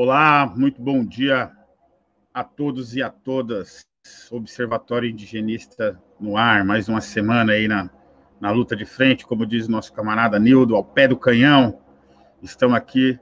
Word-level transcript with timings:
Olá, 0.00 0.46
muito 0.56 0.80
bom 0.80 1.04
dia 1.04 1.50
a 2.32 2.44
todos 2.44 2.94
e 2.94 3.02
a 3.02 3.10
todas. 3.10 3.84
Observatório 4.30 5.10
Indigenista 5.10 6.00
no 6.20 6.36
ar, 6.36 6.64
mais 6.64 6.88
uma 6.88 7.00
semana 7.00 7.54
aí 7.54 7.66
na, 7.66 7.90
na 8.40 8.52
luta 8.52 8.76
de 8.76 8.84
frente, 8.84 9.26
como 9.26 9.44
diz 9.44 9.66
nosso 9.66 9.92
camarada 9.92 10.38
Nildo, 10.38 10.76
ao 10.76 10.84
pé 10.84 11.08
do 11.08 11.16
canhão. 11.16 11.80
Estamos 12.40 12.76
aqui 12.76 13.18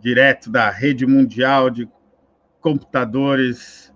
direto 0.00 0.50
da 0.50 0.68
rede 0.70 1.06
mundial 1.06 1.70
de 1.70 1.88
computadores, 2.60 3.94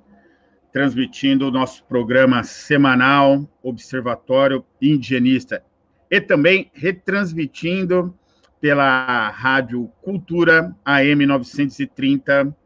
transmitindo 0.71 1.49
o 1.49 1.51
nosso 1.51 1.85
programa 1.87 2.45
semanal 2.45 3.51
Observatório 3.65 4.65
Indigenista 4.81 5.65
e 6.09 6.21
também 6.21 6.71
retransmitindo 6.73 8.17
pela 8.63 9.29
Rádio 9.31 9.91
Cultura 10.03 10.73
AM 10.85 11.27
930, 11.27 12.57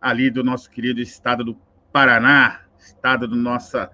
ali 0.00 0.28
do 0.28 0.42
nosso 0.42 0.68
querido 0.68 1.00
estado 1.00 1.44
do 1.44 1.56
Paraná, 1.92 2.62
estado 2.76 3.28
da 3.28 3.36
nossa 3.36 3.88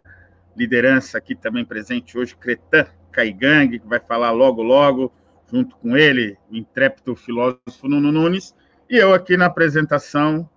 liderança 0.56 1.18
aqui 1.18 1.34
também 1.34 1.62
presente 1.62 2.16
hoje, 2.16 2.34
Cretan 2.34 2.86
Caigang, 3.12 3.78
que 3.78 3.86
vai 3.86 4.00
falar 4.00 4.30
logo, 4.30 4.62
logo, 4.62 5.12
junto 5.52 5.76
com 5.76 5.98
ele, 5.98 6.38
o 6.50 6.56
intrépido 6.56 7.14
filósofo 7.14 7.86
Nuno 7.86 8.10
Nunes, 8.10 8.54
e 8.88 8.96
eu 8.96 9.12
aqui 9.12 9.36
na 9.36 9.44
apresentação, 9.44 10.48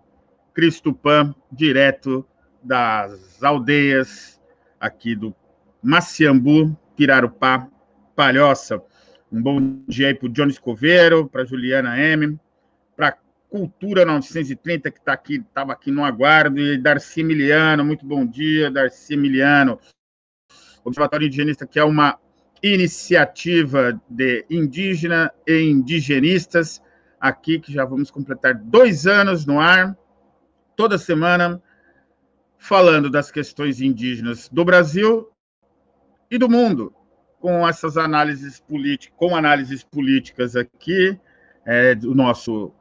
Cristo 0.53 0.93
Pan, 0.93 1.35
direto 1.51 2.25
das 2.63 3.43
aldeias 3.43 4.41
aqui 4.79 5.17
do 5.17 5.35
Maciambu, 5.83 6.77
Pirarupá, 6.95 7.67
Palhoça. 8.15 8.81
Um 9.33 9.41
bom 9.41 9.83
dia 9.87 10.09
aí 10.09 10.13
para 10.13 10.27
o 10.27 10.29
Johnny 10.29 10.51
Escoveiro, 10.51 11.27
para 11.27 11.43
Juliana 11.43 11.99
M, 11.99 12.39
para 12.95 13.17
Cultura 13.49 14.05
930, 14.05 14.91
que 14.91 14.99
está 14.99 15.11
aqui, 15.11 15.37
estava 15.37 15.73
aqui 15.73 15.89
no 15.89 16.05
aguardo, 16.05 16.59
e 16.59 16.77
Darcy 16.77 17.21
Emiliano, 17.21 17.83
muito 17.83 18.05
bom 18.05 18.27
dia, 18.27 18.69
Darcy 18.69 19.15
Emiliano. 19.15 19.79
Observatório 20.83 21.25
Indigenista, 21.25 21.65
que 21.65 21.79
é 21.79 21.83
uma 21.83 22.19
iniciativa 22.61 23.99
de 24.07 24.45
indígena 24.51 25.33
e 25.47 25.63
indigenistas, 25.63 26.79
aqui 27.19 27.59
que 27.59 27.73
já 27.73 27.85
vamos 27.85 28.11
completar 28.11 28.53
dois 28.53 29.07
anos 29.07 29.47
no 29.47 29.59
ar, 29.59 29.97
toda 30.75 30.99
semana, 30.99 31.59
falando 32.59 33.09
das 33.09 33.31
questões 33.31 33.81
indígenas 33.81 34.47
do 34.47 34.63
Brasil 34.63 35.27
e 36.29 36.37
do 36.37 36.47
mundo 36.47 36.93
com 37.43 37.67
essas 37.67 37.97
análises 37.97 38.61
políticas, 38.61 39.17
com 39.17 39.35
análises 39.35 39.83
políticas 39.83 40.55
aqui, 40.55 41.19
é, 41.65 41.93
nosso 41.93 42.71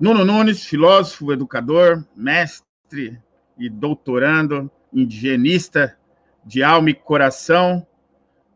Nuno 0.00 0.24
Nunes, 0.24 0.64
filósofo, 0.64 1.34
educador, 1.34 2.02
mestre 2.16 3.20
e 3.58 3.68
doutorando, 3.68 4.70
indigenista 4.90 5.98
de 6.46 6.62
alma 6.62 6.88
e 6.88 6.94
coração, 6.94 7.86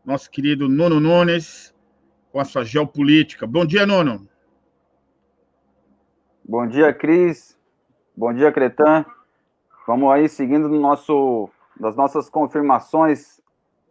nosso 0.03 0.31
querido 0.31 0.67
Nuno 0.67 0.99
Nunes, 0.99 1.71
com 2.31 2.39
a 2.39 2.43
sua 2.43 2.65
geopolítica. 2.65 3.45
Bom 3.45 3.63
dia, 3.63 3.85
Nuno. 3.85 4.27
Bom 6.43 6.65
dia, 6.65 6.91
Cris. 6.91 7.55
Bom 8.17 8.33
dia, 8.33 8.51
Cretan. 8.51 9.05
Vamos 9.85 10.11
aí 10.11 10.27
seguindo 10.27 10.67
no 10.67 10.81
nosso, 10.81 11.49
das 11.79 11.95
nossas 11.95 12.31
confirmações 12.31 13.40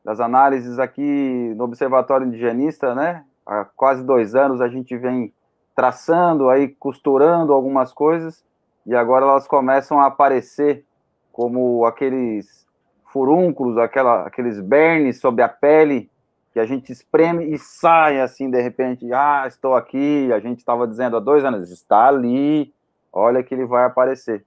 das 0.05 0.21
análises 0.21 0.79
aqui 0.79 1.55
no 1.57 1.65
Observatório 1.65 2.27
Indigenista, 2.27 2.95
né? 2.95 3.25
Há 3.47 3.65
quase 3.65 4.05
dois 4.05 4.35
anos 4.35 4.61
a 4.61 4.69
gente 4.69 4.97
vem 4.97 5.33
traçando 5.75 6.49
aí, 6.49 6.69
costurando 6.69 7.53
algumas 7.53 7.93
coisas, 7.93 8.45
e 8.87 8.95
agora 8.95 9.25
elas 9.25 9.47
começam 9.47 10.01
a 10.01 10.07
aparecer 10.07 10.85
como 11.33 11.85
aqueles 11.85 12.67
furúnculos, 13.13 13.77
aquela, 13.79 14.27
aqueles 14.27 14.61
bernes 14.61 15.21
sobre 15.21 15.43
a 15.43 15.49
pele 15.49 16.11
que 16.53 16.59
a 16.59 16.65
gente 16.65 16.91
espreme 16.91 17.53
e 17.53 17.59
sai 17.59 18.21
assim 18.21 18.51
de 18.51 18.61
repente, 18.61 19.13
ah, 19.13 19.45
estou 19.47 19.75
aqui, 19.75 20.33
a 20.33 20.41
gente 20.41 20.59
estava 20.59 20.87
dizendo 20.87 21.17
há 21.17 21.21
dois 21.21 21.45
anos, 21.45 21.71
está 21.71 22.09
ali, 22.09 22.73
olha 23.13 23.43
que 23.43 23.55
ele 23.55 23.65
vai 23.65 23.85
aparecer. 23.85 24.45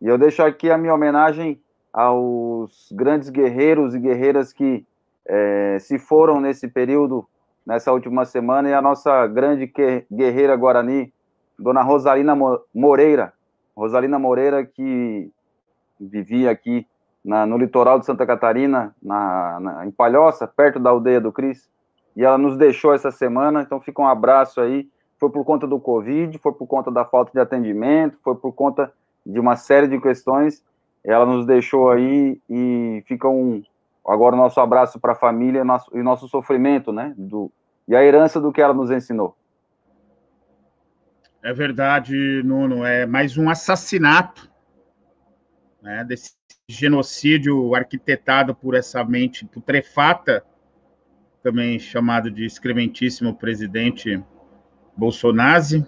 E 0.00 0.06
eu 0.06 0.18
deixo 0.18 0.42
aqui 0.42 0.70
a 0.70 0.76
minha 0.76 0.94
homenagem 0.94 1.60
aos 1.92 2.92
grandes 2.92 3.30
guerreiros 3.30 3.94
e 3.94 3.98
guerreiras 3.98 4.52
que 4.52 4.86
é, 5.26 5.78
se 5.80 5.98
foram 5.98 6.40
nesse 6.40 6.68
período, 6.68 7.26
nessa 7.66 7.92
última 7.92 8.24
semana, 8.24 8.68
e 8.68 8.74
a 8.74 8.80
nossa 8.80 9.26
grande 9.26 9.70
guerreira 10.10 10.56
Guarani, 10.56 11.12
Dona 11.58 11.82
Rosalina 11.82 12.36
Moreira, 12.74 13.32
Rosalina 13.76 14.18
Moreira, 14.18 14.64
que 14.64 15.30
vivia 16.00 16.50
aqui 16.50 16.86
na, 17.24 17.44
no 17.44 17.58
litoral 17.58 17.98
de 17.98 18.06
Santa 18.06 18.24
Catarina, 18.24 18.94
na, 19.02 19.60
na, 19.60 19.86
em 19.86 19.90
Palhoça, 19.90 20.46
perto 20.46 20.78
da 20.78 20.90
aldeia 20.90 21.20
do 21.20 21.32
Cris, 21.32 21.68
e 22.16 22.24
ela 22.24 22.38
nos 22.38 22.56
deixou 22.56 22.94
essa 22.94 23.10
semana, 23.10 23.62
então 23.62 23.80
fica 23.80 24.00
um 24.00 24.06
abraço 24.06 24.60
aí. 24.60 24.88
Foi 25.18 25.30
por 25.30 25.44
conta 25.44 25.66
do 25.66 25.78
Covid, 25.78 26.38
foi 26.38 26.52
por 26.52 26.66
conta 26.66 26.90
da 26.90 27.04
falta 27.04 27.32
de 27.32 27.40
atendimento, 27.40 28.18
foi 28.22 28.34
por 28.34 28.52
conta 28.52 28.92
de 29.24 29.38
uma 29.38 29.56
série 29.56 29.86
de 29.88 30.00
questões. 30.00 30.64
Ela 31.04 31.26
nos 31.26 31.46
deixou 31.46 31.90
aí 31.90 32.40
e 32.48 33.02
fica 33.06 33.28
um, 33.28 33.62
Agora 34.06 34.36
o 34.36 34.38
nosso 34.38 34.60
abraço 34.60 35.00
para 35.00 35.12
a 35.12 35.16
família 35.16 35.64
nosso, 35.64 35.90
e 35.96 36.02
nosso 36.02 36.28
sofrimento, 36.28 36.92
né? 36.92 37.12
Do, 37.16 37.50
e 37.88 37.96
a 37.96 38.04
herança 38.04 38.40
do 38.40 38.52
que 38.52 38.60
ela 38.60 38.72
nos 38.72 38.90
ensinou. 38.90 39.36
É 41.42 41.52
verdade, 41.52 42.42
Nuno. 42.44 42.84
É 42.84 43.06
mais 43.06 43.36
um 43.36 43.50
assassinato 43.50 44.50
né, 45.82 46.04
desse 46.04 46.32
genocídio 46.68 47.74
arquitetado 47.74 48.54
por 48.54 48.74
essa 48.74 49.04
mente 49.04 49.46
putrefata, 49.46 50.44
também 51.42 51.78
chamado 51.78 52.30
de 52.30 52.44
excrementíssimo 52.44 53.34
presidente 53.34 54.22
Bolsonaro. 54.96 55.86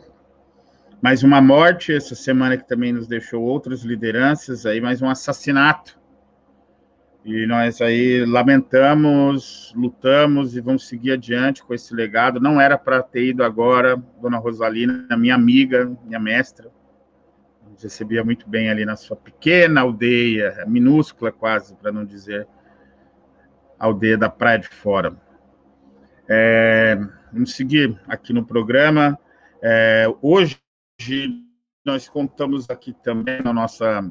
Mais 1.02 1.22
uma 1.22 1.40
morte 1.40 1.92
essa 1.92 2.14
semana 2.14 2.56
que 2.56 2.66
também 2.66 2.92
nos 2.92 3.06
deixou 3.06 3.42
outras 3.42 3.82
lideranças, 3.82 4.66
aí 4.66 4.80
mais 4.80 5.02
um 5.02 5.08
assassinato 5.08 5.97
e 7.28 7.46
nós 7.46 7.82
aí 7.82 8.24
lamentamos, 8.24 9.70
lutamos 9.76 10.56
e 10.56 10.62
vamos 10.62 10.88
seguir 10.88 11.12
adiante 11.12 11.62
com 11.62 11.74
esse 11.74 11.94
legado. 11.94 12.40
Não 12.40 12.58
era 12.58 12.78
para 12.78 13.02
ter 13.02 13.26
ido 13.26 13.44
agora, 13.44 14.02
Dona 14.18 14.38
Rosalina, 14.38 15.14
minha 15.14 15.34
amiga, 15.34 15.94
minha 16.06 16.18
mestra. 16.18 16.70
Nos 17.70 17.82
recebia 17.82 18.24
muito 18.24 18.48
bem 18.48 18.70
ali 18.70 18.86
na 18.86 18.96
sua 18.96 19.14
pequena 19.14 19.82
aldeia, 19.82 20.64
minúscula 20.66 21.30
quase, 21.30 21.74
para 21.74 21.92
não 21.92 22.02
dizer 22.02 22.48
aldeia 23.78 24.16
da 24.16 24.30
Praia 24.30 24.60
de 24.60 24.68
Fora. 24.68 25.14
É, 26.26 26.98
vamos 27.30 27.54
seguir 27.54 28.00
aqui 28.08 28.32
no 28.32 28.46
programa. 28.46 29.18
É, 29.62 30.06
hoje 30.22 30.58
nós 31.84 32.08
contamos 32.08 32.70
aqui 32.70 32.94
também 32.94 33.42
na 33.42 33.52
nossa 33.52 34.02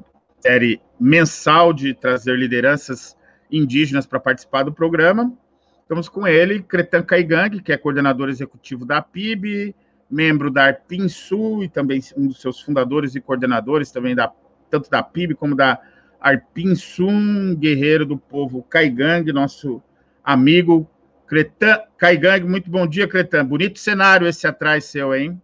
série 0.47 0.81
mensal 0.97 1.73
de 1.73 1.93
trazer 1.93 2.37
lideranças 2.37 3.17
indígenas 3.51 4.05
para 4.05 4.17
participar 4.17 4.63
do 4.63 4.71
programa. 4.71 5.33
Estamos 5.81 6.07
com 6.07 6.25
ele, 6.25 6.63
Cretan 6.63 7.03
Caigang, 7.03 7.61
que 7.61 7.73
é 7.73 7.77
coordenador 7.77 8.29
executivo 8.29 8.85
da 8.85 9.01
PIB, 9.01 9.75
membro 10.09 10.49
da 10.49 10.63
Arpinsul 10.67 11.65
e 11.65 11.69
também 11.69 12.01
um 12.15 12.27
dos 12.27 12.39
seus 12.39 12.61
fundadores 12.61 13.13
e 13.13 13.19
coordenadores 13.19 13.91
também 13.91 14.15
da 14.15 14.31
tanto 14.69 14.89
da 14.89 15.03
PIB 15.03 15.35
como 15.35 15.53
da 15.55 15.81
Arpinsum, 16.19 17.53
guerreiro 17.55 18.05
do 18.05 18.17
povo 18.17 18.63
Caigang, 18.63 19.31
nosso 19.33 19.81
amigo 20.23 20.89
Cretan 21.25 21.81
Caigang. 21.97 22.45
Muito 22.45 22.69
bom 22.69 22.87
dia, 22.87 23.07
Cretan. 23.07 23.45
Bonito 23.45 23.79
cenário 23.79 24.27
esse 24.27 24.47
atrás 24.47 24.85
seu, 24.85 25.13
hein? 25.13 25.41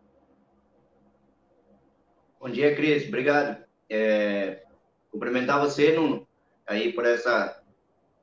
Bom 2.39 2.49
dia, 2.49 2.73
Cris. 2.75 3.07
Obrigado. 3.07 3.63
É, 3.89 4.62
cumprimentar 5.13 5.61
você, 5.61 5.93
Nuno, 5.93 6.27
aí 6.65 6.91
por 6.91 7.05
essa 7.05 7.61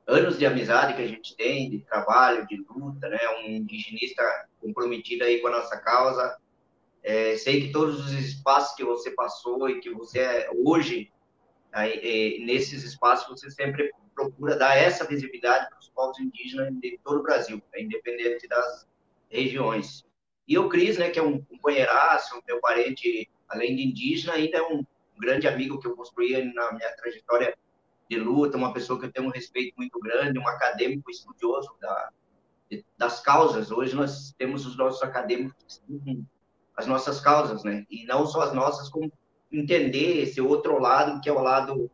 anos 0.05 0.37
de 0.37 0.45
amizade 0.45 0.93
que 0.93 1.01
a 1.01 1.07
gente 1.07 1.35
tem, 1.37 1.69
de 1.69 1.79
trabalho, 1.79 2.45
de 2.45 2.57
luta, 2.69 3.07
né? 3.07 3.17
Um 3.39 3.49
indigenista 3.49 4.21
comprometido 4.59 5.23
aí 5.23 5.39
com 5.39 5.47
a 5.47 5.51
nossa 5.51 5.77
causa. 5.77 6.37
É, 7.01 7.37
sei 7.37 7.61
que 7.61 7.71
todos 7.71 8.05
os 8.05 8.11
espaços 8.11 8.75
que 8.75 8.83
você 8.83 9.11
passou 9.11 9.69
e 9.69 9.79
que 9.79 9.89
você 9.89 10.19
é 10.19 10.49
hoje, 10.53 11.09
aí, 11.71 11.93
é, 11.93 12.45
nesses 12.45 12.83
espaços, 12.83 13.27
você 13.29 13.49
sempre 13.49 13.89
procura 14.13 14.57
dar 14.57 14.75
essa 14.75 15.07
visibilidade 15.07 15.69
para 15.69 15.79
os 15.79 15.89
povos 15.89 16.19
indígenas 16.19 16.73
de 16.79 16.99
todo 17.03 17.19
o 17.19 17.23
Brasil, 17.23 17.61
né? 17.73 17.81
independente 17.81 18.47
das 18.47 18.87
regiões. 19.29 20.03
E 20.45 20.57
o 20.57 20.67
Cris, 20.67 20.97
né, 20.97 21.09
que 21.09 21.17
é 21.17 21.23
um 21.23 21.41
companheiraço, 21.41 22.41
meu 22.45 22.59
parente, 22.59 23.29
além 23.47 23.75
de 23.75 23.83
indígena, 23.83 24.33
ainda 24.33 24.57
é 24.57 24.61
um 24.61 24.83
grande 25.21 25.47
amigo 25.47 25.79
que 25.79 25.87
eu 25.87 25.95
construí 25.95 26.31
na 26.53 26.73
minha 26.73 26.91
trajetória 26.97 27.55
de 28.09 28.19
luta, 28.19 28.57
uma 28.57 28.73
pessoa 28.73 28.99
que 28.99 29.05
eu 29.05 29.11
tenho 29.11 29.27
um 29.27 29.31
respeito 29.31 29.73
muito 29.77 29.97
grande, 29.99 30.37
um 30.37 30.47
acadêmico 30.47 31.09
estudioso 31.09 31.69
da, 31.79 32.09
das 32.97 33.21
causas. 33.21 33.71
Hoje 33.71 33.95
nós 33.95 34.33
temos 34.37 34.65
os 34.65 34.75
nossos 34.75 35.01
acadêmicos 35.01 35.81
as 36.75 36.87
nossas 36.87 37.19
causas, 37.19 37.63
né? 37.63 37.85
E 37.89 38.05
não 38.05 38.25
só 38.25 38.41
as 38.41 38.53
nossas, 38.53 38.89
como 38.89 39.11
entender 39.51 40.23
esse 40.23 40.41
outro 40.41 40.79
lado, 40.79 41.21
que 41.21 41.29
é 41.29 41.31
o 41.31 41.41
lado 41.41 41.91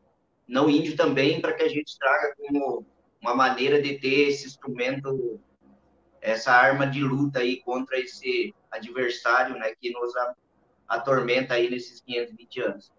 não 0.47 0.69
índio 0.69 0.95
também, 0.95 1.41
para 1.41 1.53
que 1.53 1.63
a 1.63 1.67
gente 1.67 1.97
traga 1.97 2.33
como 2.37 2.85
uma 3.21 3.35
maneira 3.35 3.81
de 3.81 3.99
ter 3.99 4.29
esse 4.29 4.47
instrumento, 4.47 5.39
essa 6.21 6.51
arma 6.51 6.87
de 6.87 7.01
luta 7.01 7.39
aí 7.39 7.57
contra 7.61 7.99
esse 7.99 8.53
adversário, 8.71 9.57
né, 9.57 9.73
que 9.75 9.91
nos 9.91 10.13
atormenta 10.87 11.55
aí 11.55 11.69
nesses 11.69 11.99
520 12.01 12.61
anos. 12.61 12.91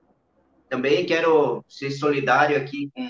Também 0.69 1.07
quero 1.07 1.65
ser 1.69 1.91
solidário 1.91 2.57
aqui 2.57 2.91
com, 2.95 3.09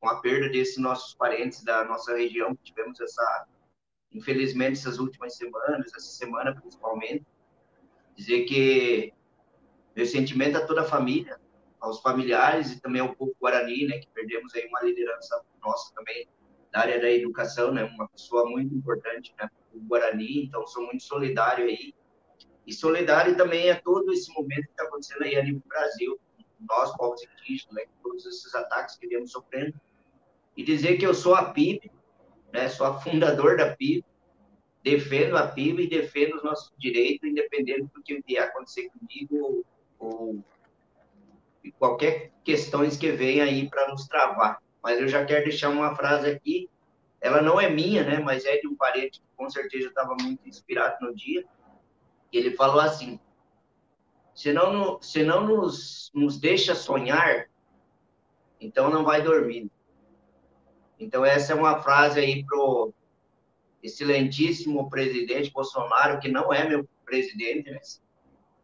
com 0.00 0.08
a 0.08 0.20
perda 0.20 0.48
desses 0.48 0.76
nossos 0.76 1.14
parentes 1.14 1.62
da 1.64 1.84
nossa 1.84 2.14
região, 2.16 2.54
que 2.54 2.64
tivemos 2.64 3.00
essa, 3.00 3.46
infelizmente, 4.12 4.78
essas 4.78 4.98
últimas 4.98 5.36
semanas, 5.36 5.92
essa 5.94 6.00
semana 6.00 6.54
principalmente. 6.54 7.24
Dizer 8.16 8.44
que 8.44 9.12
meu 9.96 10.06
sentimento 10.06 10.58
a 10.58 10.66
toda 10.66 10.82
a 10.82 10.84
família, 10.84 11.40
aos 11.80 12.00
familiares 12.00 12.72
e 12.72 12.80
também 12.80 13.00
ao 13.00 13.14
povo 13.14 13.34
guarani, 13.40 13.86
né, 13.86 13.98
que 13.98 14.08
perdemos 14.08 14.54
aí 14.54 14.66
uma 14.66 14.82
liderança 14.82 15.42
nossa 15.62 15.94
também 15.94 16.28
da 16.70 16.80
área 16.80 17.00
da 17.00 17.10
educação, 17.10 17.72
né, 17.72 17.84
uma 17.84 18.08
pessoa 18.08 18.48
muito 18.48 18.74
importante, 18.74 19.34
né, 19.38 19.48
o 19.72 19.80
Guarani, 19.80 20.44
então 20.44 20.66
sou 20.66 20.84
muito 20.84 21.02
solidário 21.02 21.64
aí. 21.64 21.94
E 22.66 22.72
solidário 22.72 23.36
também 23.36 23.70
a 23.70 23.80
todo 23.80 24.12
esse 24.12 24.32
momento 24.32 24.66
que 24.66 24.70
está 24.70 24.84
acontecendo 24.84 25.22
aí 25.22 25.36
a 25.36 25.42
nível 25.42 25.62
Brasil, 25.66 26.20
nós, 26.68 26.96
povos 26.96 27.22
indígenas, 27.22 27.74
né, 27.74 27.84
todos 28.02 28.26
esses 28.26 28.54
ataques 28.54 28.96
que 28.96 29.06
viemos 29.06 29.32
sofrendo. 29.32 29.74
E 30.56 30.62
dizer 30.62 30.96
que 30.98 31.06
eu 31.06 31.14
sou 31.14 31.34
a 31.34 31.52
PIB, 31.52 31.90
né, 32.52 32.68
sou 32.68 32.86
a 32.86 33.00
fundador 33.00 33.56
da 33.56 33.74
PIB, 33.74 34.04
defendo 34.82 35.36
a 35.36 35.46
PIB 35.46 35.84
e 35.84 35.88
defendo 35.88 36.36
os 36.36 36.42
nossos 36.42 36.72
direitos, 36.78 37.28
independente 37.28 37.88
do 37.94 38.02
que 38.02 38.22
vier 38.26 38.42
acontecer 38.42 38.90
comigo 38.90 39.64
ou, 39.98 40.08
ou 40.08 40.44
qualquer 41.78 42.32
questões 42.42 42.96
que 42.96 43.12
venha 43.12 43.44
aí 43.44 43.68
para 43.68 43.88
nos 43.88 44.06
travar. 44.06 44.62
Mas 44.82 45.00
eu 45.00 45.08
já 45.08 45.24
quero 45.24 45.44
deixar 45.44 45.68
uma 45.68 45.94
frase 45.94 46.30
aqui, 46.30 46.68
ela 47.20 47.42
não 47.42 47.60
é 47.60 47.68
minha, 47.68 48.02
né, 48.02 48.18
mas 48.18 48.44
é 48.46 48.56
de 48.58 48.66
um 48.66 48.74
parente 48.74 49.20
que 49.20 49.26
com 49.36 49.48
certeza 49.50 49.88
estava 49.88 50.16
muito 50.20 50.48
inspirado 50.48 50.96
no 51.00 51.14
dia. 51.14 51.44
Ele 52.32 52.52
falou 52.52 52.80
assim: 52.80 53.20
se 54.40 54.54
não, 54.54 55.02
se 55.02 55.22
não 55.22 55.46
nos, 55.46 56.10
nos 56.14 56.40
deixa 56.40 56.74
sonhar, 56.74 57.50
então 58.58 58.88
não 58.88 59.04
vai 59.04 59.20
dormir. 59.20 59.70
Então, 60.98 61.26
essa 61.26 61.52
é 61.52 61.54
uma 61.54 61.82
frase 61.82 62.20
aí 62.20 62.42
pro 62.46 62.90
excelentíssimo 63.82 64.88
presidente 64.88 65.52
Bolsonaro, 65.52 66.18
que 66.20 66.30
não 66.30 66.50
é 66.54 66.66
meu 66.66 66.88
presidente, 67.04 67.70
né? 67.70 67.80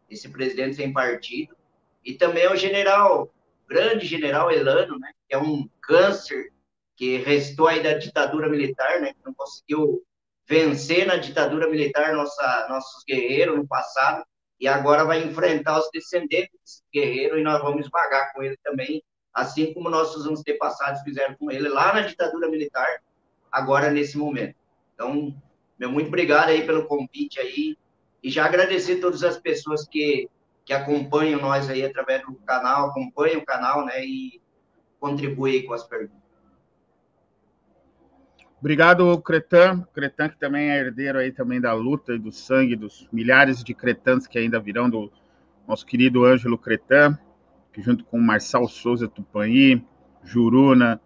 esse 0.09 0.27
presidente 0.29 0.77
sem 0.77 0.91
partido, 0.91 1.55
e 2.03 2.15
também 2.15 2.51
o 2.51 2.55
general, 2.55 3.31
grande 3.67 4.07
general 4.07 4.49
Elano, 4.49 4.97
né? 4.97 5.11
que 5.29 5.35
é 5.35 5.37
um 5.37 5.69
câncer 5.79 6.51
que 6.95 7.17
restou 7.17 7.67
aí 7.67 7.83
da 7.83 7.93
ditadura 7.93 8.49
militar, 8.49 8.99
né? 8.99 9.13
que 9.13 9.23
não 9.23 9.33
conseguiu 9.35 10.03
vencer 10.47 11.05
na 11.05 11.17
ditadura 11.17 11.69
militar 11.69 12.15
nossa, 12.15 12.65
nossos 12.67 13.03
guerreiros 13.03 13.55
no 13.55 13.67
passado, 13.67 14.25
e 14.59 14.67
agora 14.67 15.05
vai 15.05 15.23
enfrentar 15.23 15.79
os 15.79 15.89
descendentes 15.91 16.51
desse 16.59 16.83
guerreiro 16.93 17.37
e 17.37 17.43
nós 17.43 17.61
vamos 17.61 17.85
esmagar 17.85 18.33
com 18.33 18.41
ele 18.41 18.57
também, 18.63 19.03
assim 19.33 19.73
como 19.73 19.89
nossos 19.89 20.25
antepassados 20.25 21.01
fizeram 21.01 21.35
com 21.35 21.51
ele 21.51 21.69
lá 21.69 21.93
na 21.93 22.01
ditadura 22.01 22.49
militar, 22.49 22.87
agora 23.51 23.91
nesse 23.91 24.17
momento. 24.17 24.55
Então, 24.93 25.35
meu 25.77 25.91
muito 25.91 26.07
obrigado 26.07 26.49
aí 26.49 26.65
pelo 26.65 26.87
convite 26.87 27.39
aí 27.39 27.77
e 28.23 28.29
já 28.31 28.45
agradecer 28.45 28.99
todas 28.99 29.23
as 29.23 29.37
pessoas 29.37 29.87
que, 29.87 30.27
que 30.65 30.73
acompanham 30.73 31.39
nós 31.39 31.69
aí 31.69 31.83
através 31.83 32.23
do 32.23 32.33
canal, 32.45 32.89
acompanham 32.89 33.41
o 33.41 33.45
canal, 33.45 33.85
né, 33.85 34.03
e 34.03 34.41
contribuem 34.99 35.65
com 35.65 35.73
as 35.73 35.83
perguntas. 35.83 36.26
Obrigado, 38.59 39.21
Cretan. 39.21 39.85
Cretan, 39.93 40.29
que 40.29 40.39
também 40.39 40.71
é 40.71 40.79
herdeiro 40.79 41.19
aí 41.19 41.31
também 41.31 41.61
da 41.61 41.73
luta 41.73 42.13
e 42.13 42.19
do 42.19 42.31
sangue 42.31 42.75
dos 42.75 43.07
milhares 43.11 43.63
de 43.63 43.73
cretans 43.73 44.25
que 44.25 44.39
ainda 44.39 44.59
virão 44.59 44.89
do 44.89 45.11
nosso 45.67 45.85
querido 45.85 46.25
Ângelo 46.25 46.57
Cretan, 46.57 47.17
que 47.71 47.81
junto 47.81 48.03
com 48.05 48.19
Marçal 48.19 48.67
Souza 48.67 49.07
Tupani, 49.07 49.85
Juruna 50.23 50.99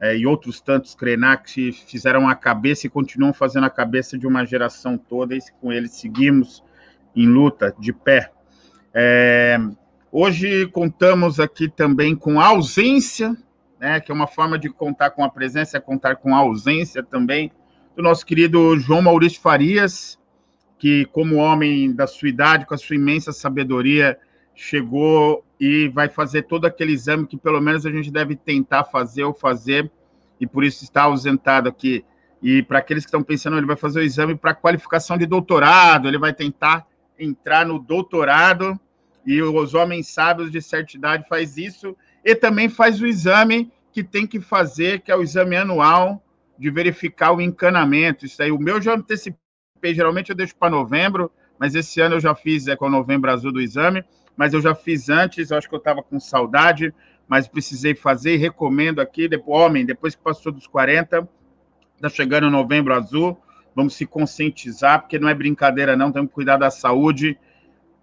é, 0.00 0.16
e 0.16 0.26
outros 0.26 0.60
tantos 0.60 0.94
Krenak 0.94 1.72
fizeram 1.72 2.28
a 2.28 2.34
cabeça 2.34 2.86
e 2.86 2.90
continuam 2.90 3.32
fazendo 3.32 3.64
a 3.64 3.70
cabeça 3.70 4.16
de 4.18 4.26
uma 4.26 4.44
geração 4.44 4.96
toda, 4.96 5.34
e 5.34 5.40
com 5.60 5.72
eles 5.72 5.92
seguimos 5.92 6.64
em 7.14 7.26
luta, 7.26 7.74
de 7.78 7.92
pé. 7.92 8.30
É, 8.92 9.58
hoje 10.10 10.66
contamos 10.68 11.38
aqui 11.38 11.68
também 11.68 12.16
com 12.16 12.40
a 12.40 12.46
ausência 12.46 13.36
né, 13.84 14.00
que 14.00 14.10
é 14.10 14.14
uma 14.14 14.26
forma 14.26 14.58
de 14.58 14.70
contar 14.70 15.10
com 15.10 15.22
a 15.22 15.28
presença, 15.28 15.78
contar 15.78 16.16
com 16.16 16.34
a 16.34 16.38
ausência 16.38 17.02
também 17.02 17.52
do 17.94 18.02
nosso 18.02 18.24
querido 18.24 18.78
João 18.80 19.02
Maurício 19.02 19.42
Farias, 19.42 20.18
que, 20.78 21.04
como 21.12 21.36
homem 21.36 21.92
da 21.92 22.06
sua 22.06 22.30
idade, 22.30 22.64
com 22.64 22.72
a 22.72 22.78
sua 22.78 22.96
imensa 22.96 23.30
sabedoria, 23.30 24.18
chegou 24.54 25.44
e 25.60 25.88
vai 25.88 26.08
fazer 26.08 26.44
todo 26.44 26.64
aquele 26.64 26.92
exame 26.92 27.26
que 27.26 27.36
pelo 27.36 27.60
menos 27.60 27.84
a 27.84 27.90
gente 27.90 28.10
deve 28.10 28.34
tentar 28.34 28.84
fazer 28.84 29.24
ou 29.24 29.34
fazer, 29.34 29.90
e 30.40 30.46
por 30.46 30.64
isso 30.64 30.82
está 30.82 31.02
ausentado 31.02 31.68
aqui. 31.68 32.02
E 32.42 32.62
para 32.62 32.78
aqueles 32.78 33.04
que 33.04 33.08
estão 33.08 33.22
pensando, 33.22 33.58
ele 33.58 33.66
vai 33.66 33.76
fazer 33.76 34.00
o 34.00 34.02
exame 34.02 34.34
para 34.34 34.54
qualificação 34.54 35.18
de 35.18 35.26
doutorado, 35.26 36.08
ele 36.08 36.18
vai 36.18 36.32
tentar 36.32 36.86
entrar 37.18 37.66
no 37.66 37.78
doutorado, 37.78 38.80
e 39.26 39.42
os 39.42 39.74
homens 39.74 40.08
sábios 40.08 40.50
de 40.50 40.62
certa 40.62 40.96
idade 40.96 41.28
faz 41.28 41.58
isso, 41.58 41.94
e 42.24 42.34
também 42.34 42.68
faz 42.68 43.00
o 43.00 43.06
exame 43.06 43.70
que 43.92 44.02
tem 44.02 44.26
que 44.26 44.40
fazer, 44.40 45.00
que 45.00 45.12
é 45.12 45.16
o 45.16 45.22
exame 45.22 45.56
anual 45.56 46.22
de 46.58 46.70
verificar 46.70 47.32
o 47.32 47.40
encanamento. 47.40 48.24
Isso 48.24 48.42
aí, 48.42 48.50
o 48.50 48.58
meu 48.58 48.80
já 48.80 48.94
antecipei, 48.94 49.94
geralmente 49.94 50.30
eu 50.30 50.36
deixo 50.36 50.56
para 50.56 50.70
novembro, 50.70 51.30
mas 51.58 51.74
esse 51.74 52.00
ano 52.00 52.16
eu 52.16 52.20
já 52.20 52.34
fiz, 52.34 52.66
é 52.66 52.74
com 52.74 52.86
o 52.86 52.90
novembro 52.90 53.30
azul 53.30 53.52
do 53.52 53.60
exame, 53.60 54.02
mas 54.36 54.52
eu 54.52 54.60
já 54.60 54.74
fiz 54.74 55.08
antes, 55.08 55.52
acho 55.52 55.68
que 55.68 55.74
eu 55.74 55.78
estava 55.78 56.02
com 56.02 56.18
saudade, 56.18 56.92
mas 57.28 57.46
precisei 57.46 57.94
fazer 57.94 58.34
e 58.34 58.38
recomendo 58.38 59.00
aqui, 59.00 59.28
depois, 59.28 59.60
homem, 59.60 59.84
depois 59.84 60.14
que 60.14 60.22
passou 60.22 60.50
dos 60.50 60.66
40, 60.66 61.28
está 61.94 62.08
chegando 62.08 62.50
novembro 62.50 62.94
azul, 62.94 63.38
vamos 63.74 63.94
se 63.94 64.06
conscientizar, 64.06 65.00
porque 65.00 65.18
não 65.18 65.28
é 65.28 65.34
brincadeira 65.34 65.96
não, 65.96 66.10
temos 66.10 66.28
que 66.28 66.34
cuidar 66.34 66.56
da 66.56 66.70
saúde, 66.70 67.38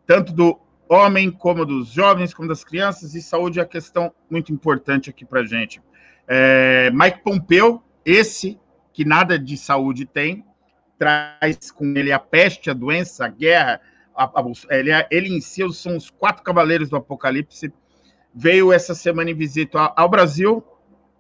tanto 0.06 0.34
do 0.34 0.60
homem, 0.92 1.32
como 1.32 1.66
dos 1.66 1.88
jovens, 1.88 2.34
como 2.34 2.50
das 2.50 2.66
crianças, 2.66 3.16
e 3.16 3.22
saúde 3.22 3.60
é 3.60 3.64
a 3.64 3.66
questão 3.66 4.14
muito 4.30 4.52
importante 4.52 5.10
aqui 5.10 5.24
para 5.24 5.46
gente. 5.46 5.82
É, 6.28 6.92
Mike 6.92 7.24
Pompeu, 7.24 7.82
esse 8.06 8.60
que 8.92 9.06
nada 9.06 9.40
de 9.40 9.56
saúde 9.56 10.06
tem, 10.06 10.46
traz 11.00 11.72
com 11.72 11.86
ele 11.96 12.12
a 12.12 12.20
peste, 12.20 12.70
a 12.70 12.74
doença, 12.74 13.26
a 13.26 13.30
guerra, 13.30 13.80
a, 14.14 14.26
a, 14.26 14.44
ele, 14.70 14.92
ele 15.10 15.34
em 15.34 15.40
si 15.40 15.62
são 15.74 15.96
os 15.96 16.10
quatro 16.10 16.44
cavaleiros 16.44 16.90
do 16.90 16.98
Apocalipse, 16.98 17.74
veio 18.36 18.74
essa 18.74 18.94
semana 18.94 19.32
em 19.32 19.36
visita 19.36 19.94
ao 19.96 20.10
Brasil, 20.10 20.62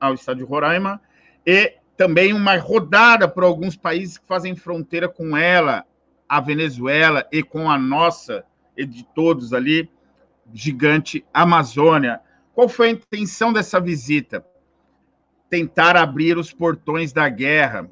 ao 0.01 0.13
estado 0.13 0.45
Roraima, 0.45 1.01
e 1.45 1.75
também 1.95 2.33
uma 2.33 2.57
rodada 2.57 3.25
por 3.25 3.45
alguns 3.45 3.77
países 3.77 4.17
que 4.17 4.27
fazem 4.27 4.53
fronteira 4.53 5.07
com 5.07 5.37
ela, 5.37 5.85
a 6.27 6.41
Venezuela 6.41 7.25
e 7.31 7.41
com 7.41 7.71
a 7.71 7.77
nossa 7.77 8.43
de 8.75 9.03
todos 9.13 9.53
ali, 9.53 9.89
gigante 10.53 11.25
Amazônia. 11.33 12.19
Qual 12.53 12.67
foi 12.67 12.87
a 12.87 12.91
intenção 12.91 13.53
dessa 13.53 13.79
visita? 13.79 14.45
Tentar 15.49 15.95
abrir 15.95 16.37
os 16.37 16.53
portões 16.53 17.11
da 17.11 17.27
guerra. 17.29 17.89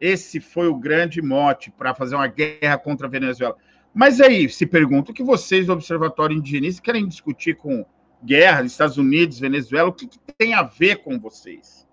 Esse 0.00 0.40
foi 0.40 0.68
o 0.68 0.74
grande 0.74 1.20
mote 1.20 1.70
para 1.70 1.94
fazer 1.94 2.14
uma 2.14 2.26
guerra 2.26 2.78
contra 2.78 3.06
a 3.06 3.10
Venezuela. 3.10 3.56
Mas 3.92 4.20
aí 4.20 4.48
se 4.48 4.64
pergunta 4.66 5.10
o 5.10 5.14
que 5.14 5.22
vocês 5.22 5.66
do 5.66 5.72
Observatório 5.72 6.36
Indigenista 6.36 6.80
querem 6.80 7.06
discutir 7.06 7.56
com 7.56 7.84
guerra, 8.24 8.64
Estados 8.64 8.96
Unidos, 8.96 9.40
Venezuela, 9.40 9.88
o 9.88 9.92
que, 9.92 10.06
que 10.06 10.18
tem 10.38 10.54
a 10.54 10.62
ver 10.62 10.96
com 10.96 11.18
vocês? 11.18 11.88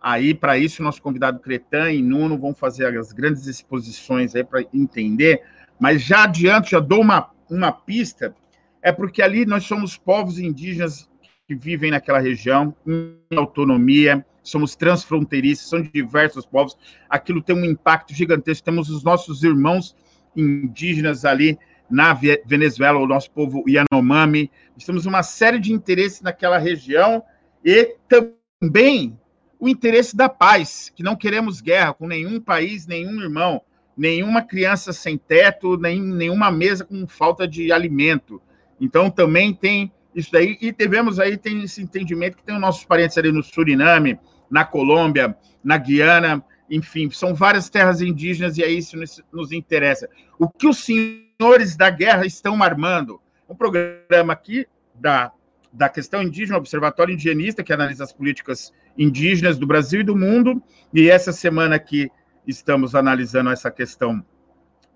Aí, 0.00 0.34
para 0.34 0.56
isso, 0.56 0.82
nosso 0.82 1.02
convidado 1.02 1.40
Cretan 1.40 1.90
e 1.90 2.02
Nuno 2.02 2.38
vão 2.38 2.54
fazer 2.54 2.96
as 2.96 3.12
grandes 3.12 3.46
exposições 3.46 4.34
aí 4.34 4.44
para 4.44 4.64
entender. 4.72 5.42
Mas 5.80 6.02
já 6.02 6.24
adiante, 6.24 6.70
já 6.70 6.80
dou 6.80 7.00
uma 7.00 7.30
uma 7.50 7.72
pista, 7.72 8.34
é 8.82 8.92
porque 8.92 9.22
ali 9.22 9.44
nós 9.44 9.64
somos 9.64 9.96
povos 9.96 10.38
indígenas 10.38 11.08
que 11.46 11.54
vivem 11.54 11.90
naquela 11.90 12.18
região, 12.18 12.74
em 12.86 13.36
autonomia, 13.36 14.24
somos 14.42 14.74
transfronteiriços, 14.76 15.68
são 15.68 15.82
diversos 15.82 16.46
povos, 16.46 16.76
aquilo 17.08 17.42
tem 17.42 17.56
um 17.56 17.64
impacto 17.64 18.14
gigantesco. 18.14 18.64
Temos 18.64 18.90
os 18.90 19.02
nossos 19.02 19.42
irmãos 19.42 19.94
indígenas 20.34 21.24
ali 21.24 21.58
na 21.88 22.12
Venezuela, 22.44 22.98
o 22.98 23.06
nosso 23.06 23.30
povo 23.30 23.64
Yanomami, 23.68 24.50
temos 24.84 25.06
uma 25.06 25.22
série 25.22 25.58
de 25.58 25.72
interesses 25.72 26.20
naquela 26.20 26.58
região 26.58 27.22
e 27.64 27.96
também 28.08 29.18
o 29.58 29.68
interesse 29.68 30.16
da 30.16 30.28
paz, 30.28 30.92
que 30.94 31.02
não 31.02 31.16
queremos 31.16 31.60
guerra 31.60 31.94
com 31.94 32.06
nenhum 32.06 32.40
país, 32.40 32.86
nenhum 32.86 33.20
irmão 33.20 33.62
nenhuma 33.96 34.42
criança 34.42 34.92
sem 34.92 35.16
teto, 35.16 35.76
nem 35.76 36.00
nenhuma 36.00 36.50
mesa 36.50 36.84
com 36.84 37.06
falta 37.06 37.48
de 37.48 37.72
alimento. 37.72 38.40
Então, 38.80 39.10
também 39.10 39.54
tem 39.54 39.92
isso 40.14 40.32
daí, 40.32 40.56
e 40.60 40.72
tivemos 40.72 41.20
aí, 41.20 41.36
tem 41.36 41.62
esse 41.62 41.82
entendimento 41.82 42.36
que 42.36 42.42
tem 42.42 42.54
os 42.54 42.60
nossos 42.60 42.84
parentes 42.84 43.16
ali 43.18 43.30
no 43.30 43.42
Suriname, 43.42 44.18
na 44.50 44.64
Colômbia, 44.64 45.36
na 45.62 45.76
Guiana, 45.76 46.42
enfim, 46.70 47.10
são 47.10 47.34
várias 47.34 47.68
terras 47.68 48.00
indígenas 48.00 48.56
e 48.58 48.62
é 48.62 48.68
isso 48.68 48.98
que 48.98 49.22
nos 49.32 49.52
interessa. 49.52 50.08
O 50.38 50.48
que 50.48 50.66
os 50.66 50.78
senhores 50.78 51.76
da 51.76 51.90
guerra 51.90 52.26
estão 52.26 52.62
armando? 52.62 53.20
Um 53.48 53.54
programa 53.54 54.32
aqui 54.32 54.66
da, 54.94 55.30
da 55.72 55.88
questão 55.88 56.22
indígena, 56.22 56.58
Observatório 56.58 57.12
Indigenista, 57.12 57.62
que 57.62 57.72
analisa 57.72 58.04
as 58.04 58.12
políticas 58.12 58.72
indígenas 58.98 59.58
do 59.58 59.66
Brasil 59.66 60.00
e 60.00 60.04
do 60.04 60.16
mundo, 60.16 60.62
e 60.92 61.08
essa 61.08 61.32
semana 61.32 61.76
aqui 61.76 62.10
estamos 62.46 62.94
analisando 62.94 63.50
essa 63.50 63.70
questão 63.70 64.24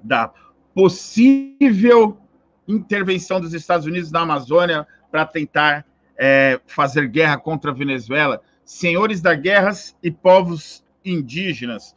da 0.03 0.33
possível 0.75 2.19
intervenção 2.67 3.41
dos 3.41 3.53
Estados 3.53 3.87
Unidos 3.87 4.11
na 4.11 4.21
Amazônia 4.21 4.87
para 5.11 5.27
tentar 5.27 5.85
é, 6.17 6.61
fazer 6.67 7.09
guerra 7.09 7.39
contra 7.39 7.71
a 7.71 7.75
Venezuela. 7.75 8.41
Senhores 8.65 9.21
da 9.21 9.35
guerras 9.35 9.97
e 10.03 10.11
povos 10.11 10.85
indígenas. 11.05 11.97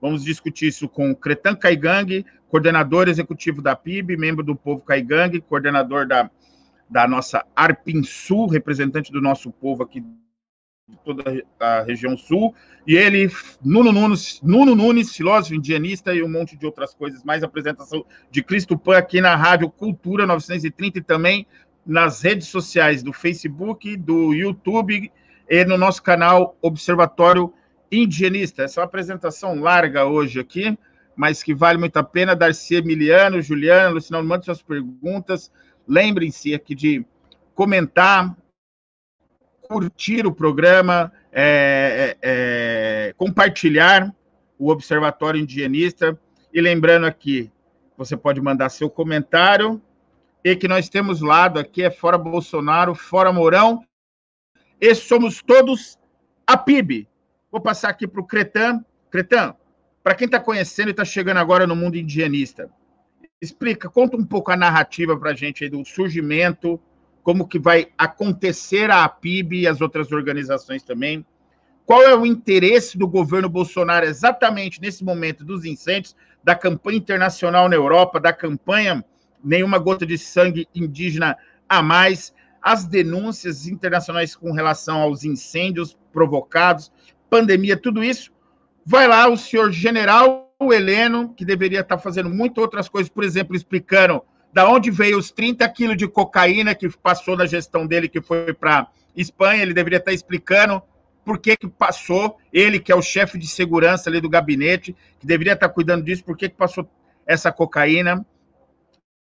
Vamos 0.00 0.24
discutir 0.24 0.68
isso 0.68 0.88
com 0.88 1.14
Cretan 1.14 1.54
Caigang, 1.54 2.24
coordenador 2.48 3.08
executivo 3.08 3.62
da 3.62 3.76
PIB, 3.76 4.16
membro 4.16 4.44
do 4.44 4.56
povo 4.56 4.82
Caigang, 4.82 5.40
coordenador 5.40 6.06
da, 6.06 6.30
da 6.90 7.06
nossa 7.06 7.44
Arpin 7.54 8.02
Sul, 8.02 8.48
representante 8.48 9.12
do 9.12 9.20
nosso 9.20 9.50
povo 9.50 9.82
aqui 9.82 10.04
toda 11.04 11.24
a 11.58 11.82
região 11.82 12.16
sul, 12.16 12.54
e 12.86 12.94
ele, 12.94 13.28
Nuno 13.64 13.90
Nunes, 13.90 14.40
Nuno 14.40 14.74
Nunes, 14.76 15.14
filósofo 15.14 15.54
indianista 15.54 16.14
e 16.14 16.22
um 16.22 16.28
monte 16.28 16.56
de 16.56 16.64
outras 16.64 16.94
coisas, 16.94 17.24
mais 17.24 17.42
apresentação 17.42 18.04
de 18.30 18.42
Cristo 18.42 18.78
Pan 18.78 18.96
aqui 18.96 19.20
na 19.20 19.34
Rádio 19.34 19.68
Cultura 19.68 20.26
930 20.26 20.98
e 20.98 21.02
também 21.02 21.46
nas 21.84 22.22
redes 22.22 22.46
sociais 22.46 23.02
do 23.02 23.12
Facebook, 23.12 23.96
do 23.96 24.32
YouTube 24.32 25.10
e 25.48 25.64
no 25.64 25.76
nosso 25.76 26.02
canal 26.02 26.56
Observatório 26.62 27.52
indigenista. 27.90 28.62
Essa 28.62 28.80
é 28.80 28.82
uma 28.82 28.86
apresentação 28.86 29.60
larga 29.60 30.04
hoje 30.04 30.38
aqui, 30.38 30.78
mas 31.16 31.42
que 31.42 31.54
vale 31.54 31.78
muito 31.78 31.96
a 31.96 32.02
pena. 32.04 32.36
Darcy 32.36 32.76
Emiliano, 32.76 33.42
Juliana, 33.42 33.90
Luciano, 33.90 34.26
mande 34.26 34.44
suas 34.44 34.62
perguntas. 34.62 35.50
Lembrem-se 35.86 36.54
aqui 36.54 36.74
de 36.74 37.04
comentar, 37.54 38.36
curtir 39.66 40.26
o 40.26 40.32
programa, 40.32 41.12
é, 41.32 42.16
é, 42.22 43.08
é, 43.08 43.14
compartilhar 43.16 44.14
o 44.58 44.70
Observatório 44.70 45.40
Indigenista. 45.40 46.18
E 46.52 46.60
lembrando 46.60 47.06
aqui, 47.06 47.50
você 47.96 48.16
pode 48.16 48.40
mandar 48.40 48.68
seu 48.68 48.88
comentário 48.88 49.80
e 50.44 50.54
que 50.54 50.68
nós 50.68 50.88
temos 50.88 51.20
lado 51.20 51.58
aqui 51.58 51.82
é 51.82 51.90
fora 51.90 52.16
Bolsonaro, 52.16 52.94
fora 52.94 53.32
Mourão, 53.32 53.84
e 54.80 54.94
somos 54.94 55.42
todos 55.42 55.98
a 56.46 56.56
PIB, 56.56 57.08
Vou 57.56 57.60
passar 57.62 57.88
aqui 57.88 58.06
para 58.06 58.20
o 58.20 58.26
Cretan. 58.26 58.84
Cretan, 59.10 59.54
para 60.02 60.14
quem 60.14 60.26
está 60.26 60.38
conhecendo 60.38 60.88
e 60.88 60.90
está 60.90 61.06
chegando 61.06 61.38
agora 61.38 61.66
no 61.66 61.74
mundo 61.74 61.96
indigenista, 61.96 62.70
explica, 63.40 63.88
conta 63.88 64.14
um 64.14 64.26
pouco 64.26 64.50
a 64.50 64.56
narrativa 64.56 65.18
para 65.18 65.30
a 65.30 65.34
gente 65.34 65.64
aí 65.64 65.70
do 65.70 65.82
surgimento, 65.82 66.78
como 67.26 67.48
que 67.48 67.58
vai 67.58 67.88
acontecer 67.98 68.88
a 68.88 69.08
PIB 69.08 69.62
e 69.62 69.66
as 69.66 69.80
outras 69.80 70.12
organizações 70.12 70.84
também. 70.84 71.26
Qual 71.84 72.00
é 72.02 72.14
o 72.14 72.24
interesse 72.24 72.96
do 72.96 73.08
governo 73.08 73.48
Bolsonaro 73.48 74.06
exatamente 74.06 74.80
nesse 74.80 75.02
momento 75.02 75.44
dos 75.44 75.64
incêndios, 75.64 76.14
da 76.44 76.54
campanha 76.54 76.98
internacional 76.98 77.68
na 77.68 77.74
Europa, 77.74 78.20
da 78.20 78.32
campanha 78.32 79.04
Nenhuma 79.42 79.76
Gota 79.78 80.06
de 80.06 80.16
Sangue 80.16 80.68
Indígena 80.72 81.36
a 81.68 81.82
Mais, 81.82 82.32
as 82.62 82.84
denúncias 82.86 83.66
internacionais 83.66 84.36
com 84.36 84.52
relação 84.52 85.00
aos 85.00 85.24
incêndios 85.24 85.98
provocados, 86.12 86.92
pandemia, 87.28 87.76
tudo 87.76 88.04
isso, 88.04 88.30
vai 88.84 89.08
lá 89.08 89.26
o 89.28 89.36
senhor 89.36 89.72
general 89.72 90.54
Heleno, 90.60 91.34
que 91.34 91.44
deveria 91.44 91.80
estar 91.80 91.98
fazendo 91.98 92.30
muitas 92.30 92.62
outras 92.62 92.88
coisas, 92.88 93.10
por 93.10 93.24
exemplo, 93.24 93.56
explicando 93.56 94.22
da 94.56 94.66
onde 94.66 94.90
veio 94.90 95.18
os 95.18 95.30
30 95.30 95.68
quilos 95.68 95.98
de 95.98 96.08
cocaína 96.08 96.74
que 96.74 96.88
passou 96.88 97.36
na 97.36 97.44
gestão 97.44 97.86
dele, 97.86 98.08
que 98.08 98.22
foi 98.22 98.54
para 98.54 98.86
Espanha, 99.14 99.60
ele 99.60 99.74
deveria 99.74 99.98
estar 99.98 100.14
explicando 100.14 100.82
por 101.26 101.38
que, 101.38 101.58
que 101.58 101.68
passou, 101.68 102.38
ele 102.50 102.80
que 102.80 102.90
é 102.90 102.94
o 102.94 103.02
chefe 103.02 103.36
de 103.36 103.46
segurança 103.46 104.08
ali 104.08 104.18
do 104.18 104.30
gabinete, 104.30 104.96
que 105.20 105.26
deveria 105.26 105.52
estar 105.52 105.68
cuidando 105.68 106.02
disso, 106.02 106.24
por 106.24 106.38
que, 106.38 106.48
que 106.48 106.56
passou 106.56 106.88
essa 107.26 107.52
cocaína. 107.52 108.24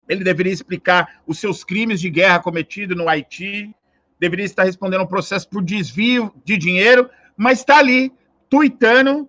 Ele 0.07 0.23
deveria 0.23 0.53
explicar 0.53 1.21
os 1.27 1.37
seus 1.37 1.65
crimes 1.65 1.99
de 1.99 2.09
guerra 2.09 2.39
cometidos 2.39 2.95
no 2.95 3.09
Haiti, 3.09 3.75
deveria 4.17 4.45
estar 4.45 4.63
respondendo 4.63 5.01
um 5.01 5.07
processo 5.07 5.49
por 5.49 5.61
desvio 5.61 6.33
de 6.45 6.55
dinheiro, 6.55 7.09
mas 7.35 7.59
está 7.59 7.79
ali, 7.79 8.09
tuitando, 8.49 9.27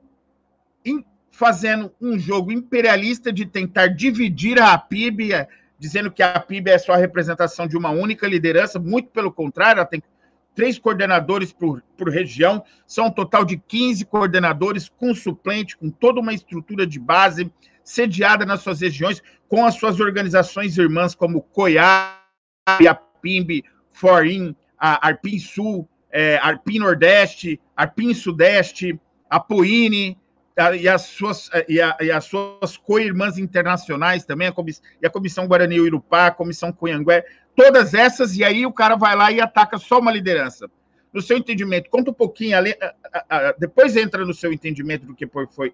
fazendo 1.32 1.92
um 2.00 2.16
jogo 2.16 2.52
imperialista 2.52 3.32
de 3.32 3.44
tentar 3.44 3.88
dividir 3.88 4.60
a 4.60 4.78
PIB, 4.78 5.32
é, 5.32 5.48
dizendo 5.80 6.10
que 6.10 6.22
a 6.22 6.38
PIB 6.38 6.70
é 6.70 6.78
só 6.78 6.92
a 6.92 6.98
representação 6.98 7.66
de 7.66 7.74
uma 7.74 7.88
única 7.88 8.28
liderança, 8.28 8.78
muito 8.78 9.08
pelo 9.08 9.32
contrário, 9.32 9.80
ela 9.80 9.88
tem 9.88 10.02
três 10.54 10.78
coordenadores 10.78 11.54
por, 11.54 11.82
por 11.96 12.10
região, 12.10 12.62
são 12.86 13.06
um 13.06 13.10
total 13.10 13.46
de 13.46 13.56
15 13.56 14.04
coordenadores 14.04 14.90
com 14.90 15.14
suplente, 15.14 15.78
com 15.78 15.88
toda 15.88 16.20
uma 16.20 16.34
estrutura 16.34 16.86
de 16.86 17.00
base, 17.00 17.50
sediada 17.82 18.44
nas 18.44 18.60
suas 18.60 18.82
regiões, 18.82 19.22
com 19.48 19.64
as 19.64 19.76
suas 19.76 19.98
organizações 20.00 20.76
irmãs, 20.76 21.14
como 21.14 21.40
COIA, 21.40 22.14
a 22.66 22.94
PIMB, 23.22 23.64
Forim, 23.90 24.54
a 24.78 25.08
Arpim 25.08 25.38
Sul, 25.38 25.88
é, 26.10 26.36
Arpim 26.42 26.78
Nordeste, 26.78 27.58
Arpim 27.74 28.12
Sudeste, 28.12 29.00
a 29.30 29.40
Poine 29.40 30.18
e 30.76 30.88
as 30.88 31.02
suas, 31.02 31.48
e, 31.68 31.80
a, 31.80 31.96
e 32.00 32.10
as 32.10 32.24
suas 32.24 32.76
co-irmãs 32.76 33.38
internacionais 33.38 34.24
também, 34.24 34.48
a 34.48 34.52
comissão, 34.52 34.84
e 35.02 35.06
a 35.06 35.10
Comissão 35.10 35.46
Guarani 35.46 35.76
Irupá, 35.76 36.26
a 36.26 36.30
Comissão 36.30 36.72
Cunhangué, 36.72 37.24
todas 37.56 37.94
essas, 37.94 38.36
e 38.36 38.44
aí 38.44 38.66
o 38.66 38.72
cara 38.72 38.96
vai 38.96 39.16
lá 39.16 39.32
e 39.32 39.40
ataca 39.40 39.78
só 39.78 39.98
uma 39.98 40.12
liderança. 40.12 40.70
No 41.12 41.20
seu 41.20 41.36
entendimento, 41.36 41.90
conta 41.90 42.10
um 42.10 42.14
pouquinho, 42.14 42.56
depois 43.58 43.96
entra 43.96 44.24
no 44.24 44.34
seu 44.34 44.52
entendimento 44.52 45.06
do 45.06 45.14
que 45.14 45.26
foi, 45.50 45.72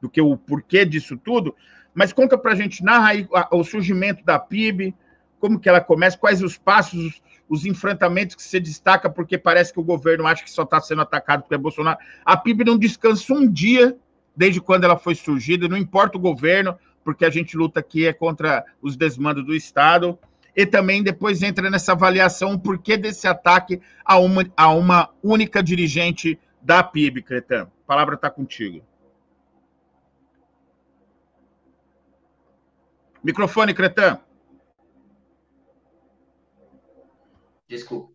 do 0.00 0.10
que 0.10 0.20
o 0.20 0.36
porquê 0.36 0.84
disso 0.84 1.16
tudo, 1.16 1.54
mas 1.94 2.12
conta 2.12 2.36
para 2.36 2.52
a 2.52 2.54
gente, 2.56 2.82
narra 2.82 3.10
aí 3.10 3.28
o 3.52 3.64
surgimento 3.64 4.24
da 4.24 4.38
PIB, 4.38 4.94
como 5.38 5.60
que 5.60 5.68
ela 5.68 5.80
começa, 5.80 6.18
quais 6.18 6.42
os 6.42 6.58
passos, 6.58 7.22
os 7.48 7.64
enfrentamentos 7.64 8.34
que 8.34 8.42
se 8.42 8.58
destaca, 8.58 9.08
porque 9.08 9.38
parece 9.38 9.72
que 9.72 9.80
o 9.80 9.84
governo 9.84 10.26
acha 10.26 10.42
que 10.42 10.50
só 10.50 10.62
está 10.62 10.80
sendo 10.80 11.02
atacado 11.02 11.42
porque 11.42 11.54
é 11.54 11.58
Bolsonaro. 11.58 11.98
A 12.24 12.36
PIB 12.36 12.64
não 12.64 12.76
descansa 12.78 13.32
um 13.32 13.50
dia 13.50 13.96
desde 14.36 14.60
quando 14.60 14.84
ela 14.84 14.98
foi 14.98 15.14
surgida, 15.14 15.68
não 15.68 15.76
importa 15.76 16.18
o 16.18 16.20
governo, 16.20 16.78
porque 17.04 17.24
a 17.24 17.30
gente 17.30 17.56
luta 17.56 17.80
aqui 17.80 18.06
é 18.06 18.12
contra 18.12 18.64
os 18.80 18.96
desmandos 18.96 19.44
do 19.44 19.54
Estado. 19.54 20.18
E 20.56 20.64
também 20.64 21.02
depois 21.02 21.42
entra 21.42 21.68
nessa 21.68 21.92
avaliação 21.92 22.54
o 22.54 22.58
porquê 22.58 22.96
desse 22.96 23.26
ataque 23.26 23.80
a 24.04 24.18
uma, 24.18 24.44
a 24.56 24.70
uma 24.70 25.10
única 25.22 25.62
dirigente 25.62 26.38
da 26.62 26.82
PIB, 26.82 27.22
Cretan. 27.22 27.64
A 27.64 27.86
palavra 27.86 28.14
está 28.14 28.30
contigo. 28.30 28.82
Microfone, 33.22 33.74
Cretan. 33.74 34.20
Desculpa. 37.66 38.13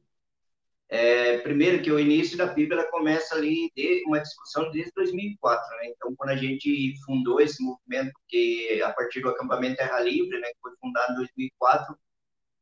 É, 0.91 1.37
primeiro 1.39 1.83
que 1.83 1.91
o 1.91 1.99
início 1.99 2.35
da 2.35 2.47
PIB 2.47 2.73
ela 2.73 2.89
começa 2.89 3.35
ali 3.35 3.71
de 3.75 4.03
uma 4.07 4.19
discussão 4.19 4.71
desde 4.71 4.91
2004, 4.95 5.77
né? 5.77 5.89
Então, 5.95 6.15
quando 6.15 6.31
a 6.31 6.35
gente 6.35 6.95
fundou 7.05 7.39
esse 7.39 7.63
movimento, 7.63 8.11
que 8.27 8.81
a 8.81 8.91
partir 8.91 9.21
do 9.21 9.29
acampamento 9.29 9.77
Terra 9.77 9.99
Livre, 9.99 10.39
né, 10.39 10.47
que 10.47 10.59
foi 10.59 10.71
fundado 10.81 11.13
em 11.13 11.17
2004, 11.17 11.95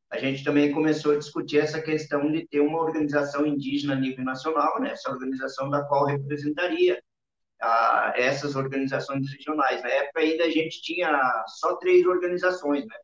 a 0.10 0.18
gente 0.18 0.44
também 0.44 0.74
começou 0.74 1.14
a 1.14 1.18
discutir 1.18 1.60
essa 1.60 1.82
questão 1.82 2.30
de 2.30 2.46
ter 2.48 2.60
uma 2.60 2.80
organização 2.82 3.46
indígena 3.46 3.94
a 3.94 4.00
nível 4.00 4.26
nacional, 4.26 4.80
né? 4.82 4.92
Essa 4.92 5.10
organização 5.10 5.70
da 5.70 5.86
qual 5.86 6.06
representaria 6.06 7.02
a, 7.62 8.14
essas 8.16 8.56
organizações 8.58 9.30
regionais. 9.32 9.82
Na 9.82 9.90
época 9.90 10.20
ainda 10.20 10.44
a 10.44 10.50
gente 10.50 10.82
tinha 10.82 11.46
só 11.48 11.78
três 11.78 12.06
organizações, 12.06 12.86
né? 12.86 12.96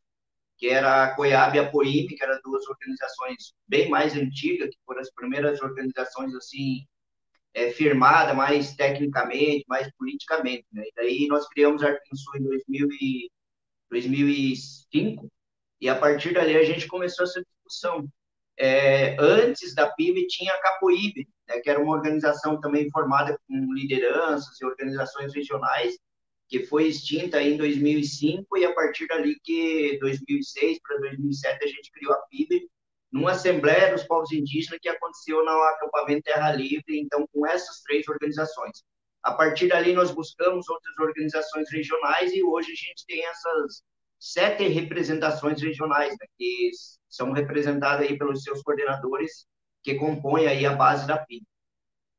Que 0.57 0.67
era 0.67 1.03
a 1.03 1.15
Coiab 1.15 1.55
e 1.55 1.59
a 1.59 1.69
Poime, 1.69 2.15
que 2.15 2.23
eram 2.23 2.39
duas 2.43 2.67
organizações 2.67 3.53
bem 3.67 3.89
mais 3.89 4.15
antigas, 4.15 4.69
que 4.69 4.81
foram 4.85 5.01
as 5.01 5.11
primeiras 5.11 5.61
organizações 5.61 6.33
assim 6.35 6.85
é, 7.53 7.71
firmadas 7.71 8.35
mais 8.35 8.75
tecnicamente, 8.75 9.65
mais 9.67 9.89
politicamente. 9.97 10.65
Né? 10.71 10.83
E 10.85 10.91
daí 10.95 11.27
nós 11.27 11.47
criamos 11.49 11.83
a 11.83 11.89
Arquinsul 11.89 12.37
em 12.37 12.43
2000 12.43 12.87
e, 13.01 13.31
2005 13.89 15.31
e 15.79 15.89
a 15.89 15.95
partir 15.95 16.33
dali 16.33 16.57
a 16.57 16.63
gente 16.63 16.87
começou 16.87 17.25
essa 17.25 17.43
discussão. 17.43 18.07
É, 18.57 19.17
antes 19.19 19.73
da 19.73 19.89
PIB 19.89 20.27
tinha 20.27 20.53
a 20.53 20.61
Capoíbe, 20.61 21.27
né, 21.47 21.59
que 21.59 21.69
era 21.69 21.81
uma 21.81 21.93
organização 21.93 22.59
também 22.59 22.89
formada 22.91 23.37
com 23.47 23.73
lideranças 23.73 24.61
e 24.61 24.65
organizações 24.65 25.33
regionais, 25.33 25.97
que 26.47 26.65
foi 26.65 26.87
extinta 26.87 27.41
em 27.41 27.57
2005 27.57 28.57
e 28.57 28.65
a 28.65 28.73
partir 28.73 29.07
dali 29.07 29.39
que 29.43 29.97
2006 29.99 30.79
para 30.81 30.99
2007 30.99 31.63
a 31.63 31.67
gente 31.67 31.91
criou 31.91 32.13
a 32.13 32.21
PIB 32.29 32.67
numa 33.11 33.31
Assembleia 33.31 33.91
dos 33.91 34.03
Povos 34.03 34.31
Indígenas 34.31 34.79
que 34.81 34.89
aconteceu 34.89 35.45
no 35.45 35.51
acampamento 35.51 36.23
Terra 36.23 36.51
Livre, 36.51 36.99
então, 36.99 37.27
com 37.31 37.45
essas 37.45 37.81
três 37.81 38.07
organizações. 38.07 38.83
A 39.21 39.31
partir 39.33 39.67
dali, 39.67 39.93
nós 39.93 40.11
buscamos 40.11 40.67
outras 40.67 40.97
organizações 40.99 41.71
regionais 41.71 42.33
e 42.33 42.43
hoje 42.43 42.71
a 42.71 42.75
gente 42.75 43.05
tem 43.07 43.23
essas 43.25 43.83
sete 44.19 44.67
representações 44.67 45.61
regionais, 45.61 46.09
né, 46.11 46.25
que 46.37 46.71
são 47.07 47.31
representadas 47.31 48.07
aí 48.07 48.17
pelos 48.17 48.41
seus 48.41 48.61
coordenadores, 48.63 49.45
que 49.83 49.95
compõem 49.95 50.47
aí 50.47 50.65
a 50.65 50.73
base 50.73 51.05
da 51.05 51.17
PIB. 51.17 51.45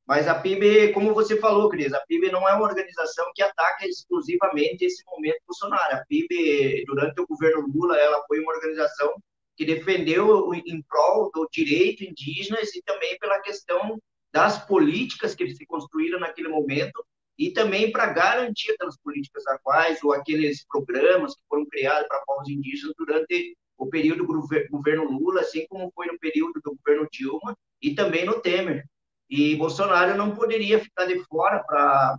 Mas 0.07 0.29
a 0.29 0.35
PIB, 0.35 0.93
como 0.93 1.15
você 1.15 1.39
falou, 1.39 1.71
Cris, 1.71 1.93
a 1.95 2.01
PIB 2.01 2.31
não 2.31 2.47
é 2.47 2.55
uma 2.55 2.67
organização 2.67 3.25
que 3.35 3.43
ataca 3.43 3.87
exclusivamente 3.87 4.85
esse 4.85 5.03
momento 5.07 5.41
Bolsonaro. 5.47 5.97
A 5.97 6.05
PIB, 6.07 6.85
durante 6.87 7.21
o 7.21 7.27
governo 7.27 7.67
Lula, 7.75 7.97
ela 7.97 8.23
foi 8.27 8.41
uma 8.41 8.53
organização 8.53 9.15
que 9.57 9.65
defendeu 9.65 10.53
em 10.55 10.83
prol 10.83 11.31
do 11.33 11.49
direito 11.51 12.05
indígenas 12.05 12.75
e 12.75 12.83
também 12.83 13.17
pela 13.19 13.41
questão 13.41 13.99
das 14.33 14.67
políticas 14.67 15.35
que 15.35 15.49
se 15.55 15.65
construíram 15.65 16.19
naquele 16.19 16.49
momento 16.49 17.05
e 17.39 17.51
também 17.51 17.91
para 17.91 18.07
garantir 18.07 18.73
aquelas 18.73 18.99
políticas 18.99 19.47
atuais 19.47 20.03
ou 20.03 20.13
aqueles 20.13 20.65
programas 20.67 21.35
que 21.35 21.43
foram 21.49 21.65
criados 21.67 22.07
para 22.09 22.23
povos 22.27 22.49
indígenas 22.49 22.95
durante 22.97 23.57
o 23.77 23.89
período 23.89 24.27
do 24.27 24.47
governo 24.71 25.11
Lula, 25.11 25.41
assim 25.41 25.67
como 25.69 25.91
foi 25.95 26.07
no 26.07 26.19
período 26.19 26.61
do 26.63 26.77
governo 26.77 27.09
Dilma 27.11 27.57
e 27.81 27.95
também 27.95 28.25
no 28.25 28.41
Temer. 28.41 28.85
E 29.29 29.57
Bolsonaro 29.57 30.17
não 30.17 30.35
poderia 30.35 30.79
ficar 30.79 31.07
de 31.07 31.19
fora 31.25 31.63
para 31.65 32.19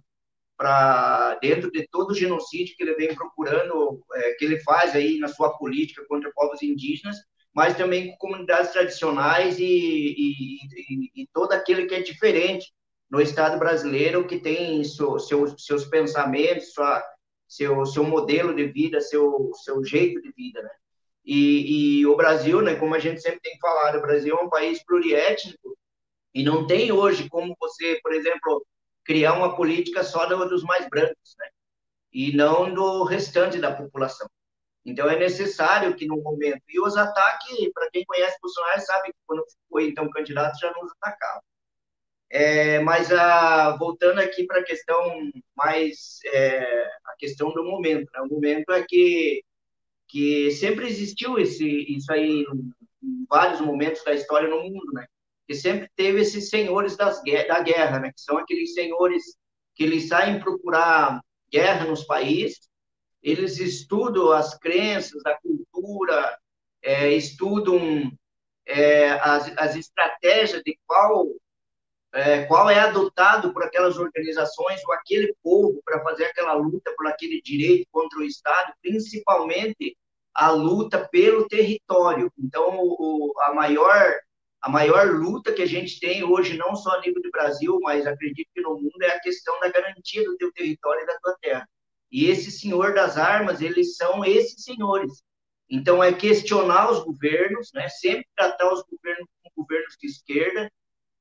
para 0.57 1.38
dentro 1.41 1.69
de 1.69 1.85
todo 1.89 2.12
o 2.12 2.15
genocídio 2.15 2.75
que 2.77 2.83
ele 2.83 2.95
vem 2.95 3.13
procurando, 3.13 4.01
é, 4.13 4.33
que 4.35 4.45
ele 4.45 4.57
faz 4.62 4.95
aí 4.95 5.17
na 5.19 5.27
sua 5.27 5.57
política 5.57 6.05
contra 6.07 6.31
povos 6.33 6.62
indígenas, 6.63 7.17
mas 7.53 7.75
também 7.75 8.12
com 8.12 8.17
comunidades 8.17 8.71
tradicionais 8.71 9.59
e, 9.59 9.65
e, 9.65 10.57
e, 10.63 11.24
e 11.24 11.27
todo 11.33 11.51
aquele 11.51 11.85
que 11.85 11.95
é 11.95 12.01
diferente 12.01 12.71
no 13.09 13.21
Estado 13.21 13.59
brasileiro, 13.59 14.25
que 14.25 14.39
tem 14.39 14.83
seu, 14.83 15.19
seus 15.19 15.85
pensamentos, 15.85 16.74
sua, 16.74 17.03
seu, 17.47 17.85
seu 17.85 18.03
modelo 18.03 18.55
de 18.55 18.65
vida, 18.67 19.00
seu, 19.00 19.51
seu 19.63 19.83
jeito 19.83 20.21
de 20.21 20.31
vida, 20.31 20.62
né? 20.62 20.69
E, 21.24 22.00
e 22.00 22.05
o 22.05 22.15
Brasil, 22.15 22.62
né, 22.62 22.75
como 22.75 22.93
a 22.93 23.00
gente 23.00 23.19
sempre 23.19 23.39
tem 23.41 23.57
falado, 23.59 23.97
o 23.97 24.01
Brasil 24.01 24.38
é 24.38 24.43
um 24.43 24.50
país 24.50 24.83
pluriétnico, 24.85 25.75
e 26.35 26.43
não 26.43 26.67
tem 26.67 26.91
hoje 26.91 27.29
como 27.29 27.55
você, 27.57 27.97
por 28.03 28.13
exemplo, 28.13 28.67
criar 29.05 29.33
uma 29.33 29.55
política 29.55 30.03
só 30.03 30.25
dos 30.25 30.63
mais 30.63 30.85
brancos, 30.89 31.35
né? 31.39 31.47
E 32.11 32.35
não 32.35 32.73
do 32.73 33.03
restante 33.05 33.57
da 33.57 33.73
população. 33.73 34.27
Então 34.85 35.09
é 35.09 35.17
necessário 35.17 35.95
que 35.95 36.05
no 36.05 36.21
momento 36.21 36.61
e 36.67 36.79
os 36.79 36.97
ataques, 36.97 37.71
para 37.73 37.89
quem 37.89 38.03
conhece 38.05 38.37
Bolsonaro 38.41 38.81
sabe 38.81 39.09
que 39.09 39.17
quando 39.25 39.43
foi 39.69 39.87
então 39.87 40.09
candidato 40.09 40.59
já 40.59 40.71
nos 40.73 40.91
atacava. 41.01 41.41
É, 42.29 42.79
mas 42.79 43.11
a, 43.13 43.67
ah, 43.67 43.77
voltando 43.77 44.19
aqui 44.19 44.45
para 44.45 44.59
a 44.59 44.63
questão 44.63 45.31
mais 45.55 46.19
é, 46.25 46.83
a 47.05 47.15
questão 47.17 47.53
do 47.53 47.63
momento, 47.63 48.09
né? 48.13 48.21
O 48.21 48.27
momento 48.27 48.71
é 48.73 48.83
que 48.83 49.41
que 50.09 50.51
sempre 50.51 50.87
existiu 50.87 51.39
esse 51.39 51.65
isso 51.93 52.11
aí 52.11 52.45
em 53.03 53.25
vários 53.29 53.61
momentos 53.61 54.03
da 54.03 54.13
história 54.13 54.49
no 54.49 54.61
mundo, 54.61 54.91
né? 54.93 55.07
Que 55.47 55.53
sempre 55.53 55.89
teve 55.95 56.21
esses 56.21 56.49
senhores 56.49 56.95
das, 56.95 57.21
da 57.47 57.59
guerra, 57.61 57.99
né? 57.99 58.11
que 58.11 58.21
são 58.21 58.37
aqueles 58.37 58.73
senhores 58.73 59.23
que 59.75 59.83
eles 59.83 60.07
saem 60.07 60.39
procurar 60.39 61.21
guerra 61.51 61.85
nos 61.85 62.03
países, 62.03 62.69
eles 63.21 63.59
estudam 63.59 64.31
as 64.31 64.57
crenças, 64.57 65.25
a 65.25 65.35
cultura, 65.35 66.37
é, 66.81 67.11
estudam 67.13 68.11
é, 68.65 69.11
as, 69.11 69.51
as 69.57 69.75
estratégias 69.75 70.61
de 70.63 70.77
qual 70.85 71.27
é, 72.13 72.46
qual 72.46 72.70
é 72.70 72.79
adotado 72.79 73.51
por 73.51 73.61
aquelas 73.61 73.98
organizações 73.98 74.81
ou 74.85 74.93
aquele 74.93 75.35
povo 75.43 75.81
para 75.83 76.01
fazer 76.01 76.25
aquela 76.25 76.53
luta 76.53 76.93
por 76.96 77.07
aquele 77.07 77.41
direito 77.41 77.87
contra 77.91 78.20
o 78.20 78.24
Estado, 78.24 78.74
principalmente 78.81 79.98
a 80.33 80.50
luta 80.51 81.05
pelo 81.09 81.46
território. 81.48 82.31
Então, 82.39 82.79
o, 82.79 83.33
a 83.41 83.53
maior 83.53 84.13
a 84.65 84.69
maior 84.69 85.11
luta 85.11 85.53
que 85.53 85.61
a 85.61 85.67
gente 85.67 85.99
tem 85.99 86.23
hoje, 86.23 86.57
não 86.57 86.75
só 86.75 86.95
a 86.95 87.01
nível 87.01 87.21
do 87.21 87.29
Brasil, 87.29 87.79
mas 87.83 88.07
acredito 88.07 88.49
que 88.51 88.61
no 88.61 88.73
mundo, 88.73 88.99
é 89.03 89.09
a 89.09 89.19
questão 89.19 89.59
da 89.59 89.69
garantia 89.69 90.23
do 90.23 90.35
teu 90.37 90.51
território 90.51 91.03
e 91.03 91.05
da 91.05 91.19
tua 91.19 91.37
terra. 91.39 91.69
E 92.11 92.31
esse 92.31 92.49
senhor 92.49 92.95
das 92.95 93.15
armas, 93.15 93.61
eles 93.61 93.95
são 93.95 94.25
esses 94.25 94.63
senhores. 94.63 95.21
Então, 95.69 96.03
é 96.03 96.11
questionar 96.11 96.89
os 96.89 97.03
governos, 97.03 97.69
né? 97.75 97.87
sempre 97.89 98.25
tratar 98.35 98.73
os 98.73 98.83
governos 98.89 99.27
como 99.43 99.67
governos 99.67 99.95
de 100.01 100.07
esquerda, 100.07 100.71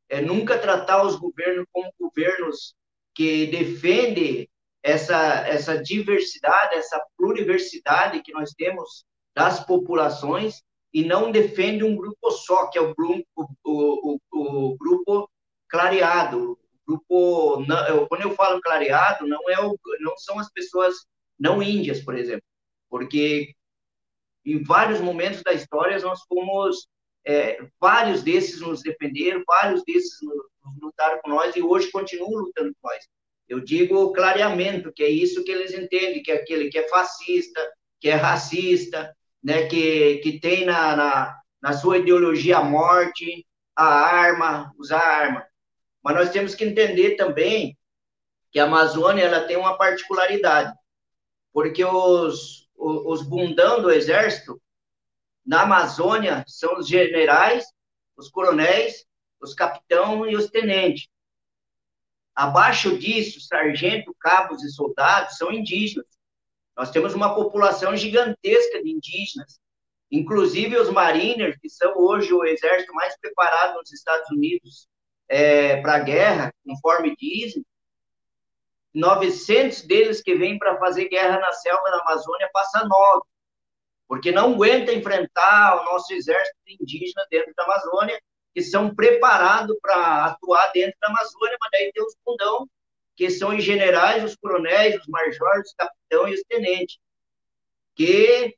é 0.08 0.22
nunca 0.22 0.58
tratar 0.58 1.04
os 1.04 1.16
governos 1.16 1.66
como 1.70 1.92
governos 2.00 2.74
que 3.14 3.48
defendem 3.48 4.48
essa, 4.82 5.46
essa 5.46 5.76
diversidade, 5.82 6.76
essa 6.76 6.98
pluriversidade 7.18 8.22
que 8.22 8.32
nós 8.32 8.52
temos 8.52 9.04
das 9.34 9.62
populações, 9.66 10.62
e 10.94 11.04
não 11.04 11.32
defende 11.32 11.82
um 11.82 11.96
grupo 11.96 12.30
só, 12.30 12.68
que 12.68 12.78
é 12.78 12.80
o 12.80 12.94
grupo, 12.94 13.26
o, 13.64 14.14
o, 14.14 14.18
o 14.32 14.76
grupo 14.78 15.28
clareado. 15.68 16.56
Grupo, 16.86 17.64
não, 17.66 18.06
quando 18.06 18.22
eu 18.22 18.34
falo 18.34 18.60
clareado, 18.60 19.26
não, 19.26 19.40
é 19.50 19.58
o, 19.58 19.76
não 19.98 20.16
são 20.18 20.38
as 20.38 20.48
pessoas 20.52 20.94
não 21.36 21.60
índias, 21.60 22.00
por 22.00 22.16
exemplo, 22.16 22.44
porque 22.88 23.54
em 24.44 24.62
vários 24.62 25.00
momentos 25.00 25.42
da 25.42 25.52
história 25.52 25.98
nós 26.00 26.20
fomos, 26.28 26.86
é, 27.26 27.58
vários 27.80 28.22
desses 28.22 28.60
nos 28.60 28.82
defenderam, 28.82 29.42
vários 29.46 29.82
desses 29.84 30.16
lutaram 30.80 31.20
com 31.22 31.30
nós 31.30 31.56
e 31.56 31.62
hoje 31.62 31.90
continuam 31.90 32.42
lutando 32.42 32.72
com 32.80 32.88
nós. 32.88 33.04
Eu 33.48 33.60
digo 33.60 34.12
clareamento, 34.12 34.92
que 34.92 35.02
é 35.02 35.08
isso 35.08 35.42
que 35.42 35.50
eles 35.50 35.72
entendem, 35.72 36.22
que 36.22 36.30
é 36.30 36.36
aquele 36.36 36.68
que 36.68 36.78
é 36.78 36.88
fascista, 36.88 37.60
que 37.98 38.08
é 38.08 38.14
racista, 38.14 39.14
né, 39.44 39.66
que, 39.66 40.16
que 40.18 40.40
tem 40.40 40.64
na, 40.64 40.96
na, 40.96 41.40
na 41.60 41.72
sua 41.74 41.98
ideologia 41.98 42.58
a 42.58 42.64
morte, 42.64 43.46
a 43.76 43.84
arma, 43.84 44.72
usar 44.78 44.98
a 44.98 45.16
arma. 45.16 45.46
Mas 46.02 46.16
nós 46.16 46.30
temos 46.30 46.54
que 46.54 46.64
entender 46.64 47.16
também 47.16 47.76
que 48.50 48.58
a 48.58 48.64
Amazônia 48.64 49.24
ela 49.24 49.46
tem 49.46 49.56
uma 49.56 49.76
particularidade, 49.76 50.72
porque 51.52 51.84
os, 51.84 52.68
os, 52.74 53.20
os 53.20 53.22
bundão 53.22 53.82
do 53.82 53.90
exército 53.90 54.60
na 55.44 55.62
Amazônia 55.62 56.42
são 56.46 56.78
os 56.78 56.88
generais, 56.88 57.66
os 58.16 58.30
coronéis, 58.30 59.04
os 59.40 59.52
capitão 59.52 60.26
e 60.26 60.36
os 60.36 60.48
tenentes. 60.48 61.06
Abaixo 62.34 62.98
disso, 62.98 63.40
sargento, 63.40 64.14
cabos 64.18 64.62
e 64.64 64.70
soldados 64.70 65.36
são 65.36 65.52
indígenas. 65.52 66.06
Nós 66.76 66.90
temos 66.90 67.14
uma 67.14 67.34
população 67.34 67.96
gigantesca 67.96 68.82
de 68.82 68.90
indígenas, 68.90 69.60
inclusive 70.10 70.76
os 70.76 70.90
mariners, 70.90 71.56
que 71.60 71.68
são 71.68 71.96
hoje 71.96 72.32
o 72.32 72.44
exército 72.44 72.92
mais 72.94 73.16
preparado 73.18 73.76
nos 73.76 73.92
Estados 73.92 74.28
Unidos 74.30 74.88
é, 75.28 75.80
para 75.80 75.96
a 75.96 76.00
guerra, 76.00 76.54
conforme 76.64 77.16
dizem. 77.16 77.64
900 78.92 79.82
deles 79.82 80.22
que 80.22 80.36
vêm 80.36 80.58
para 80.58 80.78
fazer 80.78 81.08
guerra 81.08 81.38
na 81.40 81.52
selva 81.52 81.90
da 81.90 81.98
Amazônia 81.98 82.48
passam 82.52 82.86
nove, 82.86 83.22
porque 84.06 84.30
não 84.30 84.54
aguenta 84.54 84.92
enfrentar 84.92 85.80
o 85.80 85.84
nosso 85.84 86.12
exército 86.12 86.56
indígena 86.66 87.26
dentro 87.28 87.52
da 87.56 87.64
Amazônia, 87.64 88.20
que 88.54 88.62
são 88.62 88.94
preparados 88.94 89.76
para 89.82 90.26
atuar 90.26 90.70
dentro 90.72 90.96
da 91.00 91.08
Amazônia, 91.08 91.56
mas 91.60 91.70
daí 91.72 91.92
tem 91.92 92.04
os 92.04 92.14
fundão 92.24 92.68
que 93.16 93.30
são 93.30 93.56
os 93.56 93.62
generais, 93.62 94.24
os 94.24 94.36
coronéis, 94.36 94.96
os 94.96 95.06
majores, 95.06 95.68
os 95.68 95.74
capitães 95.74 96.30
e 96.30 96.34
os 96.34 96.42
tenentes, 96.48 96.98
que 97.94 98.54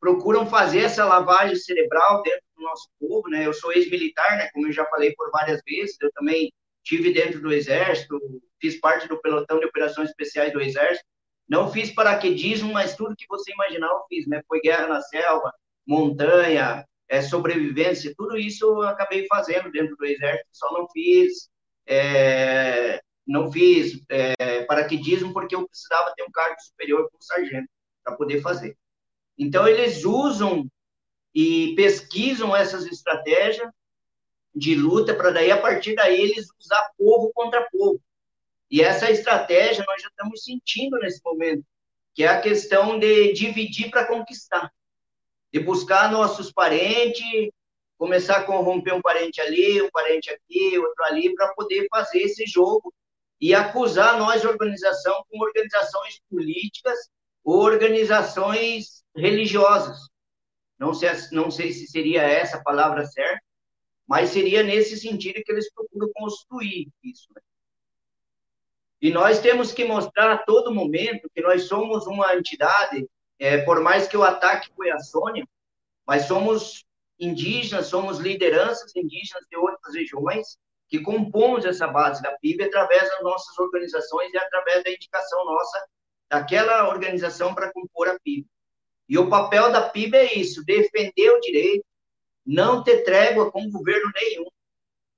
procuram 0.00 0.46
fazer 0.46 0.80
essa 0.80 1.04
lavagem 1.04 1.56
cerebral 1.56 2.22
dentro 2.22 2.42
do 2.56 2.62
nosso 2.62 2.88
povo, 2.98 3.28
né? 3.28 3.46
Eu 3.46 3.52
sou 3.52 3.72
ex-militar, 3.72 4.36
né? 4.36 4.48
Como 4.52 4.66
eu 4.66 4.72
já 4.72 4.84
falei 4.86 5.14
por 5.14 5.30
várias 5.30 5.60
vezes, 5.64 5.96
eu 6.00 6.10
também 6.12 6.52
tive 6.82 7.12
dentro 7.12 7.40
do 7.40 7.52
Exército, 7.52 8.18
fiz 8.60 8.80
parte 8.80 9.06
do 9.06 9.20
pelotão 9.20 9.60
de 9.60 9.66
operações 9.66 10.08
especiais 10.08 10.52
do 10.52 10.60
Exército. 10.60 11.04
Não 11.48 11.70
fiz 11.70 11.90
paraquedismo, 11.90 12.72
mas 12.72 12.96
tudo 12.96 13.16
que 13.16 13.26
você 13.28 13.52
imaginar 13.52 13.88
eu 13.88 14.04
fiz, 14.08 14.26
né? 14.26 14.42
Foi 14.48 14.60
guerra 14.60 14.86
na 14.86 15.00
selva, 15.02 15.52
montanha, 15.86 16.84
é, 17.08 17.20
sobrevivência, 17.20 18.14
tudo 18.16 18.38
isso 18.38 18.64
eu 18.64 18.82
acabei 18.82 19.26
fazendo 19.26 19.70
dentro 19.70 19.96
do 19.96 20.04
Exército, 20.06 20.48
só 20.52 20.72
não 20.72 20.88
fiz 20.90 21.50
é, 21.84 23.00
não 23.26 23.50
fiz 23.50 24.02
é, 24.08 24.64
paraquedismo 24.64 25.32
porque 25.32 25.54
eu 25.54 25.66
precisava 25.68 26.12
ter 26.16 26.22
um 26.22 26.30
cargo 26.30 26.60
superior 26.60 27.08
como 27.10 27.22
sargento 27.22 27.68
para 28.02 28.16
poder 28.16 28.40
fazer. 28.40 28.76
Então, 29.38 29.66
eles 29.66 30.04
usam 30.04 30.68
e 31.34 31.74
pesquisam 31.76 32.54
essas 32.54 32.86
estratégias 32.86 33.70
de 34.54 34.74
luta 34.74 35.14
para 35.14 35.30
daí, 35.30 35.50
a 35.50 35.60
partir 35.60 35.94
daí, 35.94 36.20
eles 36.20 36.48
usar 36.58 36.90
povo 36.98 37.30
contra 37.32 37.68
povo. 37.70 38.00
E 38.70 38.82
essa 38.82 39.10
estratégia 39.10 39.84
nós 39.86 40.02
já 40.02 40.08
estamos 40.08 40.44
sentindo 40.44 40.98
nesse 40.98 41.20
momento, 41.24 41.64
que 42.14 42.24
é 42.24 42.28
a 42.28 42.40
questão 42.40 42.98
de 42.98 43.32
dividir 43.32 43.90
para 43.90 44.06
conquistar, 44.06 44.72
de 45.52 45.60
buscar 45.60 46.10
nossos 46.10 46.52
parentes, 46.52 47.50
começar 47.96 48.38
a 48.38 48.44
corromper 48.44 48.94
um 48.94 49.02
parente 49.02 49.40
ali, 49.40 49.80
um 49.82 49.90
parente 49.90 50.30
aqui, 50.30 50.78
outro 50.78 51.04
ali, 51.04 51.34
para 51.34 51.52
poder 51.54 51.86
fazer 51.90 52.20
esse 52.20 52.44
jogo 52.46 52.92
e 53.40 53.54
acusar 53.54 54.18
nós, 54.18 54.44
organização, 54.44 55.24
como 55.28 55.44
organizações 55.44 56.20
políticas 56.28 56.98
ou 57.42 57.62
organizações 57.62 59.02
religiosas. 59.16 59.98
Não 60.78 60.92
sei, 60.92 61.10
não 61.32 61.50
sei 61.50 61.72
se 61.72 61.86
seria 61.86 62.22
essa 62.22 62.58
a 62.58 62.62
palavra 62.62 63.04
certa, 63.06 63.42
mas 64.06 64.30
seria 64.30 64.62
nesse 64.62 64.98
sentido 64.98 65.42
que 65.44 65.52
eles 65.52 65.72
procuram 65.72 66.10
construir 66.14 66.88
isso. 67.02 67.28
Né? 67.34 67.42
E 69.00 69.10
nós 69.10 69.40
temos 69.40 69.72
que 69.72 69.84
mostrar 69.84 70.32
a 70.32 70.38
todo 70.38 70.74
momento 70.74 71.30
que 71.34 71.40
nós 71.40 71.64
somos 71.64 72.06
uma 72.06 72.34
entidade, 72.34 73.08
é, 73.38 73.58
por 73.58 73.80
mais 73.80 74.06
que 74.06 74.16
o 74.16 74.22
ataque 74.22 74.68
foi 74.74 74.90
a 74.90 74.98
Sônia, 74.98 75.46
mas 76.06 76.26
somos 76.26 76.84
indígenas, 77.18 77.86
somos 77.86 78.18
lideranças 78.18 78.94
indígenas 78.94 79.46
de 79.50 79.56
outras 79.56 79.94
regiões 79.94 80.58
que 80.90 81.00
compomos 81.00 81.64
essa 81.64 81.86
base 81.86 82.20
da 82.20 82.36
PIB 82.38 82.64
através 82.64 83.08
das 83.08 83.22
nossas 83.22 83.56
organizações 83.58 84.32
e 84.32 84.36
através 84.36 84.82
da 84.82 84.90
indicação 84.90 85.44
nossa 85.44 85.86
daquela 86.28 86.88
organização 86.88 87.54
para 87.54 87.72
compor 87.72 88.08
a 88.08 88.18
PIB. 88.20 88.46
E 89.08 89.18
o 89.18 89.28
papel 89.28 89.72
da 89.72 89.88
PIB 89.88 90.16
é 90.16 90.34
isso, 90.34 90.64
defender 90.64 91.30
o 91.30 91.40
direito, 91.40 91.84
não 92.44 92.82
ter 92.82 93.04
trégua 93.04 93.50
com 93.50 93.70
governo 93.70 94.10
nenhum, 94.14 94.46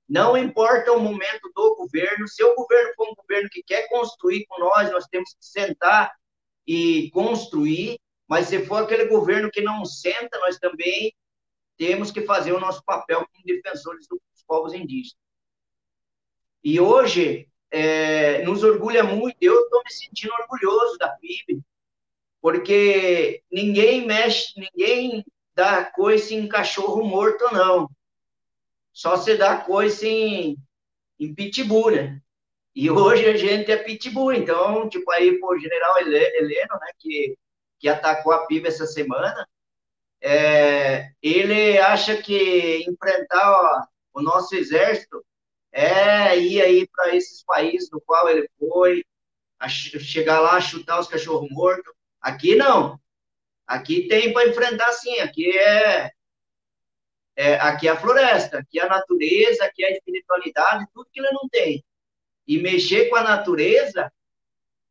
não 0.07 0.37
importa 0.37 0.91
o 0.91 0.99
momento 0.99 1.51
do 1.55 1.75
governo, 1.75 2.27
se 2.27 2.43
o 2.43 2.55
governo 2.55 2.93
for 2.95 3.09
um 3.09 3.15
governo 3.15 3.49
que 3.49 3.63
quer 3.63 3.87
construir 3.87 4.45
com 4.45 4.59
nós, 4.59 4.91
nós 4.91 5.07
temos 5.07 5.33
que 5.33 5.43
sentar 5.43 6.11
e 6.67 7.09
construir, 7.11 7.99
mas 8.27 8.47
se 8.47 8.65
for 8.65 8.83
aquele 8.83 9.05
governo 9.05 9.49
que 9.49 9.61
não 9.61 9.85
senta, 9.85 10.37
nós 10.39 10.59
também 10.59 11.13
temos 11.77 12.11
que 12.11 12.21
fazer 12.21 12.51
o 12.51 12.59
nosso 12.59 12.83
papel 12.83 13.19
como 13.19 13.45
defensores 13.45 14.07
dos 14.07 14.19
povos 14.45 14.73
indígenas. 14.73 15.22
E 16.63 16.79
hoje, 16.79 17.47
é, 17.71 18.41
nos 18.43 18.63
orgulha 18.63 19.03
muito, 19.03 19.37
eu 19.41 19.63
estou 19.63 19.81
me 19.83 19.91
sentindo 19.91 20.33
orgulhoso 20.33 20.97
da 20.97 21.09
PIB, 21.09 21.61
porque 22.41 23.41
ninguém 23.51 24.05
mexe, 24.05 24.53
ninguém 24.57 25.25
dá 25.55 25.85
coisa 25.85 26.33
em 26.33 26.47
cachorro 26.47 27.03
morto, 27.03 27.43
não 27.53 27.89
só 28.93 29.17
se 29.17 29.35
dá 29.35 29.57
coisa 29.57 30.07
em, 30.07 30.55
em 31.19 31.33
pitbull, 31.33 31.91
né? 31.91 32.21
E 32.75 32.89
hoje 32.89 33.25
a 33.25 33.35
gente 33.35 33.71
é 33.71 33.77
pitbull, 33.77 34.33
então, 34.33 34.87
tipo, 34.87 35.11
aí 35.11 35.37
o 35.41 35.59
general 35.59 35.99
Heleno, 35.99 36.79
né, 36.79 36.91
que, 36.99 37.37
que 37.79 37.87
atacou 37.87 38.31
a 38.31 38.45
PIB 38.45 38.67
essa 38.67 38.85
semana, 38.85 39.47
é, 40.21 41.11
ele 41.21 41.77
acha 41.79 42.15
que 42.17 42.85
enfrentar 42.87 43.51
ó, 43.51 44.19
o 44.19 44.21
nosso 44.21 44.55
exército 44.55 45.23
é 45.73 46.37
ir 46.37 46.61
aí 46.61 46.87
para 46.87 47.15
esses 47.15 47.43
países 47.43 47.89
no 47.91 47.99
qual 47.99 48.29
ele 48.29 48.47
foi, 48.59 49.03
chegar 49.67 50.39
lá, 50.39 50.61
chutar 50.61 50.99
os 50.99 51.07
cachorros 51.07 51.49
mortos. 51.49 51.91
Aqui 52.21 52.55
não. 52.55 52.99
Aqui 53.65 54.07
tem 54.07 54.31
para 54.31 54.47
enfrentar 54.47 54.91
sim. 54.91 55.19
Aqui 55.19 55.57
é 55.57 56.11
é, 57.35 57.55
aqui 57.55 57.87
é 57.87 57.91
a 57.91 57.99
floresta, 57.99 58.59
aqui 58.59 58.79
é 58.79 58.83
a 58.83 58.89
natureza, 58.89 59.65
aqui 59.65 59.83
é 59.83 59.87
a 59.87 59.91
espiritualidade, 59.91 60.85
tudo 60.93 61.09
que 61.11 61.19
ele 61.19 61.31
não 61.31 61.49
tem. 61.49 61.83
E 62.47 62.59
mexer 62.59 63.09
com 63.09 63.15
a 63.15 63.23
natureza, 63.23 64.11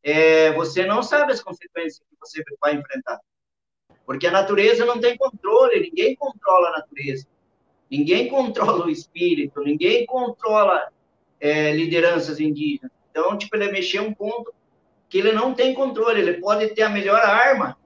é, 0.03 0.51
você 0.53 0.85
não 0.85 1.03
sabe 1.03 1.33
as 1.33 1.43
consequências 1.43 2.01
que 2.01 2.17
você 2.19 2.43
vai 2.61 2.75
enfrentar. 2.75 3.21
Porque 4.05 4.27
a 4.27 4.33
natureza 4.33 4.85
não 4.85 5.01
tem 5.01 5.17
controle, 5.17 5.81
ninguém 5.81 6.17
controla 6.17 6.71
a 6.71 6.79
natureza. 6.79 7.29
Ninguém 7.93 8.27
controla 8.27 8.87
o 8.87 8.91
espírito, 8.91 9.61
ninguém 9.61 10.07
controla 10.07 10.89
é, 11.39 11.73
lideranças 11.73 12.41
indígenas. 12.41 12.91
Então, 13.11 13.37
tipo, 13.37 13.55
ele 13.55 13.65
é 13.65 13.71
mexer 13.71 14.01
um 14.01 14.15
ponto 14.15 14.51
que 15.11 15.19
ele 15.19 15.33
não 15.33 15.53
tem 15.53 15.75
controle. 15.75 16.19
Ele 16.19 16.41
pode 16.41 16.69
ter 16.69 16.85
a 16.85 16.89
melhor 16.89 17.21
arma, 17.21 17.77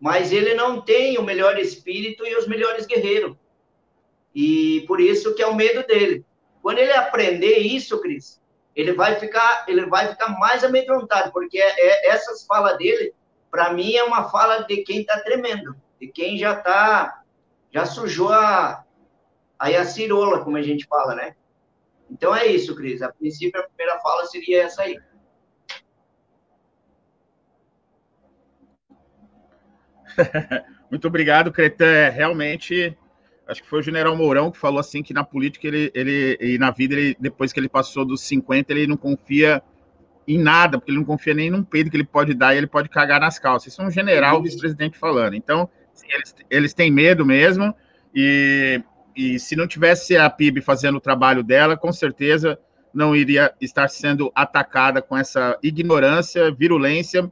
mas 0.00 0.32
ele 0.32 0.54
não 0.54 0.80
tem 0.80 1.18
o 1.18 1.22
melhor 1.22 1.58
espírito 1.58 2.26
e 2.26 2.34
os 2.34 2.48
melhores 2.48 2.86
guerreiros. 2.86 3.36
E 4.34 4.82
por 4.86 4.98
isso 4.98 5.34
que 5.34 5.42
é 5.42 5.46
o 5.46 5.54
medo 5.54 5.86
dele. 5.86 6.24
Quando 6.62 6.78
ele 6.78 6.92
aprender 6.92 7.58
isso, 7.58 8.00
Cris, 8.00 8.40
ele 8.74 8.94
vai 8.94 9.16
ficar, 9.16 9.66
ele 9.68 9.84
vai 9.84 10.08
ficar 10.08 10.28
mais 10.40 10.64
amedrontado, 10.64 11.30
porque 11.32 11.58
é, 11.58 11.68
é 11.68 12.08
essas 12.14 12.46
falas 12.46 12.78
dele, 12.78 13.12
para 13.50 13.74
mim, 13.74 13.94
é 13.94 14.04
uma 14.04 14.30
fala 14.30 14.62
de 14.62 14.78
quem 14.78 15.02
está 15.02 15.20
tremendo, 15.20 15.76
de 16.00 16.08
quem 16.08 16.38
já 16.38 16.56
tá, 16.56 17.22
já 17.70 17.84
sujou 17.84 18.32
a, 18.32 18.84
aí 19.64 19.76
a 19.76 19.84
cirola, 19.86 20.44
como 20.44 20.58
a 20.58 20.62
gente 20.62 20.86
fala, 20.86 21.14
né? 21.14 21.34
Então 22.10 22.36
é 22.36 22.46
isso, 22.46 22.74
Cris. 22.74 23.00
A 23.00 23.10
princípio, 23.10 23.58
a 23.58 23.64
primeira 23.64 23.98
fala 24.00 24.26
seria 24.26 24.64
essa 24.64 24.82
aí. 24.82 24.98
Muito 30.90 31.08
obrigado, 31.08 31.50
Cretan. 31.50 31.86
É, 31.86 32.10
realmente 32.10 32.94
acho 33.46 33.62
que 33.62 33.68
foi 33.68 33.80
o 33.80 33.82
general 33.82 34.14
Mourão 34.14 34.50
que 34.50 34.58
falou 34.58 34.80
assim 34.80 35.02
que 35.02 35.12
na 35.14 35.24
política 35.24 35.66
ele, 35.66 35.90
ele 35.94 36.38
e 36.40 36.58
na 36.58 36.70
vida 36.70 36.94
ele 36.94 37.16
depois 37.18 37.52
que 37.52 37.60
ele 37.60 37.68
passou 37.68 38.04
dos 38.04 38.22
50 38.22 38.72
ele 38.72 38.86
não 38.86 38.96
confia 38.96 39.62
em 40.26 40.38
nada, 40.38 40.78
porque 40.78 40.90
ele 40.90 40.98
não 40.98 41.04
confia 41.04 41.34
nem 41.34 41.50
num 41.50 41.64
peido 41.64 41.90
que 41.90 41.96
ele 41.96 42.04
pode 42.04 42.34
dar 42.34 42.54
e 42.54 42.58
ele 42.58 42.66
pode 42.66 42.90
cagar 42.90 43.20
nas 43.20 43.38
calças. 43.38 43.72
Isso 43.72 43.82
é 43.82 43.86
um 43.86 43.90
general 43.90 44.42
vice-presidente 44.42 44.98
falando. 44.98 45.34
Então, 45.34 45.68
eles, 46.08 46.34
eles 46.50 46.74
têm 46.74 46.90
medo 46.90 47.26
mesmo 47.26 47.74
e, 48.14 48.82
e 49.16 49.38
se 49.38 49.56
não 49.56 49.66
tivesse 49.66 50.16
a 50.16 50.28
PIB 50.28 50.60
fazendo 50.60 50.96
o 50.96 51.00
trabalho 51.00 51.42
dela, 51.42 51.76
com 51.76 51.92
certeza 51.92 52.58
não 52.92 53.14
iria 53.14 53.52
estar 53.60 53.88
sendo 53.88 54.30
atacada 54.34 55.02
com 55.02 55.16
essa 55.16 55.58
ignorância, 55.62 56.52
virulência 56.52 57.30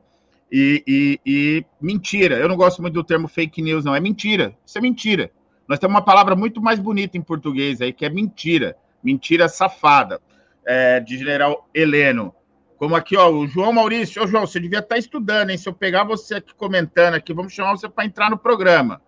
e, 0.51 0.83
e, 0.87 1.21
e 1.25 1.66
mentira. 1.81 2.37
Eu 2.37 2.49
não 2.49 2.57
gosto 2.57 2.83
muito 2.83 2.95
do 2.95 3.05
termo 3.05 3.29
fake 3.29 3.62
news, 3.62 3.85
não. 3.85 3.95
É 3.95 4.01
mentira. 4.01 4.55
Isso 4.66 4.77
é 4.77 4.81
mentira. 4.81 5.31
Nós 5.68 5.79
temos 5.79 5.95
uma 5.95 6.05
palavra 6.05 6.35
muito 6.35 6.61
mais 6.61 6.81
bonita 6.81 7.16
em 7.16 7.23
português 7.23 7.81
aí, 7.81 7.92
que 7.92 8.05
é 8.05 8.11
mentira. 8.11 8.77
Mentira 9.03 9.49
safada, 9.49 10.21
é, 10.66 11.01
de 11.01 11.16
general 11.16 11.68
Heleno. 11.73 12.35
Como 12.77 12.97
aqui, 12.97 13.16
ó, 13.16 13.31
o 13.31 13.47
João 13.47 13.73
Maurício. 13.73 14.23
Ô, 14.23 14.27
João, 14.27 14.47
você 14.47 14.59
devia 14.59 14.81
estar 14.81 14.99
estudando, 14.99 15.51
hein? 15.51 15.57
Se 15.57 15.68
eu 15.68 15.73
pegar 15.73 16.03
você 16.03 16.35
aqui 16.37 16.53
comentando 16.55 17.14
aqui, 17.14 17.33
vamos 17.33 17.53
chamar 17.53 17.77
você 17.77 17.88
para 17.88 18.05
entrar 18.05 18.29
no 18.29 18.37
programa. 18.37 19.01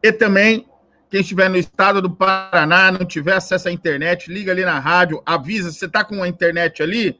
E 0.02 0.12
também 0.12 0.66
quem 1.10 1.20
estiver 1.20 1.50
no 1.50 1.56
estado 1.56 2.00
do 2.00 2.10
Paraná, 2.10 2.92
não 2.92 3.04
tiver 3.04 3.34
acesso 3.34 3.68
à 3.68 3.72
internet, 3.72 4.30
liga 4.30 4.52
ali 4.52 4.64
na 4.64 4.78
rádio, 4.78 5.20
avisa. 5.26 5.72
Você 5.72 5.86
está 5.86 6.04
com 6.04 6.22
a 6.22 6.28
internet 6.28 6.80
ali? 6.82 7.18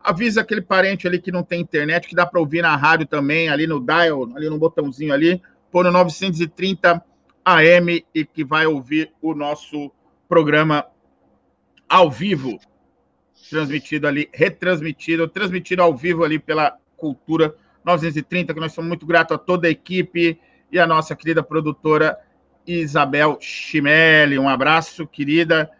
Avisa 0.00 0.42
aquele 0.42 0.60
parente 0.60 1.06
ali 1.06 1.20
que 1.20 1.32
não 1.32 1.42
tem 1.42 1.60
internet, 1.60 2.08
que 2.08 2.14
dá 2.14 2.26
para 2.26 2.40
ouvir 2.40 2.62
na 2.62 2.76
rádio 2.76 3.06
também, 3.06 3.48
ali 3.48 3.66
no 3.66 3.80
dial, 3.80 4.28
ali 4.36 4.48
no 4.48 4.58
botãozinho 4.58 5.12
ali, 5.14 5.42
pôr 5.70 5.84
no 5.84 5.90
930 5.90 7.02
AM 7.44 8.04
e 8.14 8.24
que 8.24 8.44
vai 8.44 8.64
ouvir 8.66 9.12
o 9.20 9.34
nosso 9.34 9.90
programa 10.28 10.86
ao 11.88 12.08
vivo, 12.10 12.58
transmitido 13.48 14.06
ali, 14.06 14.28
retransmitido, 14.32 15.28
transmitido 15.28 15.82
ao 15.82 15.96
vivo 15.96 16.24
ali 16.24 16.38
pela 16.38 16.76
Cultura 16.96 17.54
930, 17.84 18.52
que 18.54 18.60
nós 18.60 18.72
somos 18.72 18.88
muito 18.88 19.06
gratos 19.06 19.34
a 19.34 19.38
toda 19.38 19.66
a 19.66 19.70
equipe 19.70 20.38
e 20.70 20.78
a 20.78 20.86
nossa 20.86 21.16
querida 21.16 21.42
produtora 21.42 22.18
Isabel 22.66 23.38
Chimelli. 23.40 24.38
Um 24.38 24.48
abraço, 24.48 25.06
querida. 25.06 25.70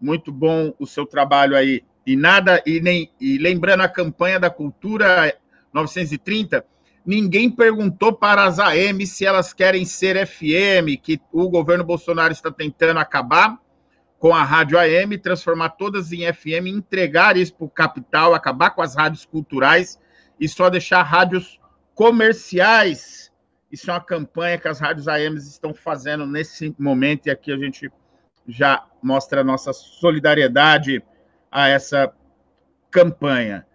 Muito 0.00 0.32
bom 0.32 0.74
o 0.78 0.86
seu 0.86 1.06
trabalho 1.06 1.56
aí. 1.56 1.84
E 2.04 2.16
nada, 2.16 2.60
e 2.66 2.80
nem 2.80 3.10
e 3.20 3.38
lembrando 3.38 3.82
a 3.82 3.88
campanha 3.88 4.40
da 4.40 4.50
Cultura 4.50 5.32
930, 5.72 6.64
ninguém 7.06 7.48
perguntou 7.48 8.12
para 8.12 8.44
as 8.44 8.58
AM 8.58 9.06
se 9.06 9.24
elas 9.24 9.52
querem 9.52 9.84
ser 9.84 10.26
FM, 10.26 11.00
que 11.00 11.20
o 11.30 11.48
governo 11.48 11.84
Bolsonaro 11.84 12.32
está 12.32 12.50
tentando 12.50 12.98
acabar 12.98 13.56
com 14.22 14.32
a 14.32 14.44
rádio 14.44 14.78
AM, 14.78 15.18
transformar 15.18 15.70
todas 15.70 16.12
em 16.12 16.32
FM, 16.32 16.68
entregar 16.68 17.36
isso 17.36 17.56
para 17.56 17.64
o 17.64 17.68
capital, 17.68 18.34
acabar 18.34 18.70
com 18.70 18.80
as 18.80 18.94
rádios 18.94 19.24
culturais 19.24 19.98
e 20.38 20.48
só 20.48 20.70
deixar 20.70 21.02
rádios 21.02 21.58
comerciais. 21.92 23.32
Isso 23.68 23.90
é 23.90 23.94
uma 23.94 24.00
campanha 24.00 24.58
que 24.58 24.68
as 24.68 24.78
rádios 24.78 25.08
AMs 25.08 25.48
estão 25.48 25.74
fazendo 25.74 26.24
nesse 26.24 26.72
momento, 26.78 27.26
e 27.26 27.32
aqui 27.32 27.50
a 27.50 27.56
gente 27.56 27.90
já 28.46 28.86
mostra 29.02 29.40
a 29.40 29.44
nossa 29.44 29.72
solidariedade 29.72 31.02
a 31.50 31.68
essa 31.68 32.14
campanha. 32.92 33.66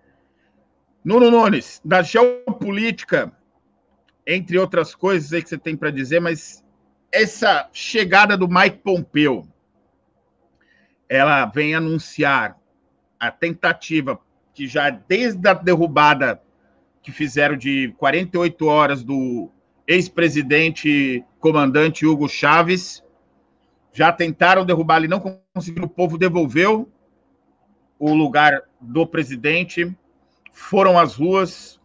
Nuno 1.03 1.29
Nunes, 1.29 1.81
da 1.83 2.01
geopolítica, 2.01 3.33
entre 4.25 4.57
outras 4.57 4.95
coisas 4.95 5.33
aí 5.33 5.43
que 5.43 5.49
você 5.49 5.57
tem 5.57 5.75
para 5.75 5.91
dizer, 5.91 6.21
mas 6.21 6.63
essa 7.11 7.69
chegada 7.73 8.37
do 8.37 8.47
Mike 8.47 8.77
Pompeo, 8.77 9.45
ela 11.09 11.45
vem 11.45 11.75
anunciar 11.75 12.57
a 13.19 13.31
tentativa 13.31 14.19
que 14.53 14.67
já 14.67 14.89
desde 14.89 15.47
a 15.47 15.53
derrubada 15.53 16.41
que 17.01 17.11
fizeram 17.11 17.55
de 17.55 17.93
48 17.97 18.65
horas 18.65 19.03
do 19.03 19.49
ex-presidente 19.87 21.23
comandante 21.39 22.05
Hugo 22.05 22.27
Chávez, 22.27 23.03
já 23.93 24.11
tentaram 24.11 24.65
derrubar 24.65 24.97
ele, 24.97 25.07
não 25.07 25.39
conseguiram, 25.53 25.85
o 25.85 25.89
povo 25.89 26.17
devolveu 26.17 26.91
o 27.97 28.13
lugar 28.13 28.61
do 28.79 29.07
presidente, 29.07 29.95
foram 30.51 30.99
às 30.99 31.15
ruas, 31.15 31.79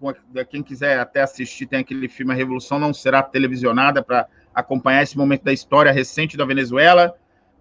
quem 0.51 0.63
quiser 0.63 0.99
até 0.99 1.23
assistir, 1.23 1.67
tem 1.67 1.79
aquele 1.79 2.09
filme 2.09 2.33
A 2.33 2.37
Revolução 2.37 2.79
Não 2.79 2.93
Será 2.93 3.23
Televisionada 3.23 4.03
para 4.03 4.27
acompanhar 4.55 5.03
esse 5.03 5.17
momento 5.17 5.45
da 5.45 5.53
história 5.53 5.93
recente 5.93 6.37
da 6.37 6.45
Venezuela, 6.45 7.15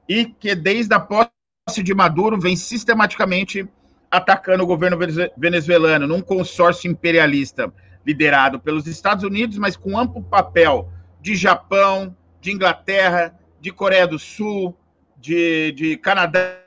e 0.07 0.25
que 0.25 0.55
desde 0.55 0.93
a 0.93 0.99
posse 0.99 1.29
de 1.69 1.93
Maduro 1.93 2.39
vem 2.39 2.55
sistematicamente 2.55 3.67
atacando 4.09 4.63
o 4.63 4.67
governo 4.67 4.97
venezuelano 5.37 6.07
num 6.07 6.21
consórcio 6.21 6.89
imperialista 6.89 7.71
liderado 8.05 8.59
pelos 8.59 8.87
Estados 8.87 9.23
Unidos, 9.23 9.59
mas 9.59 9.77
com 9.77 9.97
amplo 9.97 10.23
papel 10.23 10.91
de 11.21 11.35
Japão, 11.35 12.15
de 12.41 12.51
Inglaterra, 12.51 13.39
de 13.59 13.71
Coreia 13.71 14.07
do 14.07 14.17
Sul, 14.17 14.75
de, 15.17 15.71
de 15.73 15.97
Canadá, 15.97 16.57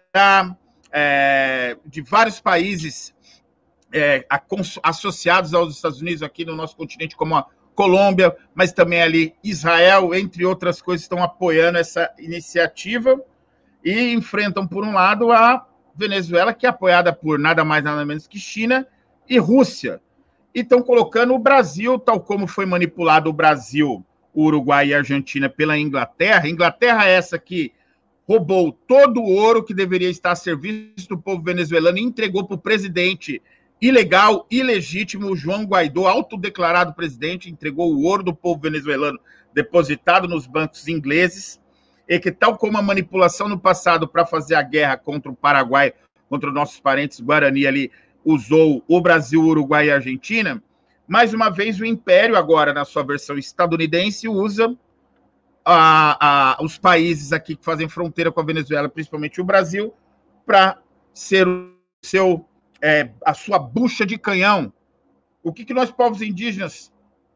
é, 0.93 1.77
de 1.85 2.01
vários 2.01 2.41
países 2.41 3.13
é, 3.93 4.25
associados 4.83 5.53
aos 5.53 5.75
Estados 5.75 6.01
Unidos 6.01 6.23
aqui 6.23 6.45
no 6.45 6.55
nosso 6.55 6.77
continente, 6.77 7.17
como 7.17 7.37
a 7.37 7.47
Colômbia, 7.75 8.35
mas 8.55 8.73
também 8.73 9.03
ali 9.03 9.35
Israel, 9.43 10.15
entre 10.15 10.47
outras 10.47 10.81
coisas, 10.81 11.03
estão 11.03 11.21
apoiando 11.21 11.79
essa 11.79 12.15
iniciativa 12.17 13.21
e 13.85 14.13
enfrentam, 14.13 14.67
por 14.67 14.83
um 14.83 14.95
lado, 14.95 15.31
a 15.31 15.67
Venezuela, 15.95 16.55
que 16.55 16.67
é 16.67 16.69
apoiada 16.71 17.13
por 17.13 17.39
nada 17.39 17.65
mais 17.65 17.85
nada 17.85 18.05
menos 18.05 18.27
que 18.27 18.39
China 18.39 18.87
e 19.29 19.39
Rússia. 19.39 20.01
E 20.55 20.61
estão 20.61 20.83
colocando 20.83 21.35
o 21.35 21.39
Brasil, 21.39 21.99
tal 21.99 22.21
como 22.21 22.47
foi 22.47 22.65
manipulado 22.65 23.29
o 23.29 23.33
Brasil, 23.33 24.05
o 24.33 24.45
Uruguai 24.45 24.89
e 24.89 24.95
a 24.95 24.99
Argentina 24.99 25.49
pela 25.51 25.79
Inglaterra. 25.79 26.49
Inglaterra 26.49 27.07
é 27.07 27.13
essa 27.13 27.39
que 27.39 27.73
roubou 28.27 28.73
todo 28.73 29.21
o 29.21 29.35
ouro 29.35 29.63
que 29.63 29.75
deveria 29.75 30.09
estar 30.09 30.33
a 30.33 30.37
serviço 30.37 31.09
do 31.09 31.19
povo 31.19 31.43
venezuelano 31.43 31.99
e 31.99 32.03
entregou 32.03 32.45
para 32.45 32.55
o 32.55 32.61
presidente 32.61 33.43
ilegal, 33.81 34.47
ilegítimo, 34.51 35.37
João 35.37 35.65
Guaidó, 35.65 36.07
autodeclarado 36.07 36.95
presidente, 36.95 37.51
entregou 37.51 37.93
o 37.93 38.05
ouro 38.05 38.23
do 38.23 38.35
povo 38.35 38.61
venezuelano 38.63 39.19
depositado 39.53 40.27
nos 40.27 40.47
bancos 40.47 40.89
ingleses 40.89 41.61
e 42.09 42.19
que, 42.19 42.31
tal 42.31 42.57
como 42.57 42.79
a 42.79 42.83
manipulação 42.83 43.49
no 43.49 43.59
passado 43.59 44.07
para 44.07 44.27
fazer 44.27 44.55
a 44.55 44.63
guerra 44.63 44.97
contra 44.97 45.31
o 45.31 45.37
Paraguai, 45.37 45.93
contra 46.29 46.49
os 46.49 46.55
nossos 46.55 46.81
parentes 46.81 47.21
Guarani 47.21 47.67
ali, 47.67 47.93
usou 48.25 48.83
o 48.89 49.01
Brasil, 49.01 49.43
Uruguai 49.43 49.87
e 49.87 49.93
Argentina, 49.93 50.63
mais 51.07 51.35
uma 51.35 51.51
vez 51.51 51.79
o 51.79 51.85
Império, 51.85 52.37
agora 52.37 52.73
na 52.73 52.85
sua 52.85 53.03
versão 53.03 53.37
estadunidense, 53.37 54.27
usa 54.29 54.75
a, 55.65 56.57
a, 56.57 56.63
os 56.63 56.79
países 56.79 57.33
aqui 57.33 57.57
que 57.57 57.65
fazem 57.65 57.89
fronteira 57.89 58.33
com 58.33 58.41
a 58.41 58.45
Venezuela, 58.45 58.89
principalmente 58.89 59.41
o 59.41 59.45
Brasil, 59.45 59.95
para 60.47 60.79
ser 61.13 61.47
o 61.47 61.73
seu, 62.03 62.47
é, 62.83 63.11
a 63.25 63.35
sua 63.35 63.59
bucha 63.59 64.05
de 64.05 64.19
canhão. 64.19 64.73
O 65.43 65.53
que, 65.53 65.65
que 65.65 65.75
nós, 65.75 65.91
povos 65.91 66.23
indígenas 66.23 66.93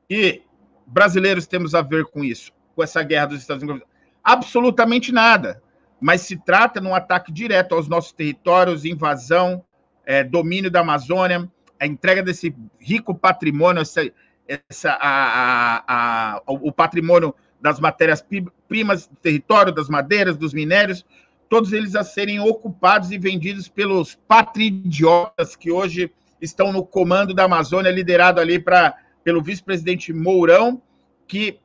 e 0.09 0.43
brasileiros, 0.87 1.47
temos 1.47 1.75
a 1.75 1.83
ver 1.83 2.07
com 2.07 2.25
isso, 2.25 2.53
com 2.75 2.83
essa 2.83 3.03
guerra 3.03 3.27
dos 3.27 3.41
Estados 3.41 3.63
Unidos? 3.63 3.88
Absolutamente 4.29 5.11
nada. 5.11 5.63
Mas 5.99 6.21
se 6.21 6.37
trata 6.37 6.81
de 6.81 6.87
um 6.87 6.95
ataque 6.95 7.33
direto 7.33 7.75
aos 7.75 7.89
nossos 7.89 8.13
territórios, 8.13 8.85
invasão, 8.85 9.65
é, 10.05 10.23
domínio 10.23 10.71
da 10.71 10.81
Amazônia, 10.81 11.51
a 11.81 11.87
entrega 11.87 12.23
desse 12.23 12.55
rico 12.79 13.15
patrimônio, 13.15 13.81
essa, 13.81 14.03
essa, 14.47 14.91
a, 14.93 15.79
a, 15.87 16.35
a, 16.37 16.43
o 16.47 16.71
patrimônio 16.71 17.35
das 17.59 17.81
matérias-primas 17.81 19.07
do 19.07 19.17
território, 19.17 19.73
das 19.73 19.89
madeiras, 19.89 20.37
dos 20.37 20.53
minérios, 20.53 21.07
todos 21.49 21.73
eles 21.73 21.97
a 21.97 22.05
serem 22.05 22.39
ocupados 22.39 23.11
e 23.11 23.19
vendidos 23.19 23.67
pelos 23.67 24.15
patridiotas 24.15 25.57
que 25.57 25.73
hoje 25.73 26.13
estão 26.41 26.71
no 26.71 26.85
comando 26.85 27.33
da 27.33 27.45
Amazônia, 27.45 27.91
liderado 27.91 28.41
ali 28.41 28.59
pra, 28.59 28.95
pelo 29.25 29.43
vice-presidente 29.43 30.13
Mourão, 30.13 30.81
que 31.27 31.59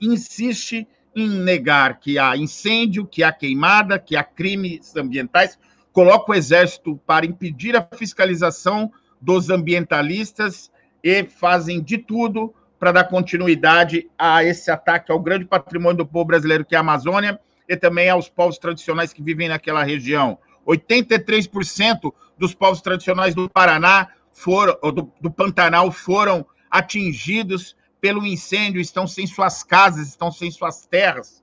insiste 0.00 0.86
em 1.14 1.28
negar 1.28 1.98
que 1.98 2.18
há 2.18 2.36
incêndio, 2.36 3.06
que 3.06 3.22
há 3.22 3.32
queimada, 3.32 3.98
que 3.98 4.16
há 4.16 4.22
crimes 4.22 4.94
ambientais, 4.96 5.58
coloca 5.92 6.32
o 6.32 6.34
exército 6.34 7.00
para 7.06 7.26
impedir 7.26 7.76
a 7.76 7.86
fiscalização 7.96 8.92
dos 9.20 9.50
ambientalistas 9.50 10.70
e 11.02 11.24
fazem 11.24 11.82
de 11.82 11.98
tudo 11.98 12.54
para 12.78 12.92
dar 12.92 13.04
continuidade 13.04 14.08
a 14.18 14.42
esse 14.42 14.70
ataque 14.70 15.12
ao 15.12 15.20
grande 15.20 15.44
patrimônio 15.44 15.98
do 15.98 16.06
povo 16.06 16.24
brasileiro, 16.24 16.64
que 16.64 16.74
é 16.74 16.78
a 16.78 16.80
Amazônia, 16.80 17.38
e 17.68 17.76
também 17.76 18.08
aos 18.08 18.28
povos 18.28 18.58
tradicionais 18.58 19.12
que 19.12 19.22
vivem 19.22 19.48
naquela 19.48 19.82
região. 19.82 20.38
83% 20.66 22.12
dos 22.38 22.54
povos 22.54 22.80
tradicionais 22.80 23.34
do 23.34 23.50
Paraná 23.50 24.08
foram, 24.32 24.78
do, 24.92 25.12
do 25.20 25.30
Pantanal 25.30 25.92
foram 25.92 26.46
atingidos 26.70 27.76
pelo 28.00 28.26
incêndio, 28.26 28.80
estão 28.80 29.06
sem 29.06 29.26
suas 29.26 29.62
casas, 29.62 30.08
estão 30.08 30.30
sem 30.30 30.50
suas 30.50 30.86
terras 30.86 31.42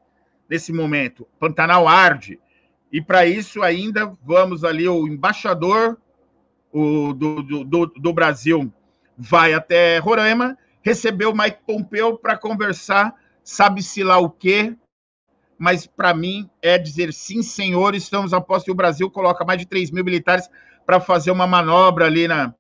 nesse 0.50 0.72
momento. 0.74 1.28
Pantanal 1.40 1.88
arde. 1.88 2.40
E 2.92 3.02
para 3.02 3.26
isso 3.26 3.62
ainda 3.62 4.14
vamos 4.24 4.64
ali, 4.64 4.88
o 4.88 5.08
embaixador 5.08 5.98
o, 6.72 7.14
do, 7.14 7.42
do, 7.64 7.86
do 7.86 8.14
Brasil 8.14 8.72
vai 9.18 9.54
até 9.54 9.98
Roraima, 9.98 10.58
recebeu 10.82 11.34
Mike 11.34 11.60
Pompeu 11.66 12.18
para 12.18 12.38
conversar, 12.38 13.14
sabe-se 13.44 14.04
lá 14.04 14.18
o 14.20 14.30
quê, 14.30 14.76
mas 15.58 15.88
para 15.88 16.14
mim 16.14 16.50
é 16.62 16.78
dizer 16.78 17.12
sim, 17.12 17.42
senhor, 17.42 17.96
estamos 17.96 18.34
a 18.34 18.40
posto 18.40 18.68
e 18.68 18.72
o 18.72 18.76
Brasil 18.76 19.10
coloca 19.10 19.44
mais 19.44 19.60
de 19.60 19.66
3 19.66 19.92
mil 19.92 20.06
militares 20.06 20.50
para 20.86 21.00
fazer 21.00 21.32
uma 21.32 21.48
manobra 21.48 22.06
ali 22.06 22.28
na, 22.28 22.54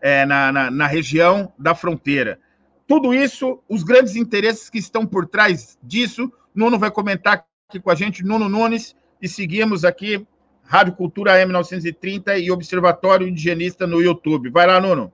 é, 0.00 0.24
na, 0.24 0.50
na, 0.50 0.70
na 0.70 0.86
região 0.86 1.52
da 1.58 1.74
fronteira. 1.74 2.40
Tudo 2.88 3.12
isso, 3.12 3.62
os 3.68 3.82
grandes 3.82 4.16
interesses 4.16 4.70
que 4.70 4.78
estão 4.78 5.06
por 5.06 5.26
trás 5.26 5.78
disso, 5.82 6.32
Nuno 6.54 6.78
vai 6.78 6.90
comentar 6.90 7.44
aqui 7.68 7.78
com 7.78 7.90
a 7.90 7.94
gente, 7.94 8.24
Nuno 8.24 8.48
Nunes, 8.48 8.96
e 9.20 9.28
seguimos 9.28 9.84
aqui 9.84 10.26
Rádio 10.64 10.94
Cultura 10.94 11.32
M930 11.34 12.40
e 12.40 12.50
Observatório 12.50 13.28
Indigenista 13.28 13.86
no 13.86 14.00
YouTube. 14.00 14.48
Vai 14.48 14.66
lá, 14.66 14.80
Nuno. 14.80 15.12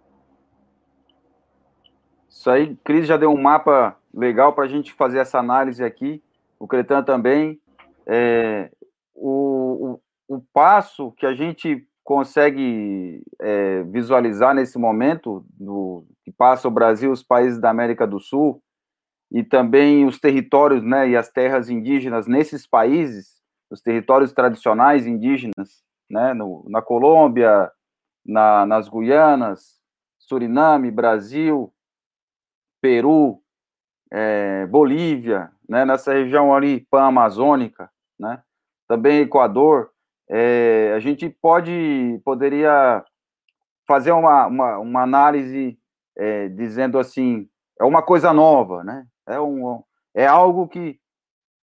Isso 2.29 2.49
aí, 2.49 2.77
Cris 2.85 3.09
já 3.09 3.17
deu 3.17 3.33
um 3.33 3.43
mapa 3.43 3.97
legal 4.15 4.53
para 4.53 4.65
a 4.65 4.69
gente 4.69 4.93
fazer 4.93 5.19
essa 5.19 5.41
análise 5.41 5.83
aqui, 5.83 6.23
o 6.61 6.69
Cretan 6.69 7.03
também. 7.03 7.61
É, 8.07 8.71
o, 9.17 9.99
o, 10.29 10.37
o, 10.37 10.41
passo 10.53 11.11
que 11.13 11.27
a 11.27 11.35
gente 11.35 11.85
consegue 12.05 13.21
é, 13.41 13.83
visualizar 13.85 14.55
nesse 14.55 14.79
momento 14.79 15.45
do, 15.59 16.05
que 16.25 16.33
passa 16.33 16.67
o 16.67 16.71
Brasil, 16.71 17.13
os 17.13 17.23
países 17.23 17.61
da 17.61 17.71
América 17.71 18.07
do 18.07 18.19
Sul 18.19 18.63
e 19.31 19.43
também 19.43 20.07
os 20.07 20.19
territórios, 20.19 20.83
né, 20.83 21.09
e 21.09 21.17
as 21.17 21.29
terras 21.29 21.69
indígenas 21.69 22.27
nesses 22.27 22.67
países, 22.67 23.43
os 23.71 23.81
territórios 23.81 24.33
tradicionais 24.33 25.07
indígenas, 25.07 25.83
né, 26.09 26.33
no, 26.33 26.65
na 26.69 26.81
Colômbia, 26.81 27.71
na, 28.25 28.65
nas 28.65 28.89
Guianas, 28.89 29.79
Suriname, 30.19 30.91
Brasil, 30.91 31.73
Peru, 32.81 33.43
é, 34.11 34.67
Bolívia, 34.67 35.51
né, 35.69 35.85
nessa 35.85 36.13
região 36.13 36.55
ali 36.55 36.87
pan-amazônica, 36.91 37.91
né, 38.19 38.43
também 38.87 39.21
Equador, 39.21 39.91
é, 40.29 40.93
a 40.97 41.01
gente 41.01 41.29
pode 41.29 42.21
poderia 42.25 43.05
fazer 43.87 44.13
uma, 44.13 44.47
uma, 44.47 44.79
uma 44.79 45.03
análise 45.03 45.79
é, 46.17 46.49
dizendo 46.49 46.99
assim, 46.99 47.49
é 47.81 47.85
uma 47.85 48.03
coisa 48.03 48.33
nova, 48.33 48.85
né? 48.85 49.07
É, 49.27 49.41
um, 49.41 49.83
é 50.15 50.27
algo 50.27 50.69
que, 50.69 50.99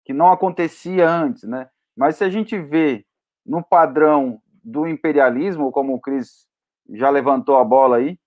que 0.04 0.12
não 0.12 0.30
acontecia 0.30 1.08
antes, 1.08 1.44
né? 1.44 1.68
Mas 1.96 2.16
se 2.16 2.24
a 2.24 2.30
gente 2.30 2.58
vê 2.58 3.04
no 3.44 3.62
padrão 3.62 4.40
do 4.62 4.86
imperialismo, 4.86 5.72
como 5.72 5.94
o 5.94 6.00
Cris 6.00 6.46
já 6.90 7.10
levantou 7.10 7.56
a 7.56 7.64
bola 7.64 7.96
aí, 7.96 8.18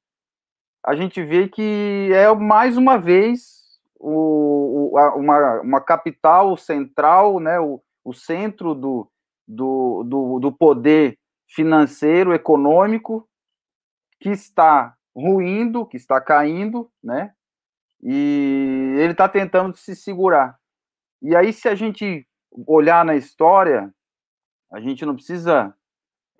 a 0.84 0.96
gente 0.96 1.24
vê 1.24 1.48
que 1.48 2.10
é 2.14 2.34
mais 2.34 2.76
uma 2.76 2.98
vez 2.98 3.62
o, 4.00 4.92
o, 4.94 5.20
uma, 5.20 5.62
uma 5.62 5.82
capital 5.82 6.58
central, 6.58 7.40
né, 7.40 7.60
o, 7.60 7.82
o 8.04 8.14
centro 8.14 8.74
do, 8.74 9.10
do, 9.48 10.04
do, 10.04 10.40
do 10.40 10.52
poder 10.52 11.18
financeiro, 11.48 12.34
econômico, 12.34 13.28
que 14.20 14.30
está 14.30 14.96
ruindo, 15.15 15.86
que 15.86 15.97
está 15.97 16.19
caindo, 16.21 16.91
né? 17.04 17.34
E 18.02 18.95
ele 18.97 19.12
está 19.12 19.30
tentando 19.30 19.76
se 19.76 19.95
segurar. 19.95 20.58
E 21.21 21.36
aí, 21.36 21.54
se 21.54 21.67
a 21.67 21.76
gente 21.76 22.28
olhar 22.67 23.06
na 23.06 23.15
história, 23.15 23.93
a 24.71 24.80
gente 24.80 25.06
não 25.06 25.15
precisa 25.15 25.74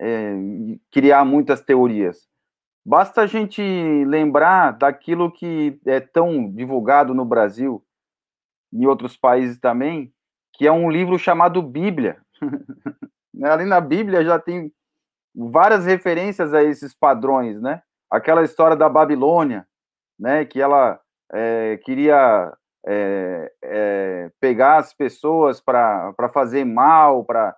é, 0.00 0.34
criar 0.90 1.24
muitas 1.24 1.62
teorias. 1.62 2.28
Basta 2.84 3.22
a 3.22 3.26
gente 3.26 3.62
lembrar 4.06 4.72
daquilo 4.72 5.30
que 5.30 5.78
é 5.86 6.00
tão 6.00 6.50
divulgado 6.50 7.14
no 7.14 7.24
Brasil 7.24 7.84
e 8.72 8.86
outros 8.86 9.16
países 9.16 9.58
também, 9.60 10.12
que 10.52 10.66
é 10.66 10.72
um 10.72 10.90
livro 10.90 11.16
chamado 11.18 11.62
Bíblia. 11.62 12.20
Ali 13.44 13.64
na 13.64 13.80
Bíblia 13.80 14.24
já 14.24 14.38
tem 14.38 14.72
várias 15.34 15.86
referências 15.86 16.52
a 16.52 16.62
esses 16.62 16.92
padrões, 16.94 17.60
né? 17.60 17.82
Aquela 18.12 18.44
história 18.44 18.76
da 18.76 18.90
Babilônia, 18.90 19.66
né? 20.20 20.44
Que 20.44 20.60
ela 20.60 21.00
é, 21.32 21.78
queria 21.78 22.52
é, 22.86 23.50
é, 23.64 24.30
pegar 24.38 24.76
as 24.76 24.92
pessoas 24.92 25.62
para 25.62 26.28
fazer 26.30 26.62
mal, 26.66 27.24
para 27.24 27.56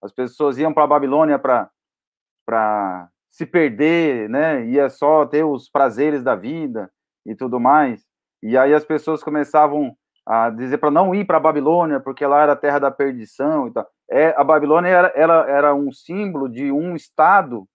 as 0.00 0.12
pessoas 0.12 0.58
iam 0.58 0.72
para 0.72 0.84
a 0.84 0.86
Babilônia 0.86 1.40
para 1.40 3.08
se 3.32 3.44
perder, 3.44 4.28
né? 4.28 4.64
Ia 4.66 4.88
só 4.88 5.26
ter 5.26 5.44
os 5.44 5.68
prazeres 5.68 6.22
da 6.22 6.36
vida 6.36 6.88
e 7.26 7.34
tudo 7.34 7.58
mais. 7.58 8.04
E 8.40 8.56
aí 8.56 8.72
as 8.72 8.84
pessoas 8.84 9.24
começavam 9.24 9.92
a 10.24 10.50
dizer 10.50 10.78
para 10.78 10.90
não 10.90 11.12
ir 11.12 11.24
para 11.24 11.38
a 11.38 11.40
Babilônia, 11.40 11.98
porque 11.98 12.24
lá 12.24 12.42
era 12.42 12.52
a 12.52 12.56
terra 12.56 12.78
da 12.78 12.92
perdição 12.92 13.66
e 13.66 13.72
tal. 13.72 13.88
É, 14.08 14.28
a 14.36 14.44
Babilônia 14.44 14.88
era, 14.88 15.08
ela 15.16 15.50
era 15.50 15.74
um 15.74 15.90
símbolo 15.90 16.48
de 16.48 16.70
um 16.70 16.94
estado 16.94 17.66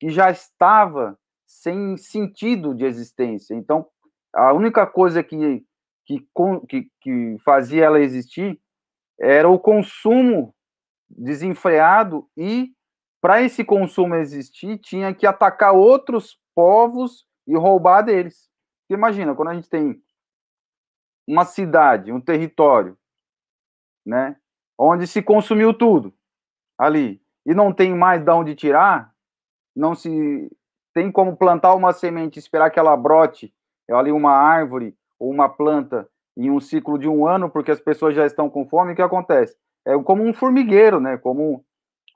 que 0.00 0.08
já 0.08 0.30
estava 0.30 1.16
sem 1.46 1.96
sentido 1.98 2.74
de 2.74 2.84
existência. 2.84 3.54
Então, 3.54 3.86
a 4.34 4.52
única 4.52 4.86
coisa 4.86 5.22
que, 5.22 5.64
que, 6.06 6.26
que, 6.66 6.90
que 7.00 7.36
fazia 7.44 7.84
ela 7.84 8.00
existir 8.00 8.58
era 9.20 9.48
o 9.48 9.58
consumo 9.58 10.54
desenfreado 11.08 12.26
e 12.36 12.72
para 13.20 13.42
esse 13.42 13.62
consumo 13.62 14.14
existir 14.14 14.78
tinha 14.78 15.14
que 15.14 15.26
atacar 15.26 15.74
outros 15.74 16.40
povos 16.54 17.26
e 17.46 17.54
roubar 17.54 18.02
deles. 18.02 18.48
Porque 18.82 18.94
imagina, 18.94 19.34
quando 19.34 19.48
a 19.48 19.54
gente 19.54 19.68
tem 19.68 20.02
uma 21.28 21.44
cidade, 21.44 22.12
um 22.12 22.20
território, 22.20 22.96
né, 24.06 24.36
onde 24.78 25.06
se 25.06 25.20
consumiu 25.20 25.74
tudo 25.74 26.14
ali 26.78 27.22
e 27.44 27.52
não 27.52 27.72
tem 27.74 27.94
mais 27.94 28.24
de 28.24 28.30
onde 28.30 28.54
tirar, 28.54 29.14
não 29.74 29.94
se 29.94 30.50
tem 30.94 31.10
como 31.10 31.36
plantar 31.36 31.74
uma 31.74 31.92
semente, 31.92 32.38
esperar 32.38 32.70
que 32.70 32.78
ela 32.78 32.96
brote, 32.96 33.52
é 33.88 33.94
ali 33.94 34.12
uma 34.12 34.32
árvore 34.32 34.94
ou 35.18 35.30
uma 35.30 35.48
planta 35.48 36.08
em 36.36 36.50
um 36.50 36.60
ciclo 36.60 36.98
de 36.98 37.08
um 37.08 37.26
ano, 37.26 37.50
porque 37.50 37.70
as 37.70 37.80
pessoas 37.80 38.14
já 38.14 38.24
estão 38.24 38.48
com 38.48 38.66
fome, 38.66 38.92
o 38.92 38.96
que 38.96 39.02
acontece? 39.02 39.56
É 39.86 39.96
como 40.02 40.22
um 40.22 40.32
formigueiro, 40.32 41.00
né? 41.00 41.16
Como 41.16 41.64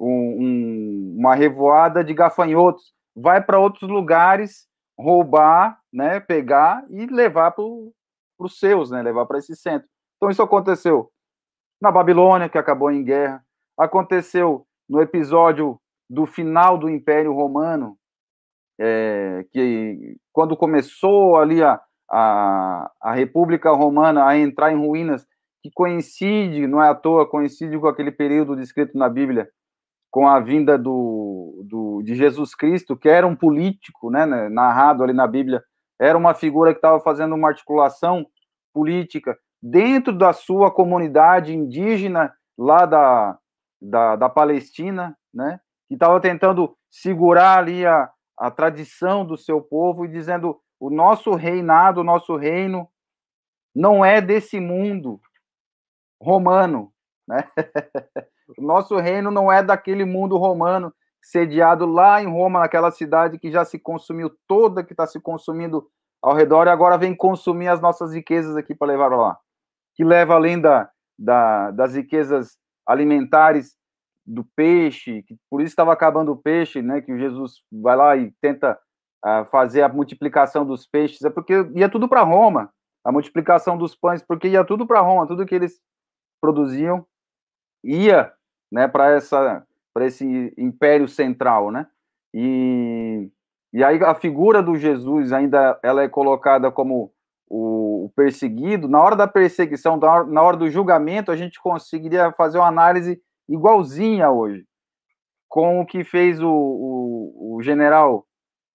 um, 0.01 0.07
um, 0.07 1.17
uma 1.19 1.35
revoada 1.35 2.05
de 2.05 2.15
gafanhotos. 2.15 2.93
Vai 3.17 3.43
para 3.43 3.59
outros 3.59 3.89
lugares 3.89 4.67
roubar, 4.99 5.81
né? 5.93 6.21
Pegar 6.21 6.85
e 6.91 7.07
levar 7.07 7.53
para 7.53 7.65
os 7.65 8.59
seus, 8.59 8.91
né? 8.91 9.03
Levar 9.03 9.27
para 9.27 9.39
esse 9.39 9.57
centro. 9.57 9.89
Então 10.17 10.31
isso 10.31 10.43
aconteceu 10.43 11.11
na 11.81 11.91
Babilônia, 11.91 12.49
que 12.49 12.59
acabou 12.59 12.91
em 12.91 13.05
guerra. 13.05 13.45
Aconteceu 13.79 14.67
no 14.89 15.01
episódio 15.01 15.79
do 16.09 16.27
final 16.27 16.79
do 16.79 16.89
Império 16.89 17.33
Romano, 17.33 17.97
é, 18.79 19.45
que 19.53 20.17
quando 20.33 20.57
começou 20.57 21.37
ali 21.37 21.63
a, 21.63 21.81
a, 22.11 22.91
a 23.01 23.15
República 23.15 23.71
Romana 23.71 24.27
a 24.27 24.37
entrar 24.37 24.73
em 24.73 24.77
ruínas, 24.77 25.27
que 25.63 25.71
coincide, 25.75 26.67
não 26.67 26.83
é 26.83 26.91
à 26.91 26.95
toa, 26.95 27.29
coincide 27.29 27.79
com 27.79 27.87
aquele 27.87 28.13
período 28.13 28.57
descrito 28.57 28.99
na 28.99 29.09
Bíblia, 29.09 29.49
com 30.11 30.29
a 30.29 30.39
vinda 30.39 30.79
do, 30.79 31.65
do, 31.65 32.03
de 32.03 32.15
Jesus 32.15 32.55
Cristo, 32.55 32.97
que 32.97 33.09
era 33.09 33.27
um 33.27 33.35
político, 33.35 34.11
né, 34.11 34.27
né 34.27 34.49
narrado 34.49 35.03
ali 35.03 35.13
na 35.13 35.27
Bíblia, 35.27 35.63
era 35.99 36.17
uma 36.19 36.35
figura 36.35 36.73
que 36.73 36.79
estava 36.79 37.01
fazendo 37.01 37.35
uma 37.35 37.49
articulação 37.49 38.27
política 38.73 39.37
dentro 39.63 40.13
da 40.13 40.33
sua 40.33 40.71
comunidade 40.71 41.55
indígena 41.55 42.33
lá 42.59 42.85
da, 42.85 43.39
da, 43.81 44.17
da 44.17 44.29
Palestina, 44.29 45.17
né, 45.33 45.59
que 45.89 45.95
estava 45.95 46.21
tentando 46.21 46.77
segurar 46.91 47.59
ali 47.59 47.85
a, 47.87 48.11
a 48.39 48.51
tradição 48.51 49.25
do 49.25 49.37
seu 49.37 49.61
povo 49.61 50.05
e 50.05 50.09
dizendo 50.09 50.61
o 50.79 50.91
nosso 50.91 51.35
reinado, 51.35 52.01
o 52.01 52.05
nosso 52.05 52.37
reino 52.37 52.89
não 53.75 54.05
é 54.05 54.21
desse 54.21 54.61
mundo 54.61 55.21
romano, 56.21 56.93
né? 57.27 57.49
o 58.59 58.63
nosso 58.63 58.97
reino 58.97 59.31
não 59.31 59.51
é 59.51 59.63
daquele 59.63 60.05
mundo 60.05 60.37
romano 60.37 60.93
sediado 61.23 61.87
lá 61.87 62.23
em 62.23 62.27
Roma, 62.27 62.61
naquela 62.61 62.91
cidade 62.91 63.39
que 63.39 63.51
já 63.51 63.65
se 63.65 63.79
consumiu 63.79 64.31
toda, 64.47 64.85
que 64.85 64.93
está 64.93 65.07
se 65.07 65.19
consumindo 65.19 65.89
ao 66.23 66.35
redor 66.35 66.67
e 66.67 66.71
agora 66.71 66.99
vem 66.99 67.17
consumir 67.17 67.69
as 67.69 67.81
nossas 67.81 68.13
riquezas 68.13 68.57
aqui 68.57 68.75
para 68.75 68.89
levar 68.89 69.09
lá. 69.09 69.39
Que 69.95 70.05
leva 70.05 70.35
além 70.35 70.61
da, 70.61 70.91
da, 71.19 71.71
das 71.71 71.95
riquezas 71.95 72.59
alimentares 72.87 73.75
do 74.27 74.45
peixe, 74.57 75.23
que 75.23 75.37
por 75.51 75.61
isso 75.61 75.71
estava 75.71 75.93
acabando 75.93 76.33
o 76.33 76.37
peixe, 76.37 76.81
né? 76.81 77.01
Que 77.01 77.19
Jesus 77.19 77.63
vai 77.71 77.97
lá 77.97 78.17
e 78.17 78.33
tenta 78.41 78.79
uh, 79.25 79.45
fazer 79.51 79.83
a 79.83 79.89
multiplicação 79.89 80.65
dos 80.65 80.87
peixes, 80.87 81.23
é 81.23 81.31
porque 81.31 81.55
ia 81.75 81.89
tudo 81.89 82.09
para 82.09 82.23
Roma, 82.23 82.71
a 83.05 83.13
multiplicação 83.13 83.77
dos 83.77 83.95
pães, 83.95 84.23
porque 84.23 84.49
ia 84.49 84.65
tudo 84.65 84.87
para 84.87 85.01
Roma, 85.01 85.27
tudo 85.27 85.45
que 85.45 85.55
eles 85.55 85.81
produziam 86.41 87.07
ia, 87.85 88.33
né? 88.73 88.89
Para 88.89 89.11
essa, 89.11 89.67
para 89.93 90.07
esse 90.07 90.55
império 90.57 91.07
central, 91.07 91.71
né? 91.71 91.87
E 92.33 93.31
e 93.75 93.83
aí 93.83 94.01
a 94.05 94.15
figura 94.15 94.63
do 94.63 94.77
Jesus 94.77 95.33
ainda 95.33 95.77
ela 95.83 96.05
é 96.05 96.09
colocada 96.09 96.71
como 96.71 97.13
o, 97.51 98.09
perseguido. 98.15 98.89
Na 98.89 99.03
hora 99.03 99.17
da 99.17 99.27
perseguição, 99.27 99.97
na 99.97 100.13
hora, 100.13 100.25
na 100.27 100.43
hora 100.43 100.57
do 100.57 100.71
julgamento, 100.71 101.33
a 101.33 101.37
gente 101.37 101.61
conseguiria 101.61 102.31
fazer 102.33 102.59
uma 102.59 102.69
análise 102.69 103.21
igualzinha 103.49 104.31
hoje, 104.31 104.65
com 105.49 105.81
o 105.81 105.87
que 105.87 106.05
fez 106.05 106.43
o, 106.43 106.51
o, 106.51 107.57
o 107.57 107.63
general 107.63 108.27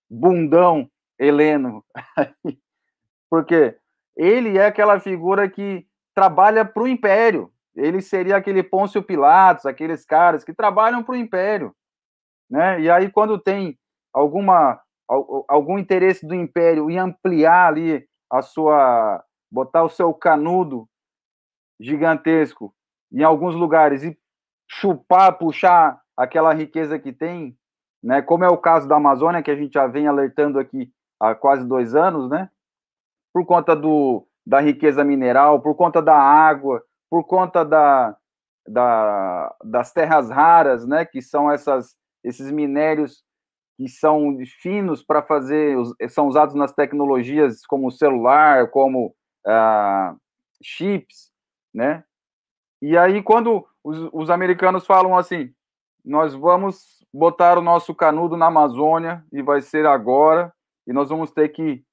bundão 0.10 0.90
Heleno. 1.20 1.84
Porque 3.30 3.78
ele 4.16 4.58
é 4.58 4.66
aquela 4.66 5.00
figura 5.00 5.50
que 5.50 5.86
trabalha 6.16 6.66
para 6.66 6.84
o 6.84 6.88
império. 6.88 7.52
Ele 7.76 8.02
seria 8.02 8.36
aquele 8.36 8.64
Pôncio 8.64 9.04
Pilatos, 9.04 9.66
aqueles 9.66 10.06
caras 10.06 10.44
que 10.44 10.54
trabalham 10.54 11.04
para 11.04 11.14
o 11.14 11.18
império. 11.18 11.76
Né? 12.50 12.82
E 12.82 12.90
aí, 12.90 13.12
quando 13.12 13.38
tem 13.38 13.78
alguma 14.14 14.82
algum 15.48 15.80
interesse 15.80 16.26
do 16.28 16.36
império 16.36 16.90
em 16.90 17.00
ampliar 17.00 17.68
ali 17.68 18.08
a 18.32 18.44
sua 18.44 19.24
botar 19.52 19.84
o 19.84 19.90
seu 19.90 20.14
canudo 20.14 20.88
gigantesco 21.80 22.72
em 23.12 23.24
alguns 23.24 23.56
lugares 23.56 24.04
e 24.04 24.16
chupar, 24.70 25.38
puxar 25.38 26.00
aquela 26.16 26.54
riqueza 26.54 27.00
que 27.00 27.12
tem, 27.12 27.58
né? 28.04 28.22
Como 28.22 28.44
é 28.44 28.48
o 28.48 28.58
caso 28.58 28.88
da 28.88 28.96
Amazônia, 28.96 29.42
que 29.42 29.52
a 29.52 29.56
gente 29.56 29.74
já 29.74 29.88
vem 29.88 30.08
alertando 30.08 30.60
aqui 30.60 30.92
há 31.20 31.34
quase 31.34 31.66
dois 31.66 31.96
anos, 31.96 32.30
né? 32.30 32.50
Por 33.34 33.46
conta 33.46 33.76
do, 33.76 34.26
da 34.46 34.60
riqueza 34.60 35.04
mineral, 35.04 35.62
por 35.62 35.76
conta 35.76 36.02
da 36.02 36.16
água, 36.16 36.84
por 37.10 37.24
conta 37.24 37.66
da, 37.66 38.16
da, 38.68 39.56
das 39.64 39.92
terras 39.92 40.30
raras, 40.30 40.86
né? 40.86 41.04
Que 41.04 41.22
são 41.22 41.52
essas, 41.52 41.96
esses 42.24 42.52
minérios 42.52 43.24
que 43.78 43.88
são 43.88 44.38
finos 44.62 45.02
para 45.02 45.22
fazer, 45.22 45.78
são 46.10 46.28
usados 46.28 46.54
nas 46.54 46.74
tecnologias 46.74 47.66
como 47.66 47.90
celular, 47.90 48.70
como 48.70 49.16
ah, 49.48 50.16
chips, 50.62 51.32
né? 51.74 52.04
E 52.82 52.98
aí, 52.98 53.24
quando 53.24 53.66
os, 53.84 54.10
os 54.12 54.30
americanos 54.30 54.86
falam 54.86 55.18
assim, 55.18 55.54
nós 56.04 56.34
vamos 56.34 57.06
botar 57.14 57.58
o 57.58 57.62
nosso 57.62 57.94
canudo 57.94 58.38
na 58.38 58.48
Amazônia 58.48 59.26
e 59.32 59.42
vai 59.42 59.62
ser 59.62 59.86
agora, 59.86 60.54
e 60.88 60.94
nós 60.94 61.10
vamos 61.10 61.32
ter 61.32 61.50
que 61.50 61.84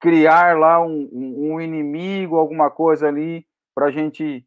criar 0.00 0.58
lá 0.58 0.80
um, 0.80 1.08
um 1.12 1.60
inimigo, 1.60 2.36
alguma 2.36 2.70
coisa 2.70 3.08
ali, 3.08 3.46
para 3.74 3.86
a 3.86 3.90
gente 3.90 4.46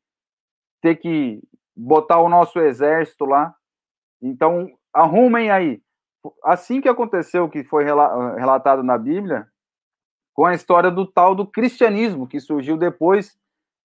ter 0.82 0.96
que 0.96 1.42
botar 1.76 2.20
o 2.20 2.30
nosso 2.30 2.60
exército 2.60 3.26
lá. 3.26 3.56
Então, 4.22 4.70
arrumem 4.94 5.50
aí. 5.52 5.82
Assim 6.44 6.82
que 6.82 6.90
aconteceu, 6.90 7.50
que 7.50 7.64
foi 7.64 7.86
relatado 7.86 8.84
na 8.84 8.98
Bíblia, 8.98 9.48
com 10.34 10.46
a 10.46 10.54
história 10.54 10.92
do 10.92 11.06
tal 11.06 11.34
do 11.34 11.46
cristianismo, 11.46 12.28
que 12.28 12.40
surgiu 12.40 12.78
depois 12.78 13.38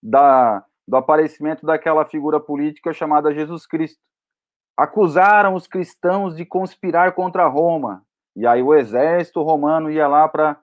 da, 0.02 0.64
do 0.86 0.96
aparecimento 0.96 1.64
daquela 1.64 2.04
figura 2.04 2.38
política 2.38 2.92
chamada 2.92 3.34
Jesus 3.34 3.66
Cristo. 3.66 4.00
Acusaram 4.76 5.54
os 5.54 5.66
cristãos 5.66 6.36
de 6.36 6.44
conspirar 6.44 7.12
contra 7.12 7.46
Roma. 7.46 8.04
E 8.36 8.46
aí 8.46 8.62
o 8.62 8.74
exército 8.74 9.42
romano 9.42 9.90
ia 9.90 10.08
lá 10.08 10.28
para 10.28 10.58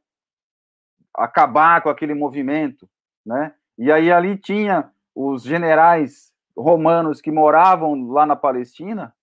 acabar 1.13 1.81
com 1.81 1.89
aquele 1.89 2.13
movimento, 2.13 2.87
né? 3.25 3.53
E 3.77 3.91
aí 3.91 4.11
ali 4.11 4.37
tinha 4.37 4.91
os 5.15 5.43
generais 5.43 6.31
romanos 6.55 7.21
que 7.21 7.31
moravam 7.31 8.11
lá 8.11 8.25
na 8.25 8.35
Palestina, 8.35 9.13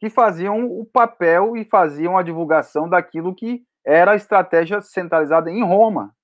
que 0.00 0.10
faziam 0.10 0.64
o 0.64 0.84
papel 0.84 1.56
e 1.56 1.64
faziam 1.64 2.16
a 2.16 2.22
divulgação 2.22 2.88
daquilo 2.88 3.34
que 3.34 3.64
era 3.84 4.12
a 4.12 4.16
estratégia 4.16 4.80
centralizada 4.80 5.50
em 5.50 5.62
Roma, 5.62 6.14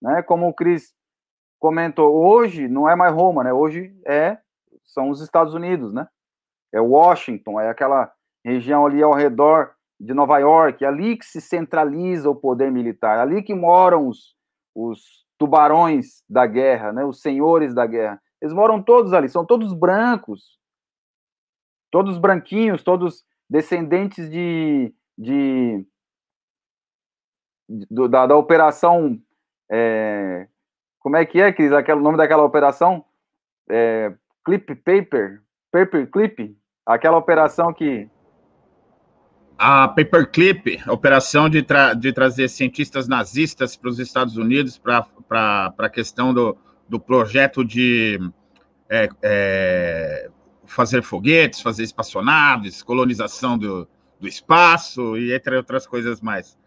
né? 0.00 0.22
Como 0.22 0.48
o 0.48 0.54
Cris 0.54 0.94
comentou, 1.62 2.12
hoje 2.12 2.66
não 2.66 2.88
é 2.88 2.96
mais 2.96 3.14
Roma, 3.14 3.44
né? 3.44 3.52
Hoje 3.52 3.96
é 4.04 4.36
são 4.84 5.10
os 5.10 5.20
Estados 5.20 5.54
Unidos, 5.54 5.94
né? 5.94 6.08
É 6.74 6.80
Washington, 6.80 7.60
é 7.60 7.70
aquela 7.70 8.12
região 8.44 8.84
ali 8.84 9.00
ao 9.00 9.14
redor 9.14 9.72
de 9.98 10.12
Nova 10.12 10.38
York, 10.38 10.84
é 10.84 10.88
ali 10.88 11.16
que 11.16 11.24
se 11.24 11.40
centraliza 11.40 12.28
o 12.28 12.34
poder 12.34 12.72
militar, 12.72 13.16
é 13.16 13.20
ali 13.20 13.44
que 13.44 13.54
moram 13.54 14.08
os, 14.08 14.34
os 14.74 15.24
tubarões 15.38 16.24
da 16.28 16.46
guerra, 16.46 16.92
né? 16.92 17.04
Os 17.04 17.20
senhores 17.20 17.72
da 17.72 17.86
guerra. 17.86 18.20
Eles 18.40 18.52
moram 18.52 18.82
todos 18.82 19.12
ali, 19.12 19.28
são 19.28 19.46
todos 19.46 19.72
brancos, 19.72 20.58
todos 21.92 22.18
branquinhos, 22.18 22.82
todos 22.82 23.24
descendentes 23.48 24.28
de, 24.28 24.92
de, 25.16 25.86
de 27.68 28.08
da, 28.08 28.26
da 28.26 28.36
operação 28.36 29.16
é, 29.70 30.48
como 31.02 31.16
é 31.16 31.26
que 31.26 31.40
é, 31.40 31.52
Cris? 31.52 31.72
Aquele 31.72 32.00
nome 32.00 32.16
daquela 32.16 32.44
operação? 32.44 33.04
É, 33.68 34.12
clip 34.44 34.74
Paper? 34.76 35.40
Paper 35.70 36.10
Clip? 36.10 36.56
Aquela 36.86 37.16
operação 37.16 37.72
que. 37.72 38.08
A 39.58 39.86
Paperclip, 39.86 40.80
a 40.84 40.92
operação 40.92 41.48
de, 41.48 41.62
tra 41.62 41.94
de 41.94 42.12
trazer 42.12 42.48
cientistas 42.48 43.06
nazistas 43.06 43.76
para 43.76 43.90
os 43.90 43.98
Estados 44.00 44.36
Unidos 44.36 44.76
para 44.76 45.72
a 45.78 45.88
questão 45.88 46.34
do, 46.34 46.56
do 46.88 46.98
projeto 46.98 47.64
de 47.64 48.18
é, 48.90 49.08
é, 49.22 50.30
fazer 50.64 51.02
foguetes, 51.02 51.60
fazer 51.60 51.84
espaçonaves, 51.84 52.82
colonização 52.82 53.56
do, 53.56 53.86
do 54.18 54.26
espaço 54.26 55.16
e 55.16 55.32
entre 55.32 55.56
outras 55.56 55.86
coisas 55.86 56.20
mais 56.20 56.58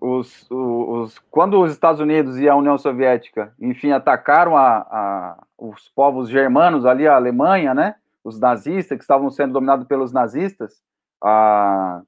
os, 0.00 0.50
os, 0.50 1.18
quando 1.30 1.60
os 1.60 1.72
Estados 1.72 2.00
Unidos 2.00 2.38
e 2.38 2.48
a 2.48 2.56
União 2.56 2.78
Soviética, 2.78 3.54
enfim, 3.60 3.92
atacaram 3.92 4.56
a, 4.56 4.78
a, 4.78 5.42
os 5.58 5.88
povos 5.90 6.28
germanos 6.30 6.86
ali, 6.86 7.06
a 7.06 7.16
Alemanha, 7.16 7.74
né, 7.74 7.96
os 8.24 8.40
nazistas 8.40 8.96
que 8.96 9.04
estavam 9.04 9.30
sendo 9.30 9.52
dominados 9.52 9.86
pelos 9.86 10.12
nazistas, 10.12 10.82
a, 11.22 12.02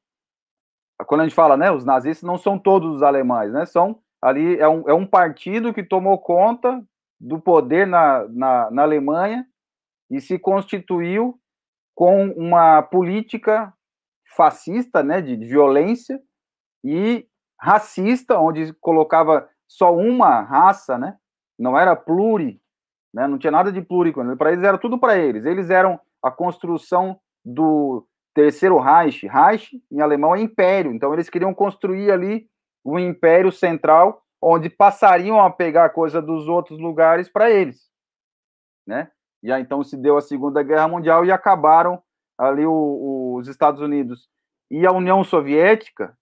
quando 1.06 1.20
a 1.20 1.24
gente 1.24 1.34
fala, 1.34 1.56
né, 1.56 1.70
os 1.70 1.84
nazistas 1.84 2.26
não 2.26 2.38
são 2.38 2.58
todos 2.58 2.96
os 2.96 3.02
alemães, 3.02 3.52
né, 3.52 3.66
são 3.66 3.98
ali, 4.22 4.58
é 4.58 4.68
um, 4.68 4.88
é 4.88 4.94
um 4.94 5.06
partido 5.06 5.74
que 5.74 5.82
tomou 5.82 6.18
conta 6.18 6.82
do 7.20 7.38
poder 7.38 7.86
na, 7.86 8.26
na, 8.28 8.70
na 8.70 8.82
Alemanha 8.82 9.46
e 10.10 10.20
se 10.20 10.38
constituiu 10.38 11.38
com 11.94 12.28
uma 12.30 12.82
política 12.82 13.72
fascista, 14.34 15.02
né, 15.02 15.20
de, 15.20 15.36
de 15.36 15.44
violência, 15.44 16.20
e 16.82 17.26
racista, 17.62 18.40
onde 18.40 18.72
colocava 18.74 19.48
só 19.68 19.94
uma 19.94 20.40
raça, 20.40 20.98
né? 20.98 21.16
Não 21.56 21.78
era 21.78 21.94
pluri, 21.94 22.60
né? 23.14 23.28
Não 23.28 23.38
tinha 23.38 23.52
nada 23.52 23.70
de 23.70 23.80
pluri. 23.80 24.12
Para 24.36 24.52
eles 24.52 24.64
era 24.64 24.76
tudo 24.76 24.98
para 24.98 25.16
eles. 25.16 25.44
Eles 25.44 25.70
eram 25.70 26.00
a 26.20 26.30
construção 26.30 27.20
do 27.44 28.04
terceiro 28.34 28.80
Reich. 28.80 29.28
Reich, 29.28 29.80
em 29.90 30.00
alemão, 30.00 30.34
é 30.34 30.40
império. 30.40 30.92
Então, 30.92 31.12
eles 31.12 31.30
queriam 31.30 31.54
construir 31.54 32.10
ali 32.10 32.48
um 32.84 32.98
império 32.98 33.52
central, 33.52 34.24
onde 34.40 34.68
passariam 34.68 35.40
a 35.40 35.48
pegar 35.48 35.90
coisa 35.90 36.20
dos 36.20 36.48
outros 36.48 36.80
lugares 36.80 37.28
para 37.28 37.48
eles, 37.48 37.88
né? 38.84 39.08
E 39.40 39.52
aí, 39.52 39.62
então, 39.62 39.84
se 39.84 39.96
deu 39.96 40.16
a 40.16 40.20
Segunda 40.20 40.64
Guerra 40.64 40.88
Mundial 40.88 41.24
e 41.24 41.30
acabaram 41.30 42.02
ali 42.36 42.66
o, 42.66 42.72
o, 42.72 43.36
os 43.38 43.46
Estados 43.46 43.80
Unidos. 43.80 44.28
E 44.68 44.84
a 44.84 44.90
União 44.90 45.22
Soviética, 45.22 46.16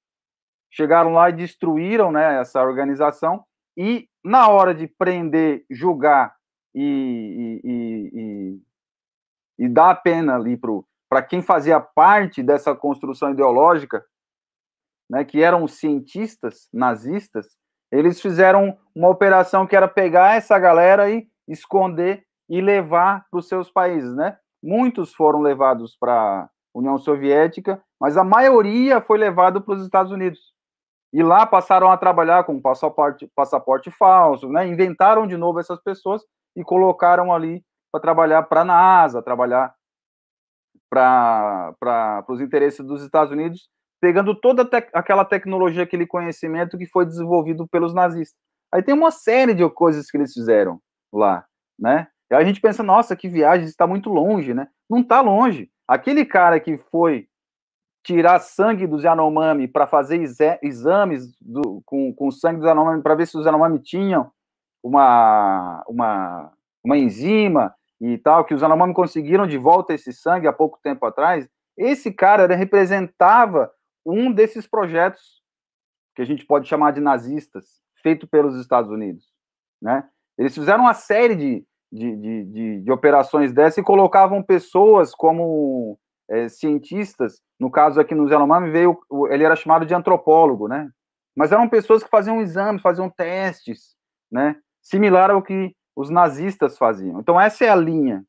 chegaram 0.70 1.12
lá 1.12 1.28
e 1.30 1.34
destruíram 1.34 2.12
né, 2.12 2.40
essa 2.40 2.62
organização, 2.62 3.44
e 3.76 4.08
na 4.24 4.48
hora 4.48 4.74
de 4.74 4.86
prender, 4.86 5.64
julgar 5.70 6.34
e, 6.74 7.60
e, 7.64 8.10
e, 8.12 9.64
e 9.64 9.68
dar 9.68 9.90
a 9.90 9.94
pena 9.94 10.36
ali 10.36 10.58
para 11.08 11.22
quem 11.22 11.42
fazia 11.42 11.80
parte 11.80 12.42
dessa 12.42 12.74
construção 12.74 13.30
ideológica, 13.30 14.04
né, 15.08 15.24
que 15.24 15.42
eram 15.42 15.64
os 15.64 15.74
cientistas 15.74 16.68
nazistas, 16.72 17.58
eles 17.90 18.20
fizeram 18.20 18.78
uma 18.94 19.08
operação 19.08 19.66
que 19.66 19.74
era 19.74 19.88
pegar 19.88 20.36
essa 20.36 20.58
galera 20.58 21.10
e 21.10 21.26
esconder 21.48 22.24
e 22.48 22.60
levar 22.60 23.26
para 23.28 23.38
os 23.38 23.48
seus 23.48 23.70
países, 23.70 24.14
né? 24.14 24.36
Muitos 24.62 25.12
foram 25.12 25.40
levados 25.40 25.96
para 25.96 26.44
a 26.44 26.48
União 26.72 26.98
Soviética, 26.98 27.82
mas 28.00 28.16
a 28.16 28.22
maioria 28.22 29.00
foi 29.00 29.18
levado 29.18 29.60
para 29.60 29.74
os 29.74 29.82
Estados 29.82 30.12
Unidos. 30.12 30.54
E 31.12 31.22
lá 31.22 31.44
passaram 31.44 31.90
a 31.90 31.96
trabalhar 31.96 32.44
com 32.44 32.60
passaporte, 32.60 33.28
passaporte 33.34 33.90
falso, 33.90 34.48
né? 34.48 34.66
Inventaram 34.66 35.26
de 35.26 35.36
novo 35.36 35.58
essas 35.58 35.80
pessoas 35.82 36.22
e 36.56 36.62
colocaram 36.62 37.32
ali 37.32 37.64
para 37.92 38.00
trabalhar 38.00 38.44
para 38.44 38.60
a 38.60 38.64
NASA, 38.64 39.22
trabalhar 39.22 39.74
para 40.88 42.24
os 42.28 42.40
interesses 42.40 42.84
dos 42.84 43.02
Estados 43.02 43.32
Unidos, 43.32 43.68
pegando 44.00 44.34
toda 44.34 44.64
te 44.64 44.88
aquela 44.92 45.24
tecnologia, 45.24 45.82
aquele 45.82 46.06
conhecimento 46.06 46.78
que 46.78 46.86
foi 46.86 47.04
desenvolvido 47.04 47.66
pelos 47.68 47.92
nazistas. 47.92 48.38
Aí 48.72 48.82
tem 48.82 48.94
uma 48.94 49.10
série 49.10 49.54
de 49.54 49.68
coisas 49.70 50.10
que 50.10 50.16
eles 50.16 50.32
fizeram 50.32 50.80
lá, 51.12 51.44
né? 51.78 52.06
E 52.30 52.34
a 52.34 52.44
gente 52.44 52.60
pensa, 52.60 52.82
nossa, 52.84 53.16
que 53.16 53.28
viagem, 53.28 53.66
está 53.66 53.86
muito 53.86 54.08
longe, 54.08 54.54
né? 54.54 54.68
Não 54.88 55.00
está 55.00 55.20
longe. 55.20 55.68
Aquele 55.88 56.24
cara 56.24 56.60
que 56.60 56.78
foi 56.78 57.26
tirar 58.02 58.40
sangue 58.40 58.86
dos 58.86 59.02
Yanomami 59.02 59.68
para 59.68 59.86
fazer 59.86 60.20
exames 60.62 61.36
do, 61.40 61.82
com, 61.84 62.12
com 62.14 62.30
sangue 62.30 62.60
dos 62.60 62.66
Yanomami 62.66 63.02
para 63.02 63.14
ver 63.14 63.26
se 63.26 63.36
os 63.36 63.44
Yanomami 63.44 63.78
tinham 63.78 64.30
uma, 64.82 65.84
uma, 65.86 66.52
uma 66.82 66.96
enzima 66.96 67.74
e 68.00 68.16
tal, 68.16 68.44
que 68.44 68.54
os 68.54 68.62
Yanomami 68.62 68.94
conseguiram 68.94 69.46
de 69.46 69.58
volta 69.58 69.92
esse 69.92 70.12
sangue 70.12 70.46
há 70.46 70.52
pouco 70.52 70.78
tempo 70.82 71.04
atrás, 71.04 71.48
esse 71.76 72.10
cara 72.10 72.46
representava 72.54 73.70
um 74.04 74.32
desses 74.32 74.66
projetos 74.66 75.42
que 76.14 76.22
a 76.22 76.24
gente 76.24 76.46
pode 76.46 76.66
chamar 76.66 76.92
de 76.92 77.00
nazistas, 77.00 77.80
feito 78.02 78.26
pelos 78.26 78.58
Estados 78.58 78.90
Unidos, 78.90 79.26
né? 79.80 80.08
Eles 80.38 80.54
fizeram 80.54 80.84
uma 80.84 80.94
série 80.94 81.34
de, 81.34 81.66
de, 81.92 82.16
de, 82.16 82.44
de, 82.44 82.80
de 82.80 82.92
operações 82.92 83.52
dessas 83.52 83.78
e 83.78 83.82
colocavam 83.82 84.42
pessoas 84.42 85.14
como 85.14 85.98
é, 86.30 86.48
cientistas, 86.48 87.40
no 87.58 87.70
caso 87.70 88.00
aqui 88.00 88.14
no 88.14 88.28
Yanomami, 88.28 88.70
veio, 88.70 88.98
ele 89.30 89.44
era 89.44 89.56
chamado 89.56 89.84
de 89.84 89.94
antropólogo, 89.94 90.68
né? 90.68 90.88
Mas 91.36 91.52
eram 91.52 91.68
pessoas 91.68 92.02
que 92.02 92.08
faziam 92.08 92.40
exames, 92.40 92.82
faziam 92.82 93.10
testes, 93.10 93.96
né? 94.30 94.56
Similar 94.80 95.30
ao 95.30 95.42
que 95.42 95.74
os 95.94 96.08
nazistas 96.08 96.78
faziam. 96.78 97.20
Então, 97.20 97.38
essa 97.40 97.64
é 97.64 97.68
a 97.68 97.74
linha. 97.74 98.24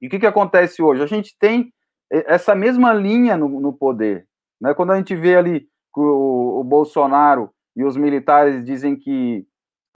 E 0.00 0.06
o 0.06 0.10
que, 0.10 0.18
que 0.18 0.26
acontece 0.26 0.82
hoje? 0.82 1.02
A 1.02 1.06
gente 1.06 1.36
tem 1.38 1.72
essa 2.10 2.54
mesma 2.54 2.92
linha 2.92 3.36
no, 3.36 3.48
no 3.60 3.72
poder. 3.72 4.26
Né? 4.60 4.74
Quando 4.74 4.92
a 4.92 4.96
gente 4.96 5.14
vê 5.14 5.36
ali 5.36 5.68
o, 5.96 6.60
o 6.60 6.64
Bolsonaro 6.64 7.50
e 7.76 7.84
os 7.84 7.96
militares 7.96 8.64
dizem 8.64 8.96
que 8.96 9.46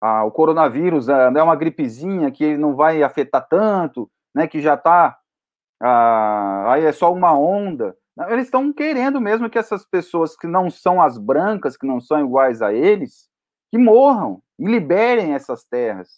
ah, 0.02 0.24
o 0.24 0.32
coronavírus 0.32 1.08
é, 1.10 1.28
é 1.28 1.44
uma 1.44 1.56
gripezinha, 1.56 2.32
que 2.32 2.44
ele 2.44 2.58
não 2.58 2.76
vai 2.76 3.04
afetar 3.04 3.48
tanto, 3.48 4.10
né, 4.34 4.48
que 4.48 4.60
já 4.60 4.74
está 4.74 5.18
ah, 5.82 6.74
aí 6.74 6.86
é 6.86 6.92
só 6.92 7.12
uma 7.12 7.38
onda. 7.38 7.96
Eles 8.30 8.46
estão 8.46 8.72
querendo 8.72 9.20
mesmo 9.20 9.50
que 9.50 9.58
essas 9.58 9.86
pessoas 9.86 10.36
que 10.36 10.46
não 10.46 10.70
são 10.70 11.02
as 11.02 11.18
brancas, 11.18 11.76
que 11.76 11.88
não 11.88 12.00
são 12.00 12.24
iguais 12.24 12.62
a 12.62 12.74
eles, 12.74 13.28
que 13.72 13.78
morram 13.78 14.42
e 14.60 14.66
liberem 14.66 15.34
essas 15.34 15.64
terras 15.64 16.10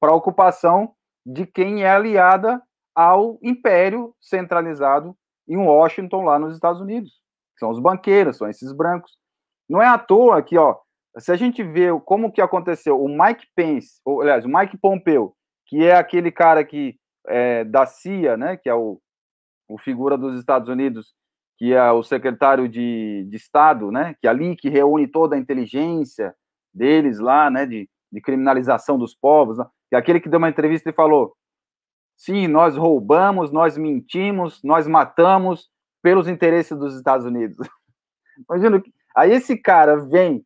para 0.00 0.14
ocupação 0.14 0.94
de 1.26 1.46
quem 1.46 1.84
é 1.84 1.90
aliada 1.90 2.62
ao 2.94 3.38
império 3.42 4.14
centralizado 4.20 5.16
em 5.48 5.56
Washington, 5.56 6.24
lá 6.24 6.38
nos 6.38 6.54
Estados 6.54 6.80
Unidos. 6.80 7.20
São 7.58 7.70
os 7.70 7.78
banqueiros, 7.78 8.36
são 8.36 8.48
esses 8.48 8.72
brancos. 8.72 9.18
Não 9.68 9.82
é 9.82 9.86
à 9.86 9.98
toa 9.98 10.42
que, 10.42 10.56
ó, 10.56 10.76
se 11.18 11.30
a 11.30 11.36
gente 11.36 11.62
vê 11.62 11.88
como 12.04 12.32
que 12.32 12.40
aconteceu, 12.40 13.02
o 13.02 13.08
Mike 13.08 13.46
Pence, 13.54 14.00
ou, 14.04 14.22
aliás, 14.22 14.44
o 14.44 14.48
Mike 14.48 14.78
Pompeo, 14.78 15.34
que 15.66 15.84
é 15.84 15.94
aquele 15.96 16.30
cara 16.30 16.64
que 16.64 16.96
é, 17.26 17.64
da 17.64 17.86
CIA, 17.86 18.36
né, 18.36 18.56
que 18.56 18.68
é 18.68 18.74
o, 18.74 19.00
o 19.68 19.78
figura 19.78 20.16
dos 20.16 20.38
Estados 20.38 20.68
Unidos, 20.68 21.14
que 21.58 21.72
é 21.72 21.92
o 21.92 22.02
secretário 22.02 22.68
de, 22.68 23.26
de 23.28 23.36
Estado, 23.36 23.90
né, 23.90 24.14
que 24.20 24.26
é 24.26 24.30
ali 24.30 24.56
que 24.56 24.68
reúne 24.68 25.06
toda 25.06 25.36
a 25.36 25.38
inteligência 25.38 26.34
deles 26.74 27.18
lá, 27.18 27.50
né, 27.50 27.66
de, 27.66 27.88
de 28.10 28.20
criminalização 28.20 28.98
dos 28.98 29.14
povos, 29.14 29.58
né, 29.58 29.66
que 29.88 29.96
aquele 29.96 30.20
que 30.20 30.28
deu 30.28 30.38
uma 30.38 30.48
entrevista 30.48 30.90
e 30.90 30.92
falou, 30.92 31.34
sim, 32.16 32.46
nós 32.48 32.76
roubamos, 32.76 33.50
nós 33.50 33.76
mentimos, 33.76 34.62
nós 34.62 34.86
matamos 34.86 35.70
pelos 36.02 36.28
interesses 36.28 36.76
dos 36.76 36.96
Estados 36.96 37.24
Unidos. 37.24 37.56
Imagina, 38.48 38.82
aí 39.16 39.32
esse 39.32 39.56
cara 39.56 39.96
vem 39.96 40.44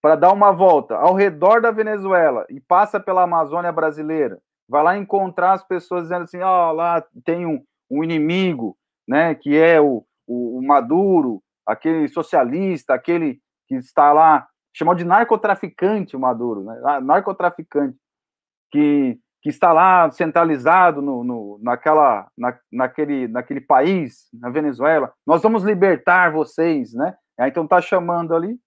para 0.00 0.16
dar 0.16 0.32
uma 0.32 0.52
volta 0.52 0.96
ao 0.96 1.14
redor 1.14 1.60
da 1.60 1.70
Venezuela 1.70 2.46
e 2.50 2.60
passa 2.60 3.00
pela 3.00 3.22
Amazônia 3.22 3.72
brasileira, 3.72 4.40
vai 4.68 4.82
lá 4.82 4.96
encontrar 4.96 5.52
as 5.52 5.64
pessoas 5.64 6.02
dizendo 6.04 6.24
assim, 6.24 6.40
ó, 6.40 6.70
oh, 6.70 6.72
lá 6.72 7.02
tem 7.24 7.46
um, 7.46 7.64
um 7.90 8.04
inimigo, 8.04 8.76
né, 9.06 9.34
que 9.34 9.56
é 9.56 9.80
o, 9.80 10.04
o, 10.26 10.58
o, 10.58 10.66
Maduro, 10.66 11.42
aquele 11.66 12.06
socialista, 12.08 12.94
aquele 12.94 13.40
que 13.66 13.76
está 13.76 14.12
lá, 14.12 14.46
chamou 14.74 14.94
de 14.94 15.04
narcotraficante 15.04 16.16
o 16.16 16.20
Maduro, 16.20 16.64
né, 16.64 16.80
ah, 16.84 17.00
narcotraficante, 17.00 17.96
que, 18.70 19.18
que 19.42 19.48
está 19.48 19.72
lá 19.72 20.10
centralizado 20.10 21.00
no, 21.00 21.24
no, 21.24 21.58
naquela, 21.62 22.28
na, 22.36 22.58
naquele, 22.70 23.26
naquele 23.26 23.62
país, 23.62 24.28
na 24.34 24.50
Venezuela, 24.50 25.12
nós 25.26 25.42
vamos 25.42 25.64
libertar 25.64 26.32
vocês, 26.32 26.92
né, 26.92 27.16
então 27.40 27.64
está 27.64 27.80
chamando 27.80 28.34
ali, 28.34 28.58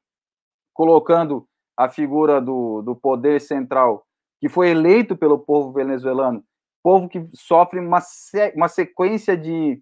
colocando 0.74 1.45
a 1.78 1.89
figura 1.89 2.41
do, 2.41 2.82
do 2.82 2.95
poder 2.95 3.39
central, 3.39 4.06
que 4.42 4.50
foi 4.50 4.70
eleito 4.70 5.16
pelo 5.16 5.38
povo 5.38 5.72
venezuelano, 5.72 6.44
povo 6.84 7.08
que 7.08 7.30
sofre 7.34 7.80
uma, 7.80 8.00
uma 8.56 8.68
sequência 8.68 9.38
de 9.38 9.80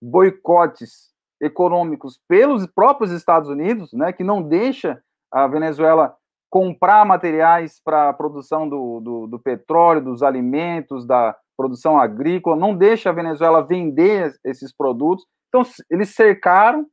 boicotes 0.00 1.10
econômicos 1.40 2.20
pelos 2.28 2.66
próprios 2.66 3.10
Estados 3.10 3.48
Unidos, 3.48 3.92
né, 3.92 4.12
que 4.12 4.22
não 4.22 4.42
deixa 4.42 5.02
a 5.32 5.46
Venezuela 5.46 6.14
comprar 6.50 7.04
materiais 7.06 7.80
para 7.82 8.10
a 8.10 8.12
produção 8.12 8.68
do, 8.68 9.00
do, 9.00 9.26
do, 9.26 9.38
petróleo, 9.38 10.04
dos 10.04 10.22
alimentos, 10.22 11.06
da 11.06 11.34
produção 11.56 11.98
agrícola, 11.98 12.54
não 12.54 12.76
deixa 12.76 13.08
a 13.08 13.12
Venezuela 13.12 13.64
vender 13.64 14.34
esses 14.44 14.70
produtos. 14.76 15.24
Então, 15.48 15.62
eles 15.90 16.14
cercaram, 16.14 16.86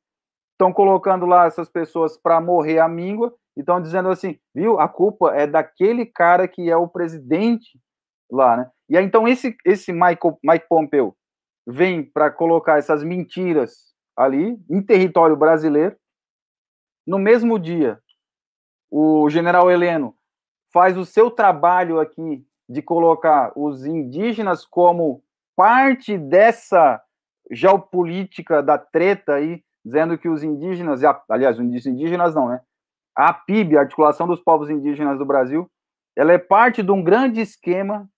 estão 0.54 0.72
colocando 0.72 1.26
lá 1.26 1.46
essas 1.46 1.70
pessoas 1.70 2.18
para 2.18 2.40
morrer 2.40 2.80
à 2.80 2.88
míngua, 2.88 3.34
e 3.56 3.62
estão 3.62 3.82
dizendo 3.82 4.10
assim, 4.10 4.40
viu, 4.54 4.80
a 4.80 4.88
culpa 4.88 5.36
é 5.36 5.46
daquele 5.46 6.06
cara 6.06 6.48
que 6.48 6.70
é 6.70 6.76
o 6.78 6.88
presidente 6.88 7.80
lá, 8.32 8.58
né? 8.58 8.72
E 8.90 8.98
aí, 8.98 9.06
então, 9.06 9.28
esse, 9.28 9.56
esse 9.66 9.92
Michael, 9.92 10.40
Mike 10.44 10.68
Pompeo 10.68 11.16
vem 11.68 12.04
para 12.04 12.32
colocar 12.32 12.78
essas 12.78 13.04
mentiras 13.04 13.94
ali, 14.18 14.58
em 14.70 14.82
território 14.82 15.36
brasileiro. 15.36 15.96
No 17.06 17.20
mesmo 17.20 17.60
dia, 17.60 18.00
o 18.92 19.30
general 19.30 19.70
Heleno 19.70 20.16
faz 20.74 20.98
o 20.98 21.06
seu 21.06 21.30
trabalho 21.30 22.00
aqui 22.00 22.46
de 22.68 22.82
colocar 22.82 23.52
os 23.56 23.86
indígenas 23.86 24.66
como 24.66 25.24
parte 25.56 26.18
dessa 26.18 27.02
geopolítica 27.52 28.62
da 28.62 28.78
treta 28.78 29.36
aí, 29.36 29.64
dizendo 29.84 30.18
que 30.18 30.30
os 30.30 30.44
indígenas, 30.44 31.02
aliás, 31.28 31.58
os 31.60 31.86
indígenas 31.86 32.36
não, 32.36 32.50
né? 32.50 32.62
A 33.16 33.34
PIB, 33.34 33.78
a 33.78 33.82
Articulação 33.82 34.28
dos 34.28 34.42
Povos 34.42 34.70
Indígenas 34.70 35.18
do 35.18 35.26
Brasil, 35.26 35.70
ela 36.16 36.34
é 36.34 36.38
parte 36.38 36.84
de 36.84 36.92
um 36.92 37.04
grande 37.04 37.42
esquema 37.42 38.10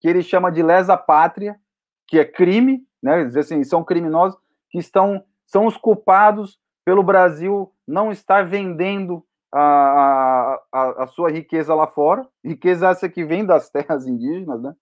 que 0.00 0.08
ele 0.08 0.22
chama 0.22 0.50
de 0.50 0.62
lesa 0.62 0.96
pátria, 0.96 1.58
que 2.06 2.18
é 2.18 2.24
crime, 2.24 2.86
né? 3.02 3.22
Assim, 3.38 3.62
são 3.64 3.84
criminosos 3.84 4.38
que 4.70 4.78
estão 4.78 5.24
são 5.46 5.64
os 5.64 5.76
culpados 5.78 6.58
pelo 6.84 7.02
Brasil 7.02 7.72
não 7.86 8.12
estar 8.12 8.46
vendendo 8.46 9.24
a, 9.52 10.60
a, 10.70 11.04
a, 11.04 11.06
sua 11.06 11.30
riqueza 11.30 11.74
lá 11.74 11.86
fora, 11.86 12.28
riqueza 12.44 12.88
essa 12.88 13.08
que 13.08 13.24
vem 13.24 13.46
das 13.46 13.68
terras 13.72 14.06
indígenas, 14.06 14.62
né? 14.62 14.74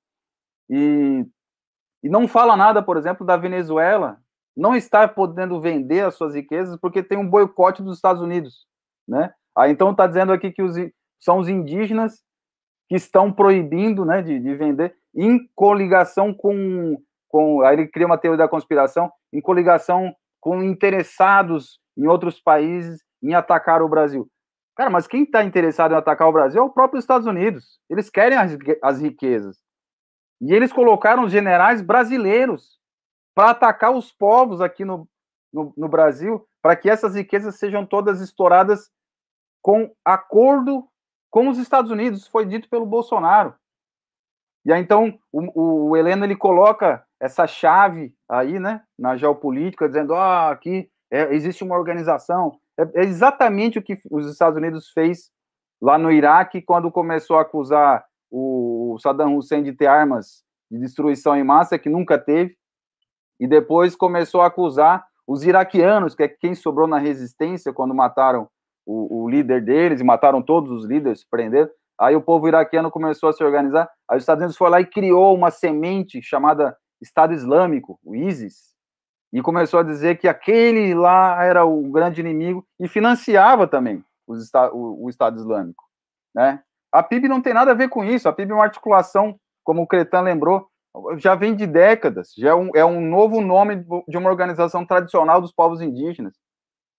E, 0.68 1.24
e 2.02 2.08
não 2.08 2.26
fala 2.26 2.56
nada, 2.56 2.82
por 2.82 2.96
exemplo, 2.96 3.24
da 3.24 3.36
Venezuela 3.36 4.20
não 4.56 4.74
estar 4.74 5.14
podendo 5.14 5.60
vender 5.60 6.04
as 6.04 6.14
suas 6.14 6.34
riquezas 6.34 6.76
porque 6.80 7.02
tem 7.02 7.18
um 7.18 7.28
boicote 7.28 7.82
dos 7.82 7.96
Estados 7.96 8.22
Unidos, 8.22 8.66
né? 9.06 9.32
Aí 9.56 9.72
então 9.72 9.90
está 9.90 10.06
dizendo 10.06 10.32
aqui 10.32 10.52
que 10.52 10.62
os, 10.62 10.76
são 11.18 11.38
os 11.38 11.48
indígenas 11.48 12.22
que 12.88 12.94
estão 12.94 13.32
proibindo, 13.32 14.04
né, 14.04 14.22
de, 14.22 14.38
de 14.38 14.54
vender 14.54 14.94
em 15.14 15.48
coligação 15.54 16.32
com, 16.32 16.96
com, 17.28 17.62
aí 17.62 17.74
ele 17.74 17.88
cria 17.88 18.06
uma 18.06 18.18
teoria 18.18 18.44
da 18.44 18.48
conspiração, 18.48 19.10
em 19.32 19.40
coligação 19.40 20.14
com 20.40 20.62
interessados 20.62 21.80
em 21.96 22.06
outros 22.06 22.40
países 22.40 23.02
em 23.22 23.34
atacar 23.34 23.82
o 23.82 23.88
Brasil. 23.88 24.28
Cara, 24.76 24.90
mas 24.90 25.06
quem 25.06 25.22
está 25.22 25.42
interessado 25.42 25.92
em 25.92 25.96
atacar 25.96 26.28
o 26.28 26.32
Brasil 26.32 26.60
é 26.60 26.64
o 26.64 26.70
próprio 26.70 26.98
Estados 26.98 27.26
Unidos. 27.26 27.80
Eles 27.88 28.10
querem 28.10 28.36
as, 28.36 28.56
as 28.82 29.00
riquezas. 29.00 29.56
E 30.40 30.52
eles 30.52 30.70
colocaram 30.70 31.24
os 31.24 31.32
generais 31.32 31.80
brasileiros 31.80 32.78
para 33.34 33.50
atacar 33.50 33.92
os 33.92 34.12
povos 34.12 34.60
aqui 34.60 34.84
no, 34.84 35.08
no, 35.50 35.72
no 35.76 35.88
Brasil, 35.88 36.46
para 36.60 36.76
que 36.76 36.90
essas 36.90 37.14
riquezas 37.14 37.58
sejam 37.58 37.86
todas 37.86 38.20
exploradas 38.20 38.90
com 39.62 39.90
acordo 40.04 40.86
com 41.30 41.48
os 41.48 41.58
Estados 41.58 41.90
Unidos. 41.90 42.26
Foi 42.26 42.46
dito 42.46 42.68
pelo 42.68 42.86
Bolsonaro. 42.86 43.54
E 44.64 44.72
aí, 44.72 44.80
então, 44.80 45.18
o, 45.32 45.90
o 45.90 45.96
Heleno, 45.96 46.24
ele 46.24 46.34
coloca 46.34 47.04
essa 47.20 47.46
chave 47.46 48.14
aí, 48.28 48.58
né, 48.58 48.82
na 48.98 49.16
geopolítica, 49.16 49.88
dizendo, 49.88 50.14
ah, 50.14 50.50
aqui 50.50 50.90
é, 51.10 51.34
existe 51.34 51.62
uma 51.62 51.76
organização, 51.76 52.58
é, 52.78 53.02
é 53.02 53.04
exatamente 53.04 53.78
o 53.78 53.82
que 53.82 53.98
os 54.10 54.30
Estados 54.30 54.56
Unidos 54.56 54.90
fez 54.90 55.30
lá 55.80 55.96
no 55.96 56.10
Iraque, 56.10 56.60
quando 56.60 56.90
começou 56.90 57.38
a 57.38 57.42
acusar 57.42 58.04
o 58.30 58.98
Saddam 59.00 59.36
Hussein 59.36 59.62
de 59.62 59.72
ter 59.72 59.86
armas 59.86 60.44
de 60.70 60.78
destruição 60.78 61.36
em 61.36 61.44
massa, 61.44 61.78
que 61.78 61.88
nunca 61.88 62.18
teve, 62.18 62.56
e 63.38 63.46
depois 63.46 63.94
começou 63.94 64.40
a 64.40 64.46
acusar 64.46 65.06
os 65.26 65.44
iraquianos, 65.44 66.14
que 66.14 66.22
é 66.22 66.28
quem 66.28 66.54
sobrou 66.54 66.86
na 66.86 66.98
resistência 66.98 67.72
quando 67.72 67.94
mataram 67.94 68.48
o, 68.86 69.24
o 69.24 69.28
líder 69.28 69.64
deles, 69.64 70.00
e 70.00 70.04
mataram 70.04 70.40
todos 70.40 70.70
os 70.70 70.84
líderes, 70.84 71.24
prenderam. 71.28 71.68
Aí 71.98 72.14
o 72.14 72.22
povo 72.22 72.46
iraquiano 72.46 72.90
começou 72.90 73.28
a 73.28 73.32
se 73.32 73.42
organizar, 73.42 73.90
aí 74.08 74.16
os 74.16 74.22
Estados 74.22 74.42
Unidos 74.42 74.56
foi 74.56 74.70
lá 74.70 74.80
e 74.80 74.86
criou 74.86 75.34
uma 75.34 75.50
semente 75.50 76.22
chamada 76.22 76.76
Estado 77.00 77.32
Islâmico, 77.32 77.98
o 78.04 78.14
ISIS, 78.14 78.74
e 79.32 79.42
começou 79.42 79.80
a 79.80 79.82
dizer 79.82 80.18
que 80.18 80.28
aquele 80.28 80.94
lá 80.94 81.42
era 81.42 81.64
o 81.64 81.82
grande 81.90 82.20
inimigo 82.20 82.66
e 82.78 82.86
financiava 82.86 83.66
também 83.66 84.04
os, 84.26 84.50
o, 84.72 85.04
o, 85.04 85.10
Estado 85.10 85.38
Islâmico, 85.38 85.84
né? 86.34 86.62
A 86.92 87.02
PIB 87.02 87.28
não 87.28 87.42
tem 87.42 87.52
nada 87.52 87.72
a 87.72 87.74
ver 87.74 87.88
com 87.88 88.04
isso, 88.04 88.28
a 88.28 88.32
PIB 88.32 88.52
é 88.52 88.54
uma 88.54 88.64
articulação, 88.64 89.38
como 89.64 89.82
o 89.82 89.86
Cretan 89.86 90.20
lembrou, 90.20 90.68
já 91.18 91.34
vem 91.34 91.54
de 91.54 91.66
décadas, 91.66 92.32
já 92.36 92.50
é 92.50 92.54
um, 92.54 92.70
é 92.74 92.84
um 92.84 93.00
novo 93.00 93.40
nome 93.40 93.84
de 94.08 94.16
uma 94.16 94.30
organização 94.30 94.86
tradicional 94.86 95.40
dos 95.40 95.52
povos 95.52 95.80
indígenas. 95.80 96.34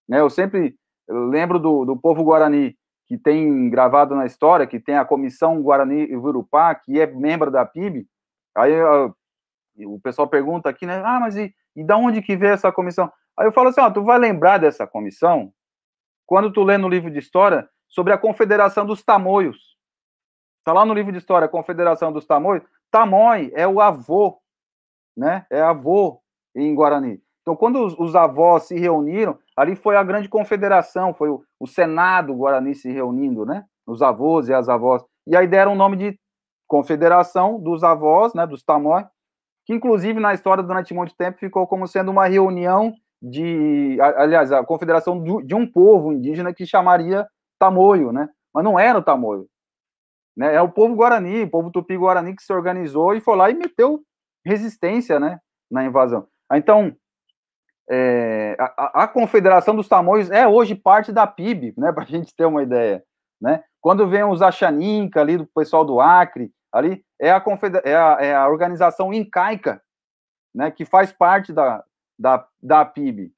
Né? 0.07 0.19
Eu 0.19 0.29
sempre 0.29 0.75
lembro 1.08 1.60
do, 1.60 1.86
do 1.86 1.97
povo 1.97 2.24
Guarani, 2.24 2.76
que 3.05 3.18
tem 3.18 3.70
gravado 3.70 4.16
na 4.16 4.26
história, 4.26 4.68
que 4.68 4.80
tem 4.80 4.97
a 4.97 5.05
Comissão 5.05 5.62
Guarani 5.62 6.14
Urupá, 6.16 6.76
que 6.76 6.99
é 6.99 7.08
membro 7.08 7.49
da 7.49 7.66
PIB, 7.66 8.05
aí 8.55 8.74
o 9.86 9.99
pessoal 9.99 10.28
pergunta 10.28 10.70
aqui, 10.70 10.86
né, 10.86 11.01
ah, 11.05 11.20
mas 11.20 11.36
e, 11.38 11.53
e 11.76 11.84
da 11.84 11.95
onde 11.95 12.22
que 12.22 12.36
veio 12.36 12.53
essa 12.53 12.72
comissão? 12.72 13.12
Aí 13.38 13.45
eu 13.45 13.51
falo 13.51 13.70
assim, 13.70 13.82
ó, 13.82 13.89
tu 13.89 14.03
vai 14.03 14.18
lembrar 14.18 14.58
dessa 14.58 14.88
comissão 14.88 15.53
quando 16.26 16.51
tu 16.51 16.64
lê 16.64 16.78
no 16.78 16.89
livro 16.89 17.12
de 17.12 17.20
história 17.20 17.70
sobre 17.88 18.12
a 18.12 18.18
Confederação 18.18 18.86
dos 18.86 19.03
Tamoios. 19.03 19.78
Tá 20.64 20.74
lá 20.74 20.86
no 20.86 20.93
livro 20.93 21.12
de 21.12 21.18
história, 21.20 21.47
Confederação 21.47 22.12
dos 22.12 22.26
Tamoios. 22.26 22.64
Tamoi 22.91 23.51
é 23.55 23.66
o 23.66 23.80
avô, 23.80 24.38
né? 25.16 25.45
É 25.49 25.62
avô 25.62 26.22
em 26.53 26.76
Guarani. 26.76 27.22
Então, 27.47 27.55
quando 27.55 27.81
os, 27.81 27.97
os 27.97 28.13
avós 28.13 28.63
se 28.63 28.77
reuniram, 28.77 29.39
ali 29.55 29.73
foi 29.73 29.95
a 29.95 30.03
grande 30.03 30.27
confederação, 30.27 31.13
foi 31.13 31.29
o, 31.29 31.41
o 31.57 31.65
Senado 31.65 32.35
Guarani 32.35 32.75
se 32.75 32.91
reunindo, 32.91 33.45
né? 33.45 33.63
Os 33.87 34.01
avós 34.01 34.49
e 34.49 34.53
as 34.53 34.67
avós. 34.67 35.01
E 35.25 35.33
aí 35.33 35.47
deram 35.47 35.71
o 35.71 35.75
nome 35.75 35.95
de 35.95 36.19
Confederação 36.67 37.57
dos 37.57 37.85
Avós, 37.85 38.33
né? 38.33 38.45
Dos 38.45 38.63
Tamoi, 38.63 39.05
que 39.65 39.73
inclusive 39.73 40.19
na 40.19 40.33
história 40.33 40.61
durante 40.61 40.93
muito 40.93 41.15
tempo 41.15 41.39
ficou 41.39 41.65
como 41.65 41.87
sendo 41.87 42.11
uma 42.11 42.27
reunião 42.27 42.93
de, 43.21 43.97
aliás, 44.01 44.51
a 44.51 44.61
confederação 44.65 45.23
de 45.41 45.55
um 45.55 45.65
povo 45.65 46.11
indígena 46.11 46.53
que 46.53 46.65
chamaria 46.65 47.25
Tamoio, 47.57 48.11
né? 48.11 48.27
Mas 48.53 48.65
não 48.65 48.77
era 48.77 48.99
o 48.99 49.03
Tamoio, 49.03 49.47
né? 50.35 50.53
É 50.53 50.61
o 50.61 50.69
povo 50.69 50.95
Guarani, 50.95 51.43
o 51.43 51.49
povo 51.49 51.71
Tupi-Guarani 51.71 52.35
que 52.35 52.43
se 52.43 52.51
organizou 52.51 53.13
e 53.13 53.21
foi 53.21 53.37
lá 53.37 53.49
e 53.49 53.53
meteu 53.53 54.01
resistência, 54.45 55.17
né, 55.17 55.39
na 55.71 55.85
invasão. 55.85 56.27
Então, 56.53 56.93
é, 57.89 58.55
a, 58.59 59.03
a, 59.03 59.07
Confederação 59.07 59.75
dos 59.75 59.88
Tamoios 59.88 60.29
é 60.29 60.47
hoje 60.47 60.75
parte 60.75 61.11
da 61.11 61.25
PIB, 61.25 61.73
né, 61.77 61.91
para 61.93 62.03
a 62.03 62.07
gente 62.07 62.35
ter 62.35 62.45
uma 62.45 62.63
ideia, 62.63 63.03
né? 63.41 63.63
Quando 63.81 64.07
vem 64.07 64.23
os 64.23 64.41
Achaninca 64.41 65.21
ali 65.21 65.38
do 65.38 65.47
pessoal 65.47 65.85
do 65.85 66.01
Acre, 66.01 66.51
ali 66.73 67.03
é 67.19 67.31
a, 67.31 67.43
é 67.83 67.95
a, 67.95 68.17
é 68.19 68.35
a 68.35 68.49
organização 68.49 69.13
incaica, 69.13 69.81
né, 70.53 70.69
que 70.71 70.83
faz 70.83 71.11
parte 71.11 71.53
da, 71.53 71.83
da, 72.19 72.45
da 72.61 72.83
PIB. 72.83 73.31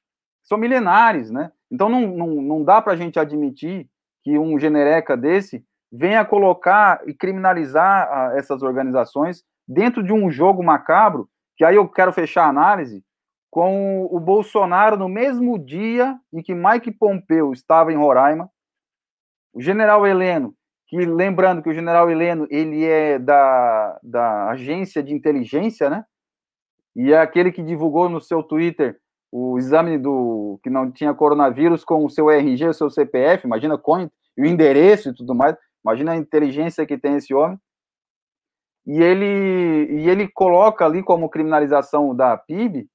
são 0.44 0.58
milenares, 0.58 1.30
né? 1.30 1.52
Então 1.70 1.88
não, 1.88 2.02
não, 2.08 2.28
não 2.42 2.64
dá 2.64 2.82
para 2.82 2.94
a 2.94 2.96
gente 2.96 3.20
admitir 3.20 3.88
que 4.24 4.38
um 4.40 4.58
genereca 4.60 5.16
desse 5.16 5.64
venha 5.92 6.26
colocar 6.26 7.02
e 7.08 7.14
criminalizar 7.14 8.08
a, 8.12 8.38
essas 8.38 8.64
organizações 8.64 9.44
dentro 9.68 10.02
de 10.02 10.12
um 10.12 10.32
jogo 10.32 10.64
macabro, 10.64 11.30
que 11.56 11.64
aí 11.64 11.76
eu 11.76 11.88
quero 11.88 12.12
fechar 12.12 12.46
a 12.46 12.50
análise, 12.50 13.04
com 13.50 14.06
o 14.06 14.20
Bolsonaro 14.20 14.98
no 14.98 15.10
mesmo 15.10 15.58
dia 15.58 16.20
em 16.32 16.42
que 16.42 16.54
Mike 16.54 16.92
Pompeu 16.92 17.52
estava 17.52 17.92
em 17.92 17.98
Roraima, 17.98 18.50
o 19.54 19.62
general 19.62 20.06
Heleno, 20.06 20.56
que 20.88 20.98
lembrando 20.98 21.62
que 21.62 21.70
o 21.70 21.74
general 21.74 22.10
Heleno, 22.10 22.48
ele 22.50 22.86
é 22.86 23.18
da, 23.18 24.00
da 24.04 24.50
agência 24.50 25.02
de 25.02 25.14
inteligência, 25.14 25.90
né? 25.90 26.06
E 26.96 27.14
é 27.14 27.20
aquele 27.20 27.52
que 27.52 27.64
divulgou 27.64 28.10
no 28.10 28.22
seu 28.22 28.44
Twitter 28.44 29.00
o 29.32 29.58
exame 29.58 29.98
do 29.98 30.60
que 30.64 30.70
não 30.70 30.92
tinha 30.92 31.14
coronavírus 31.14 31.84
com 31.84 32.04
o 32.04 32.10
seu 32.10 32.30
RG, 32.30 32.68
o 32.68 32.74
seu 32.74 32.90
CPF, 32.90 33.46
imagina 33.46 33.76
o 33.76 34.46
endereço 34.46 35.10
e 35.10 35.14
tudo 35.14 35.36
mais. 35.36 35.56
Imagina 35.84 36.12
a 36.14 36.18
inteligência 36.18 36.86
que 36.86 36.98
tem 36.98 37.16
esse 37.16 37.34
homem. 37.34 37.58
E 38.86 39.02
ele, 39.02 40.02
e 40.02 40.10
ele 40.10 40.28
coloca 40.28 40.86
ali 40.86 41.04
como 41.04 41.30
criminalização 41.30 42.16
da 42.16 42.36
PIB, 42.38 42.90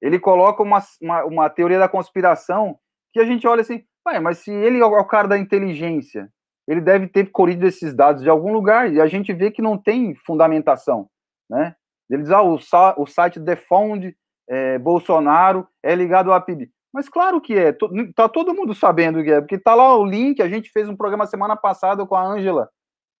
ele 0.00 0.18
coloca 0.18 0.62
uma, 0.62 0.78
uma, 1.00 1.24
uma 1.24 1.50
teoria 1.50 1.78
da 1.78 1.88
conspiração 1.88 2.78
que 3.12 3.20
a 3.20 3.24
gente 3.24 3.46
olha 3.46 3.60
assim, 3.60 3.84
mas 4.22 4.38
se 4.38 4.50
ele 4.50 4.80
é 4.80 4.84
o 4.84 5.04
cara 5.04 5.28
da 5.28 5.38
inteligência, 5.38 6.30
ele 6.66 6.80
deve 6.80 7.06
ter 7.08 7.30
colhido 7.30 7.66
esses 7.66 7.94
dados 7.94 8.22
de 8.22 8.30
algum 8.30 8.52
lugar, 8.52 8.92
e 8.92 9.00
a 9.00 9.06
gente 9.06 9.32
vê 9.32 9.50
que 9.50 9.62
não 9.62 9.76
tem 9.76 10.14
fundamentação, 10.14 11.08
né? 11.48 11.74
Ele 12.08 12.22
diz, 12.22 12.30
ah, 12.30 12.42
o, 12.42 12.58
o 12.96 13.06
site 13.06 13.38
Defund 13.38 14.14
é, 14.48 14.78
Bolsonaro 14.78 15.66
é 15.82 15.94
ligado 15.94 16.32
à 16.32 16.40
PIB. 16.40 16.70
Mas 16.92 17.08
claro 17.08 17.40
que 17.40 17.54
é, 17.54 17.72
tá 18.14 18.28
todo 18.28 18.54
mundo 18.54 18.74
sabendo 18.74 19.22
que 19.22 19.30
é, 19.30 19.40
porque 19.40 19.58
tá 19.58 19.74
lá 19.74 19.96
o 19.96 20.04
link, 20.04 20.42
a 20.42 20.48
gente 20.48 20.70
fez 20.70 20.88
um 20.88 20.96
programa 20.96 21.26
semana 21.26 21.56
passada 21.56 22.04
com 22.04 22.16
a 22.16 22.24
Ângela 22.26 22.68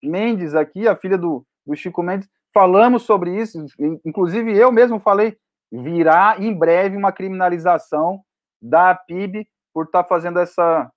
Mendes 0.02 0.56
aqui, 0.56 0.88
a 0.88 0.96
filha 0.96 1.16
do, 1.16 1.44
do 1.64 1.76
Chico 1.76 2.02
Mendes, 2.02 2.28
falamos 2.52 3.02
sobre 3.02 3.36
isso, 3.36 3.64
inclusive 4.04 4.56
eu 4.56 4.72
mesmo 4.72 4.98
falei, 4.98 5.36
virá 5.70 6.36
em 6.38 6.52
breve 6.52 6.96
uma 6.96 7.12
criminalização 7.12 8.24
da 8.60 8.94
PIB 8.94 9.48
por 9.72 9.86
estar 9.86 10.02
tá 10.02 10.08
fazendo 10.08 10.38
essa, 10.38 10.90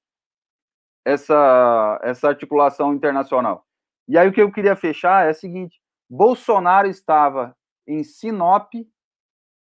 essa, 1.06 2.00
essa 2.04 2.28
articulação 2.28 2.94
internacional. 2.94 3.66
E 4.08 4.18
aí 4.18 4.28
o 4.28 4.34
que 4.34 4.42
eu 4.42 4.52
queria 4.52 4.76
fechar 4.76 5.28
é 5.28 5.32
o 5.32 5.36
seguinte, 5.36 5.82
Bolsonaro 6.10 6.88
estava 6.88 7.56
em 7.88 8.04
Sinop, 8.04 8.74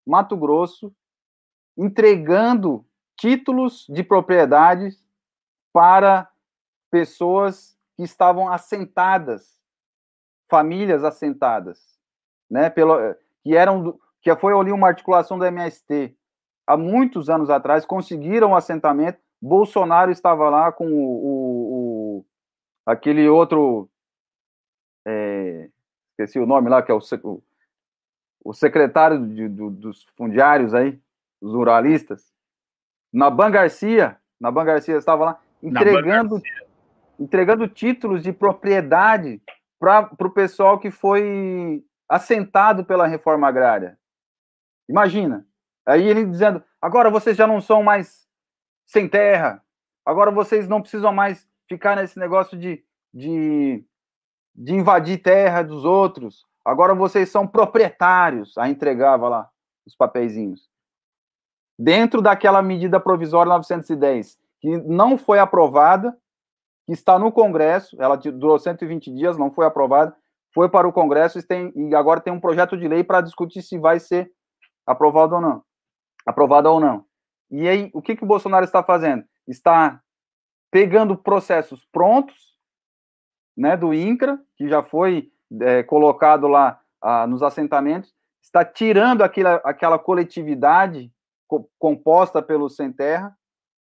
Mato 0.05 0.35
Grosso, 0.35 0.93
entregando 1.77 2.85
títulos 3.17 3.85
de 3.87 4.03
propriedades 4.03 5.03
para 5.73 6.29
pessoas 6.89 7.77
que 7.95 8.03
estavam 8.03 8.51
assentadas, 8.51 9.59
famílias 10.49 11.03
assentadas, 11.03 11.99
né, 12.49 12.69
pelo, 12.69 12.97
que 13.43 13.55
eram 13.55 13.97
que 14.21 14.35
foi 14.35 14.53
ali 14.53 14.71
uma 14.71 14.87
articulação 14.87 15.37
do 15.37 15.45
MST 15.45 16.15
há 16.67 16.77
muitos 16.77 17.29
anos 17.29 17.49
atrás, 17.49 17.85
conseguiram 17.85 18.49
o 18.49 18.51
um 18.51 18.55
assentamento. 18.55 19.19
Bolsonaro 19.41 20.11
estava 20.11 20.49
lá 20.49 20.71
com 20.71 20.85
o, 20.85 20.99
o, 20.99 22.19
o 22.19 22.25
aquele 22.85 23.27
outro, 23.27 23.89
é, 25.05 25.69
esqueci 26.11 26.39
o 26.39 26.45
nome 26.45 26.69
lá, 26.69 26.83
que 26.83 26.91
é 26.91 26.95
o, 26.95 26.99
o 28.43 28.53
secretário 28.53 29.27
de, 29.27 29.47
do, 29.47 29.69
dos 29.69 30.03
fundiários 30.15 30.73
aí, 30.73 30.99
os 31.41 31.53
ruralistas, 31.53 32.31
Naban 33.11 33.51
Garcia, 33.51 34.17
Naban 34.39 34.63
Garcia 34.63 34.95
estava 34.95 35.25
lá 35.25 35.39
entregando, 35.61 36.41
entregando 37.19 37.67
títulos 37.67 38.23
de 38.23 38.31
propriedade 38.31 39.41
para 39.79 40.09
o 40.19 40.29
pessoal 40.29 40.79
que 40.79 40.91
foi 40.91 41.83
assentado 42.07 42.85
pela 42.85 43.07
reforma 43.07 43.47
agrária. 43.47 43.97
Imagina. 44.91 45.45
Aí 45.85 46.07
ele 46.07 46.25
dizendo: 46.25 46.63
agora 46.81 47.09
vocês 47.09 47.35
já 47.35 47.47
não 47.47 47.59
são 47.59 47.81
mais 47.81 48.27
sem 48.85 49.07
terra, 49.07 49.63
agora 50.05 50.29
vocês 50.29 50.67
não 50.67 50.81
precisam 50.81 51.13
mais 51.13 51.47
ficar 51.67 51.95
nesse 51.95 52.19
negócio 52.19 52.57
de, 52.57 52.83
de, 53.13 53.83
de 54.53 54.73
invadir 54.73 55.21
terra 55.21 55.63
dos 55.63 55.85
outros, 55.85 56.45
agora 56.63 56.93
vocês 56.93 57.29
são 57.29 57.47
proprietários. 57.47 58.57
Aí 58.57 58.71
entregava 58.71 59.29
lá 59.29 59.49
os 59.87 59.95
papeizinhos 59.95 60.71
dentro 61.81 62.21
daquela 62.21 62.61
medida 62.61 62.99
provisória 62.99 63.49
910, 63.49 64.37
que 64.59 64.77
não 64.77 65.17
foi 65.17 65.39
aprovada, 65.39 66.15
que 66.85 66.93
está 66.93 67.17
no 67.17 67.31
Congresso, 67.31 67.99
ela 67.99 68.15
durou 68.15 68.59
120 68.59 69.11
dias, 69.11 69.35
não 69.35 69.51
foi 69.51 69.65
aprovada, 69.65 70.15
foi 70.53 70.69
para 70.69 70.87
o 70.87 70.93
Congresso 70.93 71.39
e, 71.39 71.43
tem, 71.43 71.73
e 71.75 71.95
agora 71.95 72.21
tem 72.21 72.31
um 72.31 72.39
projeto 72.39 72.77
de 72.77 72.87
lei 72.87 73.03
para 73.03 73.21
discutir 73.21 73.63
se 73.63 73.79
vai 73.79 73.99
ser 73.99 74.31
aprovado 74.85 75.35
ou 75.35 75.41
não. 75.41 75.63
Aprovada 76.25 76.69
ou 76.69 76.79
não. 76.79 77.05
E 77.49 77.67
aí, 77.67 77.89
o 77.93 78.01
que, 78.01 78.15
que 78.15 78.23
o 78.23 78.27
Bolsonaro 78.27 78.63
está 78.63 78.83
fazendo? 78.83 79.25
Está 79.47 80.01
pegando 80.71 81.17
processos 81.17 81.85
prontos, 81.91 82.51
né, 83.57 83.75
do 83.75 83.93
INCRA, 83.93 84.39
que 84.55 84.69
já 84.69 84.81
foi 84.81 85.29
é, 85.61 85.83
colocado 85.83 86.47
lá 86.47 86.79
ah, 87.01 87.27
nos 87.27 87.43
assentamentos, 87.43 88.13
está 88.41 88.63
tirando 88.63 89.21
aquela, 89.21 89.55
aquela 89.57 89.99
coletividade 89.99 91.11
composta 91.77 92.41
pelo 92.41 92.69
Sem 92.69 92.93
Terra, 92.93 93.35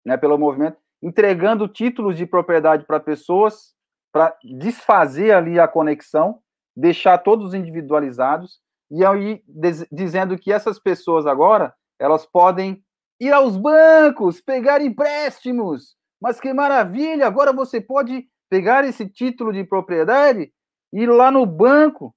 né, 0.03 0.17
pelo 0.17 0.37
movimento, 0.37 0.77
entregando 1.01 1.67
títulos 1.67 2.17
de 2.17 2.25
propriedade 2.25 2.85
para 2.85 2.99
pessoas, 2.99 3.75
para 4.11 4.35
desfazer 4.43 5.31
ali 5.31 5.59
a 5.59 5.67
conexão, 5.67 6.41
deixar 6.75 7.19
todos 7.19 7.53
individualizados, 7.53 8.59
e 8.91 9.05
aí 9.05 9.43
dizendo 9.91 10.37
que 10.37 10.51
essas 10.51 10.79
pessoas 10.79 11.25
agora, 11.25 11.73
elas 11.99 12.25
podem 12.25 12.83
ir 13.19 13.31
aos 13.31 13.57
bancos, 13.57 14.41
pegar 14.41 14.81
empréstimos, 14.81 15.95
mas 16.21 16.39
que 16.39 16.53
maravilha, 16.53 17.27
agora 17.27 17.53
você 17.53 17.79
pode 17.79 18.27
pegar 18.49 18.83
esse 18.85 19.07
título 19.07 19.53
de 19.53 19.63
propriedade, 19.63 20.51
ir 20.91 21.07
lá 21.07 21.29
no 21.29 21.45
banco, 21.45 22.15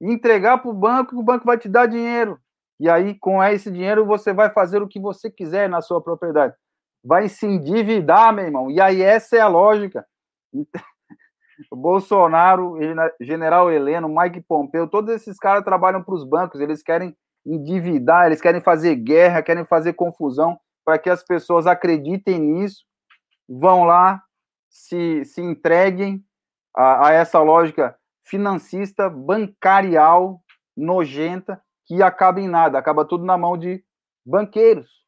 entregar 0.00 0.58
para 0.58 0.70
o 0.70 0.74
banco, 0.74 1.16
o 1.16 1.22
banco 1.22 1.44
vai 1.44 1.58
te 1.58 1.68
dar 1.68 1.86
dinheiro. 1.86 2.38
E 2.80 2.88
aí, 2.88 3.16
com 3.18 3.42
esse 3.44 3.70
dinheiro, 3.70 4.04
você 4.04 4.32
vai 4.32 4.50
fazer 4.50 4.82
o 4.82 4.88
que 4.88 4.98
você 4.98 5.30
quiser 5.30 5.68
na 5.68 5.80
sua 5.80 6.02
propriedade. 6.02 6.54
Vai 7.04 7.28
se 7.28 7.46
endividar, 7.46 8.32
meu 8.32 8.44
irmão. 8.44 8.70
E 8.70 8.80
aí, 8.80 9.02
essa 9.02 9.36
é 9.36 9.40
a 9.40 9.46
lógica. 9.46 10.04
Bolsonaro, 11.70 12.78
General 13.20 13.70
Heleno, 13.70 14.08
Mike 14.08 14.40
Pompeu, 14.40 14.88
todos 14.88 15.14
esses 15.14 15.38
caras 15.38 15.64
trabalham 15.64 16.02
para 16.02 16.14
os 16.14 16.24
bancos. 16.24 16.60
Eles 16.60 16.82
querem 16.82 17.16
endividar, 17.44 18.26
eles 18.26 18.40
querem 18.40 18.60
fazer 18.60 18.94
guerra, 18.96 19.42
querem 19.42 19.64
fazer 19.64 19.92
confusão 19.94 20.58
para 20.84 20.98
que 20.98 21.10
as 21.10 21.22
pessoas 21.22 21.66
acreditem 21.66 22.38
nisso, 22.40 22.84
vão 23.48 23.84
lá, 23.84 24.22
se, 24.68 25.24
se 25.24 25.40
entreguem 25.40 26.24
a, 26.74 27.08
a 27.08 27.12
essa 27.12 27.40
lógica 27.40 27.96
financista, 28.24 29.10
bancarial, 29.10 30.42
nojenta, 30.76 31.62
que 31.84 32.02
acaba 32.02 32.40
em 32.40 32.48
nada, 32.48 32.78
acaba 32.78 33.04
tudo 33.04 33.24
na 33.24 33.36
mão 33.36 33.58
de 33.58 33.84
banqueiros. 34.24 35.02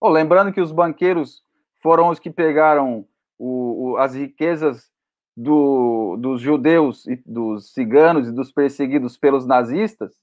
Oh, 0.00 0.08
lembrando 0.08 0.52
que 0.52 0.60
os 0.60 0.72
banqueiros 0.72 1.42
foram 1.82 2.08
os 2.08 2.18
que 2.18 2.30
pegaram 2.30 3.06
o, 3.38 3.92
o, 3.92 3.96
as 3.96 4.14
riquezas 4.14 4.91
do, 5.36 6.16
dos 6.18 6.40
judeus 6.40 7.06
e 7.06 7.16
dos 7.26 7.72
ciganos 7.72 8.28
e 8.28 8.32
dos 8.32 8.52
perseguidos 8.52 9.16
pelos 9.16 9.46
nazistas, 9.46 10.14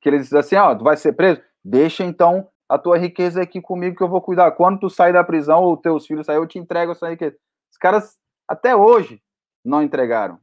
que 0.00 0.08
eles 0.08 0.24
dizem 0.24 0.38
assim, 0.38 0.56
ó, 0.56 0.74
tu 0.74 0.84
vai 0.84 0.96
ser 0.96 1.14
preso? 1.14 1.40
Deixa 1.64 2.04
então 2.04 2.48
a 2.68 2.78
tua 2.78 2.98
riqueza 2.98 3.42
aqui 3.42 3.60
comigo 3.60 3.96
que 3.96 4.02
eu 4.02 4.08
vou 4.08 4.20
cuidar. 4.20 4.50
Quando 4.52 4.80
tu 4.80 4.90
sair 4.90 5.12
da 5.12 5.24
prisão 5.24 5.62
ou 5.62 5.76
teus 5.76 6.06
filhos 6.06 6.26
sair, 6.26 6.36
eu 6.36 6.46
te 6.46 6.58
entrego 6.58 6.92
essa 6.92 7.08
riqueza. 7.08 7.36
Os 7.70 7.78
caras 7.78 8.18
até 8.46 8.76
hoje 8.76 9.22
não 9.64 9.82
entregaram. 9.82 10.38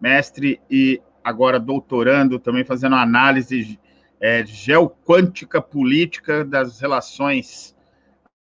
mestre 0.00 0.60
e 0.70 1.00
agora 1.22 1.60
doutorando, 1.60 2.38
também 2.38 2.64
fazendo 2.64 2.96
análise 2.96 3.78
é, 4.20 4.44
geoquântica 4.44 5.60
política 5.60 6.44
das 6.44 6.80
relações 6.80 7.76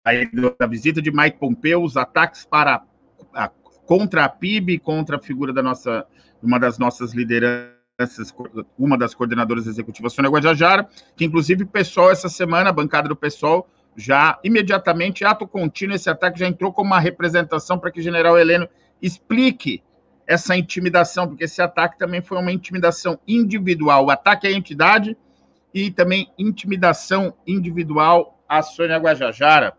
aí 0.05 0.29
da 0.57 0.65
visita 0.65 1.01
de 1.01 1.11
Mike 1.11 1.37
Pompeo, 1.37 1.83
os 1.83 1.97
ataques 1.97 2.45
para 2.45 2.81
a 3.33 3.49
contra 3.89 4.25
a 4.25 4.29
PIB, 4.29 4.77
contra 4.77 5.17
a 5.17 5.19
figura 5.19 5.51
da 5.51 5.63
nossa, 5.63 6.05
uma 6.43 6.59
das 6.59 6.77
nossas 6.77 7.11
lideranças, 7.11 7.78
uma 8.77 8.97
das 8.97 9.13
coordenadoras 9.13 9.67
executivas, 9.67 10.13
Sônia 10.13 10.31
Guajajara, 10.31 10.87
que 11.15 11.25
inclusive 11.25 11.63
o 11.63 11.67
pessoal 11.67 12.11
essa 12.11 12.29
semana, 12.29 12.69
a 12.69 12.73
bancada 12.73 13.09
do 13.09 13.15
pessoal, 13.15 13.67
já 13.95 14.39
imediatamente, 14.43 15.25
ato 15.25 15.47
contínuo, 15.47 15.95
esse 15.95 16.09
ataque 16.09 16.39
já 16.39 16.47
entrou 16.47 16.71
como 16.71 16.91
uma 16.91 16.99
representação 16.99 17.77
para 17.77 17.91
que 17.91 17.99
o 17.99 18.03
general 18.03 18.37
Heleno 18.37 18.67
explique 19.01 19.83
essa 20.25 20.55
intimidação, 20.55 21.27
porque 21.27 21.45
esse 21.45 21.61
ataque 21.61 21.97
também 21.97 22.21
foi 22.21 22.37
uma 22.37 22.51
intimidação 22.51 23.19
individual, 23.27 24.05
o 24.05 24.11
ataque 24.11 24.47
à 24.47 24.51
entidade 24.51 25.17
e 25.73 25.91
também 25.91 26.31
intimidação 26.37 27.33
individual 27.45 28.39
à 28.47 28.61
Sônia 28.61 28.97
Guajajara. 28.97 29.73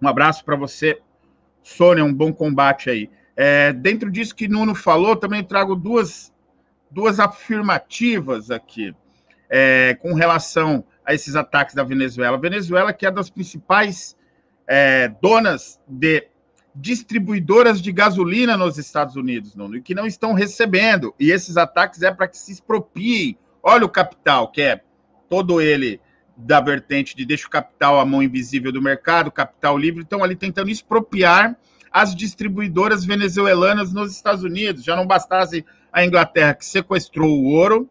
Um 0.00 0.06
abraço 0.06 0.44
para 0.44 0.56
você, 0.56 1.00
Sônia, 1.62 2.04
um 2.04 2.12
bom 2.12 2.32
combate 2.32 2.90
aí. 2.90 3.10
É, 3.34 3.72
dentro 3.72 4.10
disso 4.10 4.34
que 4.34 4.46
Nuno 4.46 4.74
falou, 4.74 5.16
também 5.16 5.42
trago 5.42 5.74
duas, 5.74 6.32
duas 6.90 7.20
afirmativas 7.20 8.50
aqui 8.50 8.94
é, 9.48 9.94
com 10.00 10.14
relação 10.14 10.84
a 11.04 11.14
esses 11.14 11.36
ataques 11.36 11.74
da 11.74 11.84
Venezuela. 11.84 12.36
A 12.36 12.40
Venezuela, 12.40 12.92
que 12.92 13.06
é 13.06 13.10
das 13.10 13.30
principais 13.30 14.16
é, 14.66 15.08
donas 15.20 15.80
de 15.86 16.28
distribuidoras 16.74 17.80
de 17.80 17.90
gasolina 17.90 18.56
nos 18.56 18.76
Estados 18.76 19.16
Unidos, 19.16 19.54
Nuno, 19.54 19.76
e 19.76 19.82
que 19.82 19.94
não 19.94 20.06
estão 20.06 20.34
recebendo. 20.34 21.14
E 21.18 21.30
esses 21.30 21.56
ataques 21.56 22.02
é 22.02 22.12
para 22.12 22.28
que 22.28 22.36
se 22.36 22.52
expropiem. 22.52 23.38
Olha 23.62 23.84
o 23.84 23.88
capital, 23.88 24.50
que 24.50 24.60
é 24.60 24.82
todo 25.28 25.60
ele 25.60 26.00
da 26.36 26.60
vertente 26.60 27.16
de 27.16 27.24
deixa 27.24 27.46
o 27.46 27.50
capital 27.50 27.98
à 27.98 28.04
mão 28.04 28.22
invisível 28.22 28.70
do 28.70 28.82
mercado, 28.82 29.32
capital 29.32 29.78
livre, 29.78 30.02
estão 30.02 30.22
ali 30.22 30.36
tentando 30.36 30.68
expropriar 30.68 31.56
as 31.90 32.14
distribuidoras 32.14 33.06
venezuelanas 33.06 33.90
nos 33.92 34.12
Estados 34.12 34.44
Unidos. 34.44 34.84
Já 34.84 34.94
não 34.94 35.06
bastasse 35.06 35.64
a 35.96 36.04
Inglaterra 36.04 36.52
que 36.52 36.66
sequestrou 36.66 37.26
o 37.26 37.44
ouro 37.46 37.88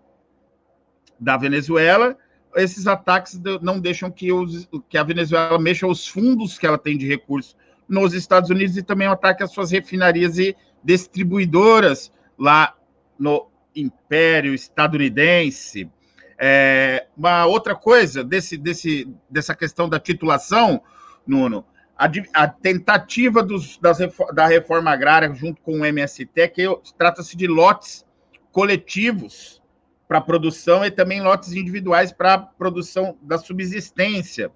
da 1.20 1.36
Venezuela, 1.38 2.16
esses 2.56 2.86
ataques 2.86 3.42
não 3.64 3.80
deixam 3.80 4.12
que, 4.12 4.32
os, 4.32 4.70
que 4.88 4.96
a 4.96 5.04
Venezuela 5.04 5.58
mexa 5.58 5.88
os 5.88 6.08
fundos 6.08 6.60
que 6.60 6.68
ela 6.68 6.78
tem 6.78 7.00
de 7.00 7.08
recursos 7.08 7.58
nos 7.90 8.14
Estados 8.14 8.52
Unidos 8.52 8.78
e 8.78 8.84
também 8.84 9.08
ataque 9.08 9.42
às 9.42 9.52
suas 9.52 9.72
refinarias 9.72 10.38
e 10.38 10.56
distribuidoras 10.84 12.12
lá 12.38 12.76
no 13.18 13.48
Império 13.76 14.54
Estadunidense. 14.54 15.90
É, 16.38 17.08
uma 17.18 17.48
outra 17.48 17.74
coisa 17.74 18.24
desse, 18.24 18.56
desse, 18.56 19.10
dessa 19.28 19.56
questão 19.56 19.90
da 19.90 20.00
titulação, 20.00 20.80
Nuno, 21.26 21.66
a, 21.98 22.12
a 22.34 22.48
tentativa 22.48 23.42
dos, 23.42 23.78
das, 23.78 24.00
da 24.34 24.48
reforma 24.48 24.92
agrária 24.92 25.34
junto 25.34 25.62
com 25.62 25.80
o 25.80 25.86
MST, 25.86 26.48
que 26.50 26.66
trata-se 26.98 27.36
de 27.38 27.48
lotes 27.48 28.06
coletivos 28.52 29.62
para 30.08 30.22
produção 30.22 30.86
e 30.86 30.92
também 30.92 31.22
lotes 31.22 31.54
individuais 31.54 32.12
para 32.12 32.38
produção 32.38 33.18
da 33.22 33.38
subsistência. 33.38 34.52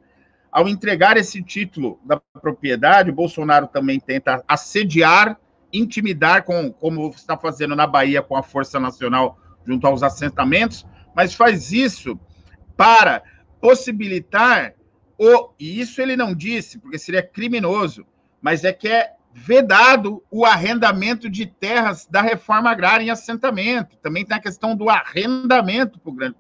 Ao 0.52 0.68
entregar 0.68 1.18
esse 1.18 1.42
título 1.42 2.00
da 2.04 2.20
propriedade, 2.42 3.10
o 3.10 3.16
Bolsonaro 3.16 3.68
também 3.68 4.00
tenta 4.00 4.44
assediar, 4.48 5.40
intimidar, 5.72 6.44
com, 6.44 6.72
como 6.72 7.10
está 7.10 7.38
fazendo 7.38 7.76
na 7.76 7.86
Bahia 7.86 8.22
com 8.22 8.36
a 8.36 8.44
Força 8.44 8.80
Nacional 8.80 9.40
junto 9.66 9.86
aos 9.86 10.02
assentamentos, 10.02 10.86
mas 11.16 11.34
faz 11.34 11.72
isso 11.72 12.20
para 12.76 13.22
possibilitar 13.62 14.74
o. 15.20 15.50
E 15.60 15.80
isso 15.80 16.02
ele 16.02 16.16
não 16.16 16.34
disse, 16.34 16.80
porque 16.80 16.98
seria 16.98 17.22
criminoso, 17.22 18.06
mas 18.42 18.64
é 18.64 18.72
que 18.74 18.88
é 18.88 19.14
vedado 19.32 20.24
o 20.32 20.46
arrendamento 20.46 21.30
de 21.30 21.46
terras 21.46 22.08
da 22.08 22.22
reforma 22.22 22.72
agrária 22.72 23.04
em 23.04 23.10
assentamento. 23.10 23.98
Também 23.98 24.26
tem 24.26 24.36
a 24.36 24.42
questão 24.42 24.76
do 24.76 24.90
arrendamento 24.90 26.00
para 26.00 26.14
grande 26.14 26.36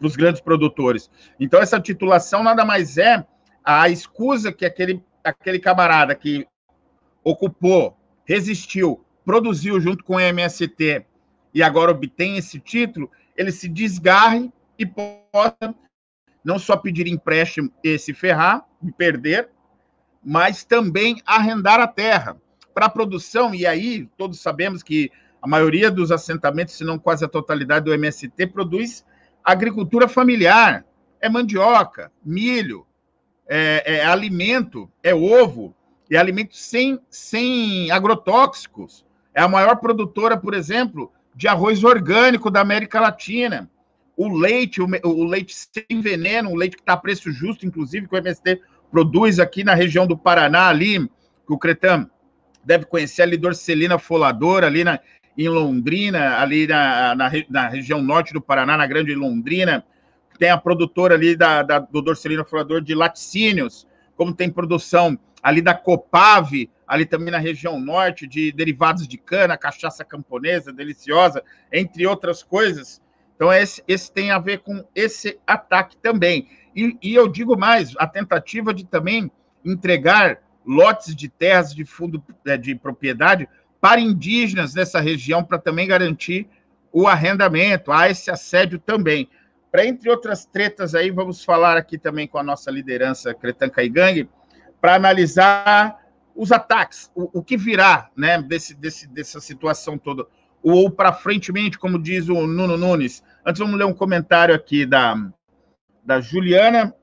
os 0.00 0.16
grandes 0.16 0.40
produtores. 0.40 1.10
Então, 1.38 1.60
essa 1.60 1.80
titulação 1.80 2.42
nada 2.42 2.64
mais 2.64 2.98
é 2.98 3.24
a 3.64 3.88
escusa 3.88 4.52
que 4.52 4.64
aquele, 4.64 5.02
aquele 5.22 5.58
camarada 5.58 6.14
que 6.14 6.46
ocupou, 7.22 7.96
resistiu, 8.24 9.04
produziu 9.24 9.80
junto 9.80 10.04
com 10.04 10.14
o 10.14 10.20
MST 10.20 11.04
e 11.52 11.62
agora 11.62 11.90
obtém 11.90 12.36
esse 12.36 12.60
título, 12.60 13.10
ele 13.36 13.50
se 13.50 13.68
desgarre 13.68 14.52
e 14.78 14.86
possa 14.86 15.74
não 16.48 16.58
só 16.58 16.78
pedir 16.78 17.06
empréstimo 17.06 17.70
e 17.84 17.98
se 17.98 18.14
ferrar, 18.14 18.64
e 18.82 18.90
perder, 18.90 19.50
mas 20.24 20.64
também 20.64 21.20
arrendar 21.26 21.78
a 21.78 21.86
terra 21.86 22.38
para 22.72 22.88
produção. 22.88 23.54
E 23.54 23.66
aí, 23.66 24.08
todos 24.16 24.40
sabemos 24.40 24.82
que 24.82 25.12
a 25.42 25.46
maioria 25.46 25.90
dos 25.90 26.10
assentamentos, 26.10 26.74
se 26.74 26.84
não 26.84 26.98
quase 26.98 27.22
a 27.22 27.28
totalidade 27.28 27.84
do 27.84 27.92
MST, 27.92 28.46
produz 28.46 29.04
agricultura 29.44 30.08
familiar, 30.08 30.86
é 31.20 31.28
mandioca, 31.28 32.10
milho, 32.24 32.86
é, 33.46 33.98
é 33.98 34.06
alimento, 34.06 34.90
é 35.02 35.14
ovo, 35.14 35.76
é 36.10 36.16
alimento 36.16 36.56
sem, 36.56 36.98
sem 37.10 37.90
agrotóxicos. 37.90 39.04
É 39.34 39.42
a 39.42 39.48
maior 39.48 39.76
produtora, 39.76 40.34
por 40.34 40.54
exemplo, 40.54 41.12
de 41.34 41.46
arroz 41.46 41.84
orgânico 41.84 42.50
da 42.50 42.62
América 42.62 43.00
Latina. 43.00 43.70
O 44.18 44.36
leite, 44.36 44.82
o, 44.82 45.24
leite 45.24 45.54
sem 45.54 46.00
veneno, 46.00 46.50
o 46.50 46.56
leite 46.56 46.74
que 46.74 46.82
está 46.82 46.94
a 46.94 46.96
preço 46.96 47.30
justo, 47.30 47.64
inclusive, 47.64 48.08
que 48.08 48.16
o 48.16 48.18
MST 48.18 48.60
produz 48.90 49.38
aqui 49.38 49.62
na 49.62 49.74
região 49.74 50.08
do 50.08 50.18
Paraná, 50.18 50.66
ali, 50.66 51.08
que 51.46 51.52
o 51.52 51.56
Cretan 51.56 52.10
deve 52.64 52.84
conhecer, 52.84 53.22
ali, 53.22 53.36
Dorcelina 53.36 53.96
Foladora, 53.96 54.66
ali 54.66 54.82
na, 54.82 54.98
em 55.36 55.48
Londrina, 55.48 56.40
ali 56.40 56.66
na, 56.66 57.14
na, 57.14 57.30
na, 57.48 57.68
região 57.68 58.02
norte 58.02 58.32
do 58.32 58.40
Paraná, 58.40 58.76
na 58.76 58.88
Grande 58.88 59.14
Londrina. 59.14 59.84
Tem 60.36 60.50
a 60.50 60.58
produtora 60.58 61.14
ali 61.14 61.36
da, 61.36 61.62
da, 61.62 61.78
do 61.78 62.02
Dorcelino 62.02 62.44
Furador 62.44 62.80
de 62.80 62.96
laticínios, 62.96 63.86
como 64.16 64.34
tem 64.34 64.50
produção 64.50 65.16
ali 65.40 65.62
da 65.62 65.74
Copave, 65.74 66.68
ali 66.88 67.06
também 67.06 67.30
na 67.30 67.38
região 67.38 67.78
norte, 67.78 68.26
de 68.26 68.50
derivados 68.50 69.06
de 69.06 69.16
cana, 69.16 69.56
cachaça 69.56 70.04
camponesa, 70.04 70.72
deliciosa, 70.72 71.40
entre 71.72 72.04
outras 72.04 72.42
coisas. 72.42 73.00
Então, 73.38 73.52
esse, 73.52 73.80
esse 73.86 74.10
tem 74.10 74.32
a 74.32 74.38
ver 74.40 74.58
com 74.58 74.84
esse 74.96 75.38
ataque 75.46 75.96
também. 75.96 76.48
E, 76.74 76.98
e 77.00 77.14
eu 77.14 77.28
digo 77.28 77.56
mais, 77.56 77.94
a 77.96 78.04
tentativa 78.04 78.74
de 78.74 78.84
também 78.84 79.30
entregar 79.64 80.40
lotes 80.66 81.14
de 81.14 81.28
terras 81.28 81.72
de 81.72 81.84
fundo 81.84 82.20
é, 82.44 82.56
de 82.56 82.74
propriedade 82.74 83.48
para 83.80 84.00
indígenas 84.00 84.74
nessa 84.74 84.98
região, 84.98 85.44
para 85.44 85.56
também 85.56 85.86
garantir 85.86 86.48
o 86.92 87.06
arrendamento. 87.06 87.92
Há 87.92 88.10
esse 88.10 88.28
assédio 88.28 88.80
também. 88.80 89.30
Para, 89.70 89.86
entre 89.86 90.10
outras 90.10 90.44
tretas 90.44 90.96
aí, 90.96 91.12
vamos 91.12 91.44
falar 91.44 91.76
aqui 91.76 91.96
também 91.96 92.26
com 92.26 92.38
a 92.38 92.42
nossa 92.42 92.72
liderança 92.72 93.32
Cretan 93.32 93.68
Caigangue, 93.68 94.28
para 94.80 94.96
analisar 94.96 95.96
os 96.34 96.50
ataques, 96.50 97.08
o, 97.14 97.38
o, 97.38 97.42
que 97.42 97.56
virá 97.56 98.10
né, 98.16 98.42
desse, 98.42 98.74
desse, 98.74 99.06
dessa 99.08 99.40
situação 99.40 99.96
toda, 99.96 100.26
ou 100.62 100.90
para 100.90 101.12
frentemente, 101.12 101.78
como 101.78 101.98
diz 101.98 102.28
o 102.28 102.46
Nuno 102.46 102.76
Nunes. 102.76 103.22
Antes, 103.44 103.60
vamos 103.60 103.78
ler 103.78 103.84
um 103.84 103.94
comentário 103.94 104.54
aqui 104.54 104.84
da, 104.84 105.30
da 106.04 106.20
Juliana. 106.20 106.94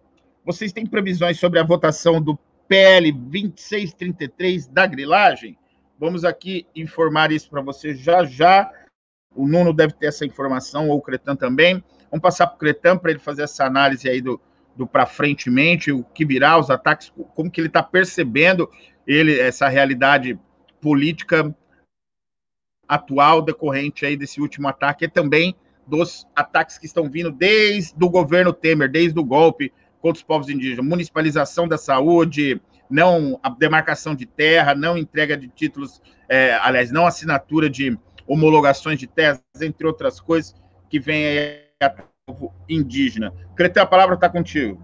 Vocês 0.43 0.71
têm 0.71 0.85
previsões 0.85 1.39
sobre 1.39 1.59
a 1.59 1.63
votação 1.63 2.21
do 2.21 2.37
PL 2.67 3.11
2633 3.11 4.67
da 4.67 4.85
grilagem? 4.85 5.57
Vamos 5.99 6.25
aqui 6.25 6.67
informar 6.75 7.31
isso 7.31 7.49
para 7.49 7.61
você 7.61 7.95
já 7.95 8.25
já. 8.25 8.69
O 9.33 9.47
Nuno 9.47 9.73
deve 9.73 9.93
ter 9.93 10.07
essa 10.07 10.25
informação, 10.25 10.89
ou 10.89 10.97
o 10.97 11.01
Cretan 11.01 11.35
também. 11.35 11.83
Vamos 12.11 12.21
passar 12.21 12.47
para 12.47 12.55
o 12.55 12.59
Cretan 12.59 12.97
para 12.97 13.11
ele 13.11 13.19
fazer 13.19 13.43
essa 13.43 13.65
análise 13.65 14.07
aí 14.07 14.21
do, 14.21 14.39
do 14.75 14.85
para 14.85 15.05
frente 15.05 15.49
mente, 15.49 15.91
o 15.91 16.03
que 16.03 16.25
virá, 16.25 16.57
os 16.57 16.69
ataques, 16.69 17.11
como 17.33 17.49
que 17.49 17.59
ele 17.59 17.67
está 17.67 17.81
percebendo 17.81 18.69
ele 19.07 19.39
essa 19.39 19.67
realidade 19.67 20.39
política 20.81 21.55
atual 22.87 23.41
decorrente 23.41 24.05
aí 24.05 24.15
desse 24.15 24.41
último 24.41 24.67
ataque 24.67 25.05
e 25.05 25.09
também 25.09 25.55
dos 25.87 26.27
ataques 26.35 26.77
que 26.77 26.85
estão 26.85 27.09
vindo 27.09 27.31
desde 27.31 28.03
o 28.03 28.09
governo 28.09 28.51
Temer, 28.51 28.89
desde 28.89 29.19
o 29.19 29.23
golpe 29.23 29.71
contra 30.01 30.17
os 30.17 30.23
povos 30.23 30.49
indígenas, 30.49 30.85
municipalização 30.85 31.67
da 31.67 31.77
saúde, 31.77 32.61
não 32.89 33.39
a 33.41 33.49
demarcação 33.49 34.15
de 34.15 34.25
terra, 34.25 34.75
não 34.75 34.97
entrega 34.97 35.35
de 35.35 35.47
títulos, 35.47 36.01
é, 36.29 36.53
aliás, 36.55 36.91
não 36.91 37.05
assinatura 37.07 37.69
de 37.69 37.97
homologações 38.27 38.99
de 38.99 39.07
terras, 39.07 39.41
entre 39.61 39.85
outras 39.85 40.19
coisas, 40.19 40.55
que 40.89 40.99
vem 40.99 41.25
aí 41.25 41.65
a 41.81 41.89
povo 42.25 42.53
indígena. 42.67 43.33
Cretê, 43.55 43.79
a 43.79 43.85
palavra 43.85 44.15
está 44.15 44.29
contigo. 44.29 44.83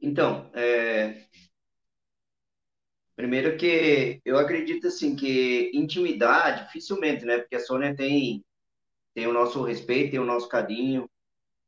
Então, 0.00 0.48
é... 0.54 1.27
primeiro 3.18 3.56
que 3.56 4.20
eu 4.24 4.38
acredito 4.38 4.86
assim 4.86 5.16
que 5.16 5.72
intimidade 5.74 6.66
dificilmente, 6.66 7.24
né? 7.24 7.38
Porque 7.38 7.56
a 7.56 7.60
Sônia 7.60 7.94
tem 7.96 8.44
tem 9.12 9.26
o 9.26 9.32
nosso 9.32 9.60
respeito, 9.64 10.12
tem 10.12 10.20
o 10.20 10.24
nosso 10.24 10.48
carinho, 10.48 11.10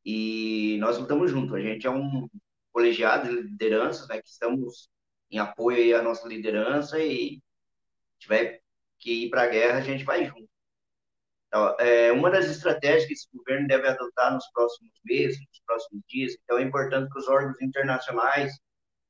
e 0.05 0.79
nós 0.79 0.97
lutamos 0.97 1.29
juntos. 1.33 1.53
A 1.53 1.61
gente 1.61 1.89
é 1.89 1.91
um 1.91 2.29
colegiado 2.73 3.29
de 3.29 3.43
lideranças, 3.43 4.07
né, 4.07 4.23
que 4.23 4.29
estamos 4.29 4.89
em 5.29 5.39
apoio 5.39 5.99
à 5.99 6.03
nossa 6.03 6.29
liderança 6.29 7.01
e 7.01 7.43
tiver 8.21 8.61
que 9.01 9.25
ir 9.25 9.31
para 9.31 9.43
a 9.43 9.49
guerra, 9.49 9.79
a 9.79 9.83
gente 9.83 10.05
vai 10.05 10.25
junto. 10.25 10.49
Então, 11.49 11.77
é, 11.81 12.13
uma 12.13 12.31
das 12.31 12.49
estratégias 12.49 13.07
que 13.07 13.15
esse 13.15 13.27
governo 13.35 13.67
deve 13.67 13.89
adotar 13.89 14.33
nos 14.33 14.47
próximos 14.53 14.93
meses, 15.05 15.41
nos 15.41 15.61
próximos 15.67 16.03
dias, 16.09 16.37
então 16.45 16.59
é 16.59 16.63
importante 16.63 17.11
que 17.11 17.19
os 17.19 17.27
órgãos 17.27 17.61
internacionais 17.61 18.53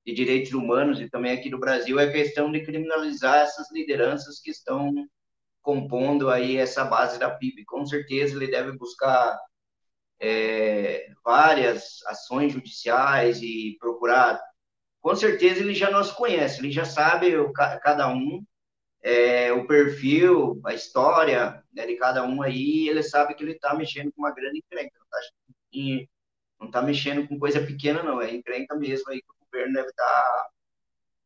de 0.05 0.15
direitos 0.15 0.53
humanos 0.53 1.01
e 1.01 1.09
também 1.09 1.33
aqui 1.33 1.51
do 1.51 1.59
Brasil 1.59 1.99
é 1.99 2.05
a 2.05 2.13
questão 2.13 2.51
de 2.51 2.65
criminalizar 2.65 3.39
essas 3.39 3.71
lideranças 3.71 4.41
que 4.41 4.51
estão 4.51 4.93
compondo 5.63 6.31
aí 6.31 6.57
essa 6.57 6.85
base 6.85 7.19
da 7.19 7.31
PIB. 7.31 7.65
Com 7.65 7.85
certeza 7.85 8.35
ele 8.35 8.51
deve 8.51 8.73
buscar 8.73 9.39
é, 10.19 11.09
várias 11.25 12.03
ações 12.07 12.53
judiciais 12.53 13.43
e 13.43 13.77
procurar. 13.79 14.41
Com 15.01 15.15
certeza 15.15 15.61
ele 15.61 15.75
já 15.75 15.91
nos 15.91 16.11
conhece, 16.11 16.61
ele 16.61 16.71
já 16.71 16.85
sabe 16.85 17.37
o, 17.37 17.53
cada 17.53 18.09
um 18.09 18.45
é, 19.03 19.53
o 19.53 19.67
perfil, 19.67 20.61
a 20.65 20.75
história 20.75 21.63
né, 21.73 21.87
de 21.87 21.97
cada 21.97 22.23
um 22.25 22.43
aí, 22.43 22.89
ele 22.89 23.03
sabe 23.03 23.35
que 23.35 23.43
ele 23.43 23.53
está 23.53 23.75
mexendo 23.75 24.13
com 24.13 24.23
uma 24.23 24.35
grande 24.35 24.59
encrenca, 24.59 24.93
não 24.99 26.67
está 26.67 26.81
tá 26.81 26.83
mexendo 26.83 27.27
com 27.27 27.39
coisa 27.39 27.65
pequena, 27.65 28.03
não, 28.03 28.21
é 28.21 28.35
encrenca 28.35 28.77
mesmo 28.77 29.11
aí 29.11 29.23
governo 29.51 29.75
deve 29.75 29.89
estar, 29.89 30.05
tá, 30.05 30.51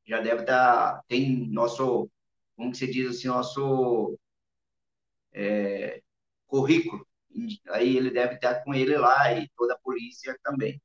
já 0.07 0.21
deve 0.21 0.41
estar, 0.43 0.95
tá, 0.95 1.05
tem 1.09 1.49
nosso, 1.49 2.11
como 2.57 2.73
que 2.73 2.79
se 2.79 2.87
diz 2.91 3.09
assim, 3.09 3.29
nosso 3.29 4.19
é, 5.33 6.03
currículo, 6.47 7.07
aí 7.71 7.97
ele 7.97 8.11
deve 8.11 8.35
estar 8.35 8.63
com 8.63 8.75
ele 8.75 8.97
lá 8.97 9.33
e 9.33 9.49
toda 9.57 9.75
a 9.75 9.79
polícia 9.79 10.39
também. 10.43 10.81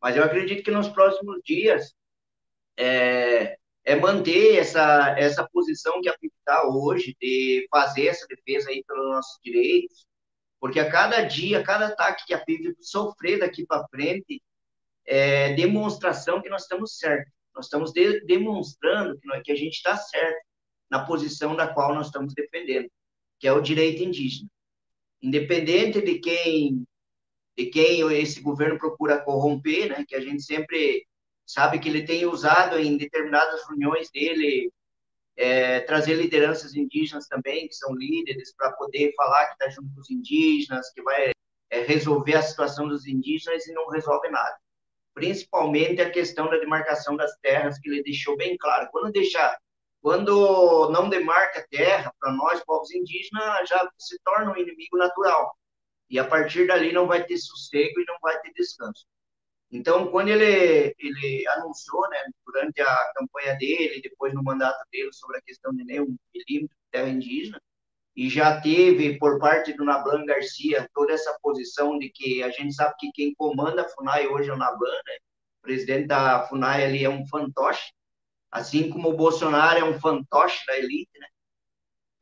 Mas 0.00 0.16
eu 0.16 0.24
acredito 0.24 0.62
que 0.62 0.70
nos 0.70 0.88
próximos 0.88 1.40
dias, 1.44 1.94
é, 2.76 3.56
é 3.84 3.96
manter 3.96 4.56
essa, 4.56 5.14
essa 5.18 5.48
posição 5.48 6.00
que 6.02 6.08
a 6.08 6.18
PIB 6.18 6.32
está 6.38 6.68
hoje, 6.68 7.16
de 7.20 7.66
fazer 7.70 8.08
essa 8.08 8.26
defesa 8.26 8.70
aí 8.70 8.84
pelos 8.84 9.08
nossos 9.08 9.38
direitos, 9.42 10.06
porque 10.60 10.80
a 10.80 10.90
cada 10.90 11.22
dia, 11.22 11.62
cada 11.62 11.86
ataque 11.86 12.26
que 12.26 12.34
a 12.34 12.44
PIB 12.44 12.76
sofrer 12.80 13.38
daqui 13.38 13.64
para 13.64 13.86
frente, 13.88 14.42
é 15.06 15.54
demonstração 15.54 16.42
que 16.42 16.48
nós 16.48 16.62
estamos 16.62 16.98
certos. 16.98 17.32
Nós 17.54 17.66
estamos 17.66 17.92
de, 17.92 18.20
demonstrando 18.26 19.18
que, 19.18 19.26
nós, 19.26 19.42
que 19.42 19.52
a 19.52 19.56
gente 19.56 19.74
está 19.74 19.96
certo 19.96 20.44
na 20.90 21.04
posição 21.04 21.56
da 21.56 21.66
qual 21.66 21.94
nós 21.94 22.06
estamos 22.06 22.34
defendendo, 22.34 22.90
que 23.38 23.48
é 23.48 23.52
o 23.52 23.60
direito 23.60 24.02
indígena. 24.02 24.48
Independente 25.22 26.00
de 26.00 26.18
quem 26.18 26.84
de 27.58 27.66
quem 27.66 28.00
esse 28.12 28.42
governo 28.42 28.78
procura 28.78 29.18
corromper, 29.18 29.88
né, 29.88 30.04
que 30.06 30.14
a 30.14 30.20
gente 30.20 30.42
sempre 30.42 31.06
sabe 31.46 31.78
que 31.78 31.88
ele 31.88 32.04
tem 32.04 32.26
usado 32.26 32.78
em 32.78 32.98
determinadas 32.98 33.66
reuniões 33.66 34.10
dele 34.10 34.70
é, 35.36 35.80
trazer 35.80 36.14
lideranças 36.14 36.74
indígenas 36.74 37.26
também, 37.26 37.66
que 37.66 37.74
são 37.74 37.94
líderes, 37.94 38.54
para 38.54 38.72
poder 38.72 39.14
falar 39.14 39.46
que 39.46 39.52
está 39.52 39.68
junto 39.70 39.94
com 39.94 40.00
os 40.00 40.10
indígenas, 40.10 40.90
que 40.92 41.02
vai 41.02 41.30
é, 41.70 41.80
resolver 41.82 42.34
a 42.34 42.42
situação 42.42 42.88
dos 42.88 43.06
indígenas 43.06 43.66
e 43.66 43.72
não 43.72 43.88
resolve 43.88 44.28
nada. 44.28 44.56
Principalmente 45.16 46.02
a 46.02 46.10
questão 46.10 46.50
da 46.50 46.58
demarcação 46.58 47.16
das 47.16 47.34
terras, 47.38 47.78
que 47.78 47.88
ele 47.88 48.02
deixou 48.02 48.36
bem 48.36 48.54
claro. 48.58 48.86
Quando 48.90 49.10
quando 50.02 50.90
não 50.90 51.08
demarca 51.08 51.66
terra 51.70 52.12
para 52.20 52.32
nós, 52.32 52.62
povos 52.64 52.92
indígenas, 52.92 53.66
já 53.66 53.90
se 53.98 54.20
torna 54.22 54.52
um 54.52 54.56
inimigo 54.56 54.98
natural. 54.98 55.56
E 56.10 56.18
a 56.18 56.24
partir 56.24 56.66
dali 56.66 56.92
não 56.92 57.06
vai 57.06 57.24
ter 57.24 57.38
sossego 57.38 57.98
e 57.98 58.04
não 58.06 58.16
vai 58.20 58.38
ter 58.40 58.52
descanso. 58.52 59.06
Então, 59.72 60.08
quando 60.08 60.28
ele, 60.28 60.94
ele 60.98 61.48
anunciou, 61.48 62.08
né, 62.10 62.22
durante 62.44 62.80
a 62.82 63.12
campanha 63.16 63.54
dele, 63.56 64.02
depois 64.02 64.34
no 64.34 64.44
mandato 64.44 64.78
dele, 64.92 65.12
sobre 65.14 65.38
a 65.38 65.42
questão 65.42 65.72
de 65.72 65.82
nenhum 65.82 66.14
milímetro 66.32 66.76
de 66.76 66.90
terra 66.92 67.08
indígena, 67.08 67.60
e 68.16 68.30
já 68.30 68.58
teve, 68.60 69.18
por 69.18 69.38
parte 69.38 69.74
do 69.74 69.84
Nablan 69.84 70.24
Garcia, 70.24 70.88
toda 70.94 71.12
essa 71.12 71.38
posição 71.42 71.98
de 71.98 72.08
que 72.08 72.42
a 72.42 72.48
gente 72.48 72.74
sabe 72.74 72.94
que 72.98 73.12
quem 73.12 73.34
comanda 73.34 73.82
a 73.82 73.88
FUNAI 73.88 74.26
hoje 74.26 74.48
é 74.48 74.54
o 74.54 74.56
Nablan, 74.56 74.90
né? 74.90 75.16
o 75.58 75.62
presidente 75.62 76.06
da 76.06 76.46
FUNAI 76.48 76.84
ali 76.86 77.04
é 77.04 77.10
um 77.10 77.26
fantoche, 77.26 77.92
assim 78.50 78.88
como 78.88 79.10
o 79.10 79.16
Bolsonaro 79.16 79.78
é 79.80 79.84
um 79.84 80.00
fantoche 80.00 80.64
da 80.66 80.78
elite, 80.78 81.10
né? 81.18 81.26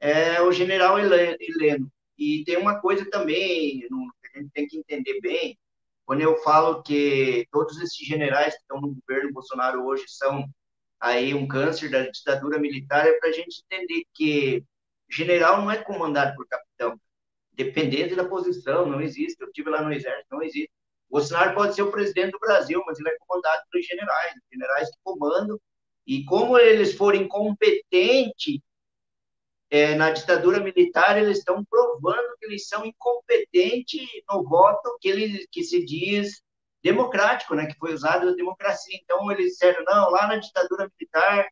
é 0.01 0.42
o 0.42 0.51
general 0.51 0.99
Heleno. 0.99 1.90
E 2.18 2.45
tem 2.45 2.57
uma 2.57 2.80
coisa 2.80 3.09
também 3.09 3.80
que 3.80 3.86
a 4.34 4.38
gente 4.38 4.51
tem 4.53 4.66
que 4.66 4.78
entender 4.78 5.20
bem, 5.20 5.57
quando 6.05 6.20
eu 6.20 6.36
falo 6.42 6.82
que 6.82 7.47
todos 7.51 7.80
esses 7.80 8.07
generais 8.07 8.55
que 8.55 8.61
estão 8.61 8.80
no 8.80 8.95
governo 8.95 9.32
Bolsonaro 9.32 9.84
hoje 9.86 10.05
são 10.09 10.45
aí 11.01 11.34
um 11.34 11.47
câncer 11.47 11.90
da 11.90 12.03
ditadura 12.03 12.59
militar, 12.59 13.07
é 13.07 13.12
para 13.12 13.30
a 13.30 13.32
gente 13.32 13.62
entender 13.70 14.05
que 14.12 14.64
general 15.15 15.62
não 15.62 15.71
é 15.71 15.83
comandado 15.83 16.35
por 16.37 16.47
capitão, 16.47 16.99
dependendo 17.53 18.17
da 18.17 18.25
posição, 18.25 18.87
não 18.87 19.01
existe. 19.01 19.41
Eu 19.41 19.49
estive 19.49 19.71
lá 19.71 19.83
no 19.83 19.93
exército, 19.93 20.27
não 20.31 20.43
existe. 20.43 20.71
Bolsonaro 21.09 21.55
pode 21.55 21.75
ser 21.75 21.83
o 21.83 21.91
presidente 21.91 22.33
do 22.33 22.41
Brasil, 22.41 22.83
mas 22.87 22.99
ele 22.99 23.09
é 23.09 23.17
comandado 23.19 23.62
pelos 23.71 23.87
generais, 23.87 24.35
generais 24.53 24.91
que 24.91 24.97
comandam, 25.05 25.59
e 26.07 26.25
como 26.25 26.59
eles 26.59 26.95
forem 26.95 27.29
competentes 27.29 28.61
é, 29.71 29.95
na 29.95 30.11
ditadura 30.11 30.61
militar, 30.61 31.17
eles 31.17 31.39
estão 31.39 31.65
provando 31.65 32.37
que 32.39 32.47
eles 32.47 32.69
são 32.69 32.85
incompetentes 32.85 34.07
no 34.31 34.45
voto 34.45 34.97
que, 35.01 35.09
ele, 35.09 35.47
que 35.51 35.62
se 35.62 35.85
diz 35.85 36.43
democrático, 36.83 37.55
né, 37.55 37.67
que 37.67 37.79
foi 37.79 37.95
usado 37.95 38.29
a 38.29 38.35
democracia. 38.35 38.99
Então, 39.03 39.31
eles 39.33 39.53
disseram, 39.53 39.83
não, 39.85 40.11
lá 40.11 40.27
na 40.27 40.37
ditadura 40.37 40.91
militar, 40.99 41.49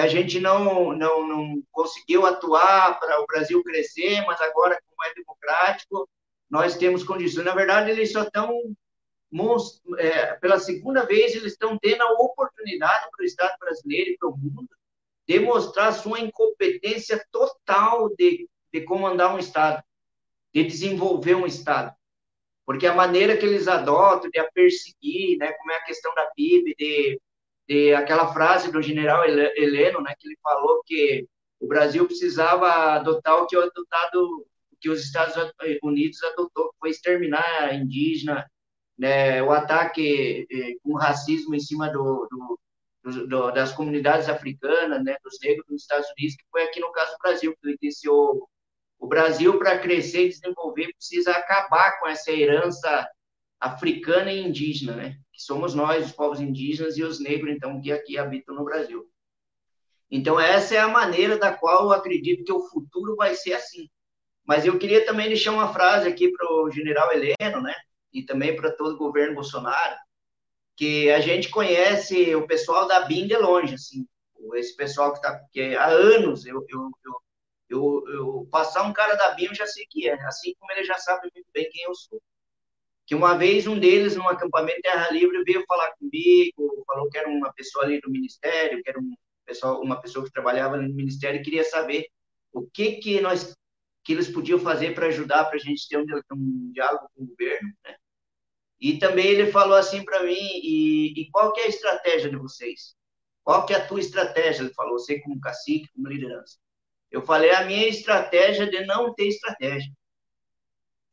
a 0.00 0.08
gente 0.08 0.40
não, 0.40 0.92
não, 0.92 1.26
não 1.26 1.62
conseguiu 1.70 2.24
atuar 2.24 2.98
para 2.98 3.20
o 3.20 3.26
Brasil 3.26 3.62
crescer, 3.62 4.24
mas 4.26 4.40
agora, 4.40 4.80
como 4.88 5.04
é 5.04 5.14
democrático, 5.14 6.08
nós 6.48 6.76
temos 6.76 7.04
condições. 7.04 7.44
Na 7.44 7.54
verdade, 7.54 7.90
eles 7.90 8.10
só 8.10 8.22
estão, 8.22 8.50
é, 9.98 10.34
pela 10.34 10.58
segunda 10.58 11.04
vez, 11.04 11.34
eles 11.34 11.52
estão 11.52 11.78
tendo 11.78 12.02
a 12.02 12.12
oportunidade 12.12 13.10
para 13.10 13.22
o 13.22 13.26
Estado 13.26 13.54
brasileiro 13.58 14.10
e 14.10 14.18
para 14.18 14.28
o 14.28 14.36
mundo 14.36 14.68
demonstrar 15.26 15.92
sua 15.92 16.20
incompetência 16.20 17.24
total 17.30 18.08
de, 18.16 18.48
de 18.72 18.80
comandar 18.82 19.34
um 19.34 19.38
Estado, 19.38 19.82
de 20.54 20.64
desenvolver 20.64 21.34
um 21.34 21.46
Estado. 21.46 21.94
Porque 22.64 22.86
a 22.86 22.94
maneira 22.94 23.36
que 23.36 23.44
eles 23.44 23.68
adotam 23.68 24.30
de 24.30 24.38
a 24.38 24.50
perseguir, 24.52 25.36
né, 25.38 25.52
como 25.52 25.72
é 25.72 25.76
a 25.76 25.84
questão 25.84 26.14
da 26.14 26.26
PIB, 26.26 26.74
de, 26.76 27.20
de 27.68 27.94
aquela 27.94 28.32
frase 28.32 28.70
do 28.70 28.82
general 28.82 29.24
Heleno, 29.24 30.00
né, 30.00 30.14
que 30.18 30.28
ele 30.28 30.36
falou 30.42 30.82
que 30.84 31.26
o 31.60 31.66
Brasil 31.66 32.06
precisava 32.06 32.94
adotar 32.94 33.36
o 33.36 33.46
que, 33.46 33.56
o 33.56 34.44
que 34.80 34.90
os 34.90 35.02
Estados 35.02 35.34
Unidos 35.82 36.22
adotou, 36.24 36.70
que 36.70 36.78
foi 36.80 36.90
exterminar 36.90 37.62
a 37.62 37.74
indígena, 37.74 38.44
né, 38.98 39.42
o 39.42 39.50
ataque 39.52 40.46
eh, 40.50 40.74
com 40.82 40.94
racismo 40.94 41.54
em 41.54 41.60
cima 41.60 41.88
do, 41.88 42.28
do 42.30 42.58
das 43.52 43.72
comunidades 43.72 44.28
africanas, 44.28 45.02
né, 45.02 45.16
dos 45.24 45.38
negros 45.42 45.66
dos 45.66 45.82
Estados 45.82 46.08
Unidos, 46.16 46.36
que 46.36 46.44
foi 46.50 46.62
aqui 46.62 46.78
no 46.78 46.92
caso 46.92 47.12
do 47.12 47.18
Brasil, 47.18 47.52
que 47.52 47.68
ele 47.68 47.78
disse 47.82 48.08
o, 48.08 48.48
o 48.98 49.06
Brasil, 49.06 49.58
para 49.58 49.78
crescer 49.78 50.26
e 50.26 50.28
desenvolver, 50.28 50.92
precisa 50.94 51.32
acabar 51.32 51.98
com 51.98 52.06
essa 52.06 52.30
herança 52.30 53.08
africana 53.60 54.32
e 54.32 54.42
indígena, 54.42 54.94
né, 54.94 55.16
somos 55.44 55.74
nós, 55.74 56.06
os 56.06 56.12
povos 56.12 56.40
indígenas 56.40 56.96
e 56.96 57.02
os 57.02 57.20
negros, 57.20 57.54
então, 57.54 57.80
que 57.80 57.92
aqui 57.92 58.18
habitam 58.18 58.54
no 58.54 58.64
Brasil. 58.64 59.08
Então, 60.10 60.38
essa 60.38 60.74
é 60.74 60.78
a 60.78 60.88
maneira 60.88 61.38
da 61.38 61.52
qual 61.52 61.84
eu 61.84 61.92
acredito 61.92 62.44
que 62.44 62.52
o 62.52 62.68
futuro 62.68 63.16
vai 63.16 63.34
ser 63.34 63.54
assim. 63.54 63.88
Mas 64.44 64.66
eu 64.66 64.78
queria 64.78 65.04
também 65.06 65.28
deixar 65.28 65.52
uma 65.52 65.72
frase 65.72 66.08
aqui 66.08 66.30
para 66.30 66.46
o 66.52 66.70
general 66.70 67.10
Heleno, 67.12 67.62
né, 67.62 67.74
e 68.12 68.22
também 68.22 68.54
para 68.54 68.72
todo 68.72 68.94
o 68.94 68.98
governo 68.98 69.34
Bolsonaro, 69.34 69.96
que 70.76 71.10
a 71.10 71.20
gente 71.20 71.48
conhece 71.48 72.34
o 72.34 72.46
pessoal 72.46 72.86
da 72.86 73.00
BIM 73.00 73.26
de 73.26 73.36
longe, 73.36 73.74
assim, 73.74 74.06
esse 74.54 74.76
pessoal 74.76 75.12
que 75.12 75.18
está 75.18 75.40
que 75.52 75.76
há 75.76 75.86
anos 75.86 76.44
eu, 76.44 76.64
eu, 76.68 76.90
eu, 77.04 77.22
eu, 77.68 78.04
eu 78.08 78.48
passar 78.50 78.82
um 78.82 78.92
cara 78.92 79.14
da 79.14 79.30
BIM 79.30 79.46
eu 79.46 79.54
já 79.54 79.66
sei 79.66 79.86
que 79.88 80.08
é, 80.08 80.14
assim 80.26 80.54
como 80.58 80.72
ele 80.72 80.84
já 80.84 80.98
sabe 80.98 81.30
muito 81.34 81.48
bem 81.52 81.68
quem 81.70 81.84
eu 81.84 81.94
sou. 81.94 82.20
Que 83.06 83.14
uma 83.14 83.36
vez 83.36 83.66
um 83.66 83.78
deles, 83.78 84.16
num 84.16 84.28
acampamento 84.28 84.80
Terra 84.82 85.10
Livre, 85.10 85.42
veio 85.44 85.64
falar 85.66 85.92
comigo, 85.96 86.84
falou 86.86 87.08
que 87.10 87.18
era 87.18 87.28
uma 87.28 87.52
pessoa 87.52 87.84
ali 87.84 88.00
do 88.00 88.10
ministério, 88.10 88.82
que 88.82 88.88
era 88.88 88.98
um 88.98 89.14
pessoal, 89.44 89.80
uma 89.80 90.00
pessoa 90.00 90.24
que 90.24 90.32
trabalhava 90.32 90.76
no 90.76 90.94
ministério 90.94 91.40
e 91.40 91.42
queria 91.42 91.64
saber 91.64 92.06
o 92.52 92.66
que 92.66 92.92
que 92.96 93.20
nós 93.20 93.54
que 94.04 94.12
eles 94.12 94.28
podiam 94.28 94.58
fazer 94.58 94.94
para 94.94 95.06
ajudar 95.06 95.44
para 95.44 95.56
a 95.56 95.60
gente 95.60 95.88
ter 95.88 95.96
um, 95.96 96.04
um 96.32 96.72
diálogo 96.72 97.08
com 97.14 97.22
o 97.22 97.26
governo, 97.26 97.72
né? 97.84 97.96
E 98.80 98.98
também 98.98 99.26
ele 99.26 99.52
falou 99.52 99.76
assim 99.76 100.04
para 100.04 100.24
mim, 100.24 100.34
e, 100.34 101.12
e, 101.16 101.30
qual 101.30 101.52
que 101.52 101.60
é 101.60 101.64
a 101.66 101.68
estratégia 101.68 102.28
de 102.28 102.36
vocês? 102.36 102.96
Qual 103.44 103.64
que 103.64 103.72
é 103.72 103.76
a 103.76 103.86
tua 103.86 104.00
estratégia? 104.00 104.62
Ele 104.62 104.74
falou, 104.74 104.98
você 104.98 105.20
como 105.20 105.40
cacique, 105.40 105.88
como 105.94 106.08
liderança. 106.08 106.58
Eu 107.08 107.22
falei, 107.22 107.52
a 107.52 107.64
minha 107.64 107.86
estratégia 107.86 108.68
de 108.68 108.84
não 108.84 109.14
ter 109.14 109.28
estratégia. 109.28 109.92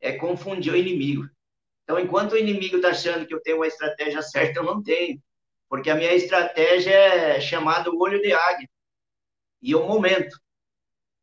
É 0.01 0.13
confundir 0.13 0.73
o 0.73 0.77
inimigo. 0.77 1.29
Então, 1.89 1.99
enquanto 1.99 2.33
o 2.33 2.37
inimigo 2.37 2.75
está 2.75 2.89
achando 2.89 3.25
que 3.25 3.33
eu 3.33 3.41
tenho 3.41 3.57
uma 3.57 3.65
estratégia 3.65 4.21
certa, 4.21 4.59
eu 4.59 4.63
não 4.63 4.83
tenho. 4.83 5.19
porque 5.67 5.89
a 5.89 5.95
minha 5.95 6.13
estratégia 6.13 6.91
é 6.91 7.41
chamada 7.41 7.89
olho 7.91 8.21
de 8.21 8.31
águia, 8.31 8.69
e 9.61 9.73
o 9.75 9.87
momento. 9.87 10.37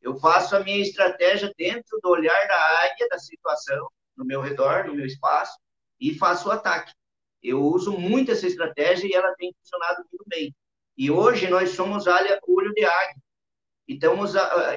Eu 0.03 0.17
faço 0.19 0.57
a 0.57 0.61
minha 0.61 0.81
estratégia 0.83 1.53
dentro 1.57 2.01
do 2.03 2.09
olhar 2.11 2.49
da 2.49 2.57
águia, 2.85 3.09
da 3.09 3.19
situação, 3.19 3.89
no 4.17 4.25
meu 4.25 4.41
redor, 4.41 4.87
no 4.87 4.95
meu 4.95 5.07
espaço, 5.07 5.57
e 6.01 6.15
faço 6.19 6.49
o 6.49 6.53
ataque. 6.53 6.93
Eu 7.41 7.63
uso 7.63 7.93
muito 7.97 8.33
essa 8.33 8.47
estratégia 8.49 9.07
e 9.07 9.15
ela 9.15 9.35
tem 9.37 9.55
funcionado 9.61 10.05
muito 10.11 10.25
bem. 10.27 10.53
E 10.97 11.13
hoje 11.13 11.49
nós 11.49 11.71
somos 11.71 12.07
olho 12.09 12.73
de 12.75 12.85
águia. 12.85 13.23
Então, 13.87 14.17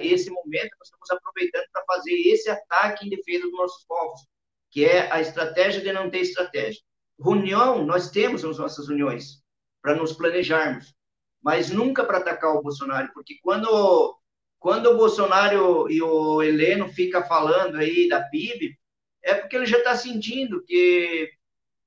esse 0.01 0.29
momento, 0.29 0.69
nós 0.77 0.87
estamos 0.87 1.09
aproveitando 1.09 1.65
para 1.71 1.83
fazer 1.85 2.13
esse 2.13 2.47
ataque 2.47 3.07
em 3.07 3.09
defesa 3.09 3.45
dos 3.45 3.53
nossos 3.53 3.83
povos, 3.85 4.21
que 4.69 4.85
é 4.85 5.11
a 5.11 5.19
estratégia 5.19 5.81
de 5.81 5.91
não 5.91 6.09
ter 6.09 6.19
estratégia. 6.19 6.81
Reunião, 7.19 7.85
nós 7.85 8.09
temos 8.09 8.45
as 8.45 8.57
nossas 8.57 8.87
reuniões 8.87 9.43
para 9.81 9.95
nos 9.95 10.13
planejarmos, 10.13 10.95
mas 11.41 11.69
nunca 11.69 12.03
para 12.03 12.17
atacar 12.17 12.55
o 12.55 12.61
Bolsonaro, 12.61 13.09
porque 13.13 13.37
quando, 13.41 14.17
quando 14.57 14.87
o 14.87 14.97
Bolsonaro 14.97 15.89
e 15.89 16.01
o 16.01 16.41
Heleno 16.41 16.87
fica 16.89 17.23
falando 17.23 17.77
aí 17.77 18.07
da 18.07 18.21
PIB, 18.21 18.77
é 19.21 19.33
porque 19.35 19.55
ele 19.55 19.65
já 19.65 19.77
está 19.79 19.95
sentindo 19.95 20.63
que, 20.63 21.31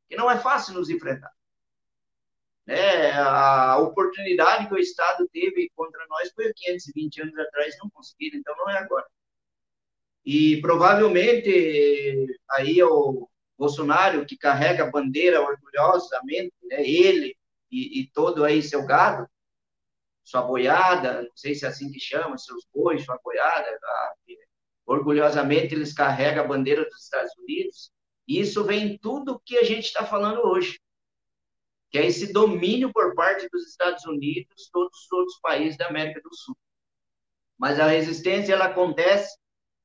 que 0.09 0.17
não 0.17 0.31
é 0.31 0.39
fácil 0.39 0.75
nos 0.75 0.91
enfrentar. 0.91 1.33
É, 2.67 3.13
a 3.13 3.79
oportunidade 3.79 4.69
que 4.69 4.75
o 4.75 4.79
Estado 4.79 5.29
teve 5.33 5.71
contra 5.75 6.07
nós 6.09 6.31
foi 6.33 6.53
520 6.55 7.23
anos 7.23 7.39
atrás, 7.39 7.77
não 7.83 7.91
conseguiram, 7.91 8.39
então 8.39 8.55
não 8.57 8.71
é 8.71 8.79
agora. 8.79 9.07
E 10.25 10.61
provavelmente 10.61 12.27
aí 12.51 12.83
o 12.83 13.29
Bolsonaro, 13.59 14.25
que 14.27 14.37
carrega 14.37 14.85
a 14.85 14.91
bandeira 14.91 15.41
orgulhosamente, 15.41 16.55
né, 16.65 16.83
ele 16.87 17.37
e, 17.71 18.01
e, 18.01 18.07
todo 18.13 18.45
aí 18.45 18.63
seu 18.63 18.85
gado, 18.85 19.29
sua 20.25 20.43
boiada, 20.43 21.23
não 21.23 21.37
sei 21.37 21.55
se 21.55 21.65
é 21.65 21.69
assim 21.69 21.91
que 21.91 21.99
chama, 21.99 22.39
seus 22.39 22.67
bois, 22.73 23.05
sua 23.05 23.19
boiada, 23.23 23.69
a, 23.83 24.15
orgulhosamente 24.87 25.75
eles 25.75 25.93
carregam 25.93 26.45
a 26.45 26.49
bandeira 26.49 26.85
dos 26.85 27.03
Estados 27.03 27.33
Unidos. 27.39 27.91
Isso 28.29 28.65
vem 28.65 28.99
tudo 28.99 29.41
que 29.45 29.59
a 29.59 29.65
gente 29.65 29.87
está 29.87 30.05
falando 30.07 30.47
hoje 30.47 30.79
que 31.93 31.99
é 31.99 32.07
esse 32.07 32.33
domínio 32.33 32.91
por 32.91 33.15
parte 33.15 33.47
dos 33.51 33.69
Estados 33.69 34.07
Unidos, 34.07 34.71
todos 34.73 34.99
os 34.99 35.13
outros 35.13 35.39
países 35.41 35.77
da 35.77 35.89
América 35.89 36.23
do 36.23 36.35
Sul. 36.35 36.57
Mas 37.59 37.79
a 37.79 37.87
resistência 37.87 38.55
ela 38.55 38.65
acontece, 38.65 39.37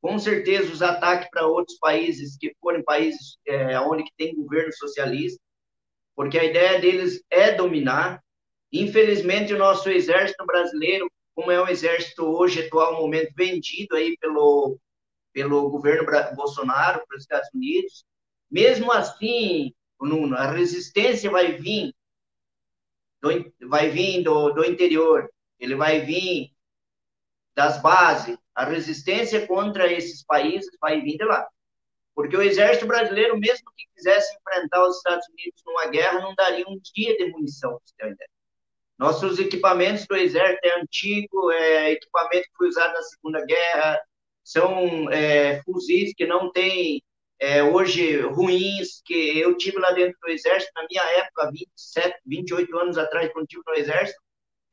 com 0.01 0.17
certeza 0.19 0.71
os 0.71 0.81
ataques 0.81 1.29
para 1.29 1.47
outros 1.47 1.77
países 1.79 2.37
que 2.37 2.55
forem 2.61 2.83
países 2.83 3.37
é, 3.45 3.79
onde 3.79 4.05
tem 4.17 4.35
governo 4.35 4.71
socialista, 4.73 5.39
porque 6.15 6.37
a 6.37 6.43
ideia 6.43 6.79
deles 6.79 7.23
é 7.29 7.53
dominar. 7.53 8.21
Infelizmente 8.71 9.53
o 9.53 9.57
nosso 9.57 9.89
exército 9.89 10.45
brasileiro, 10.45 11.09
como 11.35 11.51
é 11.51 11.61
um 11.61 11.67
exército 11.67 12.25
hoje 12.25 12.65
atual 12.65 12.99
momento 12.99 13.33
vendido 13.35 13.95
aí 13.95 14.17
pelo 14.17 14.77
pelo 15.33 15.69
governo 15.69 16.03
Bolsonaro 16.35 17.05
para 17.07 17.15
os 17.15 17.21
Estados 17.21 17.47
Unidos, 17.53 18.03
mesmo 18.49 18.91
assim 18.91 19.71
a 20.35 20.51
resistência 20.51 21.29
vai 21.29 21.53
vir 21.53 21.93
do, 23.21 23.29
vai 23.67 23.89
vir 23.89 24.23
do, 24.23 24.49
do 24.51 24.65
interior, 24.65 25.29
ele 25.59 25.75
vai 25.75 26.01
vir 26.01 26.51
das 27.55 27.81
bases, 27.81 28.37
a 28.58 28.66
resistência 28.66 29.45
contra 29.45 29.91
esses 29.93 30.26
países 30.26 30.68
vai 30.82 30.99
vir 30.99 31.16
de 31.16 31.24
lá. 31.24 31.47
Porque 32.16 32.36
o 32.36 32.41
exército 32.41 32.88
brasileiro, 32.88 33.38
mesmo 33.38 33.72
que 33.78 33.86
quisesse 33.95 34.36
enfrentar 34.36 34.84
os 34.88 34.97
Estados 34.97 35.28
Unidos 35.30 35.62
numa 35.64 35.86
guerra, 35.86 36.20
não 36.20 36.34
daria 36.34 36.66
um 36.68 36.80
dia 36.95 37.16
de 37.16 37.30
munição, 37.30 37.80
Nossos 38.97 39.38
equipamentos 39.38 40.08
do 40.08 40.16
exército 40.16 40.66
é 40.66 40.82
antigo, 40.82 41.51
é 41.51 41.91
equipamento 41.91 42.45
que 42.45 42.58
foi 42.58 42.70
usado 42.70 42.93
na 42.93 43.01
Segunda 43.03 43.45
Guerra, 43.45 44.01
são 44.43 45.12
é, 45.12 45.62
fuzis 45.62 46.14
que 46.18 46.26
não 46.26 46.51
têm 46.51 47.03
é, 47.39 47.62
hoje 47.62 48.22
ruins, 48.22 49.03
que 49.05 49.38
eu 49.39 49.55
tive 49.55 49.78
lá 49.78 49.91
dentro 49.91 50.18
do 50.20 50.32
Exército, 50.32 50.72
na 50.76 50.88
minha 50.89 51.03
época, 51.20 51.51
27, 51.51 52.20
28 52.26 52.80
anos 52.80 52.97
atrás, 52.97 53.32
quando 53.32 53.45
tive 53.45 53.62
no 53.68 53.76
Exército, 53.76 54.20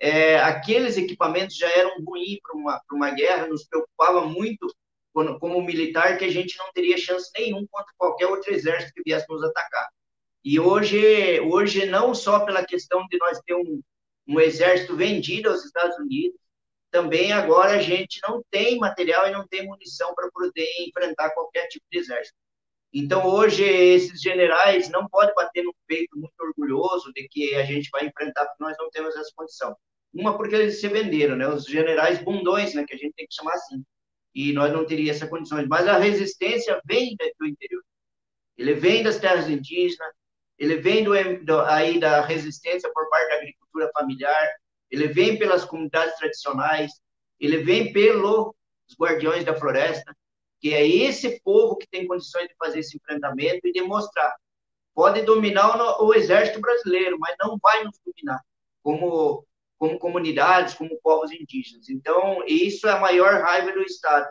é, 0.01 0.39
aqueles 0.39 0.97
equipamentos 0.97 1.57
já 1.57 1.69
eram 1.71 2.03
ruins 2.05 2.39
para 2.43 2.57
uma, 2.57 2.83
uma 2.93 3.11
guerra, 3.11 3.47
nos 3.47 3.65
preocupava 3.65 4.27
muito 4.27 4.67
quando, 5.13 5.39
como 5.39 5.63
militar 5.63 6.19
que 6.19 6.25
a 6.25 6.31
gente 6.31 6.59
não 6.59 6.73
teria 6.73 6.99
chance 6.99 7.31
nenhum 7.37 7.67
contra 7.71 7.93
qualquer 7.97 8.27
outro 8.27 8.53
exército 8.53 8.93
que 8.95 9.03
viesse 9.05 9.27
nos 9.29 9.43
atacar. 9.43 9.89
E 10.45 10.61
hoje, 10.61 11.41
hoje 11.41 11.87
não 11.87 12.15
só 12.15 12.45
pela 12.45 12.65
questão 12.65 13.07
de 13.07 13.17
nós 13.19 13.41
ter 13.47 13.55
um, 13.55 13.81
um 14.27 14.41
exército 14.41 14.97
vendido 14.97 15.49
aos 15.49 15.65
Estados 15.65 15.97
Unidos, 15.99 16.39
também 16.91 17.33
agora 17.33 17.75
a 17.75 17.83
gente 17.83 18.21
não 18.29 18.43
tem 18.51 18.79
material 18.79 19.27
e 19.27 19.33
não 19.33 19.47
tem 19.47 19.67
munição 19.67 20.15
para 20.15 20.31
poder 20.31 20.69
enfrentar 20.87 21.31
qualquer 21.31 21.67
tipo 21.69 21.85
de 21.91 21.99
exército. 21.99 22.37
Então, 22.97 23.27
hoje, 23.27 23.65
esses 23.65 24.21
generais 24.23 24.89
não 24.89 25.09
podem 25.09 25.35
bater 25.35 25.65
no 25.65 25.75
peito 25.85 26.17
muito 26.17 26.33
orgulhoso 26.39 27.13
de 27.13 27.27
que 27.29 27.57
a 27.57 27.65
gente 27.65 27.91
vai 27.91 28.07
enfrentar, 28.07 28.47
porque 28.47 28.63
nós 28.63 28.77
não 28.79 28.89
temos 28.91 29.17
essa 29.17 29.33
condição. 29.35 29.77
Uma, 30.13 30.37
porque 30.37 30.55
eles 30.55 30.81
se 30.81 30.87
venderam, 30.87 31.35
né? 31.35 31.49
Os 31.49 31.65
generais 31.65 32.23
bundões, 32.23 32.73
né? 32.73 32.85
Que 32.87 32.95
a 32.95 32.97
gente 32.97 33.13
tem 33.17 33.27
que 33.27 33.35
chamar 33.35 33.55
assim. 33.55 33.85
E 34.33 34.53
nós 34.53 34.73
não 34.73 34.87
teríamos 34.87 35.17
essa 35.17 35.29
condição. 35.29 35.67
Mas 35.67 35.89
a 35.89 35.99
resistência 35.99 36.81
vem 36.85 37.17
do 37.41 37.47
interior. 37.47 37.83
Ele 38.57 38.75
vem 38.75 39.03
das 39.03 39.19
terras 39.19 39.49
indígenas, 39.49 40.13
ele 40.57 40.77
vem 40.77 41.03
do, 41.03 41.13
do, 41.45 41.61
aí 41.63 41.99
da 41.99 42.21
resistência 42.21 42.89
por 42.93 43.09
parte 43.11 43.29
da 43.29 43.35
agricultura 43.37 43.91
familiar, 43.93 44.49
ele 44.89 45.09
vem 45.09 45.37
pelas 45.37 45.65
comunidades 45.65 46.17
tradicionais, 46.17 46.93
ele 47.41 47.59
vem 47.59 47.93
pelos 47.93 48.53
guardiões 48.97 49.45
da 49.45 49.57
floresta, 49.57 50.17
que 50.65 50.73
é 50.73 50.89
esse 50.89 51.43
povo 51.43 51.77
que 51.77 51.87
tem 51.87 52.07
condições 52.07 52.49
de 52.49 52.55
fazer 52.59 52.79
esse 52.79 52.97
enfrentamento 52.97 53.69
e 53.69 53.73
demonstrar. 53.73 54.35
Pode 54.95 55.21
dominar 55.21 56.01
o, 56.01 56.07
o 56.07 56.15
exército 56.15 56.59
brasileiro, 56.59 57.19
mas 57.19 57.37
não 57.39 57.59
vai 57.63 57.85
nos 57.85 58.01
dominar 58.03 58.41
como, 58.83 59.47
como 59.79 59.99
comunidades, 59.99 60.73
como 60.73 60.99
povos 61.03 61.31
indígenas. 61.33 61.91
Então, 61.91 62.43
isso 62.47 62.89
é 62.89 62.93
a 62.93 62.99
maior 62.99 63.43
raiva 63.43 63.73
do 63.73 63.83
Estado. 63.83 64.27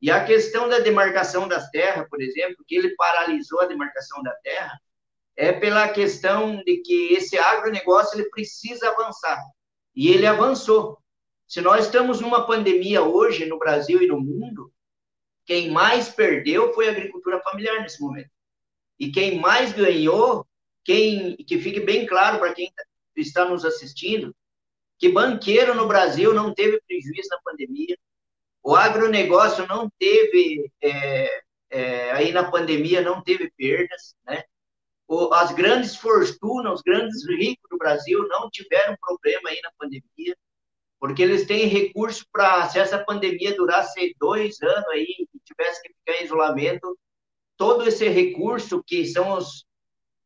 E 0.00 0.10
a 0.10 0.24
questão 0.24 0.66
da 0.66 0.78
demarcação 0.78 1.46
das 1.46 1.68
terras, 1.68 2.08
por 2.08 2.22
exemplo, 2.22 2.64
que 2.66 2.74
ele 2.74 2.96
paralisou 2.96 3.60
a 3.60 3.66
demarcação 3.66 4.22
da 4.22 4.32
terra, 4.36 4.80
é 5.36 5.52
pela 5.52 5.90
questão 5.90 6.56
de 6.64 6.78
que 6.78 7.12
esse 7.12 7.36
agronegócio 7.36 8.18
ele 8.18 8.30
precisa 8.30 8.88
avançar. 8.88 9.38
E 9.94 10.08
ele 10.08 10.24
avançou. 10.24 10.96
Se 11.46 11.60
nós 11.60 11.84
estamos 11.84 12.22
numa 12.22 12.46
pandemia 12.46 13.02
hoje 13.02 13.44
no 13.44 13.58
Brasil 13.58 14.00
e 14.00 14.06
no 14.06 14.18
mundo, 14.18 14.72
quem 15.46 15.70
mais 15.70 16.08
perdeu 16.08 16.74
foi 16.74 16.88
a 16.88 16.90
agricultura 16.90 17.40
familiar 17.40 17.80
nesse 17.80 18.00
momento. 18.00 18.30
E 18.98 19.10
quem 19.10 19.38
mais 19.38 19.72
ganhou, 19.72 20.46
quem 20.84 21.36
que 21.36 21.58
fique 21.58 21.80
bem 21.80 22.06
claro 22.06 22.38
para 22.38 22.52
quem 22.52 22.72
está 23.16 23.44
nos 23.44 23.64
assistindo, 23.64 24.34
que 24.98 25.08
banqueiro 25.08 25.74
no 25.74 25.86
Brasil 25.86 26.34
não 26.34 26.54
teve 26.54 26.80
prejuízo 26.86 27.28
na 27.30 27.38
pandemia, 27.44 27.96
o 28.62 28.74
agronegócio 28.74 29.66
não 29.68 29.88
teve, 29.98 30.70
é, 30.82 31.42
é, 31.70 32.12
aí 32.12 32.32
na 32.32 32.50
pandemia 32.50 33.00
não 33.00 33.22
teve 33.22 33.50
perdas, 33.56 34.16
né? 34.26 34.42
As 35.32 35.52
grandes 35.52 35.94
fortunas, 35.94 36.74
os 36.74 36.82
grandes 36.82 37.24
ricos 37.28 37.70
do 37.70 37.78
Brasil 37.78 38.26
não 38.26 38.50
tiveram 38.50 38.96
problema 39.00 39.50
aí 39.50 39.60
na 39.62 39.70
pandemia 39.78 40.36
porque 41.06 41.22
eles 41.22 41.46
têm 41.46 41.66
recurso 41.66 42.26
para, 42.32 42.68
se 42.68 42.80
essa 42.80 42.98
pandemia 42.98 43.54
durasse 43.54 44.12
dois 44.18 44.60
anos 44.60 44.88
aí, 44.88 45.06
e 45.06 45.38
tivesse 45.44 45.80
que 45.80 45.94
ficar 45.94 46.20
em 46.20 46.24
isolamento, 46.24 46.98
todo 47.56 47.86
esse 47.86 48.08
recurso 48.08 48.82
que 48.84 49.06
são 49.06 49.34
os, 49.38 49.64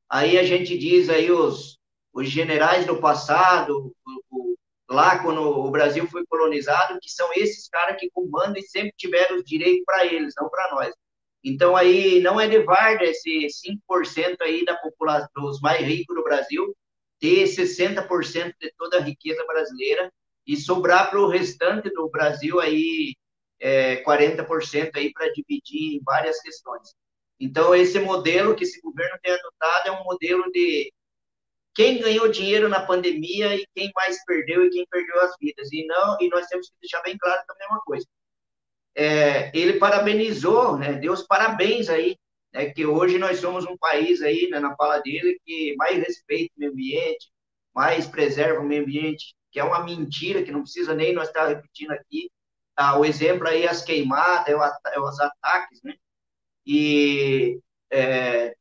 aí 0.08 0.38
a 0.38 0.42
gente 0.42 0.78
diz 0.78 1.10
aí 1.10 1.30
os, 1.30 1.78
os 2.14 2.30
generais 2.30 2.86
do 2.86 2.98
passado, 2.98 3.94
o, 4.06 4.22
o, 4.30 4.56
lá 4.88 5.22
quando 5.22 5.42
o 5.42 5.70
Brasil 5.70 6.06
foi 6.06 6.24
colonizado, 6.24 6.98
que 6.98 7.10
são 7.10 7.30
esses 7.34 7.68
caras 7.68 8.00
que 8.00 8.08
comandam 8.10 8.56
e 8.56 8.62
sempre 8.62 8.94
tiveram 8.96 9.36
os 9.36 9.44
direitos 9.44 9.84
para 9.84 10.06
eles, 10.06 10.32
não 10.34 10.48
para 10.48 10.74
nós. 10.74 10.94
Então 11.44 11.76
aí 11.76 12.20
não 12.20 12.40
é 12.40 12.48
de 12.48 12.60
varda 12.60 13.04
esse 13.04 13.48
5% 13.86 14.36
aí 14.40 14.64
da 14.64 14.76
população, 14.76 15.28
dos 15.34 15.60
mais 15.60 15.86
ricos 15.86 16.16
do 16.16 16.24
Brasil, 16.24 16.74
ter 17.18 17.44
60% 17.44 18.54
de 18.58 18.72
toda 18.78 18.96
a 18.96 19.02
riqueza 19.02 19.44
brasileira, 19.44 20.10
e 20.50 20.56
sobrar 20.56 21.08
para 21.08 21.20
o 21.20 21.28
restante 21.28 21.88
do 21.90 22.10
Brasil 22.10 22.58
aí 22.58 23.14
é, 23.60 24.02
40% 24.02 24.90
aí 24.96 25.12
para 25.12 25.32
dividir 25.32 25.94
em 25.94 26.02
várias 26.04 26.40
questões. 26.40 26.92
Então, 27.38 27.72
esse 27.72 28.00
modelo 28.00 28.56
que 28.56 28.64
esse 28.64 28.80
governo 28.80 29.16
tem 29.22 29.32
adotado 29.32 29.88
é 29.88 29.92
um 29.92 30.02
modelo 30.02 30.50
de 30.50 30.92
quem 31.72 32.00
ganhou 32.00 32.28
dinheiro 32.28 32.68
na 32.68 32.84
pandemia 32.84 33.54
e 33.54 33.64
quem 33.76 33.92
mais 33.94 34.24
perdeu 34.24 34.66
e 34.66 34.70
quem 34.70 34.84
perdeu 34.90 35.20
as 35.20 35.32
vidas. 35.40 35.72
E 35.72 35.86
não, 35.86 36.16
e 36.20 36.28
nós 36.28 36.46
temos 36.48 36.66
que 36.68 36.74
deixar 36.80 37.00
bem 37.02 37.16
claro 37.16 37.40
também 37.46 37.68
uma 37.68 37.80
coisa. 37.82 38.04
É, 38.96 39.56
ele 39.56 39.78
parabenizou, 39.78 40.76
né, 40.76 40.94
deu 40.94 41.12
os 41.12 41.22
parabéns 41.22 41.88
aí, 41.88 42.16
né, 42.52 42.70
que 42.70 42.84
hoje 42.84 43.18
nós 43.18 43.38
somos 43.38 43.64
um 43.66 43.78
país 43.78 44.20
aí, 44.20 44.48
né, 44.50 44.58
na 44.58 44.74
fala 44.74 44.98
dele, 44.98 45.40
que 45.46 45.76
mais 45.76 45.96
respeita 45.96 46.52
o 46.56 46.60
meio 46.60 46.72
ambiente, 46.72 47.30
mais 47.72 48.08
preserva 48.08 48.60
o 48.60 48.66
meio 48.66 48.82
ambiente, 48.82 49.32
que 49.50 49.58
é 49.60 49.64
uma 49.64 49.84
mentira, 49.84 50.42
que 50.42 50.52
não 50.52 50.62
precisa 50.62 50.94
nem 50.94 51.12
nós 51.12 51.28
estar 51.28 51.48
repetindo 51.48 51.92
aqui. 51.92 52.30
Ah, 52.76 52.98
o 52.98 53.04
exemplo 53.04 53.46
aí, 53.48 53.66
as 53.66 53.82
queimadas, 53.82 54.48
é, 54.48 54.52
é 54.52 55.00
os 55.00 55.20
ataques, 55.20 55.82
né? 55.82 55.94
E 56.66 57.60
é, 57.90 58.54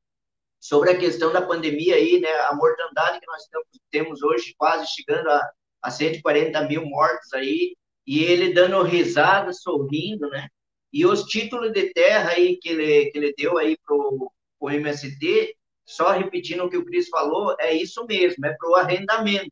sobre 0.59 0.91
a 0.91 0.97
questão 0.97 1.31
da 1.31 1.41
pandemia 1.41 1.95
aí, 1.95 2.19
né, 2.19 2.29
a 2.49 2.55
mortandade 2.55 3.19
que 3.19 3.27
nós 3.27 3.43
temos 3.91 4.21
hoje, 4.21 4.53
quase 4.57 4.87
chegando 4.87 5.29
a, 5.29 5.51
a 5.81 5.91
140 5.91 6.61
mil 6.67 6.85
mortos 6.85 7.33
aí, 7.33 7.75
e 8.05 8.23
ele 8.23 8.53
dando 8.53 8.81
risada, 8.83 9.53
sorrindo, 9.53 10.27
né? 10.29 10.47
E 10.91 11.05
os 11.05 11.23
títulos 11.25 11.71
de 11.71 11.93
terra 11.93 12.31
aí 12.31 12.57
que 12.57 12.69
ele, 12.69 13.11
que 13.11 13.17
ele 13.17 13.33
deu 13.37 13.57
aí 13.57 13.77
pro, 13.85 14.31
pro 14.59 14.71
MST, 14.71 15.55
só 15.85 16.11
repetindo 16.11 16.63
o 16.63 16.69
que 16.69 16.77
o 16.77 16.85
Cris 16.85 17.07
falou, 17.09 17.55
é 17.59 17.73
isso 17.73 18.05
mesmo, 18.05 18.45
é 18.45 18.55
pro 18.57 18.75
arrendamento. 18.75 19.51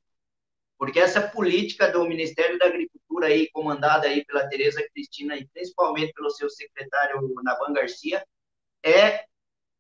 Porque 0.78 1.00
essa 1.00 1.28
política 1.28 1.92
do 1.92 2.08
Ministério 2.08 2.58
da 2.60 2.68
Agricultura 2.68 3.28
aí, 3.28 3.50
comandada 3.52 4.08
aí 4.08 4.24
pela 4.26 4.48
Tereza 4.48 4.86
Cristina 4.94 5.36
e 5.36 5.48
principalmente 5.48 6.14
pelo 6.14 6.30
seu 6.30 6.50
secretário 6.50 7.34
Navan 7.44 7.74
Garcia, 7.74 8.24
é 8.84 9.26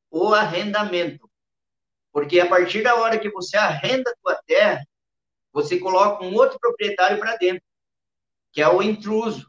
o 0.10 0.34
arrendamento. 0.34 1.30
Porque 2.12 2.40
a 2.40 2.50
partir 2.50 2.82
da 2.82 2.96
hora 2.96 3.20
que 3.20 3.30
você 3.30 3.58
arrenda 3.58 4.10
a 4.10 4.16
tua 4.24 4.42
terra, 4.48 4.84
você 5.54 5.80
coloca 5.80 6.24
um 6.24 6.34
outro 6.34 6.60
proprietário 6.60 7.20
para 7.20 7.36
dentro, 7.36 7.64
que 8.52 8.62
é 8.62 8.68
o 8.68 8.82
intruso. 8.82 9.48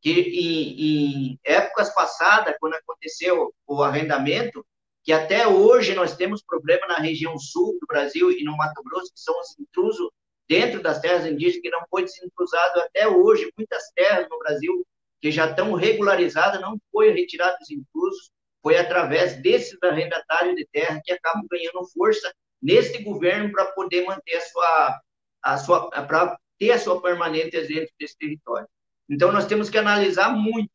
Que 0.00 0.10
em, 0.10 1.32
em 1.32 1.40
épocas 1.44 1.92
passadas, 1.92 2.56
quando 2.60 2.74
aconteceu 2.74 3.52
o 3.66 3.82
arrendamento, 3.82 4.64
que 5.02 5.12
até 5.12 5.46
hoje 5.46 5.94
nós 5.94 6.16
temos 6.16 6.42
problema 6.42 6.86
na 6.86 6.98
região 6.98 7.36
sul 7.36 7.76
do 7.80 7.86
Brasil 7.86 8.30
e 8.30 8.44
no 8.44 8.56
Mato 8.56 8.82
Grosso, 8.84 9.12
que 9.12 9.20
são 9.20 9.38
os 9.40 9.58
intrusos 9.58 10.08
dentro 10.48 10.82
das 10.82 11.00
terras 11.00 11.26
indígenas, 11.26 11.62
que 11.62 11.70
não 11.70 11.82
foi 11.88 12.04
desintrusado 12.04 12.80
até 12.80 13.08
hoje. 13.08 13.50
Muitas 13.56 13.90
terras 13.94 14.28
no 14.28 14.38
Brasil 14.38 14.86
que 15.20 15.30
já 15.30 15.48
estão 15.48 15.72
regularizadas, 15.74 16.60
não 16.60 16.76
foi 16.90 17.12
retirado 17.12 17.56
os 17.62 17.70
intrusos, 17.70 18.30
foi 18.60 18.76
através 18.76 19.40
desses 19.40 19.78
arrendatários 19.82 20.56
de 20.56 20.66
terra 20.72 21.00
que 21.04 21.12
acabam 21.12 21.46
ganhando 21.50 21.88
força 21.92 22.32
nesse 22.60 23.02
governo 23.02 23.50
para 23.52 23.66
poder 23.66 24.04
manter 24.04 24.36
a 24.36 24.40
sua, 24.40 25.00
a 25.42 25.58
sua 25.58 25.90
para 25.90 26.38
ter 26.58 26.70
a 26.72 26.78
sua 26.78 27.00
permanência 27.00 27.66
dentro 27.66 27.92
desse 27.98 28.16
território. 28.16 28.68
Então, 29.08 29.32
nós 29.32 29.46
temos 29.46 29.68
que 29.68 29.78
analisar 29.78 30.30
muito. 30.30 30.70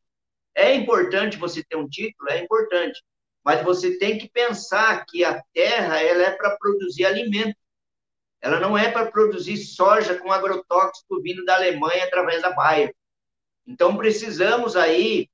É 0.54 0.74
importante 0.74 1.38
você 1.38 1.64
ter 1.64 1.76
um 1.76 1.88
título, 1.88 2.30
é 2.30 2.42
importante, 2.42 3.02
mas 3.44 3.62
você 3.62 3.98
tem 3.98 4.18
que 4.18 4.28
pensar 4.30 5.04
que 5.06 5.24
a 5.24 5.42
terra 5.54 6.02
ela 6.02 6.24
é 6.24 6.30
para 6.30 6.56
produzir 6.58 7.06
alimento. 7.06 7.56
Ela 8.40 8.60
não 8.60 8.78
é 8.78 8.90
para 8.90 9.10
produzir 9.10 9.56
soja 9.56 10.18
com 10.18 10.32
agrotóxico 10.32 11.20
vindo 11.20 11.44
da 11.44 11.56
Alemanha 11.56 12.04
através 12.04 12.40
da 12.42 12.52
Baia. 12.52 12.94
Então, 13.66 13.96
precisamos 13.96 14.76
aí 14.76 15.28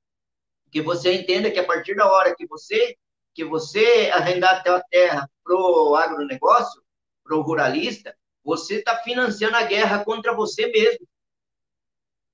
que 0.71 0.81
você 0.81 1.13
entenda 1.13 1.51
que 1.51 1.59
a 1.59 1.65
partir 1.65 1.95
da 1.95 2.11
hora 2.11 2.35
que 2.35 2.45
você 2.47 2.97
que 3.33 3.43
você 3.43 4.09
arrendar 4.13 4.65
a 4.65 4.81
terra 4.83 5.29
para 5.43 5.55
o 5.55 5.93
agronegócio, 5.93 6.81
para 7.21 7.35
o 7.35 7.41
ruralista, 7.41 8.15
você 8.41 8.75
está 8.75 8.95
financiando 8.99 9.57
a 9.57 9.63
guerra 9.63 10.05
contra 10.05 10.33
você 10.33 10.67
mesmo. 10.67 11.05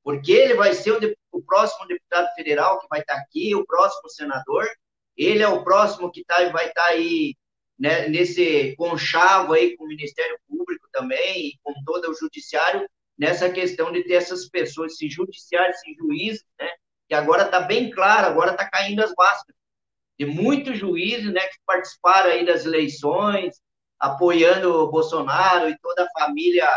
Porque 0.03 0.32
ele 0.32 0.53
vai 0.53 0.76
ser 0.76 0.91
o, 0.91 0.99
o 1.32 1.41
próximo 1.41 1.88
deputado 1.88 2.32
federal 2.36 2.80
que 2.80 2.88
vai 2.88 2.99
estar 2.99 3.15
tá 3.15 3.22
aqui, 3.22 3.55
o 3.55 3.65
próximo 3.65 4.09
senador, 4.09 4.67
ele 5.17 5.41
é 5.41 5.47
o 5.47 5.63
próximo 5.63 6.11
que 6.11 6.24
tá, 6.24 6.38
vai 6.49 6.67
estar 6.67 6.84
tá 6.84 6.88
aí 6.89 7.36
né, 7.82 8.07
nesse 8.07 8.75
conchavo 8.75 9.53
aí 9.53 9.75
com 9.75 9.86
o 9.86 9.88
Ministério 9.88 10.38
Público 10.47 10.88
também 10.91 11.47
e 11.47 11.59
com 11.63 11.73
todo 11.84 12.11
o 12.11 12.13
judiciário 12.13 12.88
nessa 13.17 13.49
questão 13.49 13.91
de 13.91 14.03
ter 14.03 14.13
essas 14.13 14.47
pessoas, 14.47 14.93
esse 14.93 15.09
judiciário, 15.09 15.71
esse 15.71 15.95
juiz, 15.95 16.43
né, 16.59 16.69
que 17.07 17.15
agora 17.15 17.45
está 17.45 17.59
bem 17.59 17.89
claro, 17.89 18.27
agora 18.27 18.51
está 18.51 18.69
caindo 18.69 19.03
as 19.03 19.11
máscaras. 19.17 19.59
De 20.17 20.27
muitos 20.27 20.77
juízes 20.77 21.34
né, 21.34 21.41
que 21.41 21.57
participaram 21.65 22.29
aí 22.29 22.45
das 22.45 22.67
eleições, 22.67 23.59
apoiando 23.99 24.75
o 24.75 24.91
Bolsonaro 24.91 25.67
e 25.67 25.77
toda 25.79 26.03
a 26.03 26.19
família, 26.19 26.69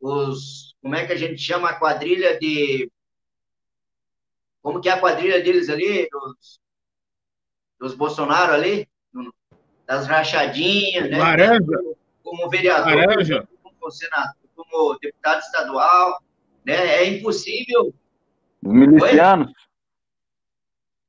os, 0.00 0.74
como 0.82 0.96
é 0.96 1.06
que 1.06 1.12
a 1.12 1.16
gente 1.16 1.40
chama 1.40 1.70
a 1.70 1.78
quadrilha 1.78 2.36
de. 2.40 2.90
Como 4.60 4.80
que 4.80 4.88
é 4.88 4.92
a 4.92 5.00
quadrilha 5.00 5.40
deles 5.40 5.68
ali, 5.68 6.08
dos, 6.10 6.60
dos 7.78 7.94
Bolsonaro 7.94 8.52
ali, 8.52 8.88
das 9.90 10.06
rachadinhas, 10.06 11.10
né? 11.10 11.18
Laranja. 11.18 11.66
Como 12.22 12.48
vereador, 12.48 12.94
Laranja. 12.94 13.48
como 13.60 13.90
senador, 13.90 14.36
como 14.54 14.96
deputado 15.00 15.40
estadual, 15.40 16.22
né? 16.64 16.76
É 16.98 17.04
impossível. 17.06 17.92
Os 18.62 18.72
milicianos. 18.72 19.52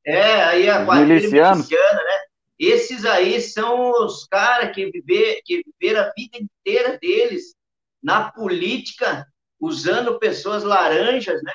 É, 0.04 0.44
aí 0.46 0.68
a 0.68 0.84
quadrilha 0.84 1.14
miliciana, 1.30 2.04
né? 2.04 2.20
Esses 2.58 3.06
aí 3.06 3.40
são 3.40 3.92
os 4.04 4.26
caras 4.26 4.74
que, 4.74 4.90
viver, 4.90 5.42
que 5.46 5.64
viveram 5.64 6.02
a 6.02 6.14
vida 6.18 6.40
inteira 6.40 6.98
deles 6.98 7.54
na 8.02 8.32
política, 8.32 9.28
usando 9.60 10.18
pessoas 10.18 10.64
laranjas, 10.64 11.40
né? 11.44 11.54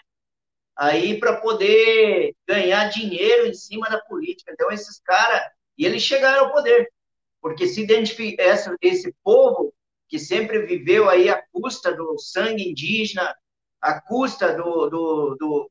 Aí 0.77 1.19
para 1.19 1.41
poder 1.41 2.37
ganhar 2.47 2.89
dinheiro 2.89 3.47
em 3.49 3.55
cima 3.55 3.89
da 3.89 3.99
política. 4.03 4.53
Então, 4.53 4.71
esses 4.71 5.01
caras, 5.01 5.43
e 5.77 5.85
eles 5.85 6.03
chegaram 6.03 6.45
ao 6.45 6.53
poder, 6.53 6.89
porque 7.47 7.69
se 7.69 7.81
identifica 7.81 8.43
esse, 8.83 9.15
povo 9.23 9.73
que 10.09 10.19
sempre 10.19 10.67
viveu 10.67 11.09
aí 11.09 11.29
à 11.29 11.41
custa 11.53 11.95
do 11.95 12.19
sangue 12.19 12.69
indígena, 12.69 13.33
à 13.81 14.01
custa 14.01 14.53
do, 14.53 14.91
do, 14.91 15.37
do 15.39 15.71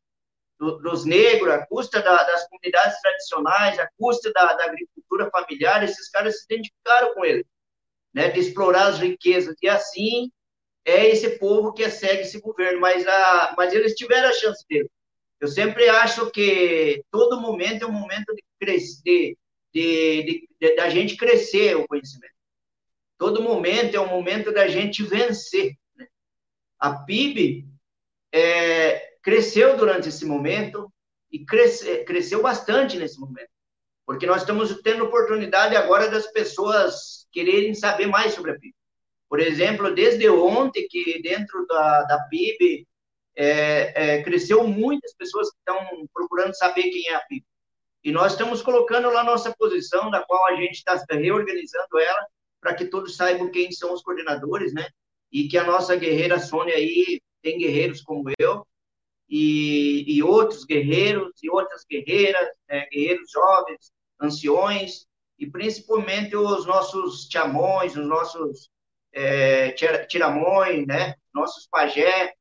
do, 0.58 0.78
dos 0.78 1.04
negros, 1.04 1.54
a 1.54 1.68
custa 1.68 2.02
da, 2.02 2.24
das 2.24 2.48
comunidades 2.48 2.98
tradicionais, 3.02 3.78
a 3.78 3.90
custa 3.98 4.32
da, 4.32 4.54
da, 4.54 4.64
agricultura 4.64 5.30
familiar, 5.30 5.84
esses 5.84 6.10
caras 6.10 6.40
se 6.40 6.46
identificaram 6.46 7.14
com 7.14 7.26
ele, 7.26 7.46
né, 8.14 8.30
de 8.30 8.40
explorar 8.40 8.88
as 8.88 9.00
riquezas, 9.00 9.54
e 9.62 9.68
assim 9.68 10.32
é 10.86 11.10
esse 11.10 11.38
povo 11.38 11.74
que 11.74 11.90
segue 11.90 12.22
esse 12.22 12.40
governo, 12.40 12.80
mas, 12.80 13.06
a, 13.06 13.54
mas 13.58 13.74
eles 13.74 13.96
tiveram 13.96 14.30
a 14.30 14.34
chance 14.34 14.64
dele. 14.70 14.90
Eu 15.42 15.50
sempre 15.50 15.90
acho 15.90 16.32
que 16.32 17.04
todo 17.12 17.42
momento 17.42 17.84
é 17.84 17.86
um 17.86 17.92
momento 17.92 18.34
de 18.34 18.44
crescer, 18.58 19.36
de, 19.76 20.48
de, 20.58 20.76
da 20.78 20.90
gente 20.90 21.18
crescer 21.18 21.76
o 21.76 21.86
conhecimento. 21.86 22.34
Todo 23.18 23.44
momento 23.44 23.96
é 23.96 24.00
um 24.00 24.08
momento 24.08 24.54
da 24.54 24.70
gente 24.70 25.04
vencer. 25.04 25.74
Né? 25.98 26.08
A 26.80 26.94
PIB 26.94 27.68
é, 28.32 29.18
cresceu 29.22 29.76
durante 29.76 30.08
esse 30.08 30.26
momento 30.26 30.90
e 31.30 31.46
cresce, 31.46 32.06
cresceu 32.06 32.42
bastante 32.42 32.98
nesse 32.98 33.20
momento, 33.20 33.50
porque 34.06 34.26
nós 34.26 34.42
estamos 34.42 34.82
tendo 34.82 35.04
oportunidade 35.04 35.76
agora 35.76 36.10
das 36.10 36.28
pessoas 36.28 37.28
quererem 37.34 37.74
saber 37.74 38.08
mais 38.08 38.34
sobre 38.34 38.52
a 38.52 38.60
PIB. 38.60 38.74
Por 39.28 39.42
exemplo, 39.42 39.94
desde 39.94 40.30
ontem, 40.30 40.88
que 40.88 41.22
dentro 41.22 41.66
da, 41.68 42.04
da 42.04 42.20
PIB 42.30 42.88
é, 43.36 44.16
é, 44.20 44.24
cresceu 44.24 44.66
muitas 44.66 45.14
pessoas 45.16 45.50
que 45.52 45.58
estão 45.58 46.08
procurando 46.14 46.56
saber 46.56 46.84
quem 46.84 47.10
é 47.10 47.16
a 47.16 47.20
PIB. 47.22 47.46
E 48.06 48.12
nós 48.12 48.34
estamos 48.34 48.62
colocando 48.62 49.10
lá 49.10 49.24
nossa 49.24 49.52
posição, 49.58 50.12
da 50.12 50.24
qual 50.24 50.46
a 50.46 50.56
gente 50.58 50.76
está 50.76 50.96
reorganizando 51.10 52.00
ela, 52.00 52.28
para 52.62 52.76
que 52.76 52.86
todos 52.86 53.16
saibam 53.16 53.50
quem 53.50 53.72
são 53.72 53.92
os 53.92 54.04
coordenadores, 54.04 54.76
né? 54.76 54.88
E 55.32 55.48
que 55.48 55.58
a 55.58 55.64
nossa 55.64 55.96
guerreira 55.96 56.38
Sônia 56.38 56.76
aí 56.76 57.20
tem 57.42 57.58
guerreiros 57.58 58.02
como 58.02 58.30
eu, 58.38 58.64
e, 59.28 60.06
e 60.08 60.22
outros 60.22 60.66
guerreiros 60.66 61.32
e 61.42 61.50
outras 61.50 61.84
guerreiras, 61.90 62.48
né, 62.70 62.86
guerreiros 62.92 63.28
jovens, 63.32 63.92
anciões, 64.22 65.08
e 65.40 65.50
principalmente 65.50 66.36
os 66.36 66.64
nossos 66.68 67.28
tiamões, 67.28 67.98
os 67.98 68.06
nossos 68.06 68.70
é, 69.14 69.72
tiramões, 70.08 70.86
né, 70.86 71.16
nossos 71.34 71.68
pajé, 71.72 72.36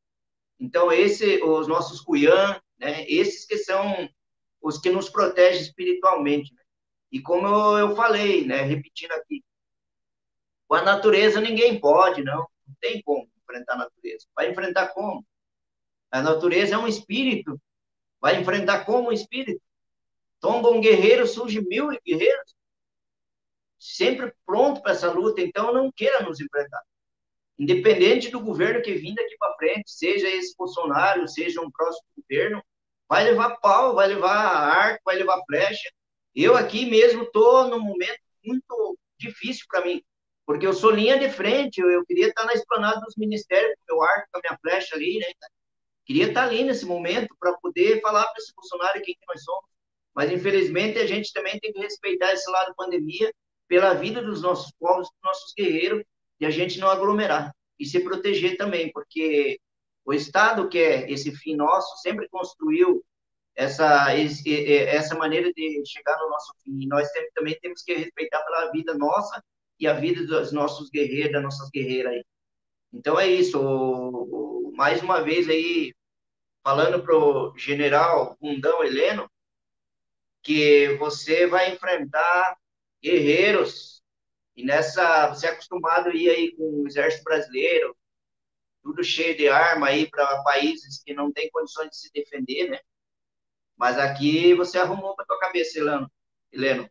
então 0.61 0.93
esse, 0.93 1.43
os 1.43 1.66
nossos 1.66 2.03
cuiã, 2.03 2.61
né, 2.78 3.07
esses 3.09 3.47
que 3.47 3.57
são 3.57 4.07
os 4.65 4.78
que 4.78 4.91
nos 4.91 5.11
protegem 5.11 5.61
espiritualmente. 5.61 6.53
Né? 6.55 6.62
E 7.12 7.20
como 7.20 7.47
eu, 7.47 7.91
eu 7.91 7.95
falei, 7.95 8.47
né, 8.47 8.62
repetindo 8.62 9.12
aqui, 9.12 9.45
com 10.66 10.74
a 10.74 10.82
natureza 10.82 11.39
ninguém 11.39 11.78
pode, 11.78 12.24
não, 12.24 12.39
não 12.39 12.74
tem 12.81 13.03
como 13.03 13.28
enfrentar 13.43 13.74
a 13.74 13.78
natureza. 13.78 14.27
Vai 14.35 14.51
enfrentar 14.51 14.89
como? 14.89 15.24
A 16.11 16.23
natureza 16.23 16.77
é 16.77 16.78
um 16.78 16.89
espírito. 16.89 17.61
Vai 18.19 18.41
enfrentar 18.41 18.86
como 18.86 19.11
um 19.11 19.12
espírito. 19.12 19.61
Tomba 20.41 20.70
um 20.70 20.81
guerreiro, 20.81 21.27
surge 21.27 21.61
mil 21.61 21.89
guerreiros. 22.05 22.55
Sempre 23.78 24.32
pronto 24.47 24.81
para 24.81 24.93
essa 24.93 25.11
luta. 25.11 25.43
Então, 25.43 25.74
não 25.74 25.93
queira 25.93 26.23
nos 26.23 26.41
enfrentar. 26.41 26.82
Independente 27.59 28.31
do 28.31 28.41
governo 28.41 28.81
que 28.81 28.95
vim 28.95 29.15
daqui 29.15 29.36
para 29.39 29.57
frente, 29.57 29.91
seja 29.91 30.27
esse 30.27 30.57
Bolsonaro, 30.57 31.28
seja 31.28 31.61
um 31.61 31.70
próximo 31.70 32.07
governo, 32.16 32.65
vai 33.09 33.24
levar 33.24 33.56
pau, 33.56 33.94
vai 33.94 34.09
levar 34.09 34.35
arco, 34.35 35.02
vai 35.05 35.16
levar 35.16 35.43
flecha. 35.47 35.90
Eu 36.35 36.56
aqui 36.56 36.86
mesmo 36.86 37.24
estou 37.24 37.68
num 37.68 37.81
momento 37.81 38.18
muito 38.44 38.98
difícil 39.18 39.64
para 39.68 39.85
mim. 39.85 40.02
Porque 40.47 40.66
eu 40.66 40.74
sou 40.74 40.90
linha 40.90 41.18
de 41.18 41.31
frente, 41.31 41.81
eu, 41.81 41.90
eu 41.90 42.05
queria 42.05 42.28
estar 42.28 42.44
na 42.44 42.52
esplanada 42.52 43.01
dos 43.01 43.14
ministérios, 43.16 43.74
com 43.76 43.94
meu 43.94 44.02
arco, 44.02 44.28
com 44.31 44.39
a 44.39 44.43
minha 44.43 44.59
flecha 44.59 44.94
ali, 44.94 45.18
né? 45.18 45.26
Queria 46.05 46.28
estar 46.28 46.44
ali 46.44 46.64
nesse 46.64 46.85
momento 46.85 47.35
para 47.40 47.55
poder 47.55 48.01
falar 48.02 48.24
para 48.24 48.39
esse 48.39 48.52
funcionário 48.52 49.02
quem 49.02 49.14
que 49.14 49.26
nós 49.26 49.43
somos. 49.43 49.64
Mas, 50.14 50.31
infelizmente, 50.31 50.98
a 50.98 51.06
gente 51.06 51.32
também 51.32 51.59
tem 51.59 51.72
que 51.72 51.81
respeitar 51.81 52.32
esse 52.32 52.48
lado 52.51 52.74
pandemia 52.76 53.32
pela 53.66 53.94
vida 53.94 54.22
dos 54.22 54.43
nossos 54.43 54.70
povos, 54.78 55.09
dos 55.09 55.20
nossos 55.24 55.55
guerreiros, 55.56 56.05
e 56.39 56.44
a 56.44 56.51
gente 56.51 56.78
não 56.78 56.90
aglomerar. 56.90 57.55
E 57.78 57.86
se 57.86 58.01
proteger 58.01 58.56
também, 58.56 58.93
porque 58.93 59.59
o 60.05 60.12
Estado, 60.12 60.68
que 60.68 60.78
é 60.78 61.10
esse 61.10 61.35
fim 61.35 61.56
nosso, 61.56 61.97
sempre 62.02 62.28
construiu 62.28 63.05
essa, 63.55 64.16
esse, 64.16 64.66
essa 64.86 65.14
maneira 65.14 65.52
de 65.52 65.82
chegar 65.86 66.18
no 66.18 66.28
nosso 66.28 66.52
fim. 66.62 66.82
E 66.82 66.86
nós 66.86 67.09
também 67.35 67.59
temos 67.60 67.82
que 67.82 67.94
respeitar 67.94 68.43
pela 68.43 68.70
vida 68.70 68.94
nossa 68.94 69.43
e 69.78 69.86
a 69.86 69.94
vida 69.94 70.26
dos 70.26 70.52
nossos 70.52 70.90
guerreiros, 70.90 71.32
das 71.32 71.43
nossas 71.43 71.70
guerreiras 71.70 72.12
aí. 72.12 72.24
Então 72.93 73.18
é 73.18 73.26
isso. 73.26 73.59
O, 73.60 74.68
o, 74.68 74.72
mais 74.76 75.02
uma 75.02 75.22
vez 75.22 75.48
aí, 75.48 75.94
falando 76.62 77.02
para 77.02 77.16
o 77.16 77.56
general 77.56 78.36
Bundão 78.40 78.85
Heleno, 78.85 79.31
que 80.43 80.97
você 80.98 81.47
vai 81.47 81.72
enfrentar 81.72 82.56
guerreiros, 83.02 84.02
e 84.56 84.64
nessa, 84.64 85.28
você 85.28 85.47
é 85.47 85.51
acostumado 85.51 86.10
a 86.10 86.14
ir 86.14 86.28
aí 86.28 86.56
com 86.56 86.82
o 86.82 86.86
exército 86.86 87.24
brasileiro, 87.24 87.97
tudo 88.85 89.02
cheio 89.02 89.36
de 89.36 89.48
arma 89.48 89.89
aí 89.89 90.09
para 90.09 90.43
países 90.43 91.02
que 91.02 91.15
não 91.15 91.32
têm 91.32 91.51
condições 91.51 91.89
de 91.90 91.97
se 91.97 92.12
defender, 92.12 92.70
né? 92.70 92.78
Mas 93.77 93.98
aqui 93.98 94.55
você 94.55 94.78
arrumou 94.78 95.16
para 95.16 95.24
tua 95.24 95.39
cabeça, 95.40 95.78
Heleno. 95.78 96.11
Heleno. 96.52 96.89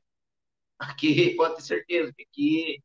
Aqui, 0.79 1.35
pode 1.37 1.55
ter 1.57 1.61
certeza 1.61 2.13
que 2.13 2.23
aqui 2.23 2.83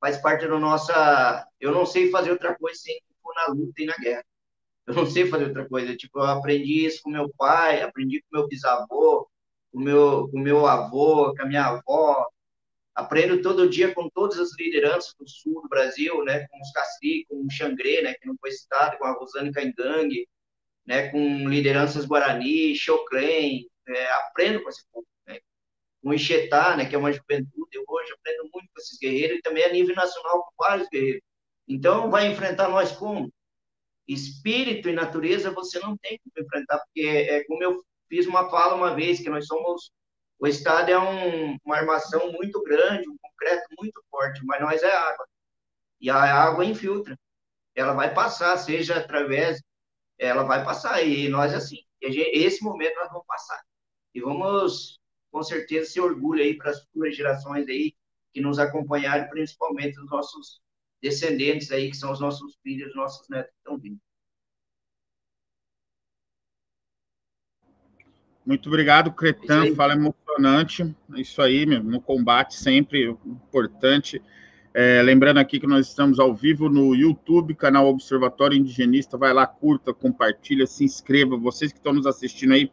faz 0.00 0.18
parte 0.18 0.46
da 0.48 0.58
nossa. 0.58 1.46
Eu 1.60 1.72
não 1.72 1.86
sei 1.86 2.10
fazer 2.10 2.32
outra 2.32 2.56
coisa 2.58 2.78
sem 2.80 3.00
for 3.22 3.34
na 3.34 3.46
luta 3.54 3.82
e 3.82 3.86
na 3.86 3.94
guerra. 3.96 4.24
Eu 4.86 4.94
não 4.94 5.06
sei 5.06 5.26
fazer 5.28 5.46
outra 5.46 5.68
coisa. 5.68 5.96
Tipo, 5.96 6.20
eu 6.20 6.24
aprendi 6.24 6.86
isso 6.86 7.02
com 7.02 7.10
meu 7.10 7.32
pai, 7.36 7.82
aprendi 7.82 8.20
com 8.22 8.38
meu 8.38 8.48
bisavô, 8.48 9.28
com 9.72 9.80
meu, 9.80 10.28
com 10.30 10.38
meu 10.40 10.66
avô, 10.66 11.34
com 11.36 11.42
a 11.42 11.46
minha 11.46 11.66
avó. 11.66 12.26
Aprendo 12.98 13.40
todo 13.42 13.68
dia 13.68 13.94
com 13.94 14.08
todas 14.10 14.38
as 14.38 14.50
lideranças 14.58 15.14
do 15.18 15.28
sul 15.28 15.62
do 15.62 15.68
Brasil, 15.68 16.24
né? 16.24 16.46
Com 16.48 16.60
os 16.60 16.72
Castri, 16.72 17.24
com 17.28 17.46
o 17.46 17.50
Xangrê, 17.50 18.02
né? 18.02 18.14
Que 18.14 18.26
não 18.26 18.36
foi 18.40 18.50
citado, 18.50 18.98
com 18.98 19.04
a 19.04 19.12
Rosane 19.12 19.52
Caingangue, 19.52 20.28
né? 20.86 21.08
Com 21.10 21.48
lideranças 21.48 22.04
Guarani, 22.04 22.74
Choclen. 22.74 23.66
É, 23.88 24.12
aprendo 24.12 24.62
com 24.62 24.68
esse 24.68 24.82
povo 24.92 25.06
com 26.02 26.10
o 26.10 26.14
Ixetá, 26.14 26.76
né, 26.76 26.86
que 26.86 26.94
é 26.94 26.98
uma 26.98 27.12
juventude, 27.12 27.78
hoje 27.86 28.12
aprendo 28.12 28.42
muito 28.52 28.68
com 28.72 28.80
esses 28.80 28.98
guerreiros, 28.98 29.38
e 29.38 29.42
também 29.42 29.64
a 29.64 29.72
nível 29.72 29.94
nacional 29.94 30.44
com 30.44 30.64
vários 30.64 30.88
guerreiros. 30.88 31.22
Então, 31.66 32.10
vai 32.10 32.26
enfrentar 32.26 32.68
nós 32.68 32.92
como? 32.92 33.32
Espírito 34.06 34.88
e 34.88 34.92
natureza 34.92 35.50
você 35.50 35.78
não 35.80 35.96
tem 35.98 36.18
como 36.18 36.46
enfrentar, 36.46 36.78
porque 36.78 37.06
é, 37.06 37.36
é 37.36 37.44
como 37.44 37.62
eu 37.62 37.82
fiz 38.08 38.26
uma 38.26 38.48
fala 38.50 38.74
uma 38.74 38.94
vez, 38.94 39.20
que 39.20 39.28
nós 39.28 39.46
somos, 39.46 39.90
o 40.38 40.46
Estado 40.46 40.90
é 40.90 40.98
um, 40.98 41.56
uma 41.64 41.76
armação 41.76 42.32
muito 42.32 42.62
grande, 42.62 43.08
um 43.08 43.16
concreto 43.20 43.66
muito 43.78 44.02
forte, 44.10 44.44
mas 44.44 44.60
nós 44.60 44.82
é 44.82 44.92
água. 44.94 45.26
E 46.00 46.10
a 46.10 46.16
água 46.16 46.64
infiltra. 46.64 47.18
Ela 47.74 47.92
vai 47.92 48.12
passar, 48.12 48.56
seja 48.56 48.98
através, 48.98 49.60
ela 50.18 50.42
vai 50.44 50.64
passar, 50.64 51.02
e 51.02 51.28
nós 51.28 51.54
assim, 51.54 51.78
esse 52.00 52.62
momento 52.62 52.96
nós 52.96 53.08
vamos 53.08 53.26
passar. 53.26 53.60
E 54.14 54.20
vamos 54.20 54.98
com 55.30 55.42
certeza 55.42 55.90
se 55.90 56.00
orgulha 56.00 56.42
aí 56.42 56.56
para 56.56 56.70
as 56.70 56.80
futuras 56.80 57.16
gerações 57.16 57.68
aí 57.68 57.94
que 58.32 58.40
nos 58.40 58.58
acompanharam, 58.58 59.28
principalmente 59.28 59.98
os 60.00 60.10
nossos 60.10 60.60
descendentes 61.00 61.70
aí, 61.70 61.90
que 61.90 61.96
são 61.96 62.12
os 62.12 62.20
nossos 62.20 62.56
filhos, 62.62 62.90
os 62.90 62.96
nossos 62.96 63.28
netos 63.28 63.50
que 63.52 63.58
estão 63.58 63.78
vindo. 63.78 64.00
Muito 68.48 68.66
obrigado, 68.70 69.12
Cretan. 69.12 69.74
Fala 69.74 69.92
emocionante. 69.92 70.96
É 71.14 71.20
isso 71.20 71.42
aí, 71.42 71.66
mesmo, 71.66 71.90
no 71.90 72.00
combate 72.00 72.54
sempre 72.54 73.14
importante. 73.26 74.22
É, 74.72 75.02
lembrando 75.02 75.36
aqui 75.36 75.60
que 75.60 75.66
nós 75.66 75.86
estamos 75.86 76.18
ao 76.18 76.34
vivo 76.34 76.70
no 76.70 76.94
YouTube, 76.94 77.54
canal 77.54 77.86
Observatório 77.88 78.56
Indigenista. 78.56 79.18
Vai 79.18 79.34
lá, 79.34 79.46
curta, 79.46 79.92
compartilha, 79.92 80.66
se 80.66 80.82
inscreva. 80.82 81.36
Vocês 81.36 81.72
que 81.72 81.78
estão 81.78 81.92
nos 81.92 82.06
assistindo 82.06 82.54
aí, 82.54 82.72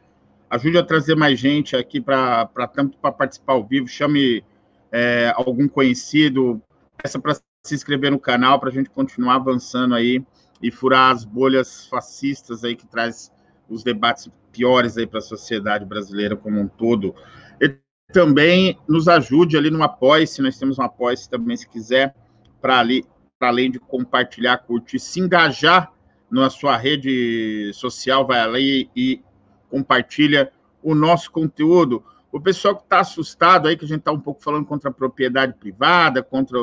ajude 0.49 0.77
a 0.77 0.83
trazer 0.83 1.13
mais 1.13 1.37
gente 1.37 1.75
aqui 1.75 1.99
para 1.99 2.47
tanto 2.73 2.97
para 2.97 3.11
participar 3.11 3.51
ao 3.51 3.65
vivo, 3.65 3.85
chame 3.85 4.45
é, 4.93 5.33
algum 5.35 5.67
conhecido, 5.67 6.61
peça 7.03 7.19
para 7.19 7.33
se 7.33 7.75
inscrever 7.75 8.11
no 8.11 8.19
canal 8.19 8.61
para 8.61 8.69
a 8.69 8.73
gente 8.73 8.89
continuar 8.89 9.35
avançando 9.35 9.93
aí 9.93 10.23
e 10.61 10.71
furar 10.71 11.13
as 11.13 11.25
bolhas 11.25 11.85
fascistas 11.87 12.63
aí 12.63 12.77
que 12.77 12.87
traz 12.87 13.29
os 13.69 13.83
debates 13.83 14.29
piores 14.55 14.97
aí 14.97 15.05
para 15.05 15.19
a 15.19 15.21
sociedade 15.21 15.85
brasileira 15.85 16.35
como 16.35 16.59
um 16.59 16.67
todo. 16.67 17.13
E 17.61 17.77
também 18.11 18.79
nos 18.87 19.07
ajude 19.07 19.57
ali 19.57 19.69
no 19.69 19.83
Apoia-se, 19.83 20.41
nós 20.41 20.57
temos 20.57 20.79
um 20.79 20.83
Apoia-se 20.83 21.29
também, 21.29 21.57
se 21.57 21.67
quiser, 21.67 22.15
para 22.61 22.79
ali, 22.79 23.03
para 23.37 23.49
além 23.49 23.69
de 23.69 23.79
compartilhar, 23.79 24.57
curtir, 24.59 24.99
se 24.99 25.19
engajar 25.19 25.91
na 26.31 26.49
sua 26.49 26.77
rede 26.77 27.71
social, 27.73 28.25
vai 28.25 28.39
ali 28.39 28.89
e 28.95 29.21
compartilha 29.69 30.51
o 30.81 30.95
nosso 30.95 31.31
conteúdo. 31.31 32.03
O 32.31 32.39
pessoal 32.39 32.75
que 32.75 32.83
está 32.83 32.99
assustado 32.99 33.67
aí, 33.67 33.77
que 33.77 33.85
a 33.85 33.87
gente 33.87 33.99
está 33.99 34.11
um 34.11 34.19
pouco 34.19 34.41
falando 34.41 34.65
contra 34.65 34.89
a 34.89 34.93
propriedade 34.93 35.53
privada, 35.53 36.23
contra 36.23 36.57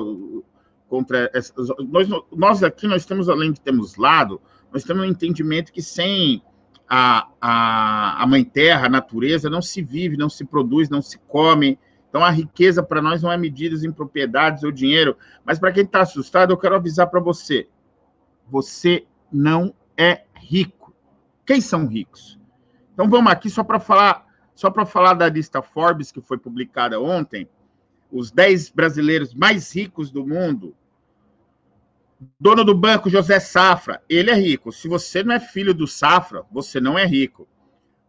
contra 0.93 1.31
nós, 1.89 2.07
nós 2.31 2.63
aqui 2.63 2.87
nós 2.87 3.07
temos 3.07 3.31
além 3.31 3.51
de 3.51 3.59
termos 3.63 3.97
lado, 3.97 4.39
nós 4.71 4.85
temos 4.85 5.03
um 5.03 5.07
entendimento 5.07 5.73
que 5.73 5.81
sem 5.81 6.43
a, 6.89 7.29
a, 7.41 8.23
a 8.23 8.27
mãe 8.27 8.45
terra, 8.45 8.87
a 8.87 8.91
natureza, 8.91 9.49
não 9.49 9.63
se 9.63 9.83
vive, 9.83 10.17
não 10.17 10.29
se 10.29 10.45
produz, 10.45 10.89
não 10.89 11.01
se 11.01 11.19
come. 11.29 11.79
Então 12.09 12.23
a 12.23 12.31
riqueza 12.31 12.83
para 12.83 13.01
nós 13.01 13.23
não 13.23 13.33
é 13.33 13.37
medida 13.37 13.75
em 13.87 13.91
propriedades 13.91 14.63
ou 14.63 14.71
dinheiro, 14.71 15.17
mas 15.45 15.59
para 15.59 15.73
quem 15.73 15.85
está 15.85 16.03
assustado, 16.03 16.53
eu 16.53 16.59
quero 16.59 16.75
avisar 16.75 17.07
para 17.09 17.21
você: 17.21 17.69
você 18.51 19.07
não 19.33 19.75
é 19.97 20.25
rico. 20.35 20.95
Quem 21.47 21.61
são 21.61 21.87
ricos? 21.87 22.39
Então 22.93 23.09
vamos 23.09 23.33
aqui 23.33 23.49
só 23.49 23.65
para 23.65 23.81
falar, 23.81 24.27
só 24.55 24.71
para 24.71 24.85
falar 24.85 25.15
da 25.15 25.29
lista 25.29 25.63
Forbes 25.63 26.13
que 26.13 26.21
foi 26.21 26.37
publicada 26.37 27.01
ontem, 27.01 27.49
os 28.11 28.31
10 28.31 28.71
brasileiros 28.71 29.35
mais 29.35 29.75
ricos 29.75 30.11
do 30.11 30.27
mundo. 30.27 30.77
Dono 32.39 32.65
do 32.65 32.75
banco 32.75 33.11
José 33.11 33.41
Safra, 33.41 34.03
ele 34.09 34.31
é 34.31 34.35
rico. 34.35 34.73
Se 34.73 34.89
você 34.89 35.23
não 35.23 35.35
é 35.35 35.41
filho 35.41 35.75
do 35.75 35.87
Safra, 35.87 36.45
você 36.51 36.81
não 36.81 36.99
é 36.99 37.07
rico. 37.07 37.49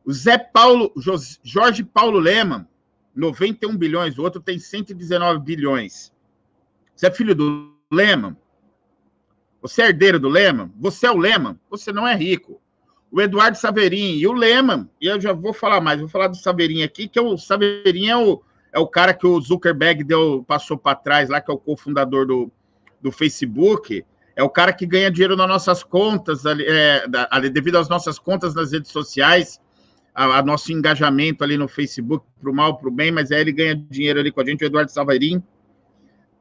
O 0.05 0.11
Zé 0.11 0.37
Paulo, 0.37 0.91
Jorge 1.43 1.83
Paulo 1.83 2.19
Leman, 2.19 2.67
91 3.15 3.77
bilhões, 3.77 4.17
o 4.17 4.23
outro 4.23 4.41
tem 4.41 4.59
119 4.59 5.39
bilhões. 5.39 6.11
Você 6.95 7.07
é 7.07 7.11
filho 7.11 7.33
do 7.33 7.73
Leman? 7.91 8.35
Você 9.61 9.81
é 9.81 9.87
herdeiro 9.87 10.19
do 10.19 10.27
Leman? 10.27 10.71
Você 10.77 11.07
é 11.07 11.11
o 11.11 11.17
Leman? 11.17 11.57
Você 11.69 11.93
não 11.93 12.07
é 12.07 12.15
rico 12.15 12.61
o 13.13 13.21
Eduardo 13.21 13.55
Saverin 13.55 14.15
e 14.15 14.25
o 14.25 14.33
Lehman, 14.33 14.89
e 14.99 15.05
eu 15.05 15.21
já 15.21 15.31
vou 15.31 15.53
falar 15.53 15.79
mais, 15.79 15.99
vou 15.99 16.09
falar 16.09 16.29
do 16.29 16.35
Saverin 16.35 16.81
aqui, 16.81 17.07
que 17.07 17.19
é 17.19 17.21
o 17.21 17.37
Saverin 17.37 18.07
é 18.07 18.17
o, 18.17 18.41
é 18.73 18.79
o 18.79 18.87
cara 18.87 19.13
que 19.13 19.27
o 19.27 19.39
Zuckerberg 19.39 20.03
deu, 20.03 20.43
passou 20.47 20.79
para 20.79 20.95
trás 20.95 21.29
lá, 21.29 21.39
que 21.39 21.51
é 21.51 21.53
o 21.53 21.59
cofundador 21.59 22.25
do, 22.25 22.51
do 23.03 23.11
Facebook, 23.11 24.03
é 24.35 24.41
o 24.41 24.49
cara 24.49 24.73
que 24.73 24.87
ganha 24.87 25.11
dinheiro 25.11 25.35
nas 25.35 25.47
nossas 25.47 25.83
contas, 25.83 26.43
é, 26.45 27.07
da, 27.07 27.27
devido 27.51 27.77
às 27.77 27.87
nossas 27.87 28.17
contas 28.17 28.55
nas 28.55 28.71
redes 28.71 28.89
sociais, 28.91 29.61
a, 30.15 30.39
a 30.39 30.41
nosso 30.41 30.71
engajamento 30.71 31.43
ali 31.43 31.55
no 31.55 31.67
Facebook, 31.67 32.25
para 32.41 32.49
o 32.49 32.55
mal, 32.55 32.79
para 32.79 32.87
o 32.87 32.91
bem, 32.91 33.11
mas 33.11 33.31
aí 33.31 33.41
ele 33.41 33.51
ganha 33.51 33.75
dinheiro 33.75 34.19
ali 34.19 34.31
com 34.31 34.41
a 34.41 34.45
gente, 34.45 34.63
o 34.63 34.65
Eduardo 34.65 34.91
Saverin, 34.91 35.43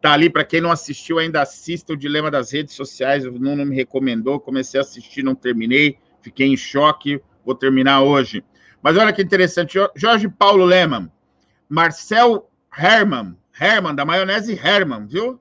tá 0.01 0.13
ali, 0.13 0.31
para 0.31 0.45
quem 0.45 0.63
não 0.63 0.71
assistiu, 0.71 1.19
ainda 1.19 1.43
assista 1.43 1.93
o 1.93 1.97
Dilema 1.97 2.31
das 2.31 2.53
Redes 2.53 2.75
Sociais, 2.75 3.27
o 3.27 3.33
Nuno 3.33 3.67
me 3.67 3.77
recomendou, 3.77 4.41
comecei 4.41 4.81
a 4.81 4.83
assistir, 4.83 5.23
não 5.23 5.35
terminei, 5.35 5.99
Fiquei 6.23 6.47
em 6.47 6.57
choque, 6.57 7.21
vou 7.45 7.55
terminar 7.55 8.01
hoje. 8.01 8.45
Mas 8.81 8.97
olha 8.97 9.13
que 9.13 9.23
interessante, 9.23 9.79
Jorge 9.95 10.29
Paulo 10.29 10.65
Lehmann, 10.65 11.11
Marcel 11.69 12.49
Herman, 12.77 13.37
Herman, 13.61 13.95
da 13.95 14.05
maionese 14.05 14.55
Herman, 14.55 15.07
viu? 15.07 15.39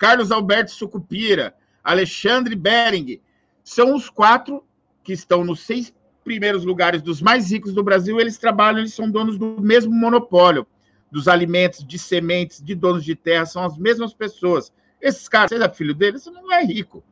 Carlos 0.00 0.32
Alberto 0.32 0.70
Sucupira, 0.70 1.54
Alexandre 1.84 2.56
Bering, 2.56 3.20
são 3.62 3.94
os 3.94 4.08
quatro 4.08 4.64
que 5.04 5.12
estão 5.12 5.44
nos 5.44 5.60
seis 5.60 5.94
primeiros 6.24 6.64
lugares 6.64 7.02
dos 7.02 7.20
mais 7.20 7.52
ricos 7.52 7.74
do 7.74 7.84
Brasil, 7.84 8.18
eles 8.18 8.38
trabalham, 8.38 8.78
eles 8.78 8.94
são 8.94 9.10
donos 9.10 9.36
do 9.36 9.60
mesmo 9.60 9.92
monopólio 9.92 10.66
dos 11.12 11.28
alimentos, 11.28 11.86
de 11.86 11.98
sementes, 11.98 12.62
de 12.64 12.74
donos 12.74 13.04
de 13.04 13.14
terra, 13.14 13.44
são 13.44 13.62
as 13.62 13.76
mesmas 13.76 14.14
pessoas. 14.14 14.72
Esses 15.02 15.28
caras, 15.28 15.50
você 15.50 15.62
é 15.62 15.68
filho 15.68 15.94
deles, 15.94 16.22
você 16.22 16.30
não 16.30 16.50
é 16.50 16.64
rico. 16.64 17.04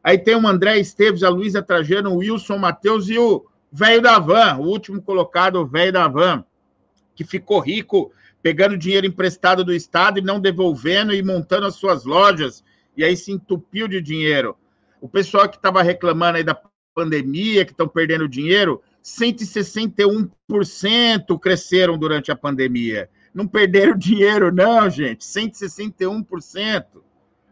Aí 0.00 0.16
tem 0.16 0.36
o 0.36 0.46
André 0.46 0.78
Esteves, 0.78 1.24
a 1.24 1.28
Luísa 1.28 1.60
Trajano, 1.60 2.12
o 2.12 2.18
Wilson 2.18 2.58
Matheus 2.58 3.08
e 3.08 3.18
o 3.18 3.44
velho 3.72 4.00
da 4.00 4.20
van, 4.20 4.58
o 4.58 4.66
último 4.66 5.02
colocado, 5.02 5.56
o 5.56 5.66
velho 5.66 5.92
da 5.92 6.06
van, 6.06 6.44
que 7.12 7.24
ficou 7.24 7.58
rico 7.58 8.12
pegando 8.46 8.78
dinheiro 8.78 9.08
emprestado 9.08 9.64
do 9.64 9.74
Estado 9.74 10.20
e 10.20 10.22
não 10.22 10.38
devolvendo 10.38 11.12
e 11.12 11.20
montando 11.20 11.66
as 11.66 11.74
suas 11.74 12.04
lojas, 12.04 12.62
e 12.96 13.02
aí 13.02 13.16
se 13.16 13.32
entupiu 13.32 13.88
de 13.88 14.00
dinheiro. 14.00 14.56
O 15.00 15.08
pessoal 15.08 15.48
que 15.48 15.56
estava 15.56 15.82
reclamando 15.82 16.38
aí 16.38 16.44
da 16.44 16.56
pandemia, 16.94 17.64
que 17.64 17.72
estão 17.72 17.88
perdendo 17.88 18.28
dinheiro, 18.28 18.80
161% 19.02 21.36
cresceram 21.40 21.98
durante 21.98 22.30
a 22.30 22.36
pandemia. 22.36 23.10
Não 23.34 23.48
perderam 23.48 23.98
dinheiro, 23.98 24.54
não, 24.54 24.88
gente. 24.88 25.26
161%. 25.26 26.84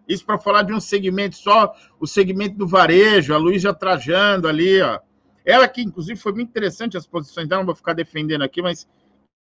Isso 0.09 0.25
para 0.25 0.39
falar 0.39 0.63
de 0.63 0.73
um 0.73 0.79
segmento 0.79 1.35
só, 1.35 1.75
o 1.99 2.07
segmento 2.07 2.57
do 2.57 2.69
varejo, 2.69 3.35
a 3.35 3.37
Luísa 3.37 3.75
trajando 3.75 4.47
ali, 4.47 4.81
ó. 4.81 5.01
Ela 5.45 5.67
que, 5.67 5.83
inclusive, 5.83 6.21
foi 6.21 6.35
muito 6.35 6.51
interessante 6.51 6.97
as 6.97 7.05
posições 7.05 7.49
dela, 7.49 7.63
não 7.63 7.67
vou 7.67 7.75
ficar 7.75 7.95
defendendo 7.95 8.43
aqui, 8.43 8.63
mas 8.63 8.87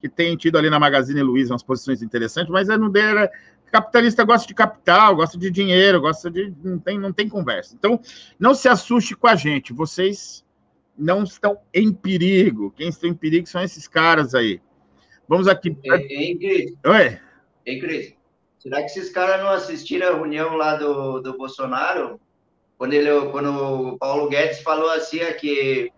que 0.01 0.09
tem 0.09 0.37
tido 0.37 0.57
ali 0.57 0.71
na 0.71 0.79
Magazine 0.79 1.23
Luiza 1.23 1.53
umas 1.53 1.63
posições 1.63 2.03
interessantes, 2.03 2.51
mas 2.51 2.69
é 2.69 2.77
no 2.77 2.89
dela. 2.89 3.29
Capitalista 3.71 4.25
gosta 4.25 4.47
de 4.47 4.55
capital, 4.55 5.17
gosta 5.17 5.37
de 5.37 5.51
dinheiro, 5.51 6.01
gosta 6.01 6.31
de. 6.31 6.55
Não 6.63 6.79
tem, 6.79 6.99
não 6.99 7.13
tem 7.13 7.29
conversa. 7.29 7.75
Então, 7.75 8.01
não 8.39 8.55
se 8.55 8.69
assuste 8.69 9.15
com 9.15 9.27
a 9.27 9.35
gente. 9.35 9.73
Vocês 9.75 10.45
não 10.97 11.23
estão 11.23 11.59
em 11.75 11.93
perigo. 11.93 12.73
Quem 12.77 12.89
está 12.89 13.07
em 13.07 13.15
perigo 13.15 13.47
são 13.47 13.63
esses 13.63 13.87
caras 13.87 14.35
aí. 14.35 14.61
Vamos 15.29 15.47
aqui. 15.47 15.77
Hein, 15.85 16.39
Cris? 16.39 16.73
Oi? 16.87 17.19
Hein, 17.67 17.81
Cris? 17.81 18.15
Será 18.59 18.79
que 18.81 18.87
esses 18.87 19.11
caras 19.11 19.41
não 19.41 19.51
assistiram 19.51 20.09
a 20.09 20.15
reunião 20.15 20.57
lá 20.57 20.77
do, 20.77 21.21
do 21.21 21.37
Bolsonaro? 21.37 22.19
Quando, 22.79 22.95
ele, 22.95 23.11
quando 23.31 23.51
o 23.51 23.99
Paulo 23.99 24.29
Guedes 24.29 24.61
falou 24.61 24.91
assim, 24.91 25.19
que 25.39 25.93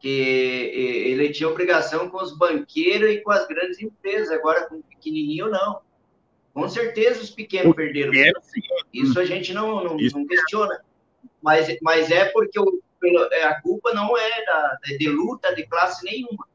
que 0.00 0.72
ele 1.06 1.30
tinha 1.30 1.48
obrigação 1.48 2.08
com 2.08 2.16
os 2.16 2.36
banqueiros 2.36 3.10
e 3.10 3.20
com 3.20 3.30
as 3.30 3.46
grandes 3.46 3.80
empresas, 3.80 4.30
agora 4.30 4.66
com 4.66 4.76
o 4.76 4.82
pequenininho 4.82 5.48
não. 5.48 5.80
Com 6.54 6.68
certeza 6.68 7.22
os 7.22 7.30
pequenos 7.30 7.70
o 7.70 7.74
perderam. 7.74 8.10
Pequeno, 8.10 8.40
Isso 8.92 9.20
a 9.20 9.24
gente 9.24 9.52
não, 9.52 9.84
não, 9.84 9.96
não, 9.96 10.26
questiona. 10.26 10.80
Mas, 11.42 11.76
mas 11.82 12.10
é 12.10 12.24
porque 12.26 12.58
o, 12.58 12.80
é, 13.30 13.44
a 13.44 13.60
culpa 13.60 13.92
não 13.94 14.16
é 14.16 14.44
da, 14.44 14.78
de 14.98 15.08
luta 15.08 15.54
de 15.54 15.66
classe 15.66 16.04
nenhuma. 16.04 16.48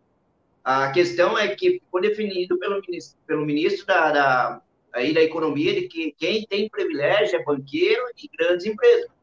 A 0.64 0.92
questão 0.92 1.38
é 1.38 1.48
que 1.56 1.74
ficou 1.74 2.02
definido 2.02 2.58
pelo 2.58 2.82
ministro, 2.82 3.20
pelo 3.28 3.46
ministro 3.46 3.86
da, 3.86 4.12
da, 4.12 4.62
aí 4.92 5.14
da 5.14 5.22
Economia 5.22 5.74
de 5.74 5.88
que 5.88 6.16
quem 6.18 6.46
tem 6.48 6.68
privilégio 6.68 7.40
é 7.40 7.44
banqueiro 7.44 8.04
e 8.18 8.28
grandes 8.36 8.66
empresas. 8.66 9.15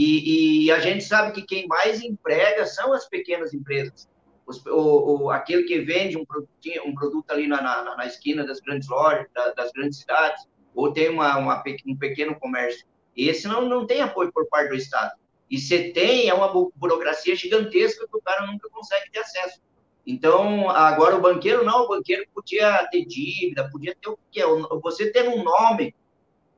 E, 0.00 0.66
e, 0.66 0.70
a 0.70 0.78
gente 0.78 1.02
sabe 1.02 1.32
que 1.32 1.42
quem 1.42 1.66
mais 1.66 2.00
emprega 2.00 2.64
são 2.64 2.92
as 2.92 3.08
pequenas 3.08 3.52
empresas. 3.52 4.08
Os, 4.46 4.64
o, 4.64 5.24
o, 5.24 5.30
aquele 5.30 5.64
que 5.64 5.80
vende 5.80 6.16
um, 6.16 6.24
um 6.86 6.94
produto 6.94 7.28
ali 7.32 7.48
na, 7.48 7.60
na, 7.60 7.96
na 7.96 8.06
esquina 8.06 8.46
das 8.46 8.60
grandes 8.60 8.88
lojas, 8.88 9.26
da, 9.34 9.50
das 9.54 9.72
grandes 9.72 9.98
cidades, 9.98 10.46
ou 10.72 10.92
tem 10.92 11.08
uma, 11.08 11.36
uma, 11.38 11.64
um 11.84 11.96
pequeno 11.96 12.38
comércio. 12.38 12.86
Esse 13.16 13.48
não, 13.48 13.68
não 13.68 13.88
tem 13.88 14.00
apoio 14.00 14.30
por 14.32 14.46
parte 14.46 14.68
do 14.68 14.76
Estado. 14.76 15.10
E 15.50 15.58
se 15.58 15.90
tem, 15.90 16.28
é 16.28 16.34
uma 16.34 16.52
burocracia 16.76 17.34
gigantesca 17.34 18.06
que 18.06 18.16
o 18.16 18.22
cara 18.22 18.46
nunca 18.46 18.70
consegue 18.70 19.10
ter 19.10 19.18
acesso. 19.18 19.60
Então, 20.06 20.70
agora 20.70 21.16
o 21.16 21.20
banqueiro 21.20 21.64
não, 21.64 21.86
o 21.86 21.88
banqueiro 21.88 22.24
podia 22.32 22.86
ter 22.92 23.04
dívida, 23.04 23.68
podia 23.68 23.96
ter 24.00 24.10
o 24.10 24.18
que 24.30 24.40
é. 24.40 24.46
Você 24.80 25.10
ter 25.10 25.28
um 25.28 25.42
nome 25.42 25.92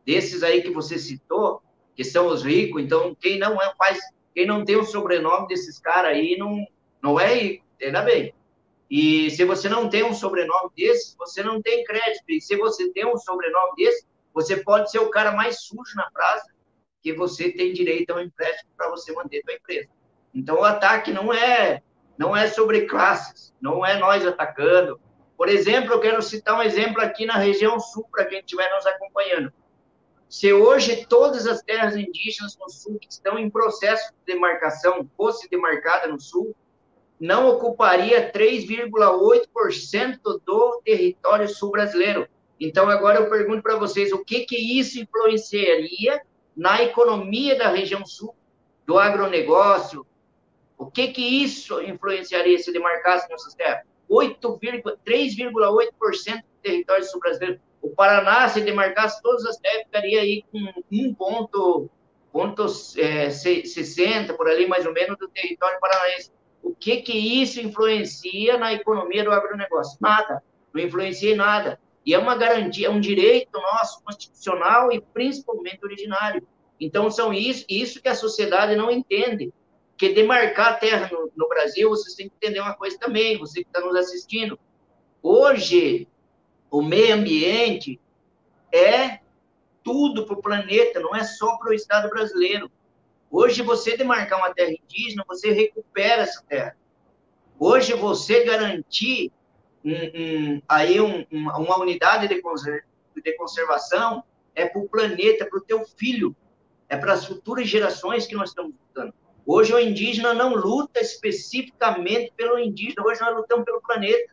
desses 0.04 0.42
aí 0.42 0.60
que 0.60 0.70
você 0.70 0.98
citou, 0.98 1.62
que 2.00 2.04
são 2.04 2.28
os 2.28 2.42
ricos. 2.42 2.82
Então, 2.82 3.14
quem 3.14 3.38
não 3.38 3.60
é 3.60 3.74
faz, 3.76 3.98
quem 4.34 4.46
não 4.46 4.64
tem 4.64 4.74
o 4.74 4.84
sobrenome 4.84 5.46
desses 5.48 5.78
caras 5.78 6.12
aí 6.12 6.34
não 6.38 6.66
não 7.02 7.20
é 7.20 7.34
rico, 7.34 7.64
ainda 7.78 8.00
bem. 8.00 8.34
E 8.90 9.30
se 9.30 9.44
você 9.44 9.68
não 9.68 9.86
tem 9.86 10.02
um 10.02 10.14
sobrenome 10.14 10.70
desse, 10.74 11.14
você 11.18 11.42
não 11.42 11.60
tem 11.60 11.84
crédito. 11.84 12.24
E 12.30 12.40
se 12.40 12.56
você 12.56 12.90
tem 12.90 13.04
um 13.04 13.18
sobrenome 13.18 13.72
desse, 13.76 14.06
você 14.32 14.56
pode 14.56 14.90
ser 14.90 14.98
o 15.00 15.10
cara 15.10 15.32
mais 15.32 15.60
sujo 15.60 15.94
na 15.94 16.10
praça, 16.10 16.50
que 17.02 17.12
você 17.12 17.52
tem 17.52 17.74
direito 17.74 18.12
a 18.12 18.16
um 18.16 18.20
empréstimo 18.20 18.70
para 18.78 18.88
você 18.88 19.12
manter 19.12 19.42
sua 19.44 19.52
empresa. 19.52 19.88
Então, 20.34 20.56
o 20.56 20.64
ataque 20.64 21.12
não 21.12 21.34
é 21.34 21.82
não 22.16 22.34
é 22.34 22.46
sobre 22.48 22.86
classes, 22.86 23.54
não 23.60 23.84
é 23.84 23.98
nós 23.98 24.26
atacando. 24.26 24.98
Por 25.36 25.50
exemplo, 25.50 25.92
eu 25.92 26.00
quero 26.00 26.22
citar 26.22 26.58
um 26.58 26.62
exemplo 26.62 27.02
aqui 27.02 27.26
na 27.26 27.36
região 27.36 27.78
sul, 27.78 28.08
para 28.10 28.24
quem 28.24 28.38
estiver 28.38 28.70
nos 28.74 28.86
acompanhando. 28.86 29.52
Se 30.30 30.50
hoje 30.52 31.06
todas 31.06 31.46
as 31.48 31.60
terras 31.60 31.96
indígenas 31.96 32.56
no 32.56 32.70
sul 32.70 33.00
que 33.00 33.10
estão 33.10 33.36
em 33.36 33.50
processo 33.50 34.12
de 34.12 34.32
demarcação 34.32 35.10
fosse 35.16 35.50
demarcada 35.50 36.06
no 36.06 36.20
sul, 36.20 36.54
não 37.18 37.48
ocuparia 37.48 38.30
3,8% 38.32 40.40
do 40.46 40.80
território 40.84 41.48
sul 41.48 41.72
brasileiro. 41.72 42.28
Então, 42.60 42.88
agora 42.88 43.18
eu 43.18 43.28
pergunto 43.28 43.60
para 43.60 43.74
vocês, 43.74 44.12
o 44.12 44.24
que 44.24 44.44
que 44.44 44.78
isso 44.78 45.00
influenciaria 45.00 46.22
na 46.56 46.80
economia 46.80 47.58
da 47.58 47.68
região 47.68 48.06
sul, 48.06 48.32
do 48.86 49.00
agronegócio? 49.00 50.06
O 50.78 50.86
que 50.86 51.08
que 51.08 51.42
isso 51.42 51.82
influenciaria 51.82 52.56
se 52.56 52.72
demarcasse 52.72 53.28
nossas 53.28 53.52
terras? 53.54 53.82
3,8% 54.08 56.36
do 56.36 56.42
território 56.62 57.04
sul 57.04 57.18
brasileiro. 57.18 57.60
O 57.82 57.90
Paraná, 57.90 58.48
se 58.48 58.60
demarcasse 58.60 59.22
todas 59.22 59.44
as 59.46 59.56
terras, 59.56 59.84
ficaria 59.84 60.20
aí 60.20 60.44
com 60.50 60.58
1,60 60.92 61.88
ponto, 62.32 62.66
é, 62.96 63.30
60, 63.30 64.34
por 64.34 64.48
ali 64.48 64.66
mais 64.66 64.86
ou 64.86 64.92
menos, 64.92 65.16
do 65.18 65.28
território 65.28 65.78
paranaense. 65.80 66.30
O 66.62 66.74
que 66.74 66.98
que 66.98 67.12
isso 67.12 67.60
influencia 67.60 68.56
na 68.56 68.72
economia 68.72 69.24
do 69.24 69.32
agronegócio? 69.32 69.98
Nada, 70.00 70.42
não 70.72 70.82
influencia 70.82 71.32
em 71.32 71.36
nada. 71.36 71.80
E 72.04 72.14
é 72.14 72.18
uma 72.18 72.36
garantia, 72.36 72.86
é 72.86 72.90
um 72.90 73.00
direito 73.00 73.52
nosso 73.52 74.02
constitucional 74.02 74.90
e 74.92 75.00
principalmente 75.00 75.84
originário. 75.84 76.46
Então, 76.78 77.10
são 77.10 77.32
isso, 77.32 77.64
isso 77.68 78.00
que 78.00 78.08
a 78.08 78.14
sociedade 78.14 78.74
não 78.74 78.90
entende. 78.90 79.52
Que 79.96 80.10
demarcar 80.10 80.68
a 80.68 80.74
terra 80.74 81.10
no, 81.12 81.30
no 81.36 81.48
Brasil, 81.48 81.90
vocês 81.90 82.14
têm 82.14 82.28
que 82.28 82.34
entender 82.36 82.60
uma 82.60 82.74
coisa 82.74 82.98
também, 82.98 83.36
você 83.36 83.62
que 83.62 83.68
está 83.68 83.80
nos 83.80 83.94
assistindo. 83.94 84.58
Hoje, 85.22 86.08
o 86.70 86.82
meio 86.82 87.14
ambiente 87.14 88.00
é 88.72 89.20
tudo 89.82 90.24
para 90.24 90.38
o 90.38 90.42
planeta, 90.42 91.00
não 91.00 91.14
é 91.14 91.24
só 91.24 91.56
para 91.56 91.70
o 91.70 91.74
Estado 91.74 92.08
brasileiro. 92.08 92.70
Hoje, 93.30 93.62
você 93.62 93.96
demarcar 93.96 94.38
uma 94.38 94.54
terra 94.54 94.72
indígena, 94.72 95.24
você 95.26 95.50
recupera 95.52 96.22
essa 96.22 96.42
terra. 96.48 96.76
Hoje, 97.58 97.94
você 97.94 98.44
garantir 98.44 99.32
um, 99.84 99.92
um, 99.92 100.62
aí 100.68 101.00
um, 101.00 101.24
uma 101.30 101.78
unidade 101.78 102.28
de, 102.28 102.40
de 102.40 103.36
conservação 103.36 104.22
é 104.54 104.66
para 104.66 104.80
o 104.80 104.88
planeta, 104.88 105.46
para 105.46 105.58
o 105.58 105.62
teu 105.62 105.84
filho, 105.84 106.36
é 106.88 106.96
para 106.96 107.12
as 107.12 107.24
futuras 107.24 107.68
gerações 107.68 108.26
que 108.26 108.34
nós 108.34 108.50
estamos 108.50 108.72
lutando. 108.72 109.14
Hoje, 109.46 109.72
o 109.72 109.80
indígena 109.80 110.34
não 110.34 110.54
luta 110.54 111.00
especificamente 111.00 112.32
pelo 112.36 112.58
indígena, 112.58 113.04
hoje 113.04 113.20
nós 113.20 113.34
lutamos 113.34 113.64
pelo 113.64 113.80
planeta. 113.80 114.32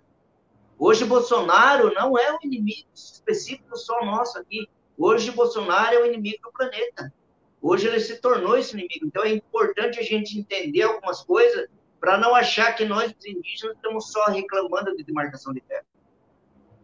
Hoje, 0.79 1.05
Bolsonaro 1.05 1.91
não 1.93 2.17
é 2.17 2.31
um 2.31 2.37
inimigo 2.43 2.87
específico 2.93 3.75
só 3.75 4.05
nosso 4.05 4.37
aqui. 4.37 4.69
Hoje, 4.95 5.31
Bolsonaro 5.31 5.95
é 5.95 6.01
o 6.01 6.05
inimigo 6.05 6.37
do 6.43 6.51
planeta. 6.51 7.11
Hoje, 7.59 7.87
ele 7.87 7.99
se 7.99 8.21
tornou 8.21 8.55
esse 8.55 8.73
inimigo. 8.73 9.05
Então, 9.05 9.23
é 9.23 9.29
importante 9.29 9.99
a 9.99 10.03
gente 10.03 10.37
entender 10.37 10.83
algumas 10.83 11.23
coisas 11.23 11.67
para 11.99 12.17
não 12.17 12.35
achar 12.35 12.73
que 12.73 12.85
nós, 12.85 13.11
os 13.17 13.25
indígenas, 13.25 13.75
estamos 13.75 14.11
só 14.11 14.25
reclamando 14.25 14.95
de 14.95 15.03
demarcação 15.03 15.51
de 15.51 15.61
terra. 15.61 15.85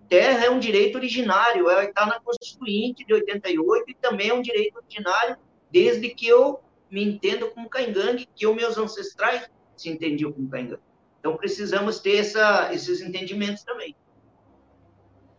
Terra 0.10 0.46
é 0.46 0.50
um 0.50 0.60
direito 0.60 0.96
originário, 0.96 1.70
ela 1.70 1.84
está 1.86 2.06
na 2.06 2.20
Constituinte 2.20 3.06
de 3.06 3.14
88 3.14 3.92
e 3.92 3.94
também 3.96 4.30
é 4.30 4.34
um 4.34 4.42
direito 4.42 4.78
originário 4.78 5.38
desde 5.72 6.10
que 6.10 6.28
eu 6.28 6.60
me 6.90 7.04
entendo 7.04 7.50
como 7.52 7.70
caingangue, 7.70 8.28
que 8.36 8.46
os 8.46 8.56
meus 8.56 8.78
ancestrais 8.78 9.50
se 9.76 9.90
entendiam 9.90 10.32
como 10.32 10.50
caingangue. 10.50 10.82
Então, 11.24 11.38
precisamos 11.38 12.02
ter 12.02 12.18
essa, 12.18 12.74
esses 12.74 13.00
entendimentos 13.00 13.64
também. 13.64 13.96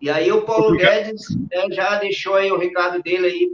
E 0.01 0.09
aí 0.09 0.33
o 0.33 0.47
Paulo 0.47 0.75
Guedes 0.75 1.27
é, 1.53 1.71
já 1.71 1.99
deixou 1.99 2.37
aí 2.37 2.51
o 2.51 2.57
recado 2.57 3.03
dele 3.03 3.27
aí 3.27 3.51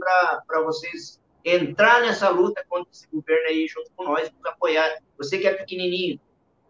para 0.47 0.61
vocês 0.61 1.21
entrar 1.43 1.99
nessa 1.99 2.29
luta 2.29 2.63
contra 2.69 2.89
esse 2.89 3.05
governo 3.11 3.47
aí 3.49 3.67
junto 3.67 3.91
com 3.93 4.05
nós, 4.05 4.31
nos 4.31 4.45
apoiar. 4.45 4.97
Você 5.17 5.39
que 5.39 5.45
é 5.47 5.53
pequenininho, 5.53 6.21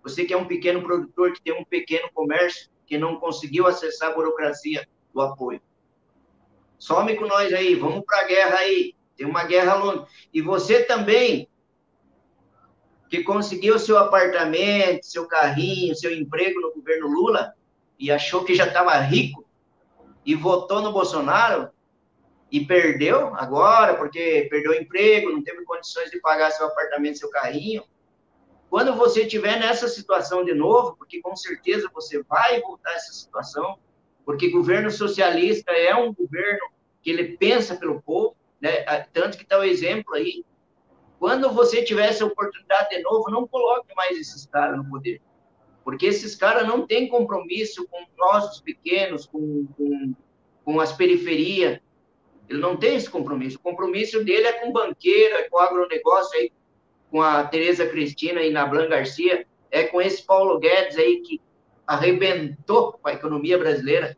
você 0.01 0.25
que 0.25 0.33
é 0.33 0.37
um 0.37 0.47
pequeno 0.47 0.81
produtor, 0.81 1.31
que 1.31 1.41
tem 1.43 1.53
um 1.53 1.63
pequeno 1.63 2.09
comércio, 2.11 2.67
que 2.87 2.97
não 2.97 3.17
conseguiu 3.17 3.67
acessar 3.67 4.09
a 4.09 4.15
burocracia 4.15 4.87
do 5.13 5.21
apoio. 5.21 5.61
Some 6.79 7.15
com 7.17 7.27
nós 7.27 7.53
aí, 7.53 7.75
vamos 7.75 8.03
para 8.03 8.21
a 8.21 8.27
guerra 8.27 8.55
aí. 8.57 8.95
Tem 9.15 9.27
uma 9.27 9.43
guerra 9.43 9.75
longa. 9.75 10.07
E 10.33 10.41
você 10.41 10.83
também, 10.85 11.47
que 13.11 13.25
conseguiu 13.25 13.77
seu 13.77 13.97
apartamento, 13.97 15.05
seu 15.05 15.27
carrinho, 15.27 15.93
seu 15.93 16.13
emprego 16.17 16.61
no 16.61 16.73
governo 16.73 17.07
Lula 17.07 17.53
e 17.99 18.09
achou 18.09 18.45
que 18.45 18.55
já 18.55 18.65
estava 18.65 18.95
rico 18.99 19.45
e 20.25 20.33
votou 20.33 20.81
no 20.81 20.93
Bolsonaro 20.93 21.69
e 22.49 22.65
perdeu 22.65 23.35
agora 23.35 23.95
porque 23.95 24.47
perdeu 24.49 24.71
o 24.71 24.75
emprego, 24.75 25.29
não 25.29 25.43
teve 25.43 25.61
condições 25.65 26.09
de 26.09 26.21
pagar 26.21 26.51
seu 26.51 26.65
apartamento, 26.67 27.17
seu 27.17 27.29
carrinho. 27.29 27.83
Quando 28.69 28.95
você 28.95 29.23
estiver 29.23 29.59
nessa 29.59 29.89
situação 29.89 30.45
de 30.45 30.53
novo, 30.53 30.95
porque 30.95 31.19
com 31.19 31.35
certeza 31.35 31.91
você 31.93 32.23
vai 32.23 32.61
voltar 32.61 32.91
a 32.91 32.95
essa 32.95 33.11
situação, 33.11 33.77
porque 34.23 34.49
governo 34.49 34.89
socialista 34.89 35.73
é 35.73 35.93
um 35.93 36.13
governo 36.13 36.65
que 37.03 37.09
ele 37.09 37.35
pensa 37.35 37.75
pelo 37.75 38.01
povo, 38.01 38.37
né? 38.61 38.85
Tanto 39.11 39.37
que 39.37 39.43
está 39.43 39.59
o 39.59 39.65
exemplo 39.65 40.13
aí. 40.13 40.45
Quando 41.21 41.51
você 41.51 41.83
tiver 41.83 42.09
essa 42.09 42.25
oportunidade 42.25 42.89
de 42.89 43.03
novo, 43.03 43.29
não 43.29 43.47
coloque 43.47 43.93
mais 43.95 44.17
esses 44.17 44.47
caras 44.47 44.75
no 44.75 44.89
poder, 44.89 45.21
porque 45.83 46.07
esses 46.07 46.35
caras 46.35 46.67
não 46.67 46.87
têm 46.87 47.07
compromisso 47.07 47.87
com 47.89 48.03
nós, 48.17 48.53
os 48.53 48.59
pequenos, 48.59 49.27
com, 49.27 49.67
com, 49.77 50.15
com 50.65 50.79
as 50.79 50.91
periferias. 50.91 51.79
Ele 52.49 52.59
não 52.59 52.75
tem 52.75 52.95
esse 52.95 53.07
compromisso. 53.07 53.59
O 53.59 53.61
compromisso 53.61 54.23
dele 54.23 54.47
é 54.47 54.53
com 54.53 54.71
banqueiro, 54.71 55.35
é 55.35 55.43
com 55.43 55.59
agronegócio, 55.59 56.39
aí, 56.39 56.51
com 57.11 57.21
a 57.21 57.43
Tereza 57.43 57.85
Cristina 57.85 58.41
e 58.41 58.49
Nablan 58.49 58.89
Garcia, 58.89 59.45
é 59.69 59.83
com 59.83 60.01
esse 60.01 60.25
Paulo 60.25 60.57
Guedes 60.57 60.97
aí 60.97 61.21
que 61.21 61.39
arrebentou 61.85 62.93
com 62.93 63.07
a 63.07 63.13
economia 63.13 63.59
brasileira. 63.59 64.17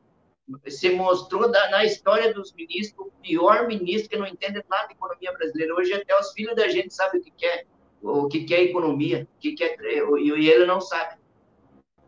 Se 0.67 0.89
mostrou 0.89 1.49
da, 1.49 1.69
na 1.69 1.85
história 1.85 2.33
dos 2.33 2.53
ministros 2.53 3.07
o 3.07 3.11
pior 3.21 3.67
ministro 3.67 4.09
que 4.09 4.17
não 4.17 4.27
entende 4.27 4.63
nada 4.69 4.87
de 4.87 4.93
economia 4.93 5.31
brasileira. 5.31 5.73
Hoje 5.75 5.93
até 5.93 6.19
os 6.19 6.31
filhos 6.33 6.55
da 6.55 6.67
gente 6.67 6.93
sabem 6.93 7.21
o 7.21 7.23
que, 7.23 7.31
que 7.31 7.45
é, 7.45 7.65
o 8.01 8.27
que, 8.27 8.43
que 8.43 8.53
é 8.53 8.63
economia, 8.63 9.27
o 9.37 9.39
que, 9.39 9.53
que 9.53 9.63
é, 9.63 9.77
e 10.19 10.49
ele 10.49 10.65
não 10.65 10.81
sabe. 10.81 11.15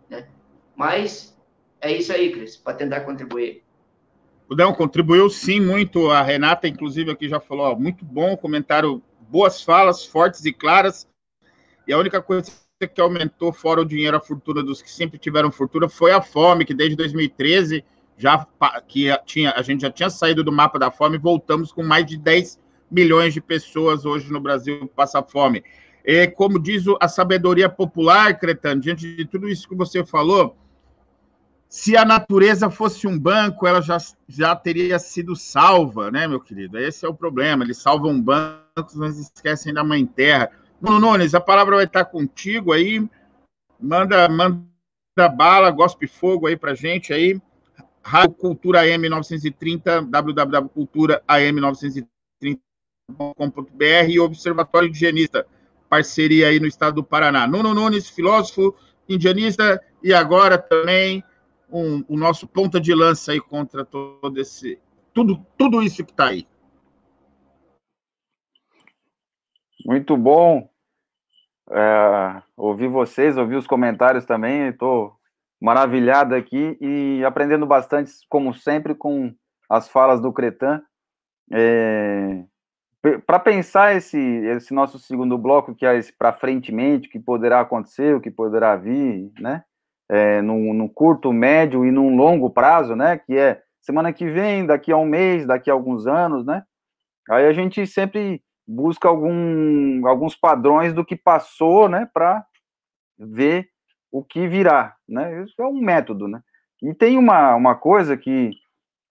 Né? 0.09 0.27
Mas 0.75 1.37
é 1.79 1.91
isso 1.91 2.11
aí, 2.11 2.31
Cris, 2.31 2.57
para 2.57 2.77
tentar 2.77 3.01
contribuir. 3.01 3.63
Não, 4.49 4.73
contribuiu 4.73 5.29
sim 5.29 5.59
muito. 5.59 6.11
A 6.11 6.21
Renata, 6.21 6.67
inclusive, 6.67 7.11
aqui 7.11 7.27
já 7.27 7.39
falou, 7.39 7.71
ó, 7.71 7.75
muito 7.75 8.05
bom 8.05 8.37
comentário, 8.37 9.01
boas 9.29 9.61
falas, 9.61 10.05
fortes 10.05 10.45
e 10.45 10.53
claras. 10.53 11.07
E 11.87 11.93
a 11.93 11.97
única 11.97 12.21
coisa 12.21 12.51
que 12.93 13.01
aumentou 13.01 13.53
fora 13.53 13.81
o 13.81 13.85
dinheiro, 13.85 14.17
a 14.17 14.19
fortuna 14.19 14.61
dos 14.61 14.81
que 14.81 14.91
sempre 14.91 15.17
tiveram 15.17 15.51
fortuna, 15.51 15.87
foi 15.87 16.11
a 16.11 16.21
fome, 16.21 16.65
que 16.65 16.73
desde 16.73 16.95
2013 16.95 17.83
já 18.17 18.47
que 18.87 19.07
tinha, 19.25 19.53
a 19.55 19.61
gente 19.61 19.81
já 19.81 19.91
tinha 19.91 20.09
saído 20.09 20.43
do 20.43 20.51
mapa 20.51 20.79
da 20.79 20.89
fome, 20.91 21.17
voltamos 21.17 21.71
com 21.71 21.83
mais 21.83 22.05
de 22.05 22.17
10 22.17 22.59
milhões 22.89 23.33
de 23.33 23.41
pessoas 23.41 24.05
hoje 24.05 24.31
no 24.31 24.39
Brasil 24.39 24.81
que 24.81 24.95
passam 24.95 25.23
fome. 25.23 25.63
E, 26.03 26.27
como 26.27 26.59
diz 26.59 26.83
a 27.01 27.07
sabedoria 27.07 27.67
popular, 27.67 28.37
Cretano, 28.37 28.79
diante 28.79 29.15
de 29.15 29.25
tudo 29.25 29.49
isso 29.49 29.67
que 29.67 29.75
você 29.75 30.05
falou, 30.05 30.55
se 31.67 31.97
a 31.97 32.05
natureza 32.05 32.69
fosse 32.69 33.07
um 33.07 33.19
banco, 33.19 33.67
ela 33.67 33.81
já, 33.81 33.97
já 34.27 34.55
teria 34.55 34.99
sido 34.99 35.35
salva, 35.35 36.11
né, 36.11 36.27
meu 36.27 36.39
querido? 36.39 36.77
Esse 36.77 37.05
é 37.05 37.09
o 37.09 37.13
problema. 37.13 37.63
Eles 37.63 37.79
salvam 37.79 38.21
bancos, 38.21 38.95
mas 38.95 39.19
esquecem 39.19 39.73
da 39.73 39.83
mãe 39.83 40.05
terra. 40.05 40.51
Bruno 40.79 40.99
Nunes, 40.99 41.33
a 41.33 41.41
palavra 41.41 41.77
vai 41.77 41.85
estar 41.85 42.05
contigo 42.05 42.71
aí. 42.71 43.05
Manda, 43.79 44.29
manda 44.29 45.29
bala, 45.35 45.71
gospe 45.71 46.07
fogo 46.07 46.47
aí 46.47 46.55
pra 46.55 46.75
gente 46.75 47.11
aí. 47.11 47.41
Rádio 48.05 48.35
Cultura 48.35 48.81
AM 48.81 49.09
930, 49.09 50.03
www.cultura 50.03 51.23
am930.com.br 51.27 54.07
e 54.07 54.19
Observatório 54.19 54.89
Indigenista, 54.89 55.47
parceria 55.89 56.49
aí 56.49 56.59
no 56.59 56.67
estado 56.67 56.97
do 56.97 57.03
Paraná. 57.03 57.47
Nuno 57.47 57.73
Nunes, 57.73 58.07
filósofo, 58.07 58.75
indianista 59.09 59.83
e 60.03 60.13
agora 60.13 60.59
também 60.59 61.23
um, 61.67 62.05
o 62.07 62.15
nosso 62.15 62.47
ponta 62.47 62.79
de 62.79 62.93
lança 62.93 63.31
aí 63.31 63.41
contra 63.41 63.83
todo 63.83 64.39
esse 64.39 64.77
tudo 65.11 65.43
tudo 65.57 65.81
isso 65.81 66.05
que 66.05 66.11
está 66.11 66.27
aí. 66.27 66.47
Muito 69.83 70.15
bom 70.15 70.69
é, 71.71 72.43
ouvir 72.55 72.87
vocês, 72.87 73.35
ouvir 73.35 73.55
os 73.55 73.65
comentários 73.65 74.25
também. 74.25 74.67
Estou 74.67 75.17
maravilhado 75.65 76.35
aqui 76.35 76.77
e 76.79 77.25
aprendendo 77.25 77.65
bastante, 77.65 78.11
como 78.29 78.53
sempre, 78.53 78.93
com 78.93 79.33
as 79.67 79.89
falas 79.89 80.21
do 80.21 80.31
Cretan. 80.31 80.79
É, 81.51 82.43
para 83.25 83.39
pensar 83.39 83.95
esse, 83.95 84.19
esse 84.19 84.71
nosso 84.71 84.99
segundo 84.99 85.39
bloco, 85.39 85.73
que 85.73 85.83
é 85.83 85.97
esse 85.97 86.13
para 86.15 86.31
frentemente, 86.31 87.07
o 87.07 87.11
que 87.11 87.19
poderá 87.19 87.61
acontecer, 87.61 88.15
o 88.15 88.21
que 88.21 88.29
poderá 88.29 88.75
vir, 88.75 89.31
né? 89.39 89.63
É, 90.07 90.39
no, 90.39 90.71
no, 90.71 90.87
curto, 90.87 91.33
médio 91.33 91.83
e 91.83 91.89
num 91.89 92.15
longo 92.15 92.51
prazo, 92.51 92.95
né? 92.95 93.17
Que 93.17 93.35
é 93.35 93.59
semana 93.81 94.13
que 94.13 94.29
vem, 94.29 94.67
daqui 94.67 94.91
a 94.91 94.97
um 94.97 95.05
mês, 95.05 95.47
daqui 95.47 95.71
a 95.71 95.73
alguns 95.73 96.05
anos, 96.05 96.45
né? 96.45 96.63
Aí 97.27 97.47
a 97.47 97.53
gente 97.53 97.87
sempre 97.87 98.39
busca 98.67 99.07
algum, 99.07 100.05
alguns 100.07 100.35
padrões 100.35 100.93
do 100.93 101.03
que 101.03 101.15
passou, 101.15 101.89
né, 101.89 102.07
para 102.13 102.45
ver 103.17 103.67
o 104.15 104.23
que 104.23 104.47
virá, 104.47 104.95
né? 105.07 105.43
Isso 105.43 105.61
é 105.61 105.67
um 105.67 105.81
método, 105.81 106.25
né? 106.25 106.41
E 106.81 106.93
tem 106.93 107.17
uma, 107.17 107.53
uma 107.53 107.75
coisa 107.75 108.15
que 108.15 108.51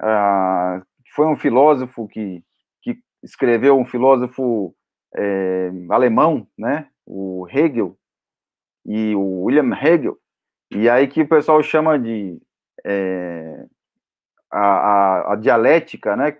ah, 0.00 0.82
foi 1.14 1.26
um 1.26 1.36
filósofo 1.36 2.08
que, 2.08 2.42
que 2.80 2.98
escreveu, 3.22 3.78
um 3.78 3.84
filósofo 3.84 4.74
é, 5.14 5.70
alemão, 5.90 6.48
né? 6.56 6.88
O 7.04 7.46
Hegel 7.50 7.98
e 8.86 9.14
o 9.14 9.42
William 9.42 9.76
Hegel, 9.76 10.18
e 10.70 10.88
aí 10.88 11.06
que 11.06 11.20
o 11.20 11.28
pessoal 11.28 11.62
chama 11.62 11.98
de 11.98 12.40
é, 12.82 13.66
a, 14.50 14.60
a, 14.60 15.32
a 15.34 15.36
dialética, 15.36 16.16
né? 16.16 16.38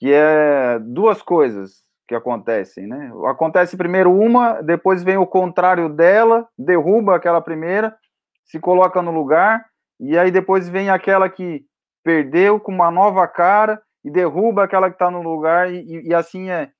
Que 0.00 0.12
é 0.12 0.80
duas 0.80 1.22
coisas 1.22 1.83
que 2.06 2.14
acontecem, 2.14 2.86
né? 2.86 3.10
Acontece 3.26 3.76
primeiro 3.76 4.12
uma, 4.12 4.60
depois 4.60 5.02
vem 5.02 5.16
o 5.16 5.26
contrário 5.26 5.88
dela, 5.88 6.46
derruba 6.58 7.16
aquela 7.16 7.40
primeira, 7.40 7.96
se 8.44 8.60
coloca 8.60 9.00
no 9.00 9.10
lugar, 9.10 9.64
e 9.98 10.18
aí 10.18 10.30
depois 10.30 10.68
vem 10.68 10.90
aquela 10.90 11.28
que 11.28 11.64
perdeu 12.02 12.60
com 12.60 12.72
uma 12.72 12.90
nova 12.90 13.26
cara 13.26 13.80
e 14.04 14.10
derruba 14.10 14.64
aquela 14.64 14.90
que 14.90 14.96
está 14.96 15.10
no 15.10 15.22
lugar, 15.22 15.72
e, 15.72 16.08
e 16.08 16.14
assim 16.14 16.50
é, 16.50 16.70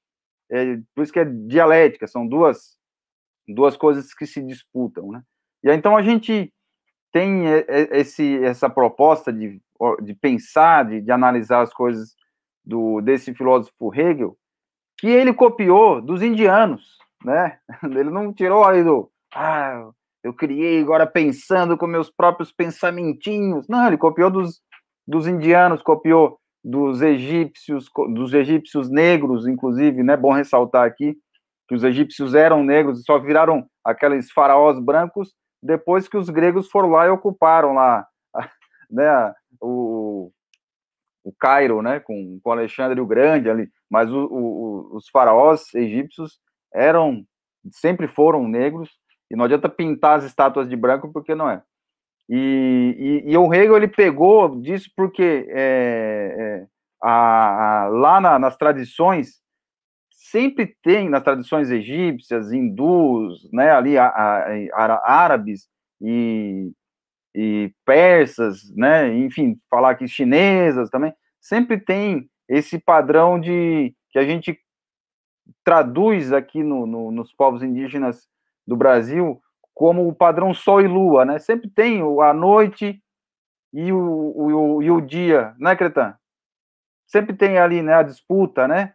é, 0.51 0.77
Por 0.95 1.03
isso 1.03 1.13
que 1.13 1.21
é 1.21 1.25
dialética, 1.25 2.07
são 2.07 2.27
duas, 2.27 2.77
duas 3.49 3.77
coisas 3.77 4.13
que 4.13 4.27
se 4.27 4.43
disputam, 4.43 5.11
né? 5.11 5.23
E 5.63 5.71
aí, 5.71 5.77
então 5.77 5.97
a 5.97 6.03
gente 6.03 6.53
tem 7.11 7.45
esse, 7.93 8.45
essa 8.45 8.69
proposta 8.69 9.33
de, 9.33 9.59
de 10.03 10.15
pensar, 10.15 10.85
de, 10.85 11.01
de 11.01 11.11
analisar 11.11 11.63
as 11.63 11.73
coisas 11.73 12.15
do, 12.63 13.01
desse 13.01 13.33
filósofo 13.33 13.95
Hegel, 13.95 14.37
que 15.05 15.11
ele 15.11 15.35
copiou 15.35 16.01
dos 16.01 16.23
indianos, 16.23 16.97
né? 17.23 17.59
Ele 17.85 18.09
não 18.09 18.33
tirou 18.33 18.65
aí 18.65 18.83
do, 18.83 19.11
ah, 19.35 19.91
eu 20.23 20.33
criei 20.33 20.81
agora 20.81 21.07
pensando 21.07 21.77
com 21.77 21.87
meus 21.87 22.11
próprios 22.11 22.51
pensamentinhos. 22.51 23.69
Não, 23.69 23.87
ele 23.87 23.99
copiou 23.99 24.31
dos, 24.31 24.63
dos 25.07 25.27
indianos, 25.27 25.83
copiou 25.83 26.39
dos 26.65 27.03
egípcios, 27.03 27.91
dos 28.15 28.33
egípcios 28.33 28.89
negros, 28.89 29.47
inclusive, 29.47 30.03
né? 30.03 30.17
Bom 30.17 30.33
ressaltar 30.33 30.87
aqui 30.87 31.15
que 31.69 31.75
os 31.75 31.85
egípcios 31.85 32.35
eram 32.35 32.65
negros 32.65 33.01
e 33.01 33.05
só 33.05 33.19
viraram 33.19 33.67
aqueles 33.85 34.31
faraós 34.31 34.81
brancos 34.81 35.35
depois 35.63 36.09
que 36.09 36.17
os 36.17 36.31
gregos 36.31 36.71
foram 36.71 36.89
lá 36.89 37.07
e 37.07 37.11
ocuparam 37.11 37.75
lá, 37.75 38.07
né? 38.91 39.35
O, 39.61 40.31
o 41.25 41.33
Cairo, 41.39 41.81
né, 41.83 42.01
com, 42.01 42.39
com 42.43 42.53
Alexandre 42.53 43.01
o 43.01 43.07
Grande 43.07 43.51
ali, 43.51 43.69
mas 43.95 44.13
o, 44.13 44.25
o, 44.25 44.97
os 44.97 45.09
faraós 45.09 45.73
egípcios 45.73 46.41
eram, 46.75 47.25
sempre 47.71 48.09
foram 48.09 48.49
negros, 48.49 48.91
e 49.31 49.37
não 49.37 49.45
adianta 49.45 49.69
pintar 49.69 50.19
as 50.19 50.25
estátuas 50.25 50.69
de 50.69 50.75
branco, 50.75 51.13
porque 51.13 51.33
não 51.33 51.49
é. 51.49 51.63
E, 52.29 53.23
e, 53.25 53.33
e 53.33 53.37
o 53.37 53.55
Hegel, 53.55 53.77
ele 53.77 53.87
pegou 53.87 54.61
disso 54.61 54.91
porque 54.97 55.47
é, 55.49 56.35
é, 56.37 56.67
a, 57.01 57.85
a, 57.85 57.89
lá 57.89 58.21
na, 58.21 58.37
nas 58.37 58.57
tradições, 58.57 59.41
sempre 60.11 60.75
tem, 60.83 61.09
nas 61.09 61.23
tradições 61.23 61.71
egípcias, 61.71 62.51
hindus, 62.51 63.49
né, 63.53 63.71
ali, 63.71 63.97
a, 63.97 65.01
árabes 65.05 65.69
e 66.01 66.73
e 67.37 67.75
persas, 67.85 68.73
né, 68.77 69.13
enfim, 69.13 69.59
falar 69.69 69.91
aqui 69.91 70.07
chinesas 70.07 70.89
também, 70.89 71.13
sempre 71.41 71.81
tem 71.81 72.31
esse 72.49 72.79
padrão 72.79 73.41
de 73.41 73.95
que 74.11 74.19
a 74.19 74.25
gente 74.25 74.59
traduz 75.65 76.33
aqui 76.33 76.63
no, 76.63 76.87
no, 76.87 77.11
nos 77.11 77.33
povos 77.33 77.63
indígenas 77.63 78.29
do 78.67 78.77
Brasil 78.77 79.41
como 79.75 80.07
o 80.07 80.15
padrão 80.15 80.55
sol 80.55 80.81
e 80.81 80.87
lua, 80.87 81.25
né? 81.25 81.39
Sempre 81.39 81.69
tem 81.69 82.01
a 82.23 82.33
noite 82.33 83.03
e 83.73 83.93
o, 83.93 84.33
o, 84.37 84.83
e 84.83 84.91
o 84.91 85.01
dia, 85.01 85.55
né, 85.59 85.75
Cretan? 85.75 86.17
Sempre 87.07 87.35
tem 87.35 87.59
ali, 87.59 87.83
né, 87.83 87.95
a 87.95 88.03
disputa, 88.03 88.69
né? 88.69 88.95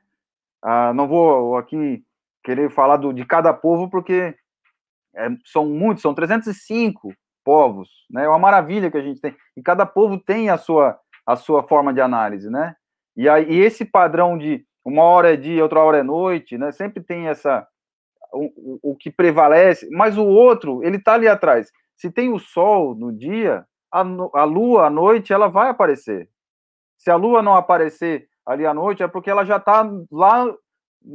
Ah, 0.61 0.93
não 0.93 1.07
vou 1.07 1.57
aqui 1.57 2.03
querer 2.43 2.71
falar 2.71 2.97
do, 2.97 3.13
de 3.13 3.25
cada 3.25 3.53
povo, 3.53 3.89
porque 3.89 4.35
é, 5.13 5.27
são 5.45 5.65
muitos, 5.67 6.01
são 6.01 6.13
305 6.13 7.13
povos, 7.43 7.89
né? 8.09 8.23
É 8.23 8.29
uma 8.29 8.39
maravilha 8.39 8.89
que 8.89 8.97
a 8.97 9.01
gente 9.01 9.19
tem. 9.19 9.35
E 9.57 9.61
cada 9.61 9.85
povo 9.85 10.17
tem 10.17 10.49
a 10.49 10.57
sua 10.57 10.97
a 11.25 11.35
sua 11.35 11.61
forma 11.67 11.93
de 11.93 12.01
análise, 12.01 12.49
né? 12.49 12.75
E 13.19 13.27
aí 13.27 13.51
e 13.51 13.59
esse 13.59 13.83
padrão 13.83 14.37
de 14.37 14.65
uma 14.85 15.03
hora 15.03 15.33
é 15.33 15.35
dia, 15.35 15.61
outra 15.61 15.81
hora 15.81 15.97
é 15.97 16.03
noite, 16.03 16.57
né? 16.57 16.71
Sempre 16.71 17.03
tem 17.03 17.27
essa 17.27 17.67
o, 18.31 18.45
o, 18.55 18.91
o 18.91 18.95
que 18.95 19.11
prevalece, 19.11 19.89
mas 19.91 20.17
o 20.17 20.25
outro, 20.25 20.81
ele 20.85 20.97
tá 20.97 21.15
ali 21.15 21.27
atrás. 21.27 21.69
Se 21.97 22.09
tem 22.09 22.31
o 22.31 22.39
sol 22.39 22.95
no 22.95 23.11
dia, 23.11 23.65
a, 23.91 23.99
a 23.99 24.43
lua 24.45 24.85
à 24.85 24.89
noite 24.89 25.33
ela 25.33 25.49
vai 25.49 25.67
aparecer. 25.67 26.29
Se 26.97 27.11
a 27.11 27.17
lua 27.17 27.41
não 27.41 27.55
aparecer 27.55 28.29
ali 28.45 28.65
à 28.65 28.73
noite, 28.73 29.03
é 29.03 29.07
porque 29.07 29.29
ela 29.29 29.43
já 29.43 29.57
está 29.57 29.85
lá 30.09 30.45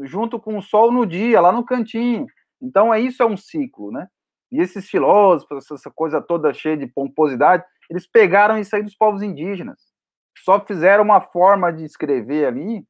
junto 0.02 0.38
com 0.38 0.58
o 0.58 0.62
sol 0.62 0.92
no 0.92 1.06
dia, 1.06 1.40
lá 1.40 1.50
no 1.52 1.64
cantinho. 1.64 2.26
Então, 2.60 2.92
é 2.92 3.00
isso 3.00 3.22
é 3.22 3.26
um 3.26 3.36
ciclo, 3.36 3.90
né? 3.90 4.08
E 4.52 4.60
esses 4.60 4.90
filósofos, 4.90 5.70
essa 5.70 5.90
coisa 5.90 6.20
toda 6.20 6.52
cheia 6.52 6.76
de 6.76 6.86
pomposidade, 6.86 7.64
eles 7.88 8.06
pegaram 8.06 8.58
isso 8.58 8.76
aí 8.76 8.82
dos 8.82 8.94
povos 8.94 9.22
indígenas. 9.22 9.93
Só 10.38 10.60
fizeram 10.60 11.04
uma 11.04 11.20
forma 11.20 11.72
de 11.72 11.84
escrever 11.84 12.46
ali 12.46 12.84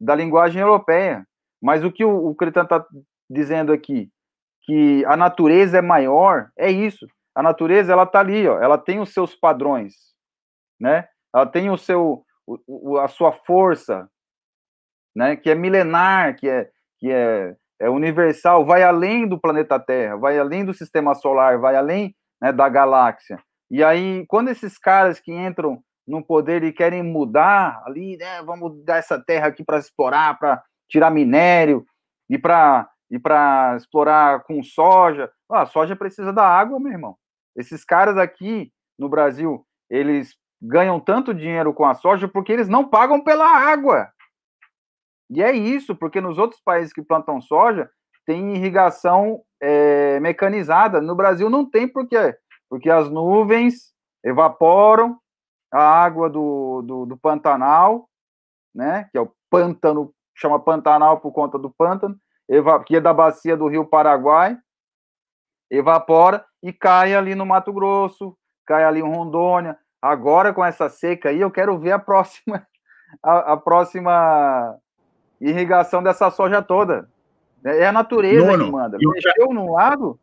da 0.00 0.14
linguagem 0.14 0.60
europeia. 0.60 1.26
Mas 1.60 1.84
o 1.84 1.92
que 1.92 2.04
o, 2.04 2.28
o 2.28 2.34
Cretan 2.34 2.62
está 2.62 2.84
dizendo 3.28 3.72
aqui, 3.72 4.10
que 4.62 5.04
a 5.06 5.16
natureza 5.16 5.78
é 5.78 5.82
maior, 5.82 6.50
é 6.56 6.70
isso. 6.70 7.06
A 7.34 7.42
natureza, 7.42 7.92
ela 7.92 8.04
está 8.04 8.20
ali, 8.20 8.48
ó, 8.48 8.60
ela 8.60 8.78
tem 8.78 9.00
os 9.00 9.12
seus 9.12 9.34
padrões, 9.34 9.94
né? 10.80 11.08
Ela 11.34 11.46
tem 11.46 11.70
o 11.70 11.76
seu, 11.76 12.24
o, 12.46 12.98
a 12.98 13.08
sua 13.08 13.32
força, 13.32 14.08
né? 15.14 15.36
Que 15.36 15.50
é 15.50 15.54
milenar, 15.54 16.36
que 16.36 16.48
é, 16.48 16.70
que 16.98 17.10
é, 17.10 17.54
é 17.80 17.90
universal, 17.90 18.64
vai 18.64 18.82
além 18.82 19.28
do 19.28 19.40
planeta 19.40 19.78
Terra, 19.78 20.16
vai 20.16 20.38
além 20.38 20.64
do 20.64 20.74
sistema 20.74 21.14
solar, 21.14 21.58
vai 21.58 21.76
além 21.76 22.14
né, 22.40 22.52
da 22.52 22.68
galáxia. 22.68 23.38
E 23.70 23.84
aí, 23.84 24.24
quando 24.26 24.48
esses 24.48 24.78
caras 24.78 25.20
que 25.20 25.32
entram 25.32 25.82
no 26.08 26.24
poder 26.24 26.64
e 26.64 26.72
querem 26.72 27.02
mudar 27.02 27.82
ali, 27.84 28.16
né, 28.16 28.42
vamos 28.42 28.82
dar 28.82 28.96
essa 28.96 29.22
terra 29.22 29.48
aqui 29.48 29.62
para 29.62 29.78
explorar, 29.78 30.38
para 30.38 30.62
tirar 30.88 31.10
minério 31.10 31.84
e 32.28 32.38
para 32.38 32.88
e 33.10 33.18
para 33.18 33.74
explorar 33.76 34.42
com 34.44 34.62
soja. 34.62 35.30
Ah, 35.50 35.64
soja 35.64 35.96
precisa 35.96 36.30
da 36.30 36.46
água, 36.46 36.78
meu 36.78 36.92
irmão. 36.92 37.16
Esses 37.56 37.82
caras 37.82 38.18
aqui 38.18 38.70
no 38.98 39.08
Brasil, 39.08 39.66
eles 39.88 40.36
ganham 40.60 41.00
tanto 41.00 41.32
dinheiro 41.32 41.72
com 41.72 41.86
a 41.86 41.94
soja 41.94 42.28
porque 42.28 42.52
eles 42.52 42.68
não 42.68 42.86
pagam 42.86 43.22
pela 43.22 43.46
água. 43.46 44.08
E 45.30 45.42
é 45.42 45.52
isso, 45.52 45.96
porque 45.96 46.20
nos 46.20 46.36
outros 46.36 46.60
países 46.60 46.92
que 46.92 47.02
plantam 47.02 47.40
soja, 47.40 47.88
tem 48.26 48.54
irrigação 48.54 49.40
é, 49.60 50.20
mecanizada. 50.20 51.00
No 51.00 51.14
Brasil 51.14 51.48
não 51.48 51.68
tem, 51.68 51.88
por 51.88 52.06
quê? 52.06 52.36
Porque 52.68 52.90
as 52.90 53.10
nuvens 53.10 53.94
evaporam 54.22 55.18
a 55.70 55.80
água 55.80 56.28
do, 56.28 56.82
do, 56.82 57.06
do 57.06 57.16
Pantanal, 57.16 58.08
né? 58.74 59.08
Que 59.10 59.18
é 59.18 59.20
o 59.20 59.32
pântano, 59.50 60.12
chama 60.34 60.58
Pantanal 60.58 61.20
por 61.20 61.32
conta 61.32 61.58
do 61.58 61.70
pântano, 61.70 62.18
que 62.86 62.96
é 62.96 63.00
da 63.00 63.12
bacia 63.12 63.56
do 63.56 63.68
Rio 63.68 63.84
Paraguai, 63.84 64.58
evapora 65.70 66.44
e 66.62 66.72
cai 66.72 67.14
ali 67.14 67.34
no 67.34 67.44
Mato 67.44 67.72
Grosso, 67.72 68.36
cai 68.66 68.84
ali 68.84 69.00
em 69.00 69.02
Rondônia. 69.02 69.78
Agora, 70.00 70.52
com 70.52 70.64
essa 70.64 70.88
seca 70.88 71.28
aí, 71.28 71.40
eu 71.40 71.50
quero 71.50 71.78
ver 71.78 71.92
a 71.92 71.98
próxima, 71.98 72.66
a, 73.22 73.52
a 73.52 73.56
próxima 73.56 74.78
irrigação 75.40 76.02
dessa 76.02 76.30
soja 76.30 76.62
toda. 76.62 77.08
É 77.64 77.86
a 77.86 77.92
natureza 77.92 78.46
Nono, 78.46 78.64
que 78.66 78.70
manda. 78.70 78.98
Mexeu 79.00 79.52
num 79.52 79.72
lado. 79.72 80.18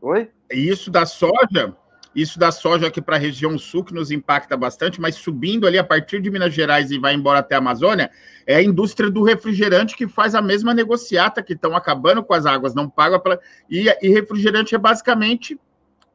Oi? 0.00 0.30
Isso 0.50 0.90
da 0.90 1.04
soja, 1.04 1.76
isso 2.14 2.38
da 2.38 2.50
soja 2.50 2.86
aqui 2.86 3.00
para 3.00 3.16
a 3.16 3.18
região 3.18 3.58
sul 3.58 3.84
que 3.84 3.94
nos 3.94 4.10
impacta 4.10 4.56
bastante, 4.56 5.00
mas 5.00 5.14
subindo 5.14 5.66
ali 5.66 5.78
a 5.78 5.84
partir 5.84 6.20
de 6.20 6.30
Minas 6.30 6.54
Gerais 6.54 6.90
e 6.90 6.98
vai 6.98 7.14
embora 7.14 7.40
até 7.40 7.54
a 7.54 7.58
Amazônia, 7.58 8.10
é 8.46 8.56
a 8.56 8.62
indústria 8.62 9.10
do 9.10 9.22
refrigerante 9.22 9.96
que 9.96 10.08
faz 10.08 10.34
a 10.34 10.42
mesma 10.42 10.74
negociata, 10.74 11.42
que 11.42 11.52
estão 11.52 11.76
acabando 11.76 12.22
com 12.22 12.34
as 12.34 12.46
águas, 12.46 12.74
não 12.74 12.88
pagam 12.88 13.20
pela. 13.20 13.38
E, 13.70 13.86
e 14.02 14.08
refrigerante 14.08 14.74
é 14.74 14.78
basicamente 14.78 15.58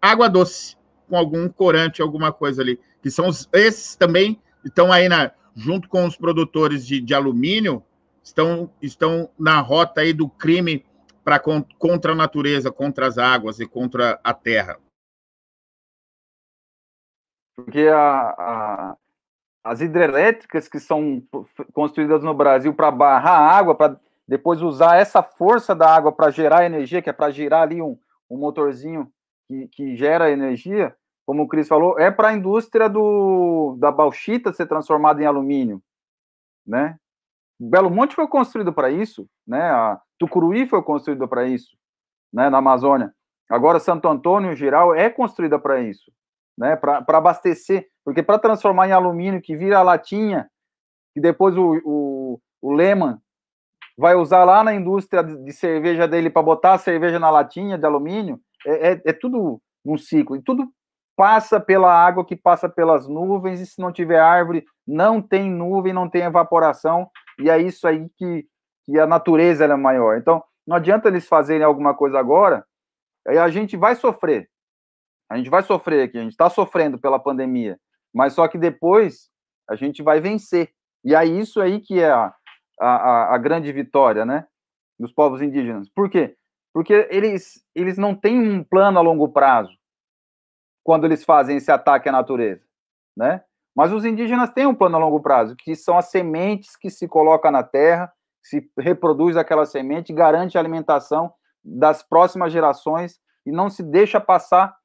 água 0.01 0.27
doce, 0.27 0.75
com 1.07 1.15
algum 1.15 1.47
corante, 1.47 2.01
alguma 2.01 2.31
coisa 2.31 2.61
ali. 2.61 2.79
Que 3.01 3.11
são 3.11 3.27
os, 3.27 3.47
esses 3.53 3.95
também 3.95 4.41
estão 4.65 4.91
aí 4.91 5.07
na, 5.07 5.31
junto 5.55 5.87
com 5.87 6.05
os 6.05 6.17
produtores 6.17 6.85
de, 6.85 6.99
de 6.99 7.13
alumínio, 7.13 7.83
estão, 8.23 8.69
estão 8.81 9.29
na 9.37 9.59
rota 9.59 10.01
aí 10.01 10.11
do 10.13 10.27
crime 10.27 10.85
para 11.23 11.39
contra 11.39 12.11
a 12.11 12.15
natureza, 12.15 12.71
contra 12.71 13.07
as 13.07 13.17
águas 13.17 13.59
e 13.59 13.65
contra 13.65 14.19
a 14.23 14.33
terra. 14.33 14.77
Porque 17.55 17.87
a, 17.87 18.29
a, 18.29 18.97
as 19.63 19.81
hidrelétricas 19.81 20.67
que 20.67 20.79
são 20.79 21.23
construídas 21.71 22.23
no 22.23 22.33
Brasil 22.33 22.73
para 22.73 22.91
barrar 22.91 23.39
a 23.39 23.57
água, 23.57 23.75
para 23.75 23.99
depois 24.27 24.61
usar 24.61 24.97
essa 24.97 25.21
força 25.21 25.75
da 25.75 25.89
água 25.89 26.11
para 26.11 26.31
gerar 26.31 26.65
energia, 26.65 27.01
que 27.01 27.09
é 27.09 27.13
para 27.13 27.31
girar 27.31 27.63
ali 27.63 27.81
um, 27.81 27.97
um 28.29 28.37
motorzinho 28.37 29.11
que, 29.47 29.67
que 29.67 29.95
gera 29.95 30.31
energia, 30.31 30.95
como 31.25 31.43
o 31.43 31.47
Cris 31.47 31.67
falou, 31.67 31.97
é 31.99 32.11
para 32.11 32.29
a 32.29 32.33
indústria 32.33 32.89
do, 32.89 33.77
da 33.79 33.91
bauxita 33.91 34.51
ser 34.51 34.67
transformada 34.67 35.21
em 35.21 35.25
alumínio, 35.25 35.81
né? 36.65 36.97
Belo 37.59 37.89
Monte 37.89 38.15
foi 38.15 38.27
construído 38.27 38.73
para 38.73 38.89
isso, 38.89 39.27
né? 39.47 39.61
A 39.61 40.01
Tucuruí 40.17 40.67
foi 40.67 40.81
construída 40.83 41.27
para 41.27 41.45
isso, 41.47 41.77
né? 42.31 42.49
Na 42.49 42.57
Amazônia. 42.57 43.13
Agora 43.49 43.79
Santo 43.79 44.07
Antônio, 44.07 44.55
geral, 44.55 44.93
é 44.93 45.09
construída 45.09 45.57
para 45.59 45.81
isso, 45.81 46.11
né? 46.57 46.75
Para 46.75 47.03
abastecer, 47.07 47.87
porque 48.03 48.23
para 48.23 48.39
transformar 48.39 48.87
em 48.87 48.91
alumínio 48.91 49.41
que 49.41 49.55
vira 49.55 49.79
a 49.79 49.83
latinha, 49.83 50.49
que 51.13 51.21
depois 51.21 51.57
o, 51.57 51.81
o, 51.83 52.39
o 52.61 52.73
Lehman 52.73 53.19
vai 53.97 54.15
usar 54.15 54.43
lá 54.43 54.63
na 54.63 54.73
indústria 54.73 55.23
de 55.23 55.51
cerveja 55.53 56.07
dele 56.07 56.29
para 56.29 56.41
botar 56.41 56.73
a 56.73 56.77
cerveja 56.77 57.19
na 57.19 57.29
latinha 57.29 57.77
de 57.77 57.85
alumínio, 57.85 58.39
é, 58.65 58.91
é, 58.91 59.01
é 59.05 59.13
tudo 59.13 59.61
um 59.85 59.97
ciclo, 59.97 60.35
e 60.35 60.41
tudo 60.41 60.67
passa 61.15 61.59
pela 61.59 61.93
água 61.93 62.25
que 62.25 62.35
passa 62.35 62.67
pelas 62.67 63.07
nuvens, 63.07 63.59
e 63.59 63.65
se 63.67 63.79
não 63.79 63.91
tiver 63.91 64.19
árvore, 64.19 64.65
não 64.87 65.21
tem 65.21 65.51
nuvem, 65.51 65.93
não 65.93 66.09
tem 66.09 66.23
evaporação, 66.23 67.07
e 67.39 67.49
é 67.49 67.59
isso 67.59 67.87
aí 67.87 68.09
que, 68.17 68.47
que 68.85 68.99
a 68.99 69.05
natureza 69.05 69.65
é 69.65 69.75
maior. 69.75 70.17
Então, 70.17 70.43
não 70.65 70.77
adianta 70.77 71.07
eles 71.07 71.27
fazerem 71.27 71.63
alguma 71.63 71.93
coisa 71.93 72.17
agora, 72.17 72.65
aí 73.27 73.37
a 73.37 73.47
gente 73.49 73.77
vai 73.77 73.95
sofrer. 73.95 74.49
A 75.33 75.37
gente 75.37 75.49
vai 75.49 75.63
sofrer 75.63 76.03
aqui, 76.03 76.15
a 76.15 76.21
gente 76.21 76.33
está 76.33 76.47
sofrendo 76.47 76.99
pela 76.99 77.17
pandemia, 77.17 77.79
mas 78.13 78.33
só 78.33 78.47
que 78.47 78.55
depois 78.55 79.31
a 79.67 79.75
gente 79.75 80.03
vai 80.03 80.21
vencer. 80.21 80.69
E 81.03 81.15
é 81.15 81.25
isso 81.25 81.59
aí 81.59 81.79
que 81.79 81.99
é 81.99 82.11
a, 82.11 82.31
a, 82.79 83.33
a 83.33 83.37
grande 83.39 83.71
vitória, 83.71 84.27
né? 84.27 84.45
Dos 84.99 85.11
povos 85.11 85.41
indígenas. 85.41 85.89
Por 85.89 86.07
quê? 86.07 86.37
Porque 86.71 87.07
eles, 87.09 87.65
eles 87.73 87.97
não 87.97 88.13
têm 88.13 88.39
um 88.39 88.63
plano 88.63 88.99
a 88.99 89.01
longo 89.01 89.27
prazo 89.27 89.75
quando 90.83 91.05
eles 91.05 91.25
fazem 91.25 91.57
esse 91.57 91.71
ataque 91.71 92.07
à 92.07 92.11
natureza, 92.11 92.63
né? 93.17 93.43
Mas 93.75 93.91
os 93.91 94.05
indígenas 94.05 94.51
têm 94.51 94.67
um 94.67 94.75
plano 94.75 94.97
a 94.97 94.99
longo 94.99 95.19
prazo, 95.19 95.55
que 95.55 95.75
são 95.75 95.97
as 95.97 96.11
sementes 96.11 96.75
que 96.75 96.91
se 96.91 97.07
colocam 97.07 97.49
na 97.49 97.63
terra, 97.63 98.13
se 98.39 98.69
reproduz 98.77 99.35
aquela 99.35 99.65
semente, 99.65 100.13
garante 100.13 100.59
a 100.59 100.61
alimentação 100.61 101.33
das 101.63 102.03
próximas 102.03 102.53
gerações 102.53 103.19
e 103.43 103.51
não 103.51 103.67
se 103.67 103.81
deixa 103.81 104.21
passar 104.21 104.77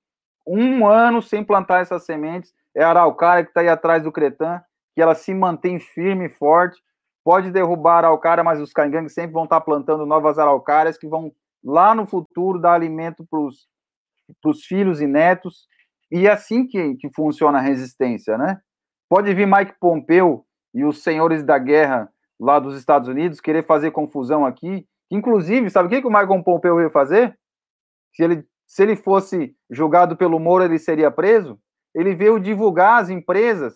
um 0.49 0.87
ano 0.87 1.21
sem 1.21 1.45
plantar 1.45 1.81
essas 1.81 2.05
sementes. 2.05 2.55
É 2.75 2.83
a 2.83 2.91
araucária 2.91 3.45
que 3.45 3.51
está 3.51 3.61
aí 3.61 3.69
atrás 3.69 4.03
do 4.03 4.13
Cretan, 4.13 4.63
que 4.95 5.03
ela 5.03 5.15
se 5.15 5.35
mantém 5.35 5.79
firme 5.79 6.27
e 6.27 6.31
forte. 6.31 6.81
Pode 7.25 7.51
derrubar 7.51 7.95
a 7.95 7.99
araucária, 7.99 8.43
mas 8.43 8.61
os 8.61 8.73
cangangues 8.73 9.13
sempre 9.13 9.33
vão 9.33 9.45
estar 9.45 9.61
tá 9.61 9.65
plantando 9.65 10.07
novas 10.07 10.39
araucárias 10.39 10.97
que 10.97 11.07
vão 11.07 11.33
lá 11.63 11.95
no 11.95 12.07
futuro 12.07 12.61
dar 12.61 12.75
alimento 12.75 13.27
para 13.29 13.41
os 14.51 14.65
filhos 14.65 15.01
e 15.01 15.07
netos 15.07 15.67
e 16.11 16.27
é 16.27 16.31
assim 16.31 16.67
que, 16.67 16.95
que 16.97 17.11
funciona 17.15 17.59
a 17.59 17.63
resistência, 17.63 18.39
né? 18.39 18.61
Pode 19.09 19.33
vir 19.35 19.47
Mike 19.47 19.75
Pompeu 19.79 20.45
e 20.75 20.85
os 20.85 21.03
senhores 21.03 21.43
da 21.43 21.59
guerra 21.59 22.11
lá 22.41 22.59
dos 22.59 22.77
Estados 22.77 23.09
Unidos 23.09 23.41
querer 23.41 23.65
fazer 23.65 23.91
confusão 23.91 24.47
aqui. 24.47 24.87
Inclusive, 25.11 25.71
sabe 25.71 25.87
o 25.87 25.91
que, 25.91 26.01
que 26.01 26.07
o 26.07 26.11
Michael 26.11 26.43
Pompeu 26.43 26.81
ia 26.81 26.91
fazer? 26.91 27.39
Se 28.15 28.23
ele, 28.23 28.47
se 28.69 28.83
ele 28.83 28.95
fosse 28.95 29.57
julgado 29.71 30.15
pelo 30.15 30.39
Moro, 30.39 30.63
ele 30.63 30.79
seria 30.79 31.11
preso. 31.11 31.59
Ele 31.95 32.15
veio 32.15 32.39
divulgar 32.39 33.01
as 33.01 33.09
empresas 33.09 33.75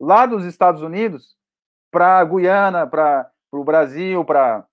lá 0.00 0.24
dos 0.24 0.44
Estados 0.44 0.82
Unidos 0.82 1.36
para 1.90 2.24
Guiana, 2.24 2.86
para 2.86 3.28
o 3.52 3.64
Brasil, 3.64 4.24
para 4.24 4.64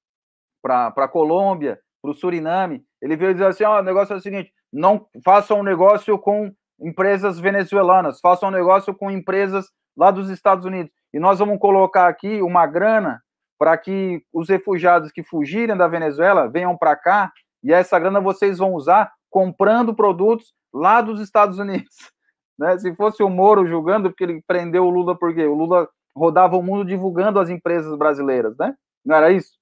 a 0.63 1.07
Colômbia, 1.07 1.79
para 2.01 2.11
o 2.11 2.13
Suriname. 2.13 2.85
Ele 3.01 3.15
veio 3.15 3.33
dizer 3.33 3.47
assim: 3.47 3.63
ó, 3.63 3.77
oh, 3.77 3.79
o 3.79 3.83
negócio 3.83 4.13
é 4.13 4.17
o 4.17 4.21
seguinte: 4.21 4.53
não 4.71 5.07
façam 5.25 5.59
um 5.59 5.63
negócio 5.63 6.17
com 6.19 6.53
empresas 6.79 7.39
venezuelanas, 7.39 8.19
façam 8.19 8.49
um 8.49 8.51
negócio 8.51 8.93
com 8.93 9.09
empresas 9.09 9.71
lá 9.97 10.11
dos 10.11 10.29
Estados 10.29 10.65
Unidos. 10.65 10.91
E 11.11 11.19
nós 11.19 11.39
vamos 11.39 11.57
colocar 11.57 12.07
aqui 12.07 12.43
uma 12.43 12.67
grana 12.67 13.21
para 13.57 13.75
que 13.75 14.23
os 14.31 14.49
refugiados 14.49 15.11
que 15.11 15.23
fugirem 15.23 15.75
da 15.75 15.87
Venezuela 15.87 16.47
venham 16.47 16.77
para 16.77 16.95
cá 16.95 17.31
e 17.63 17.71
essa 17.71 17.99
grana 17.99 18.19
vocês 18.19 18.57
vão 18.57 18.73
usar 18.73 19.11
comprando 19.31 19.95
produtos 19.95 20.53
lá 20.71 21.01
dos 21.01 21.19
Estados 21.19 21.57
Unidos. 21.57 21.95
Né? 22.59 22.77
Se 22.77 22.93
fosse 22.95 23.23
o 23.23 23.29
Moro 23.29 23.65
julgando, 23.65 24.11
porque 24.11 24.23
ele 24.23 24.43
prendeu 24.45 24.85
o 24.85 24.89
Lula, 24.91 25.17
porque 25.17 25.43
o 25.43 25.55
Lula 25.55 25.89
rodava 26.15 26.55
o 26.55 26.61
mundo 26.61 26.85
divulgando 26.85 27.39
as 27.39 27.49
empresas 27.49 27.97
brasileiras, 27.97 28.55
né? 28.55 28.75
Não 29.03 29.15
era 29.15 29.31
isso? 29.31 29.53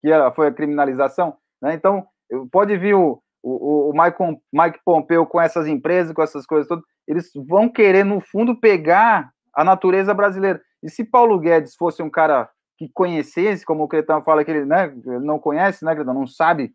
Que 0.00 0.12
era, 0.12 0.30
foi 0.30 0.46
a 0.46 0.52
criminalização? 0.52 1.36
Né? 1.60 1.74
Então, 1.74 2.06
pode 2.52 2.76
vir 2.76 2.94
o, 2.94 3.20
o, 3.42 3.90
o 3.90 3.92
Mike, 3.92 4.40
Mike 4.52 4.78
Pompeu 4.84 5.26
com 5.26 5.40
essas 5.40 5.66
empresas, 5.66 6.12
com 6.12 6.22
essas 6.22 6.46
coisas 6.46 6.68
todas, 6.68 6.84
eles 7.08 7.28
vão 7.48 7.68
querer, 7.68 8.04
no 8.04 8.20
fundo, 8.20 8.54
pegar 8.60 9.30
a 9.52 9.64
natureza 9.64 10.14
brasileira. 10.14 10.60
E 10.82 10.88
se 10.88 11.04
Paulo 11.04 11.40
Guedes 11.40 11.74
fosse 11.74 12.04
um 12.04 12.10
cara 12.10 12.48
que 12.78 12.88
conhecesse, 12.92 13.64
como 13.64 13.82
o 13.82 13.88
Cretão 13.88 14.22
fala 14.22 14.44
que 14.44 14.50
ele, 14.52 14.64
né, 14.64 14.94
não 15.22 15.40
conhece, 15.40 15.84
né, 15.84 15.92
Cretão, 15.92 16.14
não 16.14 16.26
sabe 16.26 16.72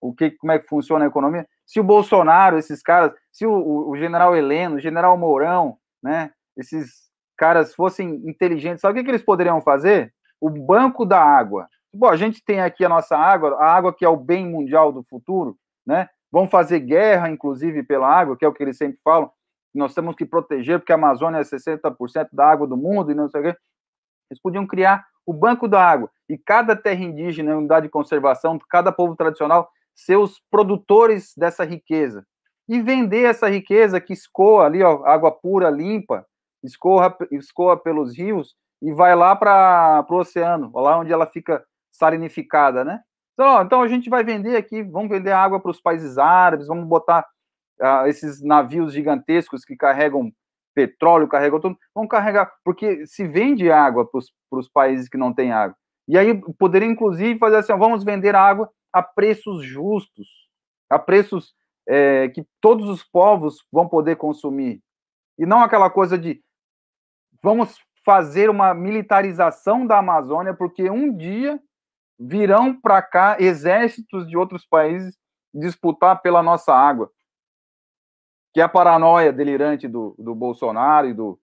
o 0.00 0.14
que, 0.14 0.30
como 0.32 0.52
é 0.52 0.58
que 0.58 0.68
funciona 0.68 1.04
a 1.04 1.08
economia, 1.08 1.46
se 1.66 1.80
o 1.80 1.84
Bolsonaro, 1.84 2.58
esses 2.58 2.82
caras, 2.82 3.12
se 3.32 3.46
o, 3.46 3.88
o, 3.88 3.96
general 3.96 4.36
Heleno, 4.36 4.76
o 4.76 4.80
general 4.80 5.16
Mourão, 5.18 5.76
né, 6.02 6.30
esses 6.56 7.08
caras 7.36 7.74
fossem 7.74 8.22
inteligentes, 8.28 8.80
sabe 8.80 8.92
o 8.92 8.96
que, 8.96 9.04
que 9.04 9.10
eles 9.10 9.24
poderiam 9.24 9.60
fazer? 9.60 10.12
O 10.40 10.48
banco 10.48 11.04
da 11.04 11.22
água. 11.22 11.68
Bom, 11.92 12.08
a 12.08 12.16
gente 12.16 12.44
tem 12.44 12.60
aqui 12.60 12.84
a 12.84 12.88
nossa 12.88 13.16
água, 13.16 13.56
a 13.60 13.74
água 13.74 13.94
que 13.94 14.04
é 14.04 14.08
o 14.08 14.16
bem 14.16 14.46
mundial 14.46 14.92
do 14.92 15.02
futuro, 15.02 15.56
né? 15.86 16.08
Vão 16.30 16.46
fazer 16.46 16.80
guerra, 16.80 17.30
inclusive, 17.30 17.82
pela 17.82 18.08
água, 18.08 18.36
que 18.36 18.44
é 18.44 18.48
o 18.48 18.52
que 18.52 18.62
eles 18.62 18.76
sempre 18.76 19.00
falam. 19.02 19.30
Nós 19.74 19.94
temos 19.94 20.14
que 20.14 20.26
proteger, 20.26 20.78
porque 20.78 20.92
a 20.92 20.96
Amazônia 20.96 21.38
é 21.38 21.42
60% 21.42 22.28
da 22.32 22.46
água 22.46 22.66
do 22.66 22.76
mundo 22.76 23.10
e 23.10 23.14
não 23.14 23.28
sei 23.28 23.40
o 23.40 23.44
quê. 23.44 23.56
Eles 24.30 24.40
podiam 24.40 24.66
criar 24.66 25.06
o 25.24 25.32
banco 25.32 25.68
da 25.68 25.82
água 25.82 26.10
e 26.28 26.36
cada 26.36 26.74
terra 26.74 27.02
indígena, 27.02 27.56
unidade 27.56 27.86
de 27.86 27.90
conservação, 27.90 28.58
cada 28.68 28.92
povo 28.92 29.14
tradicional, 29.16 29.70
seus 29.98 30.40
produtores 30.48 31.32
dessa 31.36 31.64
riqueza 31.64 32.24
e 32.68 32.80
vender 32.80 33.24
essa 33.24 33.48
riqueza 33.48 34.00
que 34.00 34.12
escoa 34.12 34.64
ali, 34.64 34.80
ó, 34.82 35.04
água 35.04 35.32
pura, 35.32 35.68
limpa, 35.70 36.24
escoa, 36.62 37.16
escoa 37.32 37.76
pelos 37.76 38.16
rios 38.16 38.54
e 38.80 38.92
vai 38.92 39.16
lá 39.16 39.34
para 39.34 40.06
o 40.08 40.14
oceano, 40.14 40.70
lá 40.72 40.98
onde 40.98 41.12
ela 41.12 41.26
fica 41.26 41.64
salinificada, 41.90 42.84
né? 42.84 43.00
Então, 43.34 43.46
ó, 43.48 43.62
então 43.62 43.82
a 43.82 43.88
gente 43.88 44.08
vai 44.08 44.22
vender 44.22 44.56
aqui, 44.56 44.84
vamos 44.84 45.08
vender 45.08 45.32
água 45.32 45.58
para 45.58 45.70
os 45.70 45.80
países 45.80 46.16
árabes, 46.16 46.68
vamos 46.68 46.86
botar 46.86 47.26
uh, 47.80 48.06
esses 48.06 48.40
navios 48.40 48.92
gigantescos 48.92 49.64
que 49.64 49.76
carregam 49.76 50.30
petróleo, 50.74 51.26
carregam 51.26 51.58
tudo, 51.58 51.76
vamos 51.92 52.08
carregar, 52.08 52.52
porque 52.64 53.04
se 53.04 53.26
vende 53.26 53.68
água 53.68 54.08
para 54.08 54.58
os 54.58 54.68
países 54.68 55.08
que 55.08 55.18
não 55.18 55.34
têm 55.34 55.50
água. 55.50 55.76
E 56.06 56.16
aí 56.16 56.40
poderia, 56.56 56.88
inclusive, 56.88 57.38
fazer 57.38 57.56
assim, 57.56 57.72
ó, 57.72 57.76
vamos 57.76 58.04
vender 58.04 58.36
água 58.36 58.70
a 58.92 59.02
preços 59.02 59.64
justos, 59.64 60.28
a 60.90 60.98
preços 60.98 61.54
é, 61.86 62.28
que 62.28 62.46
todos 62.60 62.88
os 62.88 63.02
povos 63.02 63.64
vão 63.72 63.88
poder 63.88 64.16
consumir. 64.16 64.82
E 65.38 65.46
não 65.46 65.60
aquela 65.60 65.88
coisa 65.88 66.18
de 66.18 66.42
vamos 67.42 67.78
fazer 68.04 68.50
uma 68.50 68.74
militarização 68.74 69.86
da 69.86 69.98
Amazônia, 69.98 70.54
porque 70.54 70.90
um 70.90 71.14
dia 71.14 71.60
virão 72.18 72.78
para 72.78 73.00
cá 73.00 73.36
exércitos 73.38 74.26
de 74.28 74.36
outros 74.36 74.66
países 74.66 75.16
disputar 75.54 76.20
pela 76.20 76.42
nossa 76.42 76.74
água. 76.74 77.10
Que 78.52 78.60
é 78.60 78.64
a 78.64 78.68
paranoia 78.68 79.32
delirante 79.32 79.86
do, 79.86 80.14
do 80.18 80.34
Bolsonaro 80.34 81.08
e 81.08 81.14
do, 81.14 81.38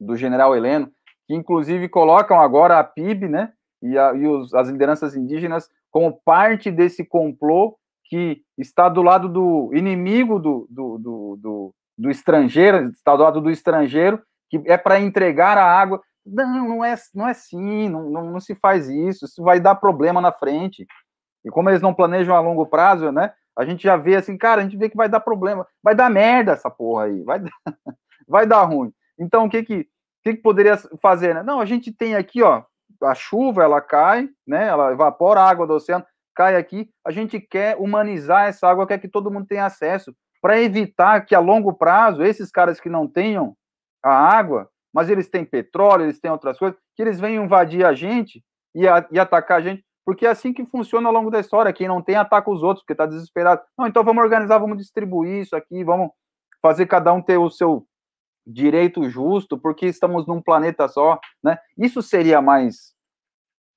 do 0.00 0.16
general 0.16 0.56
Heleno, 0.56 0.90
que 1.26 1.34
inclusive 1.34 1.88
colocam 1.88 2.40
agora 2.40 2.78
a 2.78 2.84
PIB, 2.84 3.28
né, 3.28 3.52
e, 3.82 3.96
a, 3.96 4.14
e 4.14 4.26
os, 4.26 4.52
as 4.54 4.68
lideranças 4.68 5.14
indígenas 5.14 5.68
como 5.90 6.20
parte 6.24 6.70
desse 6.70 7.04
complô 7.04 7.76
que 8.04 8.42
está 8.58 8.88
do 8.88 9.02
lado 9.02 9.28
do 9.28 9.70
inimigo 9.72 10.38
do, 10.38 10.66
do, 10.68 10.98
do, 10.98 11.36
do, 11.36 11.74
do 11.96 12.10
estrangeiro, 12.10 12.88
está 12.88 13.14
do 13.14 13.22
lado 13.22 13.40
do 13.40 13.50
estrangeiro, 13.50 14.20
que 14.48 14.60
é 14.66 14.76
para 14.76 15.00
entregar 15.00 15.56
a 15.56 15.64
água. 15.64 16.02
Não, 16.26 16.68
não 16.68 16.84
é, 16.84 16.94
não 17.14 17.28
é 17.28 17.30
assim, 17.30 17.88
não, 17.88 18.10
não, 18.10 18.30
não, 18.32 18.40
se 18.40 18.54
faz 18.56 18.88
isso, 18.88 19.24
isso 19.24 19.42
vai 19.42 19.60
dar 19.60 19.76
problema 19.76 20.20
na 20.20 20.32
frente. 20.32 20.86
E 21.44 21.50
como 21.50 21.70
eles 21.70 21.80
não 21.80 21.94
planejam 21.94 22.34
a 22.34 22.40
longo 22.40 22.66
prazo, 22.66 23.12
né? 23.12 23.32
A 23.56 23.64
gente 23.64 23.82
já 23.82 23.96
vê 23.96 24.16
assim, 24.16 24.36
cara, 24.36 24.60
a 24.60 24.64
gente 24.64 24.76
vê 24.76 24.88
que 24.88 24.96
vai 24.96 25.08
dar 25.08 25.20
problema, 25.20 25.66
vai 25.82 25.94
dar 25.94 26.10
merda 26.10 26.52
essa 26.52 26.70
porra 26.70 27.04
aí, 27.04 27.22
vai, 27.22 27.40
dar, 27.40 27.50
vai 28.28 28.46
dar 28.46 28.62
ruim. 28.64 28.92
Então, 29.18 29.46
o 29.46 29.50
que 29.50 29.62
que, 29.62 29.88
que 30.22 30.34
que 30.34 30.42
poderia 30.42 30.76
fazer? 31.00 31.34
Né? 31.34 31.42
Não, 31.42 31.60
a 31.60 31.64
gente 31.64 31.92
tem 31.92 32.14
aqui, 32.14 32.42
ó, 32.42 32.64
a 33.02 33.14
chuva, 33.14 33.62
ela 33.62 33.80
cai, 33.80 34.28
né? 34.46 34.66
Ela 34.68 34.92
evapora 34.92 35.40
a 35.40 35.48
água 35.48 35.66
do 35.66 35.74
oceano, 35.74 36.04
cai 36.34 36.56
aqui. 36.56 36.90
A 37.06 37.10
gente 37.10 37.40
quer 37.40 37.76
humanizar 37.78 38.46
essa 38.46 38.68
água, 38.68 38.86
quer 38.86 38.98
que 38.98 39.08
todo 39.08 39.30
mundo 39.30 39.46
tenha 39.46 39.66
acesso, 39.66 40.14
para 40.40 40.60
evitar 40.60 41.24
que 41.26 41.34
a 41.34 41.40
longo 41.40 41.72
prazo 41.72 42.22
esses 42.22 42.50
caras 42.50 42.80
que 42.80 42.88
não 42.88 43.06
tenham 43.06 43.54
a 44.02 44.10
água 44.10 44.70
mas 44.92 45.08
eles 45.08 45.28
têm 45.28 45.44
petróleo, 45.44 46.04
eles 46.04 46.20
têm 46.20 46.30
outras 46.30 46.58
coisas, 46.58 46.78
que 46.96 47.02
eles 47.02 47.20
venham 47.20 47.44
invadir 47.44 47.84
a 47.84 47.94
gente 47.94 48.42
e, 48.74 48.86
a, 48.86 49.06
e 49.10 49.18
atacar 49.18 49.58
a 49.58 49.60
gente, 49.60 49.84
porque 50.04 50.26
é 50.26 50.30
assim 50.30 50.52
que 50.52 50.66
funciona 50.66 51.08
ao 51.08 51.14
longo 51.14 51.30
da 51.30 51.38
história. 51.38 51.72
Quem 51.72 51.86
não 51.86 52.02
tem, 52.02 52.16
ataca 52.16 52.50
os 52.50 52.62
outros, 52.62 52.82
porque 52.82 52.94
está 52.94 53.06
desesperado. 53.06 53.62
Não, 53.78 53.86
então 53.86 54.02
vamos 54.02 54.22
organizar, 54.22 54.58
vamos 54.58 54.78
distribuir 54.78 55.42
isso 55.42 55.54
aqui, 55.54 55.84
vamos 55.84 56.10
fazer 56.60 56.86
cada 56.86 57.12
um 57.12 57.22
ter 57.22 57.38
o 57.38 57.50
seu 57.50 57.86
direito 58.46 59.08
justo, 59.08 59.58
porque 59.58 59.86
estamos 59.86 60.26
num 60.26 60.40
planeta 60.40 60.88
só, 60.88 61.18
né? 61.42 61.58
Isso 61.76 62.02
seria 62.02 62.40
mais, 62.40 62.94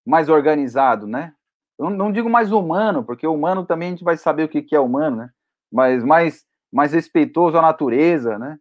mais 0.05 0.29
organizado, 0.29 1.07
né? 1.07 1.33
Eu 1.77 1.89
não 1.89 2.11
digo 2.11 2.29
mais 2.29 2.51
humano, 2.51 3.03
porque 3.03 3.27
humano 3.27 3.65
também 3.65 3.89
a 3.89 3.91
gente 3.91 4.03
vai 4.03 4.17
saber 4.17 4.43
o 4.43 4.49
que, 4.49 4.75
é 4.75 4.79
humano, 4.79 5.17
né? 5.17 5.29
Mas 5.71 6.03
mais, 6.03 6.45
mais 6.71 6.93
respeitoso 6.93 7.57
à 7.57 7.61
natureza, 7.61 8.37
né? 8.37 8.57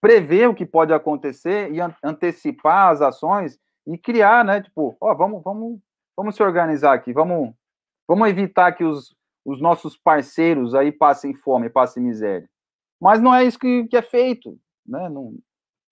prever 0.00 0.48
o 0.48 0.54
que 0.54 0.64
pode 0.64 0.92
acontecer 0.92 1.72
e 1.72 1.78
antecipar 2.02 2.92
as 2.92 3.02
ações 3.02 3.58
e 3.84 3.98
criar, 3.98 4.44
né? 4.44 4.62
Tipo, 4.62 4.96
ó, 5.00 5.12
vamos, 5.14 5.42
vamos, 5.42 5.80
vamos 6.16 6.36
se 6.36 6.42
organizar 6.44 6.92
aqui, 6.92 7.12
vamos, 7.12 7.52
vamos 8.06 8.28
evitar 8.28 8.72
que 8.72 8.84
os, 8.84 9.16
os 9.44 9.60
nossos 9.60 9.96
parceiros 9.96 10.76
aí 10.76 10.92
passem 10.92 11.34
fome, 11.34 11.68
passem 11.68 12.02
miséria. 12.02 12.48
Mas 13.00 13.20
não 13.20 13.34
é 13.34 13.44
isso 13.44 13.58
que, 13.58 13.84
que 13.88 13.96
é 13.96 14.02
feito, 14.02 14.56
né? 14.86 15.08
Não, 15.08 15.34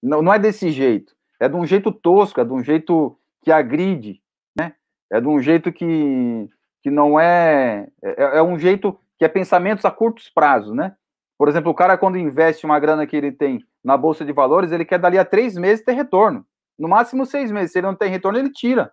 não, 0.03 0.23
não 0.23 0.33
é 0.33 0.39
desse 0.39 0.71
jeito. 0.71 1.15
É 1.41 1.49
de 1.49 1.57
um 1.57 1.67
jeito 1.67 1.91
tosco, 1.93 2.41
é 2.41 2.45
de 2.45 2.53
um 2.53 2.63
jeito 2.63 3.19
que 3.43 3.51
agride, 3.51 4.23
né? 4.57 4.75
É 5.11 5.21
de 5.21 5.29
um 5.29 5.41
jeito 5.41 5.73
que, 5.73 6.49
que 6.83 6.91
não 6.91 7.19
é, 7.19 7.89
é. 8.03 8.39
É 8.39 8.43
um 8.43 8.59
jeito 8.59 8.99
que 9.19 9.25
é 9.25 9.29
pensamentos 9.29 9.85
a 9.85 9.91
curtos 9.91 10.29
prazos, 10.29 10.75
né? 10.75 10.97
Por 11.37 11.49
exemplo, 11.49 11.71
o 11.71 11.75
cara, 11.75 11.99
quando 11.99 12.17
investe 12.17 12.65
uma 12.65 12.79
grana 12.79 13.07
que 13.07 13.17
ele 13.17 13.33
tem 13.33 13.65
na 13.83 13.97
Bolsa 13.97 14.25
de 14.25 14.33
Valores, 14.33 14.73
ele 14.73 14.85
quer 14.85 14.99
dali 14.99 15.19
a 15.19 15.25
três 15.25 15.57
meses 15.57 15.85
ter 15.85 15.93
retorno. 15.93 16.47
No 16.79 16.89
máximo 16.89 17.27
seis 17.27 17.51
meses. 17.51 17.73
Se 17.73 17.79
ele 17.79 17.87
não 17.87 17.95
tem 17.95 18.11
retorno, 18.11 18.39
ele 18.39 18.51
tira. 18.51 18.93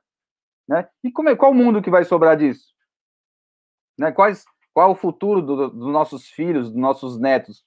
Né? 0.68 0.88
E 1.04 1.12
como 1.12 1.30
é, 1.30 1.36
qual 1.36 1.52
o 1.52 1.56
mundo 1.56 1.82
que 1.82 1.90
vai 1.90 2.04
sobrar 2.04 2.38
disso? 2.38 2.74
Né? 3.98 4.12
Quais, 4.12 4.46
qual 4.74 4.90
é 4.90 4.92
o 4.92 4.96
futuro 4.96 5.42
dos 5.42 5.72
do 5.72 5.92
nossos 5.92 6.28
filhos, 6.30 6.72
dos 6.72 6.80
nossos 6.80 7.20
netos 7.20 7.64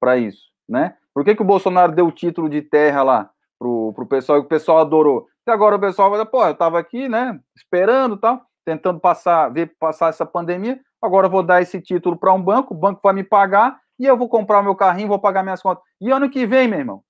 para 0.00 0.16
isso? 0.16 0.48
Né? 0.68 0.96
Por 1.18 1.24
que, 1.24 1.34
que 1.34 1.42
o 1.42 1.44
Bolsonaro 1.44 1.90
deu 1.90 2.06
o 2.06 2.12
título 2.12 2.48
de 2.48 2.62
terra 2.62 3.02
lá 3.02 3.30
pro, 3.58 3.92
pro 3.92 4.06
pessoal 4.06 4.38
e 4.38 4.42
o 4.42 4.44
pessoal 4.44 4.78
adorou? 4.78 5.26
E 5.44 5.50
agora 5.50 5.74
o 5.74 5.80
pessoal 5.80 6.10
vai 6.10 6.20
dizer, 6.20 6.30
pô, 6.30 6.46
eu 6.46 6.52
estava 6.52 6.78
aqui, 6.78 7.08
né, 7.08 7.40
esperando 7.56 8.16
tal, 8.16 8.40
tentando 8.64 9.00
passar, 9.00 9.48
ver 9.48 9.74
passar 9.80 10.10
essa 10.10 10.24
pandemia, 10.24 10.80
agora 11.02 11.26
eu 11.26 11.30
vou 11.32 11.42
dar 11.42 11.60
esse 11.60 11.80
título 11.80 12.16
para 12.16 12.32
um 12.32 12.40
banco, 12.40 12.72
o 12.72 12.76
banco 12.76 13.00
vai 13.02 13.12
me 13.12 13.24
pagar 13.24 13.80
e 13.98 14.06
eu 14.06 14.16
vou 14.16 14.28
comprar 14.28 14.62
meu 14.62 14.76
carrinho, 14.76 15.08
vou 15.08 15.18
pagar 15.18 15.42
minhas 15.42 15.60
contas. 15.60 15.82
E 16.00 16.08
ano 16.08 16.30
que 16.30 16.46
vem, 16.46 16.68
meu 16.68 16.78
irmão? 16.78 17.02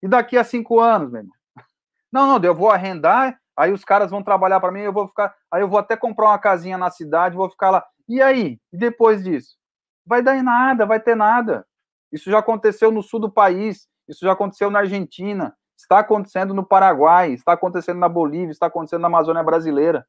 E 0.00 0.06
daqui 0.06 0.38
a 0.38 0.44
cinco 0.44 0.78
anos, 0.78 1.10
meu 1.10 1.22
irmão? 1.22 1.34
Não, 2.12 2.38
não, 2.38 2.44
eu 2.44 2.54
vou 2.54 2.70
arrendar, 2.70 3.36
aí 3.56 3.72
os 3.72 3.84
caras 3.84 4.12
vão 4.12 4.22
trabalhar 4.22 4.60
para 4.60 4.70
mim, 4.70 4.82
eu 4.82 4.92
vou 4.92 5.08
ficar, 5.08 5.34
aí 5.52 5.60
eu 5.60 5.68
vou 5.68 5.80
até 5.80 5.96
comprar 5.96 6.26
uma 6.26 6.38
casinha 6.38 6.78
na 6.78 6.88
cidade, 6.88 7.36
vou 7.36 7.50
ficar 7.50 7.70
lá. 7.70 7.84
E 8.08 8.22
aí? 8.22 8.60
E 8.72 8.76
depois 8.78 9.24
disso? 9.24 9.56
Vai 10.06 10.22
dar 10.22 10.36
em 10.36 10.42
nada, 10.44 10.86
vai 10.86 11.00
ter 11.00 11.16
nada. 11.16 11.66
Isso 12.12 12.30
já 12.30 12.38
aconteceu 12.38 12.90
no 12.90 13.02
sul 13.02 13.20
do 13.20 13.30
país, 13.30 13.88
isso 14.08 14.24
já 14.24 14.32
aconteceu 14.32 14.70
na 14.70 14.80
Argentina, 14.80 15.54
está 15.76 16.00
acontecendo 16.00 16.54
no 16.54 16.64
Paraguai, 16.64 17.32
está 17.32 17.52
acontecendo 17.52 17.98
na 17.98 18.08
Bolívia, 18.08 18.50
está 18.50 18.66
acontecendo 18.66 19.02
na 19.02 19.08
Amazônia 19.08 19.42
brasileira. 19.42 20.06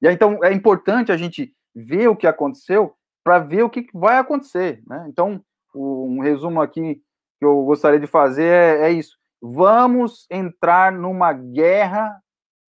E 0.00 0.06
aí, 0.06 0.14
então 0.14 0.44
é 0.44 0.52
importante 0.52 1.10
a 1.10 1.16
gente 1.16 1.54
ver 1.74 2.08
o 2.08 2.16
que 2.16 2.26
aconteceu 2.26 2.94
para 3.24 3.38
ver 3.38 3.62
o 3.62 3.70
que 3.70 3.86
vai 3.94 4.18
acontecer. 4.18 4.82
Né? 4.86 5.06
Então, 5.08 5.42
um 5.74 6.20
resumo 6.20 6.60
aqui 6.60 7.02
que 7.38 7.44
eu 7.44 7.64
gostaria 7.64 7.98
de 7.98 8.06
fazer 8.06 8.44
é, 8.44 8.88
é 8.88 8.90
isso. 8.90 9.16
Vamos 9.42 10.26
entrar 10.30 10.92
numa 10.92 11.32
guerra 11.32 12.20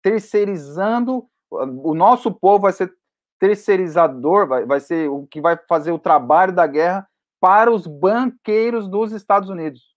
terceirizando, 0.03 1.27
o 1.51 1.95
nosso 1.95 2.33
povo 2.33 2.63
vai 2.63 2.73
ser 2.73 2.93
terceirizador, 3.39 4.47
vai, 4.47 4.67
vai 4.67 4.81
ser 4.81 5.09
o 5.09 5.27
que 5.27 5.41
vai 5.41 5.59
fazer 5.69 5.93
o 5.93 5.99
trabalho 5.99 6.53
da 6.53 6.67
guerra 6.67 7.09
para 7.41 7.71
os 7.73 7.87
banqueiros 7.87 8.89
dos 8.89 9.13
Estados 9.13 9.49
Unidos, 9.49 9.95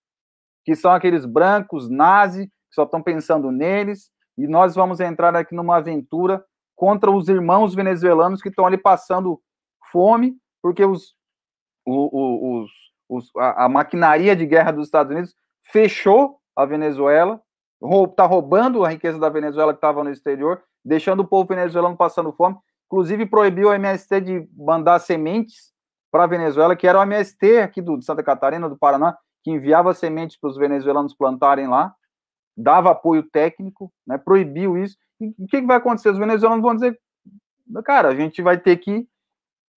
que 0.63 0.75
são 0.75 0.91
aqueles 0.91 1.25
brancos 1.25 1.89
nazi, 1.89 2.47
que 2.47 2.75
só 2.75 2.83
estão 2.83 3.01
pensando 3.01 3.51
neles, 3.51 4.09
e 4.37 4.47
nós 4.47 4.73
vamos 4.73 4.99
entrar 4.99 5.35
aqui 5.35 5.53
numa 5.53 5.77
aventura 5.77 6.43
contra 6.75 7.11
os 7.11 7.27
irmãos 7.27 7.75
venezuelanos 7.75 8.41
que 8.41 8.49
estão 8.49 8.65
ali 8.65 8.77
passando 8.77 9.39
fome 9.91 10.35
porque 10.63 10.85
os, 10.85 11.13
os, 11.85 12.71
os, 13.09 13.29
a, 13.37 13.65
a, 13.65 13.69
maquinaria 13.69 14.33
de 14.33 14.45
guerra 14.45 14.71
dos 14.71 14.87
Estados 14.87 15.11
Unidos 15.11 15.35
fechou 15.61 16.39
a 16.55 16.65
Venezuela, 16.65 17.41
está 18.09 18.25
roubando 18.25 18.85
a 18.85 18.89
riqueza 18.89 19.19
da 19.19 19.27
Venezuela 19.27 19.73
que 19.73 19.77
estava 19.77 20.01
no 20.05 20.09
exterior, 20.09 20.63
deixando 20.85 21.19
o 21.19 21.27
povo 21.27 21.49
venezuelano 21.49 21.97
passando 21.97 22.31
fome. 22.31 22.55
inclusive 22.85 23.25
proibiu 23.25 23.69
o 23.69 23.73
MST 23.73 24.21
de 24.21 24.49
mandar 24.55 24.99
sementes 24.99 25.72
para 26.13 26.25
a 26.25 26.27
Venezuela, 26.27 26.75
que 26.75 26.87
era 26.87 26.99
o 26.99 27.01
MST 27.01 27.57
aqui 27.57 27.81
do, 27.81 27.97
de 27.97 28.05
Santa 28.05 28.21
Catarina, 28.21 28.69
do 28.69 28.77
Paraná, 28.77 29.17
que 29.43 29.49
enviava 29.49 29.95
sementes 29.95 30.37
para 30.37 30.51
os 30.51 30.55
venezuelanos 30.55 31.15
plantarem 31.15 31.67
lá, 31.67 31.91
dava 32.55 32.91
apoio 32.91 33.23
técnico, 33.23 33.91
né, 34.05 34.15
proibiu 34.19 34.77
isso. 34.77 34.95
E 35.19 35.29
o 35.39 35.47
que, 35.47 35.59
que 35.59 35.65
vai 35.65 35.77
acontecer? 35.77 36.11
Os 36.11 36.19
venezuelanos 36.19 36.61
vão 36.61 36.75
dizer, 36.75 36.99
cara, 37.83 38.09
a 38.09 38.15
gente 38.15 38.43
vai 38.43 38.59
ter 38.59 38.77
que 38.77 39.07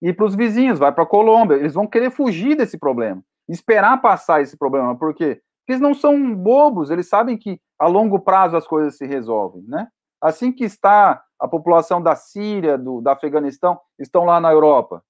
ir 0.02 0.12
para 0.12 0.26
os 0.26 0.34
vizinhos, 0.34 0.78
vai 0.78 0.92
para 0.92 1.04
a 1.04 1.06
Colômbia, 1.06 1.54
eles 1.54 1.72
vão 1.72 1.86
querer 1.86 2.10
fugir 2.10 2.54
desse 2.54 2.78
problema, 2.78 3.22
esperar 3.48 4.02
passar 4.02 4.42
esse 4.42 4.58
problema, 4.58 4.94
por 4.94 5.14
quê? 5.14 5.40
Porque 5.60 5.72
eles 5.72 5.80
não 5.80 5.94
são 5.94 6.34
bobos, 6.34 6.90
eles 6.90 7.08
sabem 7.08 7.38
que 7.38 7.58
a 7.78 7.86
longo 7.86 8.20
prazo 8.20 8.58
as 8.58 8.66
coisas 8.66 8.98
se 8.98 9.06
resolvem, 9.06 9.62
né? 9.62 9.88
Assim 10.20 10.52
que 10.52 10.64
está 10.64 11.22
a 11.40 11.48
população 11.48 12.02
da 12.02 12.14
Síria, 12.14 12.76
do, 12.76 13.02
Afeganistão, 13.08 13.80
estão 13.98 14.26
lá 14.26 14.38
na 14.38 14.52
Europa. 14.52 15.02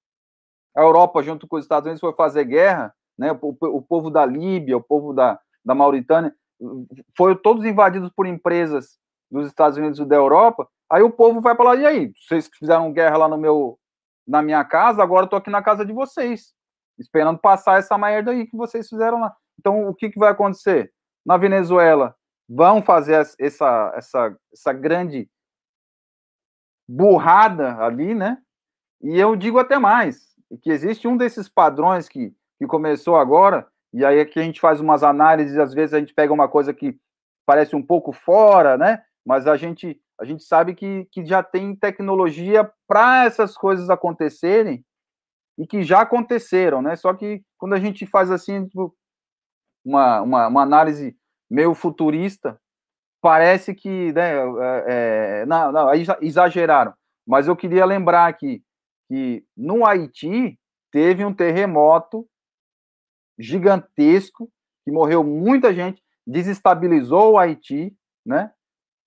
A 0.77 0.81
Europa, 0.81 1.23
junto 1.23 1.47
com 1.47 1.55
os 1.55 1.65
Estados 1.65 1.87
Unidos, 1.87 1.99
foi 1.99 2.13
fazer 2.13 2.45
guerra, 2.45 2.93
né? 3.17 3.31
O, 3.41 3.57
o 3.77 3.81
povo 3.81 4.11
da 4.11 4.23
Líbia, 4.23 4.77
o 4.77 4.83
povo 4.83 5.11
da, 5.11 5.39
da 5.65 5.73
Mauritânia, 5.73 6.31
foram 7.17 7.35
todos 7.35 7.65
invadidos 7.65 8.11
por 8.15 8.27
empresas 8.27 8.99
dos 9.29 9.47
Estados 9.47 9.77
Unidos 9.77 9.99
e 9.99 10.05
da 10.05 10.15
Europa. 10.15 10.69
Aí 10.87 11.01
o 11.01 11.09
povo 11.09 11.41
vai 11.41 11.55
falar: 11.55 11.77
e 11.77 11.85
aí, 11.85 12.13
vocês 12.15 12.47
fizeram 12.59 12.93
guerra 12.93 13.17
lá 13.17 13.27
no 13.27 13.39
meu, 13.39 13.79
na 14.27 14.43
minha 14.43 14.63
casa, 14.63 15.01
agora 15.01 15.25
eu 15.25 15.29
tô 15.29 15.35
aqui 15.35 15.49
na 15.49 15.63
casa 15.63 15.83
de 15.83 15.91
vocês, 15.91 16.53
esperando 16.99 17.39
passar 17.39 17.79
essa 17.79 17.97
merda 17.97 18.31
aí 18.31 18.45
que 18.45 18.55
vocês 18.55 18.87
fizeram 18.87 19.19
lá. 19.19 19.35
Então, 19.59 19.87
o 19.87 19.95
que, 19.95 20.11
que 20.11 20.19
vai 20.19 20.29
acontecer? 20.29 20.93
Na 21.25 21.37
Venezuela, 21.37 22.15
vão 22.47 22.83
fazer 22.83 23.15
essa, 23.41 23.93
essa, 23.95 24.37
essa 24.53 24.73
grande 24.73 25.27
burrada 26.87 27.77
ali, 27.79 28.13
né? 28.13 28.37
E 29.01 29.19
eu 29.19 29.35
digo 29.35 29.59
até 29.59 29.77
mais, 29.77 30.36
que 30.61 30.71
existe 30.71 31.07
um 31.07 31.17
desses 31.17 31.49
padrões 31.49 32.07
que, 32.07 32.33
que 32.57 32.65
começou 32.65 33.17
agora, 33.17 33.67
e 33.93 34.05
aí 34.05 34.19
aqui 34.19 34.39
a 34.39 34.43
gente 34.43 34.59
faz 34.59 34.79
umas 34.79 35.03
análises, 35.03 35.57
às 35.57 35.73
vezes 35.73 35.93
a 35.93 35.99
gente 35.99 36.13
pega 36.13 36.33
uma 36.33 36.47
coisa 36.47 36.73
que 36.73 36.97
parece 37.45 37.75
um 37.75 37.81
pouco 37.81 38.11
fora, 38.11 38.77
né? 38.77 39.03
Mas 39.25 39.47
a 39.47 39.57
gente, 39.57 39.99
a 40.19 40.25
gente 40.25 40.43
sabe 40.43 40.75
que, 40.75 41.05
que 41.11 41.25
já 41.25 41.41
tem 41.41 41.75
tecnologia 41.75 42.69
para 42.87 43.25
essas 43.25 43.57
coisas 43.57 43.89
acontecerem 43.89 44.83
e 45.57 45.65
que 45.65 45.83
já 45.83 46.01
aconteceram, 46.01 46.81
né? 46.81 46.95
Só 46.95 47.13
que 47.13 47.41
quando 47.57 47.73
a 47.73 47.79
gente 47.79 48.05
faz 48.05 48.29
assim, 48.29 48.67
tipo, 48.67 48.95
uma, 49.83 50.21
uma, 50.21 50.47
uma 50.47 50.61
análise 50.61 51.17
meio 51.49 51.73
futurista, 51.73 52.59
parece 53.21 53.73
que, 53.73 54.11
né, 54.13 54.33
é, 54.35 54.85
é, 55.41 55.45
não, 55.45 55.71
não, 55.71 55.87
aí 55.87 56.05
exageraram. 56.21 56.93
Mas 57.25 57.47
eu 57.47 57.55
queria 57.55 57.85
lembrar 57.85 58.27
aqui 58.27 58.61
que 59.07 59.45
no 59.55 59.85
Haiti 59.85 60.59
teve 60.91 61.23
um 61.23 61.33
terremoto 61.33 62.27
gigantesco 63.39 64.49
que 64.83 64.91
morreu 64.91 65.23
muita 65.23 65.73
gente, 65.73 66.01
desestabilizou 66.25 67.33
o 67.33 67.37
Haiti, 67.37 67.95
né? 68.25 68.51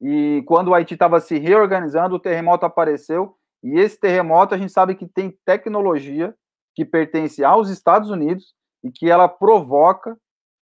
E 0.01 0.43
quando 0.47 0.69
o 0.69 0.75
Haiti 0.75 0.95
estava 0.95 1.21
se 1.21 1.39
reorganizando, 1.39 2.17
o 2.17 2.21
terremoto 2.21 2.65
apareceu. 2.65 3.37
E 3.63 3.79
esse 3.79 3.99
terremoto 3.99 4.55
a 4.55 4.59
gente 4.59 4.73
sabe 4.73 4.95
que 4.95 5.07
tem 5.07 5.39
tecnologia 5.45 6.35
que 6.75 6.85
pertence 6.85 7.45
aos 7.45 7.69
Estados 7.69 8.11
Unidos 8.11 8.55
e 8.83 8.91
que 8.91 9.11
ela 9.11 9.29
provoca 9.29 10.17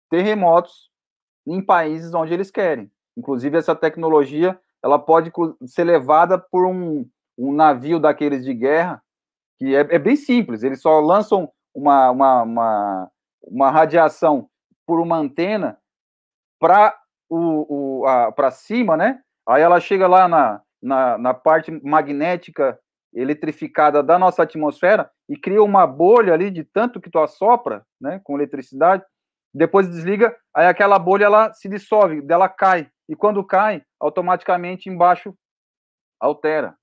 terremotos 0.09 0.89
em 1.47 1.61
países 1.61 2.13
onde 2.13 2.33
eles 2.33 2.51
querem. 2.51 2.91
Inclusive, 3.17 3.57
essa 3.57 3.75
tecnologia 3.75 4.59
ela 4.83 4.99
pode 4.99 5.31
ser 5.65 5.83
levada 5.83 6.37
por 6.37 6.65
um, 6.65 7.09
um 7.37 7.53
navio 7.53 7.99
daqueles 7.99 8.43
de 8.43 8.53
guerra, 8.53 9.01
que 9.57 9.75
é, 9.75 9.79
é 9.79 9.99
bem 9.99 10.15
simples, 10.15 10.63
eles 10.63 10.81
só 10.81 10.99
lançam 10.99 11.51
uma, 11.73 12.09
uma, 12.11 12.43
uma, 12.43 13.11
uma 13.43 13.71
radiação 13.71 14.49
por 14.85 14.99
uma 14.99 15.17
antena 15.17 15.77
para 16.59 16.95
o, 17.29 18.03
o, 18.03 18.31
para 18.33 18.51
cima, 18.51 18.95
né? 18.95 19.19
Aí 19.47 19.61
ela 19.61 19.79
chega 19.79 20.07
lá 20.07 20.27
na, 20.27 20.61
na, 20.81 21.17
na, 21.17 21.33
parte 21.33 21.71
magnética 21.83 22.79
eletrificada 23.13 24.01
da 24.03 24.17
nossa 24.17 24.43
atmosfera 24.43 25.09
e 25.29 25.37
cria 25.37 25.63
uma 25.63 25.85
bolha 25.87 26.33
ali 26.33 26.49
de 26.49 26.63
tanto 26.63 26.99
que 26.99 27.09
tu 27.09 27.19
assopra, 27.19 27.85
né, 28.01 28.19
com 28.23 28.35
eletricidade, 28.35 29.03
depois 29.53 29.87
desliga, 29.87 30.35
aí 30.53 30.67
aquela 30.67 30.99
bolha 30.99 31.25
ela 31.25 31.53
se 31.53 31.69
dissolve, 31.69 32.21
dela 32.21 32.49
cai. 32.49 32.89
E 33.07 33.15
quando 33.15 33.45
cai, 33.45 33.83
automaticamente 33.99 34.89
embaixo 34.89 35.33
altera. 36.19 36.75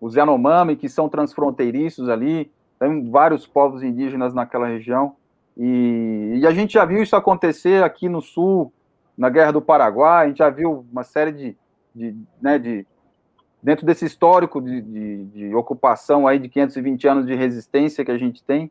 os 0.00 0.14
Yanomami, 0.14 0.76
que 0.76 0.88
são 0.88 1.08
transfronteiriços 1.08 2.08
ali, 2.08 2.50
tem 2.78 3.10
vários 3.10 3.46
povos 3.46 3.82
indígenas 3.82 4.32
naquela 4.32 4.68
região, 4.68 5.16
e, 5.56 6.38
e, 6.40 6.46
a 6.46 6.52
gente 6.52 6.74
já 6.74 6.84
viu 6.84 7.02
isso 7.02 7.16
acontecer 7.16 7.82
aqui 7.82 8.08
no 8.08 8.22
Sul, 8.22 8.72
na 9.16 9.28
Guerra 9.28 9.52
do 9.52 9.60
Paraguai, 9.60 10.24
a 10.24 10.28
gente 10.28 10.38
já 10.38 10.48
viu 10.48 10.86
uma 10.92 11.02
série 11.02 11.32
de, 11.32 11.56
de, 11.92 12.16
né, 12.40 12.60
de 12.60 12.86
dentro 13.62 13.84
desse 13.84 14.04
histórico 14.04 14.60
de, 14.60 14.80
de, 14.80 15.24
de, 15.24 15.54
ocupação 15.54 16.26
aí 16.26 16.38
de 16.38 16.48
520 16.48 17.08
anos 17.08 17.26
de 17.26 17.34
resistência 17.34 18.04
que 18.04 18.10
a 18.10 18.18
gente 18.18 18.42
tem, 18.42 18.70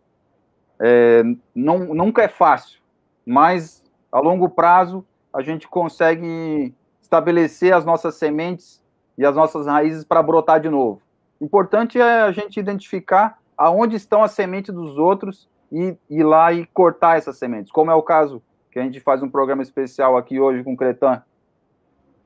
é, 0.80 1.23
não, 1.53 1.80
nunca 1.93 2.23
é 2.23 2.27
fácil, 2.27 2.80
mas 3.26 3.84
a 4.11 4.19
longo 4.19 4.49
prazo 4.49 5.05
a 5.34 5.41
gente 5.41 5.68
consegue 5.68 6.73
estabelecer 7.01 7.73
as 7.73 7.85
nossas 7.85 8.15
sementes 8.15 8.81
e 9.18 9.26
as 9.26 9.35
nossas 9.35 9.65
raízes 9.65 10.03
para 10.03 10.23
brotar 10.23 10.59
de 10.59 10.69
novo. 10.69 11.01
Importante 11.39 11.99
é 11.99 12.22
a 12.22 12.31
gente 12.31 12.59
identificar 12.59 13.39
aonde 13.57 13.95
estão 13.95 14.23
as 14.23 14.31
sementes 14.31 14.73
dos 14.73 14.97
outros 14.97 15.49
e 15.72 15.95
ir 16.09 16.23
lá 16.23 16.53
e 16.53 16.65
cortar 16.68 17.18
essas 17.18 17.38
sementes, 17.38 17.72
como 17.72 17.91
é 17.91 17.95
o 17.95 18.01
caso 18.01 18.41
que 18.72 18.80
a 18.80 18.84
gente 18.84 18.99
faz 18.99 19.23
um 19.23 19.30
programa 19.30 19.64
especial 19.64 20.15
aqui 20.15 20.39
hoje 20.39 20.64
com 20.64 20.73
o 20.73 20.77
Cretan, 20.77 21.22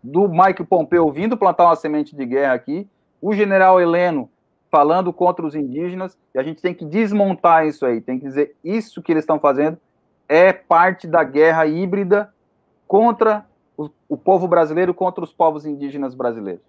do 0.04 0.28
Mike 0.28 0.64
Pompeu 0.64 1.12
vindo 1.12 1.38
plantar 1.38 1.66
uma 1.66 1.76
semente 1.76 2.16
de 2.16 2.26
guerra 2.26 2.54
aqui, 2.54 2.88
o 3.22 3.34
general 3.34 3.80
Heleno 3.80 4.30
falando 4.70 5.12
contra 5.12 5.46
os 5.46 5.54
indígenas, 5.54 6.18
e 6.34 6.40
a 6.40 6.44
gente 6.44 6.62
tem 6.62 6.74
que 6.74 6.86
desmontar 6.86 7.68
isso 7.68 7.86
aí, 7.86 8.00
tem 8.00 8.18
que 8.18 8.26
dizer 8.26 8.56
isso 8.64 9.02
que 9.02 9.12
eles 9.12 9.24
estão 9.24 9.38
fazendo 9.38 9.78
é 10.32 10.54
parte 10.54 11.08
da 11.08 11.26
guerra 11.26 11.68
híbrida 11.68 12.34
contra 12.88 13.46
o, 13.76 13.90
o 14.08 14.16
povo 14.16 14.48
brasileiro, 14.48 14.94
contra 14.94 15.22
os 15.22 15.34
povos 15.34 15.66
indígenas 15.66 16.16
brasileiros. 16.16 16.64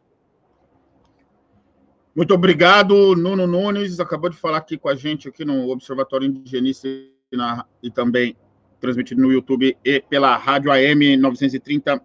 Muito 2.14 2.34
obrigado, 2.34 3.14
Nuno 3.14 3.46
Nunes, 3.46 4.00
acabou 4.00 4.28
de 4.28 4.36
falar 4.36 4.58
aqui 4.58 4.76
com 4.76 4.88
a 4.88 4.96
gente 4.96 5.28
aqui 5.28 5.44
no 5.44 5.70
Observatório 5.70 6.26
Indigenista 6.26 6.88
e, 6.88 7.36
na, 7.36 7.64
e 7.80 7.88
também 7.88 8.36
transmitido 8.80 9.22
no 9.22 9.30
YouTube 9.30 9.78
e 9.84 10.00
pela 10.00 10.36
Rádio 10.36 10.72
AM 10.72 11.16
930 11.16 12.02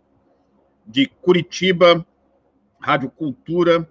de 0.88 1.08
Curitiba, 1.22 2.06
Rádio 2.80 3.10
Cultura. 3.10 3.88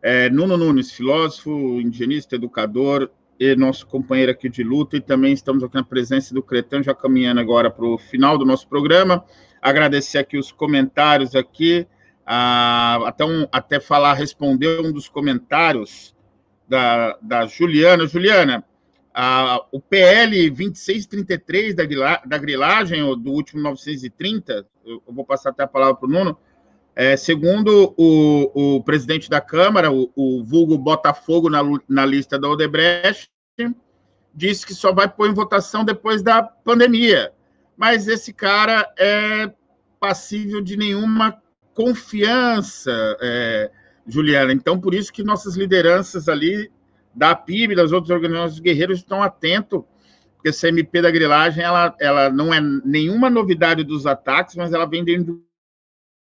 É, 0.00 0.30
Nuno 0.30 0.56
Nunes, 0.56 0.92
filósofo, 0.92 1.50
indigenista, 1.80 2.36
educador 2.36 3.10
e 3.38 3.54
nosso 3.54 3.86
companheiro 3.86 4.32
aqui 4.32 4.48
de 4.48 4.62
luta, 4.62 4.96
e 4.96 5.00
também 5.00 5.32
estamos 5.32 5.62
aqui 5.62 5.74
na 5.74 5.84
presença 5.84 6.34
do 6.34 6.42
Cretan, 6.42 6.82
já 6.82 6.94
caminhando 6.94 7.40
agora 7.40 7.70
para 7.70 7.84
o 7.84 7.98
final 7.98 8.36
do 8.36 8.44
nosso 8.44 8.68
programa. 8.68 9.24
Agradecer 9.62 10.18
aqui 10.18 10.36
os 10.38 10.50
comentários 10.50 11.34
aqui, 11.34 11.86
até, 12.24 13.24
um, 13.24 13.46
até 13.50 13.80
falar, 13.80 14.14
responder 14.14 14.80
um 14.80 14.92
dos 14.92 15.08
comentários 15.08 16.14
da, 16.68 17.16
da 17.22 17.46
Juliana. 17.46 18.06
Juliana, 18.06 18.64
a, 19.14 19.64
o 19.72 19.80
PL 19.80 20.50
2633 20.50 21.74
da, 21.74 21.84
da 22.24 22.38
grilagem, 22.38 23.00
do 23.20 23.30
último 23.30 23.62
930, 23.62 24.66
eu, 24.88 25.02
vou 25.06 25.24
passar 25.24 25.50
até 25.50 25.62
a 25.62 25.68
palavra 25.68 25.94
para 25.94 26.08
o 26.08 26.10
Nuno, 26.10 26.38
é, 26.94 27.16
segundo 27.16 27.94
o, 27.96 28.76
o, 28.76 28.82
presidente 28.82 29.30
da 29.30 29.40
Câmara, 29.40 29.92
o, 29.92 30.10
o 30.16 30.42
vulgo 30.42 30.76
Botafogo 30.76 31.48
na, 31.48 31.62
na, 31.88 32.04
lista 32.04 32.38
da 32.38 32.48
Odebrecht, 32.48 33.30
disse 34.34 34.66
que 34.66 34.74
só 34.74 34.92
vai 34.92 35.08
pôr 35.08 35.28
em 35.28 35.34
votação 35.34 35.84
depois 35.84 36.22
da 36.22 36.42
pandemia. 36.42 37.32
Mas 37.76 38.08
esse 38.08 38.32
cara 38.32 38.92
é 38.98 39.52
passível 40.00 40.60
de 40.60 40.76
nenhuma 40.76 41.40
confiança, 41.74 43.16
é, 43.20 43.70
Juliana. 44.06 44.52
Então, 44.52 44.80
por 44.80 44.94
isso 44.94 45.12
que 45.12 45.22
nossas 45.22 45.56
lideranças 45.56 46.28
ali 46.28 46.70
da 47.14 47.34
PIB, 47.34 47.74
das 47.76 47.92
outras 47.92 48.10
organizações 48.10 48.58
guerreiros 48.58 48.98
estão 48.98 49.22
atentos, 49.22 49.82
porque 50.38 50.50
essa 50.50 50.68
MP 50.68 51.02
da 51.02 51.10
grilagem, 51.10 51.64
ela, 51.64 51.94
ela 52.00 52.30
não 52.30 52.54
é 52.54 52.60
nenhuma 52.60 53.28
novidade 53.28 53.82
dos 53.82 54.06
ataques, 54.06 54.54
mas 54.54 54.72
ela 54.72 54.86
vem 54.86 55.04
dentro 55.04 55.34
de 55.34 55.40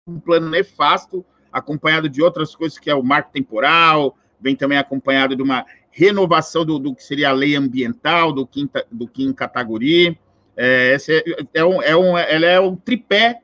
um 0.07 0.21
plano 0.21 0.51
nefasto, 0.51 1.25
acompanhado 1.51 2.11
de 2.11 2.23
outras 2.23 2.55
coisas, 2.55 2.79
que 2.79 2.91
é 2.91 2.95
o 2.95 3.03
marco 3.03 3.33
temporal, 3.33 4.15
vem 4.39 4.55
também 4.55 4.77
acompanhado 4.77 5.35
de 5.35 5.43
uma 5.43 5.65
renovação 5.91 6.63
do, 6.63 6.79
do 6.79 6.95
que 6.95 7.03
seria 7.03 7.31
a 7.31 7.33
lei 7.33 7.57
ambiental, 7.57 8.33
do 8.33 8.47
Kim, 8.47 8.69
do 8.91 9.09
Kim 9.09 9.33
Kataguri. 9.33 10.19
É, 10.55 10.95
é, 11.09 11.45
é, 11.55 11.65
um, 11.65 11.83
é 11.83 11.97
um, 11.97 12.19
ela 12.19 12.47
é 12.47 12.61
o 12.61 12.77
tripé 12.77 13.41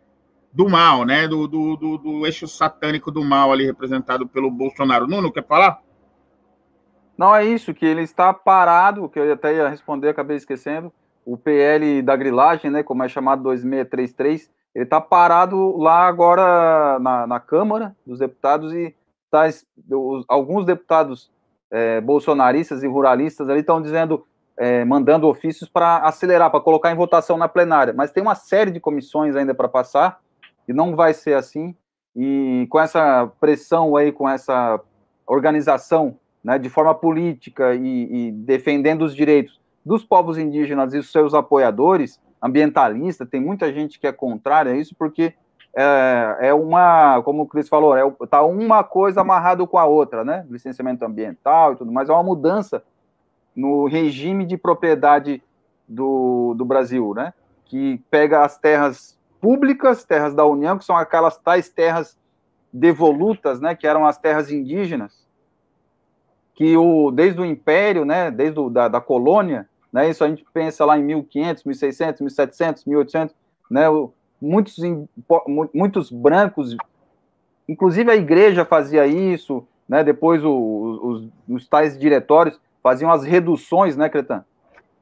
do 0.53 0.69
mal, 0.69 1.07
né? 1.07 1.27
Do, 1.27 1.49
do, 1.49 1.77
do, 1.77 1.99
do 1.99 2.27
eixo 2.27 2.47
satânico 2.47 3.11
do 3.11 3.25
mal 3.25 3.51
ali 3.51 3.65
representado 3.65 4.29
pelo 4.29 4.51
Bolsonaro. 4.51 5.07
Nuno, 5.07 5.33
quer 5.33 5.47
falar? 5.47 5.81
Não, 7.19 7.35
é 7.35 7.45
isso, 7.45 7.75
que 7.75 7.85
ele 7.85 8.03
está 8.03 8.33
parado, 8.33 9.09
que 9.09 9.19
eu 9.19 9.33
até 9.33 9.53
ia 9.53 9.69
responder, 9.69 10.09
acabei 10.09 10.37
esquecendo, 10.37 10.93
o 11.27 11.37
PL 11.37 12.01
da 12.01 12.15
grilagem, 12.15 12.71
né, 12.71 12.85
como 12.85 13.03
é 13.03 13.09
chamado 13.09 13.43
2633, 13.43 14.49
ele 14.73 14.85
está 14.85 15.01
parado 15.01 15.77
lá 15.77 16.07
agora 16.07 17.01
na, 17.01 17.27
na, 17.27 17.41
Câmara 17.41 17.97
dos 18.07 18.21
Deputados 18.21 18.73
e 18.73 18.95
tá, 19.29 19.47
os, 19.91 20.25
alguns 20.29 20.65
deputados 20.65 21.29
é, 21.73 22.01
bolsonaristas 22.01 22.85
e 22.85 22.87
ruralistas 22.87 23.49
ali 23.49 23.61
estão 23.61 23.83
dizendo, 23.83 24.25
é, 24.57 24.85
mandando 24.85 25.27
ofícios 25.27 25.69
para 25.69 25.97
acelerar, 25.99 26.53
para 26.53 26.61
colocar 26.61 26.93
em 26.93 26.97
votação 26.97 27.37
na 27.37 27.49
plenária, 27.49 27.93
mas 27.93 28.13
tem 28.13 28.23
uma 28.23 28.37
série 28.37 28.71
de 28.71 28.79
comissões 28.79 29.35
ainda 29.35 29.53
para 29.53 29.69
passar 29.69 30.21
e 30.69 30.73
não 30.73 30.95
vai 30.95 31.13
ser 31.13 31.35
assim, 31.35 31.75
e 32.15 32.67
com 32.71 32.79
essa 32.79 33.27
pressão 33.41 33.97
aí, 33.97 34.13
com 34.13 34.29
essa 34.29 34.81
organização 35.27 36.17
né, 36.49 36.59
de 36.59 36.71
forma 36.71 36.95
política 36.95 37.75
e, 37.75 38.29
e, 38.29 38.33
defendendo 38.33 39.03
os 39.03 39.15
direitos 39.15 39.61
dos 39.85 40.03
povos 40.03 40.39
indígenas 40.39 40.95
e 40.95 41.03
seus 41.03 41.35
apoiadores, 41.35 42.19
ambientalistas, 42.41 43.29
tem 43.29 43.39
muita 43.39 43.71
gente 43.71 44.01
que 44.01 44.07
é 44.07 44.13
contrária 44.13 44.73
a 44.73 44.77
isso, 44.77 44.95
porque 44.99 45.35
é, 45.77 46.39
é 46.41 46.55
uma, 46.55 47.21
como 47.23 47.43
o 47.43 47.47
Cris 47.47 47.69
falou, 47.69 47.95
é, 47.95 48.11
tá 48.31 48.43
uma 48.43 48.83
coisa 48.83 49.21
amarrada 49.21 49.67
com 49.67 49.77
a 49.77 49.85
outra, 49.85 50.25
né? 50.25 50.47
Licenciamento 50.49 51.05
ambiental 51.05 51.75
e 51.75 51.77
tudo 51.77 51.93
mais, 51.93 52.09
é 52.09 52.15
uma 52.15 52.23
mudança 52.23 52.83
no 53.55 53.87
regime 53.87 54.47
de 54.47 54.57
propriedade 54.57 55.43
do, 55.87 56.55
do 56.57 56.65
Brasil, 56.65 57.13
né? 57.15 57.35
Que 57.67 58.03
pega 58.11 58.43
as 58.43 58.57
terras 58.57 59.19
públicas, 59.39 60.03
terras 60.03 60.35
da 60.35 60.47
União, 60.47 60.79
que 60.79 60.85
são 60.87 60.97
aquelas 60.97 61.37
tais 61.37 61.69
terras 61.69 62.17
devolutas, 62.73 63.61
né? 63.61 63.75
Que 63.75 63.87
eram 63.87 64.07
as 64.07 64.17
terras 64.17 64.51
indígenas, 64.51 65.28
que 66.59 66.77
o, 66.77 67.13
desde 67.13 67.41
o 67.41 67.45
Império, 67.45 68.05
né, 68.05 68.33
desde 68.33 68.59
o, 68.59 68.69
da, 68.69 68.89
da 68.89 69.01
colônia, 69.01 69.69
né, 69.93 70.11
isso 70.11 70.25
a 70.25 70.29
gente 70.29 70.45
pensa 70.53 70.85
lá 70.85 70.99
em 70.99 71.05
1500, 71.05 71.63
1600, 71.63 72.21
1700, 72.21 72.85
1800, 72.85 73.37
né, 73.71 73.85
muitos, 74.43 74.77
muitos 75.73 76.11
brancos, 76.11 76.77
inclusive 77.69 78.11
a 78.11 78.17
igreja 78.17 78.65
fazia 78.65 79.07
isso, 79.07 79.65
né, 79.89 80.03
depois 80.03 80.43
os, 80.45 81.29
os 81.49 81.69
tais 81.69 81.97
diretórios 81.97 82.61
faziam 82.83 83.13
as 83.13 83.23
reduções, 83.23 83.97
né, 83.97 84.09
Cretan? 84.09 84.45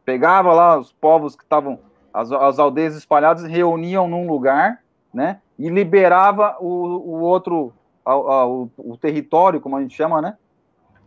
Pegava 0.05 0.53
lá 0.53 0.79
os 0.79 0.93
povos 0.93 1.35
que 1.35 1.43
estavam, 1.43 1.79
as, 2.13 2.31
as 2.33 2.59
aldeias 2.59 2.95
espalhadas, 2.95 3.45
reuniam 3.45 4.07
num 4.07 4.29
lugar, 4.29 4.83
né, 5.13 5.41
e 5.59 5.71
liberava 5.71 6.59
o, 6.61 6.67
o 6.67 7.21
outro, 7.23 7.73
a, 8.05 8.13
a, 8.13 8.47
o, 8.47 8.71
o 8.77 8.99
território, 8.99 9.59
como 9.59 9.75
a 9.79 9.81
gente 9.81 9.97
chama, 9.97 10.21
né, 10.21 10.37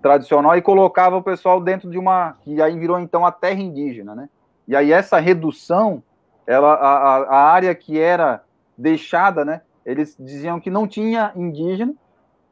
tradicional 0.01 0.55
e 0.57 0.61
colocava 0.61 1.17
o 1.17 1.23
pessoal 1.23 1.59
dentro 1.59 1.89
de 1.89 1.97
uma 1.97 2.35
que 2.41 2.61
aí 2.61 2.77
virou 2.77 2.99
então 2.99 3.26
a 3.26 3.31
terra 3.31 3.59
indígena, 3.59 4.15
né? 4.15 4.30
E 4.67 4.76
aí 4.76 4.91
essa 4.91 5.19
redução, 5.19 6.03
ela 6.45 6.73
a, 6.73 7.17
a 7.23 7.51
área 7.51 7.73
que 7.76 7.99
era 7.99 8.43
deixada, 8.77 9.43
né? 9.43 9.61
Eles 9.85 10.15
diziam 10.19 10.59
que 10.59 10.69
não 10.69 10.88
tinha 10.88 11.31
indígena 11.35 11.93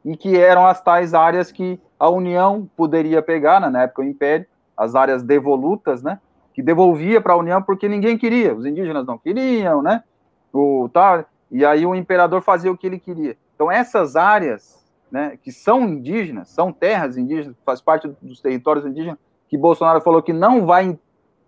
e 0.03 0.17
que 0.17 0.37
eram 0.37 0.65
as 0.65 0.81
tais 0.81 1.13
áreas 1.13 1.51
que 1.51 1.79
a 1.99 2.09
União 2.09 2.69
poderia 2.75 3.21
pegar, 3.21 3.59
né, 3.59 3.69
na 3.69 3.83
época 3.83 4.01
o 4.01 4.05
Império, 4.05 4.45
as 4.75 4.95
áreas 4.95 5.23
devolutas, 5.23 6.01
né? 6.03 6.19
Que 6.53 6.61
devolvia 6.61 7.21
para 7.21 7.33
a 7.33 7.37
União 7.37 7.61
porque 7.61 7.87
ninguém 7.87 8.17
queria, 8.17 8.53
os 8.53 8.65
indígenas 8.65 9.05
não 9.05 9.17
queriam, 9.17 9.81
né? 9.81 10.03
O 10.51 10.89
tal, 10.91 11.25
e 11.51 11.65
aí 11.65 11.85
o 11.85 11.95
imperador 11.95 12.41
fazia 12.41 12.71
o 12.71 12.77
que 12.77 12.87
ele 12.87 12.99
queria. 12.99 13.37
Então 13.55 13.71
essas 13.71 14.15
áreas 14.15 14.83
né, 15.11 15.37
que 15.41 15.51
são 15.51 15.83
indígenas, 15.83 16.49
são 16.49 16.71
terras 16.71 17.17
indígenas, 17.17 17.55
faz 17.65 17.81
parte 17.81 18.07
dos 18.21 18.41
territórios 18.41 18.85
indígenas, 18.85 19.17
que 19.47 19.57
Bolsonaro 19.57 20.01
falou 20.01 20.21
que 20.21 20.33
não 20.33 20.65
vai 20.65 20.97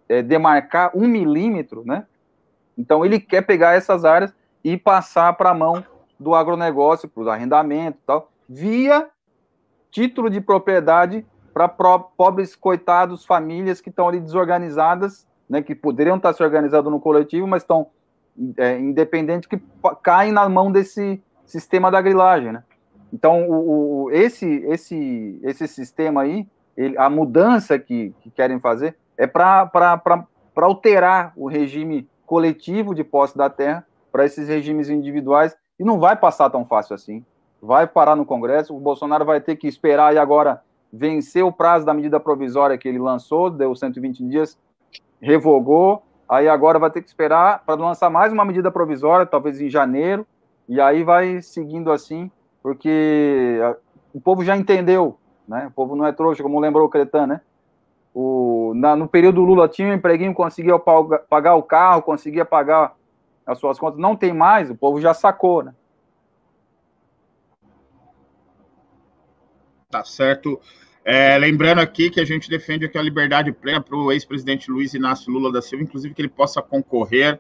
é, 0.07 0.21
demarcar 0.21 0.91
um 0.95 1.07
milímetro, 1.07 1.83
né? 1.85 2.05
Então 2.77 3.05
ele 3.05 3.19
quer 3.19 3.41
pegar 3.41 3.73
essas 3.73 4.05
áreas 4.05 4.33
e 4.63 4.77
passar 4.77 5.33
para 5.33 5.49
a 5.49 5.53
mão 5.53 5.83
do 6.19 6.33
agronegócio, 6.33 7.09
para 7.09 7.21
os 7.21 7.27
arrendamentos 7.27 8.01
tal, 8.05 8.31
via 8.47 9.07
título 9.91 10.29
de 10.29 10.39
propriedade 10.39 11.25
para 11.53 11.67
pobres, 11.67 12.55
coitados, 12.55 13.25
famílias 13.25 13.81
que 13.81 13.89
estão 13.89 14.07
ali 14.07 14.19
desorganizadas, 14.19 15.27
né, 15.49 15.61
que 15.61 15.75
poderiam 15.75 16.17
estar 16.17 16.31
se 16.33 16.43
organizando 16.43 16.89
no 16.89 16.99
coletivo, 16.99 17.47
mas 17.47 17.63
estão 17.63 17.87
é, 18.57 18.79
independentes, 18.79 19.49
que 19.49 19.61
caem 20.01 20.31
na 20.31 20.47
mão 20.47 20.71
desse 20.71 21.21
sistema 21.45 21.89
da 21.91 22.01
grilagem, 22.01 22.51
né? 22.53 22.63
Então, 23.11 23.49
o, 23.49 24.05
o, 24.05 24.11
esse, 24.11 24.47
esse, 24.67 25.39
esse 25.43 25.67
sistema 25.67 26.21
aí, 26.21 26.47
ele, 26.77 26.97
a 26.97 27.09
mudança 27.09 27.77
que, 27.77 28.13
que, 28.21 28.29
querem 28.29 28.59
fazer 28.59 28.95
é 29.17 29.27
para 29.27 29.69
alterar 30.55 31.33
o 31.35 31.47
regime 31.47 32.07
coletivo 32.25 32.93
de 32.93 33.03
posse 33.03 33.37
da 33.37 33.49
terra 33.49 33.85
para 34.11 34.25
esses 34.25 34.47
regimes 34.47 34.89
individuais 34.89 35.55
e 35.79 35.83
não 35.83 35.99
vai 35.99 36.15
passar 36.15 36.49
tão 36.49 36.65
fácil 36.65 36.93
assim. 36.93 37.25
Vai 37.61 37.87
parar 37.87 38.15
no 38.15 38.25
Congresso, 38.25 38.75
o 38.75 38.79
Bolsonaro 38.79 39.25
vai 39.25 39.41
ter 39.41 39.55
que 39.55 39.67
esperar 39.67 40.13
e 40.13 40.17
agora 40.17 40.61
vencer 40.91 41.43
o 41.43 41.51
prazo 41.51 41.85
da 41.85 41.93
medida 41.93 42.19
provisória 42.19 42.77
que 42.77 42.87
ele 42.87 42.99
lançou, 42.99 43.49
deu 43.49 43.75
120 43.75 44.23
dias, 44.25 44.57
revogou, 45.21 46.01
aí 46.27 46.47
agora 46.47 46.79
vai 46.79 46.89
ter 46.89 47.01
que 47.01 47.09
esperar 47.09 47.63
para 47.65 47.79
lançar 47.79 48.09
mais 48.09 48.31
uma 48.31 48.45
medida 48.45 48.71
provisória, 48.71 49.25
talvez 49.25 49.59
em 49.59 49.69
janeiro, 49.69 50.25
e 50.67 50.79
aí 50.79 51.03
vai 51.03 51.41
seguindo 51.41 51.91
assim 51.91 52.31
porque 52.61 53.59
o 54.13 54.19
povo 54.19 54.43
já 54.43 54.55
entendeu, 54.55 55.17
né? 55.47 55.67
O 55.67 55.71
povo 55.71 55.95
não 55.95 56.05
é 56.05 56.11
trouxa, 56.11 56.43
como 56.43 56.59
lembrou 56.59 56.85
o 56.85 56.89
Cretan, 56.89 57.27
né? 57.27 57.41
O, 58.13 58.73
na, 58.75 58.95
no 58.95 59.07
período 59.07 59.43
Lula 59.43 59.67
tinha 59.67 59.87
um 59.87 59.93
empreguinho, 59.93 60.33
conseguia 60.33 60.77
pagar, 60.79 61.19
pagar 61.19 61.55
o 61.55 61.63
carro, 61.63 62.01
conseguia 62.01 62.43
pagar 62.43 62.95
as 63.45 63.57
suas 63.57 63.79
contas, 63.79 63.99
não 63.99 64.15
tem 64.15 64.33
mais, 64.33 64.69
o 64.69 64.75
povo 64.75 64.99
já 64.99 65.13
sacou, 65.13 65.63
né? 65.63 65.73
Tá 69.89 70.03
certo. 70.03 70.59
É, 71.03 71.35
lembrando 71.37 71.79
aqui 71.79 72.11
que 72.11 72.19
a 72.19 72.25
gente 72.25 72.49
defende 72.49 72.85
aqui 72.85 72.97
a 72.97 73.01
liberdade 73.01 73.51
plena 73.51 73.81
para 73.81 73.95
o 73.95 74.11
ex-presidente 74.11 74.69
Luiz 74.69 74.93
Inácio 74.93 75.31
Lula 75.31 75.51
da 75.51 75.61
Silva, 75.61 75.83
inclusive 75.83 76.13
que 76.13 76.21
ele 76.21 76.29
possa 76.29 76.61
concorrer 76.61 77.39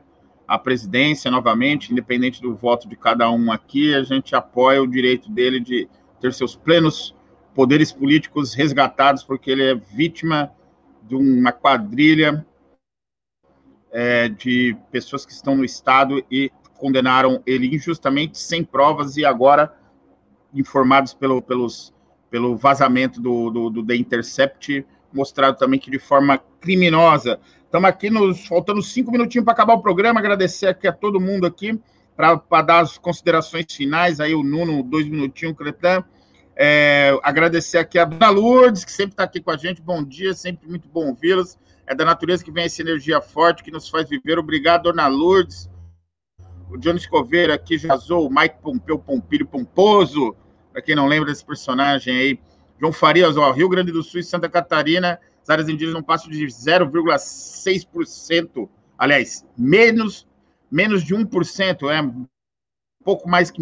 à 0.49 0.57
presidência 0.57 1.29
novamente, 1.29 1.91
independente 1.91 2.41
do 2.41 2.55
voto 2.55 2.89
de 2.89 2.95
cada 2.95 3.29
um 3.29 3.51
aqui, 3.51 3.93
a 3.93 4.01
gente 4.01 4.35
apoia 4.35 4.81
o 4.81 4.87
direito 4.87 5.29
dele 5.31 5.59
de 5.59 5.87
ter 6.19 6.33
seus 6.33 6.55
plenos 6.55 7.15
poderes 7.53 7.91
políticos 7.91 8.55
resgatados, 8.55 9.23
porque 9.23 9.51
ele 9.51 9.63
é 9.63 9.75
vítima 9.75 10.51
de 11.03 11.15
uma 11.15 11.51
quadrilha 11.51 12.43
é, 13.91 14.27
de 14.27 14.75
pessoas 14.91 15.23
que 15.23 15.31
estão 15.31 15.55
no 15.55 15.63
Estado 15.63 16.25
e 16.31 16.51
condenaram 16.79 17.43
ele 17.45 17.75
injustamente, 17.75 18.39
sem 18.39 18.63
provas, 18.63 19.17
e 19.17 19.25
agora, 19.25 19.71
informados 20.51 21.13
pelo, 21.13 21.43
pelos, 21.43 21.93
pelo 22.31 22.57
vazamento 22.57 23.21
do, 23.21 23.51
do, 23.51 23.69
do 23.69 23.85
The 23.85 23.95
Intercept, 23.95 24.83
mostrado 25.13 25.57
também 25.57 25.79
que 25.79 25.91
de 25.91 25.99
forma 25.99 26.39
criminosa. 26.59 27.39
Estamos 27.69 27.87
aqui 27.87 28.09
nos 28.09 28.47
faltando 28.47 28.81
cinco 28.81 29.11
minutinhos 29.11 29.45
para 29.45 29.53
acabar 29.53 29.75
o 29.75 29.79
programa. 29.79 30.19
Agradecer 30.19 30.65
aqui 30.65 30.87
a 30.87 30.91
todo 30.91 31.19
mundo 31.19 31.45
aqui 31.45 31.79
para 32.17 32.63
dar 32.63 32.79
as 32.79 32.97
considerações 32.97 33.71
finais. 33.71 34.19
Aí 34.19 34.33
o 34.33 34.41
Nuno, 34.41 34.81
dois 34.81 35.07
minutinhos, 35.07 35.55
Cretan. 35.55 36.03
É, 36.55 37.15
agradecer 37.21 37.77
aqui 37.77 37.99
a 37.99 38.05
Dona 38.05 38.31
Lourdes, 38.31 38.83
que 38.83 38.91
sempre 38.91 39.11
está 39.11 39.23
aqui 39.23 39.39
com 39.39 39.51
a 39.51 39.55
gente. 39.55 39.83
Bom 39.83 40.03
dia, 40.03 40.33
sempre 40.33 40.67
muito 40.67 40.87
bom 40.87 41.09
ouvi-los. 41.09 41.59
É 41.85 41.93
da 41.93 42.03
natureza 42.03 42.43
que 42.43 42.51
vem 42.51 42.63
essa 42.63 42.81
energia 42.81 43.21
forte 43.21 43.63
que 43.63 43.69
nos 43.69 43.87
faz 43.87 44.09
viver. 44.09 44.39
Obrigado, 44.39 44.85
Dona 44.85 45.05
Lourdes. 45.05 45.69
O 46.71 46.75
Johnny 46.75 46.97
Escoveira 46.97 47.53
aqui 47.53 47.77
já 47.77 47.93
usou 47.93 48.27
o 48.27 48.33
Mike 48.33 48.63
Pompeu 48.63 48.97
Pompilho 48.97 49.45
Pomposo, 49.45 50.35
para 50.73 50.81
quem 50.81 50.95
não 50.95 51.05
lembra 51.05 51.29
desse 51.29 51.45
personagem 51.45 52.17
aí. 52.17 52.39
João 52.79 52.91
Farias, 52.91 53.37
ó, 53.37 53.51
Rio 53.51 53.69
Grande 53.69 53.91
do 53.91 54.01
Sul 54.01 54.21
e 54.21 54.23
Santa 54.23 54.49
Catarina, 54.49 55.19
as 55.49 55.53
áreas 55.53 55.67
indígenas 55.67 55.95
não 55.95 56.03
passam 56.03 56.29
de 56.29 56.45
0,6%, 56.45 58.69
aliás, 58.95 59.43
menos, 59.57 60.27
menos 60.71 61.03
de 61.03 61.15
1%, 61.15 61.91
é 61.91 61.99
um 61.99 62.27
pouco 63.03 63.27
mais 63.27 63.49
que 63.49 63.59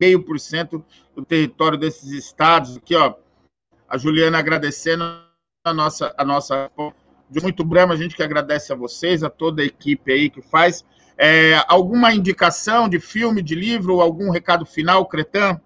meio 0.00 0.24
por 0.24 0.40
cento 0.40 0.84
do 1.14 1.24
território 1.24 1.78
desses 1.78 2.10
estados. 2.10 2.76
Aqui, 2.76 2.96
ó, 2.96 3.14
a 3.88 3.96
Juliana 3.96 4.38
agradecendo 4.38 5.04
a 5.64 5.72
nossa, 5.72 6.12
a 6.18 6.24
nossa 6.24 6.68
de 7.30 7.40
muito 7.40 7.64
Brama, 7.64 7.94
a 7.94 7.96
gente 7.96 8.16
que 8.16 8.24
agradece 8.24 8.72
a 8.72 8.76
vocês, 8.76 9.22
a 9.22 9.30
toda 9.30 9.62
a 9.62 9.64
equipe 9.64 10.12
aí 10.12 10.28
que 10.28 10.42
faz. 10.42 10.84
É, 11.16 11.64
alguma 11.68 12.12
indicação 12.12 12.88
de 12.88 12.98
filme, 12.98 13.40
de 13.40 13.54
livro, 13.54 14.00
algum 14.00 14.30
recado 14.30 14.66
final, 14.66 15.06
Cretan? 15.06 15.60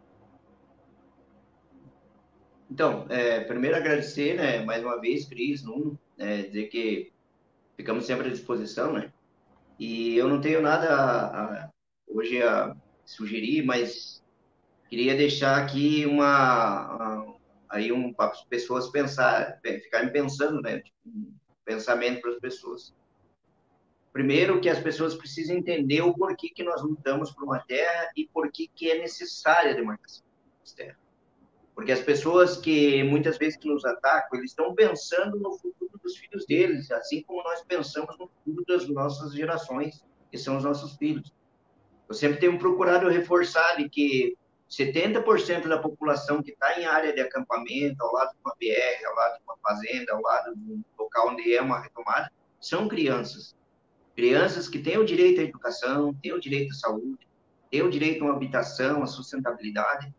Então, 2.70 3.06
é, 3.08 3.40
primeiro 3.40 3.76
agradecer, 3.76 4.36
né, 4.36 4.62
mais 4.64 4.84
uma 4.84 5.00
vez, 5.00 5.24
Cris, 5.24 5.62
Nuno, 5.64 5.98
é, 6.18 6.42
dizer 6.42 6.66
que 6.66 7.12
ficamos 7.76 8.04
sempre 8.04 8.28
à 8.28 8.30
disposição, 8.30 8.92
né? 8.92 9.12
E 9.78 10.16
eu 10.16 10.28
não 10.28 10.40
tenho 10.40 10.60
nada 10.60 10.88
a, 10.94 11.44
a, 11.44 11.70
hoje 12.06 12.42
a 12.42 12.76
sugerir, 13.06 13.64
mas 13.64 14.22
queria 14.90 15.16
deixar 15.16 15.56
aqui 15.56 16.04
uma 16.04 16.26
a, 16.26 17.34
aí 17.70 17.90
um 17.90 18.12
para 18.12 18.32
as 18.32 18.44
pessoas 18.44 18.90
pensar, 18.90 19.58
ficarem 19.62 20.12
pensando, 20.12 20.60
né? 20.60 20.80
Tipo, 20.80 20.96
um 21.06 21.32
pensamento 21.64 22.20
para 22.20 22.32
as 22.32 22.38
pessoas. 22.38 22.94
Primeiro, 24.12 24.60
que 24.60 24.68
as 24.68 24.80
pessoas 24.80 25.14
precisam 25.14 25.56
entender 25.56 26.02
o 26.02 26.12
porquê 26.12 26.48
que 26.48 26.64
nós 26.64 26.82
lutamos 26.82 27.30
por 27.30 27.44
uma 27.44 27.60
terra 27.60 28.10
e 28.16 28.26
por 28.26 28.50
que 28.50 28.90
é 28.90 28.98
necessária 28.98 29.70
a 29.70 29.74
demarcação 29.74 30.24
das 30.60 30.72
terras. 30.72 31.07
Porque 31.78 31.92
as 31.92 32.00
pessoas 32.00 32.56
que 32.56 33.04
muitas 33.04 33.38
vezes 33.38 33.56
que 33.56 33.68
nos 33.68 33.84
atacam, 33.84 34.36
eles 34.36 34.50
estão 34.50 34.74
pensando 34.74 35.38
no 35.38 35.52
futuro 35.52 35.92
dos 36.02 36.16
filhos 36.16 36.44
deles, 36.44 36.90
assim 36.90 37.22
como 37.22 37.40
nós 37.44 37.62
pensamos 37.62 38.18
no 38.18 38.26
futuro 38.26 38.64
das 38.66 38.88
nossas 38.88 39.32
gerações, 39.32 40.04
que 40.28 40.36
são 40.36 40.56
os 40.56 40.64
nossos 40.64 40.96
filhos. 40.96 41.32
Eu 42.08 42.16
sempre 42.16 42.40
tenho 42.40 42.58
procurado 42.58 43.08
reforçar 43.08 43.76
de 43.76 43.88
que 43.88 44.36
70% 44.68 45.68
da 45.68 45.78
população 45.78 46.42
que 46.42 46.50
está 46.50 46.80
em 46.80 46.84
área 46.84 47.12
de 47.12 47.20
acampamento, 47.20 48.02
ao 48.02 48.12
lado 48.12 48.32
de 48.32 48.38
uma 48.44 48.56
BR, 48.58 49.06
ao 49.06 49.14
lado 49.14 49.34
de 49.34 49.44
uma 49.44 49.56
fazenda, 49.62 50.12
ao 50.14 50.20
lado 50.20 50.56
de 50.56 50.72
um 50.72 50.82
local 50.98 51.28
onde 51.28 51.54
é 51.54 51.62
uma 51.62 51.80
retomada, 51.80 52.28
são 52.60 52.88
crianças. 52.88 53.54
Crianças 54.16 54.68
que 54.68 54.80
têm 54.80 54.98
o 54.98 55.04
direito 55.04 55.40
à 55.40 55.44
educação, 55.44 56.12
têm 56.14 56.32
o 56.32 56.40
direito 56.40 56.72
à 56.72 56.74
saúde, 56.74 57.28
têm 57.70 57.82
o 57.82 57.88
direito 57.88 58.24
a 58.24 58.26
uma 58.26 58.34
habitação, 58.34 59.00
à 59.00 59.06
sustentabilidade, 59.06 60.12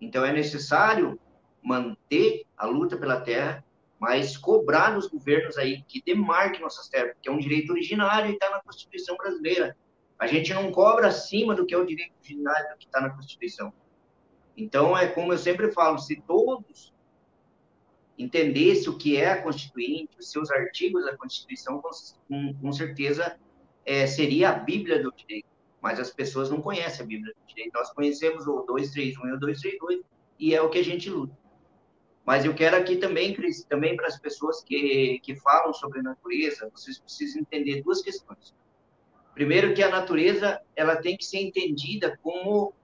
então, 0.00 0.24
é 0.24 0.32
necessário 0.32 1.20
manter 1.62 2.44
a 2.56 2.66
luta 2.66 2.96
pela 2.96 3.20
terra, 3.20 3.64
mas 3.98 4.36
cobrar 4.36 4.92
dos 4.92 5.06
governos 5.08 5.58
aí 5.58 5.82
que 5.86 6.02
demarquem 6.02 6.60
nossas 6.60 6.88
terras, 6.88 7.14
que 7.20 7.28
é 7.28 7.32
um 7.32 7.38
direito 7.38 7.70
originário 7.70 8.30
e 8.30 8.32
está 8.32 8.48
na 8.50 8.62
Constituição 8.62 9.16
brasileira. 9.16 9.76
A 10.18 10.26
gente 10.26 10.54
não 10.54 10.72
cobra 10.72 11.08
acima 11.08 11.54
do 11.54 11.66
que 11.66 11.74
é 11.74 11.78
o 11.78 11.84
direito 11.84 12.14
originário 12.18 12.76
que 12.78 12.86
está 12.86 13.00
na 13.00 13.10
Constituição. 13.10 13.72
Então, 14.56 14.96
é 14.96 15.06
como 15.06 15.32
eu 15.32 15.38
sempre 15.38 15.70
falo, 15.70 15.98
se 15.98 16.20
todos 16.22 16.94
entendessem 18.18 18.88
o 18.88 18.96
que 18.96 19.16
é 19.16 19.32
a 19.32 19.42
Constituinte, 19.42 20.18
os 20.18 20.30
seus 20.30 20.50
artigos 20.50 21.04
da 21.04 21.16
Constituição, 21.16 21.80
com, 21.80 22.54
com 22.54 22.72
certeza 22.72 23.38
é, 23.84 24.06
seria 24.06 24.50
a 24.50 24.52
Bíblia 24.52 25.02
do 25.02 25.12
direito 25.12 25.48
mas 25.80 25.98
as 25.98 26.10
pessoas 26.10 26.50
não 26.50 26.60
conhecem 26.60 27.04
a 27.04 27.08
Bíblia 27.08 27.32
do 27.34 27.46
direito. 27.46 27.72
Nós 27.74 27.92
conhecemos 27.92 28.46
o 28.46 28.62
231 28.62 29.28
e 29.28 29.32
o 29.32 29.40
232 29.40 30.00
e 30.38 30.54
é 30.54 30.60
o 30.60 30.68
que 30.68 30.78
a 30.78 30.84
gente 30.84 31.08
luta. 31.08 31.36
Mas 32.24 32.44
eu 32.44 32.54
quero 32.54 32.76
aqui 32.76 32.96
também, 32.96 33.34
Cris, 33.34 33.64
também 33.64 33.96
para 33.96 34.06
as 34.06 34.18
pessoas 34.18 34.62
que, 34.62 35.18
que 35.22 35.34
falam 35.36 35.72
sobre 35.72 36.00
a 36.00 36.02
natureza, 36.02 36.70
vocês 36.72 36.98
precisam 36.98 37.40
entender 37.40 37.82
duas 37.82 38.02
questões. 38.02 38.54
Primeiro 39.34 39.74
que 39.74 39.82
a 39.82 39.88
natureza 39.88 40.60
ela 40.76 40.96
tem 40.96 41.16
que 41.16 41.24
ser 41.24 41.38
entendida 41.38 42.18
como 42.22 42.74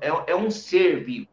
é, 0.00 0.32
é 0.32 0.36
um 0.36 0.50
ser 0.50 1.04
vivo. 1.04 1.28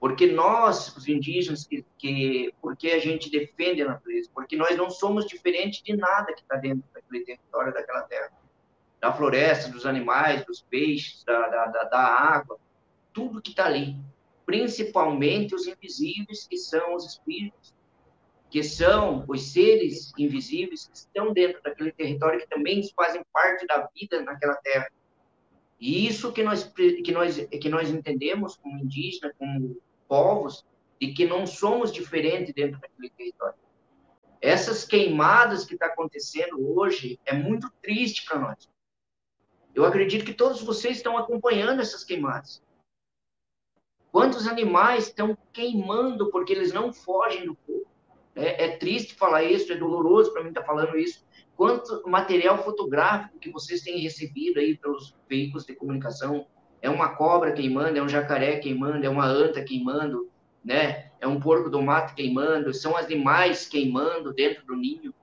Porque 0.00 0.26
nós, 0.26 0.96
os 0.96 1.06
indígenas, 1.06 1.66
que, 1.66 1.84
que, 1.98 2.54
porque 2.60 2.88
a 2.88 2.98
gente 2.98 3.30
defende 3.30 3.82
a 3.82 3.88
natureza? 3.88 4.30
Porque 4.34 4.56
nós 4.56 4.76
não 4.76 4.88
somos 4.88 5.26
diferentes 5.26 5.82
de 5.82 5.94
nada 5.94 6.32
que 6.32 6.40
está 6.40 6.56
dentro 6.56 6.82
daquele 6.92 7.24
território, 7.24 7.72
daquela 7.72 8.02
terra 8.02 8.32
da 9.00 9.12
floresta, 9.12 9.70
dos 9.70 9.86
animais, 9.86 10.44
dos 10.44 10.60
peixes, 10.62 11.24
da, 11.24 11.48
da, 11.48 11.84
da, 11.84 11.98
água, 11.98 12.58
tudo 13.12 13.40
que 13.40 13.50
está 13.50 13.66
ali. 13.66 13.96
Principalmente 14.44 15.54
os 15.54 15.66
invisíveis, 15.66 16.46
que 16.46 16.58
são 16.58 16.94
os 16.94 17.06
espíritos, 17.06 17.74
que 18.50 18.62
são 18.62 19.24
os 19.28 19.52
seres 19.52 20.12
invisíveis 20.18 20.86
que 20.88 20.96
estão 20.96 21.32
dentro 21.32 21.62
daquele 21.62 21.92
território, 21.92 22.40
que 22.40 22.48
também 22.48 22.82
fazem 22.94 23.24
parte 23.32 23.66
da 23.66 23.88
vida 23.94 24.20
naquela 24.22 24.56
terra. 24.56 24.88
E 25.78 26.06
isso 26.06 26.32
que 26.32 26.42
nós, 26.42 26.64
que 26.64 27.12
nós, 27.12 27.38
que 27.38 27.68
nós 27.70 27.88
entendemos 27.88 28.56
como 28.56 28.78
indígena, 28.78 29.32
como 29.38 29.80
povos, 30.06 30.66
e 31.00 31.14
que 31.14 31.26
não 31.26 31.46
somos 31.46 31.90
diferentes 31.90 32.52
dentro 32.52 32.78
daquele 32.78 33.08
território. 33.10 33.58
Essas 34.42 34.84
queimadas 34.84 35.64
que 35.64 35.74
está 35.74 35.86
acontecendo 35.86 36.76
hoje 36.76 37.18
é 37.24 37.32
muito 37.32 37.70
triste 37.82 38.26
para 38.26 38.38
nós. 38.38 38.68
Eu 39.80 39.86
acredito 39.86 40.26
que 40.26 40.34
todos 40.34 40.60
vocês 40.60 40.98
estão 40.98 41.16
acompanhando 41.16 41.80
essas 41.80 42.04
queimadas. 42.04 42.62
Quantos 44.12 44.46
animais 44.46 45.06
estão 45.06 45.36
queimando 45.54 46.30
porque 46.30 46.52
eles 46.52 46.70
não 46.70 46.92
fogem 46.92 47.46
do 47.46 47.54
fogo? 47.54 47.86
É, 48.36 48.66
é 48.66 48.76
triste 48.76 49.14
falar 49.14 49.42
isso, 49.42 49.72
é 49.72 49.76
doloroso 49.76 50.34
para 50.34 50.42
mim 50.42 50.50
estar 50.50 50.60
tá 50.60 50.66
falando 50.66 50.98
isso. 50.98 51.24
Quanto 51.56 52.06
material 52.06 52.62
fotográfico 52.62 53.38
que 53.38 53.50
vocês 53.50 53.80
têm 53.80 53.98
recebido 54.00 54.60
aí 54.60 54.76
pelos 54.76 55.16
veículos 55.26 55.64
de 55.64 55.74
comunicação? 55.74 56.46
É 56.82 56.90
uma 56.90 57.16
cobra 57.16 57.52
queimando, 57.52 57.98
é 57.98 58.02
um 58.02 58.08
jacaré 58.08 58.58
queimando, 58.58 59.06
é 59.06 59.08
uma 59.08 59.24
anta 59.24 59.64
queimando, 59.64 60.30
né? 60.62 61.10
É 61.18 61.26
um 61.26 61.40
porco 61.40 61.70
do 61.70 61.80
mato 61.80 62.14
queimando, 62.14 62.74
são 62.74 62.98
animais 62.98 63.66
queimando 63.66 64.34
dentro 64.34 64.62
do 64.66 64.76
ninho, 64.76 65.14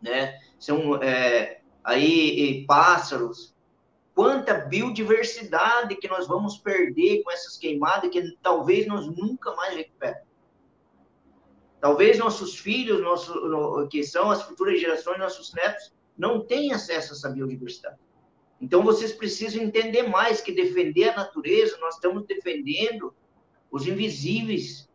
né? 0.00 0.38
São 0.56 1.02
é, 1.02 1.62
aí 1.82 2.64
pássaros, 2.64 3.51
quanta 4.14 4.54
biodiversidade 4.54 5.96
que 5.96 6.08
nós 6.08 6.26
vamos 6.28 6.58
perder 6.58 7.22
com 7.22 7.30
essas 7.30 7.56
queimadas 7.56 8.10
que 8.10 8.36
talvez 8.42 8.86
nós 8.86 9.06
nunca 9.06 9.54
mais 9.54 9.74
recuperemos. 9.74 10.28
Talvez 11.80 12.18
nossos 12.18 12.58
filhos, 12.58 13.00
nosso, 13.00 13.88
que 13.88 14.04
são 14.04 14.30
as 14.30 14.42
futuras 14.42 14.80
gerações, 14.80 15.18
nossos 15.18 15.52
netos, 15.52 15.92
não 16.16 16.44
tenham 16.44 16.76
acesso 16.76 17.12
a 17.12 17.16
essa 17.16 17.30
biodiversidade. 17.30 17.98
Então, 18.60 18.84
vocês 18.84 19.12
precisam 19.12 19.60
entender 19.60 20.04
mais 20.04 20.40
que 20.40 20.52
defender 20.52 21.08
a 21.08 21.16
natureza, 21.16 21.76
nós 21.78 21.96
estamos 21.96 22.24
defendendo 22.24 23.12
os 23.68 23.88
invisíveis. 23.88 24.88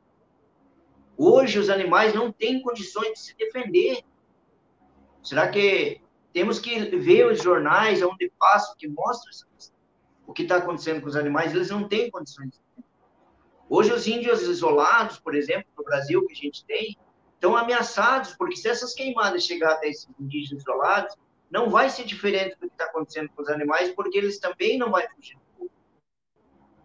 Hoje, 1.17 1.59
os 1.59 1.69
animais 1.69 2.13
não 2.13 2.31
têm 2.31 2.61
condições 2.61 3.11
de 3.13 3.19
se 3.19 3.35
defender. 3.35 4.01
Será 5.21 5.49
que 5.49 5.99
temos 6.37 6.59
que 6.59 6.95
ver 6.97 7.25
os 7.25 7.41
jornais 7.41 8.03
onde 8.03 8.31
passam, 8.37 8.75
que 8.77 8.87
mostram 8.87 9.31
o 10.27 10.31
que 10.31 10.43
está 10.43 10.57
acontecendo 10.57 11.01
com 11.01 11.07
os 11.07 11.15
animais, 11.15 11.51
eles 11.51 11.71
não 11.71 11.89
têm 11.89 12.11
condições. 12.11 12.61
Hoje, 13.67 13.91
os 13.91 14.05
índios 14.05 14.43
isolados, 14.43 15.17
por 15.17 15.33
exemplo, 15.33 15.65
no 15.75 15.83
Brasil, 15.83 16.23
que 16.27 16.33
a 16.33 16.35
gente 16.35 16.63
tem, 16.65 16.95
estão 17.33 17.57
ameaçados, 17.57 18.35
porque 18.35 18.55
se 18.55 18.69
essas 18.69 18.93
queimadas 18.93 19.45
chegar 19.45 19.71
até 19.71 19.89
esses 19.89 20.07
indígenas 20.19 20.61
isolados, 20.61 21.15
não 21.49 21.71
vai 21.71 21.89
ser 21.89 22.05
diferente 22.05 22.55
do 22.59 22.67
que 22.67 22.73
está 22.73 22.85
acontecendo 22.85 23.29
com 23.35 23.41
os 23.41 23.49
animais, 23.49 23.89
porque 23.95 24.15
eles 24.15 24.37
também 24.37 24.77
não 24.77 24.91
vão 24.91 25.01
fugir. 25.15 25.39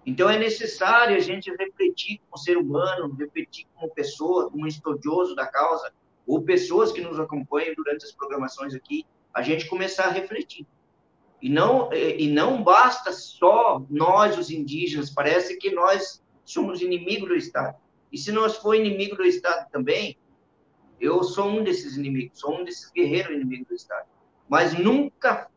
Então, 0.07 0.31
é 0.31 0.39
necessário 0.39 1.15
a 1.15 1.21
gente 1.21 1.55
refletir 1.55 2.23
como 2.25 2.43
ser 2.43 2.57
humano, 2.57 3.15
refletir 3.19 3.67
como 3.75 3.93
pessoa, 3.93 4.51
como 4.51 4.67
estudioso 4.67 5.35
da 5.35 5.47
causa, 5.47 5.93
ou 6.27 6.41
pessoas 6.41 6.91
que 6.91 7.03
nos 7.03 7.21
acompanham 7.21 7.75
durante 7.77 8.07
as 8.07 8.13
programações 8.13 8.75
aqui, 8.75 9.05
a 9.35 9.43
gente 9.43 9.67
começar 9.67 10.05
a 10.05 10.11
refletir. 10.11 10.67
E 11.41 11.49
não, 11.49 11.93
e 11.93 12.29
não 12.29 12.63
basta 12.63 13.13
só 13.13 13.85
nós, 13.91 14.39
os 14.39 14.51
indígenas, 14.51 15.11
parece 15.11 15.57
que 15.57 15.71
nós 15.71 16.23
somos 16.45 16.81
inimigos 16.81 17.29
do 17.29 17.35
Estado. 17.35 17.77
E 18.13 18.19
se 18.19 18.31
nós 18.31 18.57
for 18.57 18.75
inimigo 18.75 19.17
do 19.17 19.25
Estado 19.25 19.69
também, 19.71 20.17
eu 21.01 21.25
sou 21.25 21.49
um 21.49 21.65
desses 21.65 21.97
inimigos, 21.97 22.39
sou 22.39 22.61
um 22.61 22.65
desses 22.65 22.91
guerreiros 22.93 23.35
inimigos 23.35 23.67
do 23.67 23.75
Estado. 23.75 24.07
Mas 24.49 24.79
nunca 24.79 25.49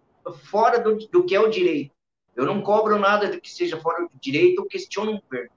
fora 0.46 0.80
do, 0.80 0.96
do 0.96 1.24
que 1.24 1.36
é 1.36 1.40
o 1.40 1.50
direito. 1.50 1.94
Eu 2.36 2.46
não 2.46 2.62
cobro 2.62 2.98
nada 2.98 3.30
do 3.30 3.40
que 3.40 3.52
seja 3.52 3.80
fora 3.80 4.04
do 4.04 4.20
direito 4.20 4.60
ou 4.60 4.68
questiono 4.68 5.12
o 5.12 5.22
governo. 5.22 5.52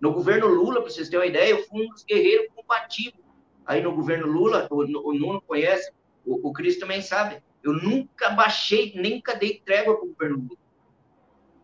No 0.00 0.12
governo 0.12 0.48
Lula, 0.48 0.80
para 0.80 0.90
vocês 0.90 1.08
terem 1.08 1.26
uma 1.26 1.30
ideia, 1.30 1.50
eu 1.50 1.64
fui 1.66 1.86
um 1.86 1.88
dos 1.90 2.02
guerreiros 2.04 2.46
combativos. 2.54 3.20
Aí 3.66 3.80
no 3.82 3.94
governo 3.94 4.26
Lula, 4.26 4.66
o, 4.70 4.80
o 4.80 5.14
Nuno 5.14 5.40
conhece, 5.42 5.92
o, 6.26 6.48
o 6.48 6.52
Cris 6.52 6.78
também 6.78 7.02
sabe. 7.02 7.42
Eu 7.62 7.74
nunca 7.74 8.30
baixei, 8.30 8.92
nunca 8.96 9.34
dei 9.34 9.60
trégua 9.64 9.96
para 9.96 10.04
o 10.04 10.08
governo. 10.08 10.48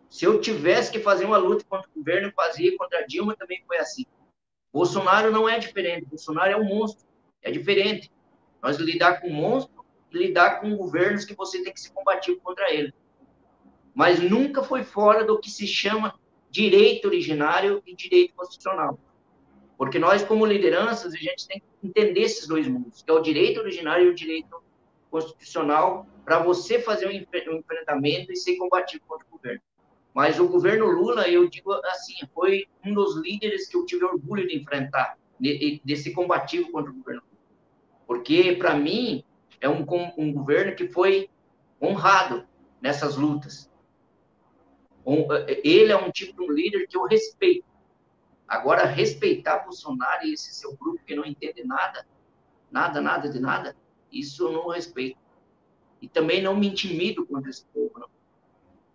Se 0.09 0.25
eu 0.25 0.41
tivesse 0.41 0.91
que 0.91 1.01
fazer 1.01 1.25
uma 1.25 1.37
luta 1.37 1.65
contra 1.69 1.89
o 1.91 1.99
governo, 1.99 2.33
fazia, 2.35 2.77
contra 2.77 3.01
a 3.01 3.07
Dilma 3.07 3.37
também 3.37 3.63
foi 3.67 3.79
assim. 3.79 4.07
Bolsonaro 4.73 5.31
não 5.31 5.49
é 5.49 5.59
diferente, 5.59 6.07
Bolsonaro 6.07 6.53
é 6.53 6.57
um 6.57 6.65
monstro, 6.65 7.07
é 7.43 7.51
diferente. 7.51 8.11
Nós 8.63 8.77
lidar 8.77 9.21
com 9.21 9.31
monstro 9.31 9.85
e 10.13 10.19
lidar 10.19 10.61
com 10.61 10.77
governos 10.77 11.25
que 11.25 11.35
você 11.35 11.63
tem 11.63 11.73
que 11.73 11.81
ser 11.81 11.91
combativo 11.91 12.41
contra 12.41 12.73
ele. 12.73 12.93
Mas 13.95 14.21
nunca 14.21 14.63
foi 14.63 14.85
fora 14.85 15.25
do 15.25 15.39
que 15.41 15.51
se 15.51 15.67
chama 15.67 16.15
direito 16.51 17.09
originário 17.09 17.83
e 17.87 17.95
direito 17.95 18.35
constitucional. 18.35 18.99
Porque 19.77 19.99
nós, 19.99 20.23
como 20.25 20.47
lideranças, 20.47 21.13
a 21.15 21.19
gente 21.19 21.47
tem 21.47 21.61
que 21.61 21.87
entender 21.87 22.21
esses 22.21 22.47
dois 22.47 22.67
mundos, 22.67 23.03
que 23.03 23.11
é 23.11 23.15
o 23.15 23.21
direito 23.21 23.61
originário 23.61 24.07
e 24.07 24.11
o 24.11 24.15
direito 24.15 24.63
constitucional, 25.11 26.07
para 26.25 26.39
você 26.39 26.81
fazer 26.81 27.07
um 27.07 27.57
enfrentamento 27.57 28.33
e 28.33 28.37
ser 28.37 28.57
combativo 28.57 29.05
contra 29.07 29.27
o 29.27 29.31
governo. 29.31 29.63
Mas 30.15 30.41
o 30.41 30.49
governo 30.49 30.87
Lula, 30.87 31.29
eu 31.29 31.49
digo 31.49 31.73
assim, 31.73 32.15
foi 32.35 32.67
um 32.85 32.95
dos 32.95 33.17
líderes 33.17 33.69
que 33.69 33.77
eu 33.77 33.85
tive 33.85 34.05
orgulho 34.05 34.49
de 34.49 34.57
enfrentar, 34.57 35.19
desse 35.39 36.13
combativo 36.13 36.73
contra 36.73 36.91
o 36.91 36.95
governo 36.95 37.23
Lula. 37.23 37.43
Porque, 38.07 38.53
para 38.57 38.75
mim, 38.75 39.23
é 39.61 39.69
um, 39.69 39.85
um 40.17 40.33
governo 40.33 40.75
que 40.75 40.89
foi 40.89 41.29
honrado 41.81 42.47
nessas 42.81 43.17
lutas. 43.17 43.71
Ele 45.63 45.93
é 45.93 45.97
um 45.97 46.11
tipo 46.11 46.33
de 46.33 46.43
um 46.43 46.53
líder 46.53 46.87
que 46.89 46.97
eu 46.97 47.05
respeito. 47.05 47.67
Agora, 48.49 48.87
respeitar 48.87 49.59
Bolsonaro 49.59 50.25
e 50.25 50.33
esse 50.33 50.55
seu 50.55 50.77
grupo 50.77 51.05
que 51.05 51.15
não 51.15 51.25
entende 51.25 51.65
nada, 51.65 52.07
nada, 52.71 53.01
nada 53.01 53.29
de 53.29 53.41
nada, 53.41 53.77
isso 54.13 54.45
eu 54.45 54.53
não 54.53 54.69
respeito. 54.69 55.19
E 56.01 56.09
também 56.09 56.43
não 56.43 56.57
me 56.57 56.69
intimido 56.69 57.27
contra 57.27 57.51
esse 57.51 57.65
povo, 57.67 57.93
não. 57.99 58.09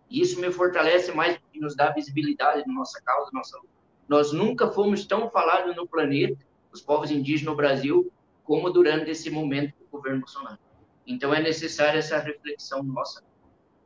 E 0.09 0.21
isso 0.21 0.39
me 0.39 0.51
fortalece 0.51 1.11
mais 1.13 1.38
porque 1.38 1.59
nos 1.59 1.75
dá 1.75 1.91
visibilidade 1.91 2.67
na 2.67 2.73
nossa 2.73 3.01
causa, 3.01 3.31
nossa 3.33 3.57
luta. 3.57 3.69
Nós 4.07 4.33
nunca 4.33 4.69
fomos 4.69 5.05
tão 5.05 5.29
falados 5.29 5.75
no 5.75 5.88
planeta, 5.88 6.38
os 6.71 6.81
povos 6.81 7.09
indígenas 7.09 7.51
no 7.51 7.55
Brasil, 7.55 8.11
como 8.43 8.69
durante 8.69 9.09
esse 9.09 9.29
momento 9.29 9.73
do 9.79 9.85
governo 9.89 10.19
Bolsonaro. 10.19 10.59
Então 11.07 11.33
é 11.33 11.41
necessária 11.41 11.99
essa 11.99 12.17
reflexão 12.17 12.83
nossa 12.83 13.23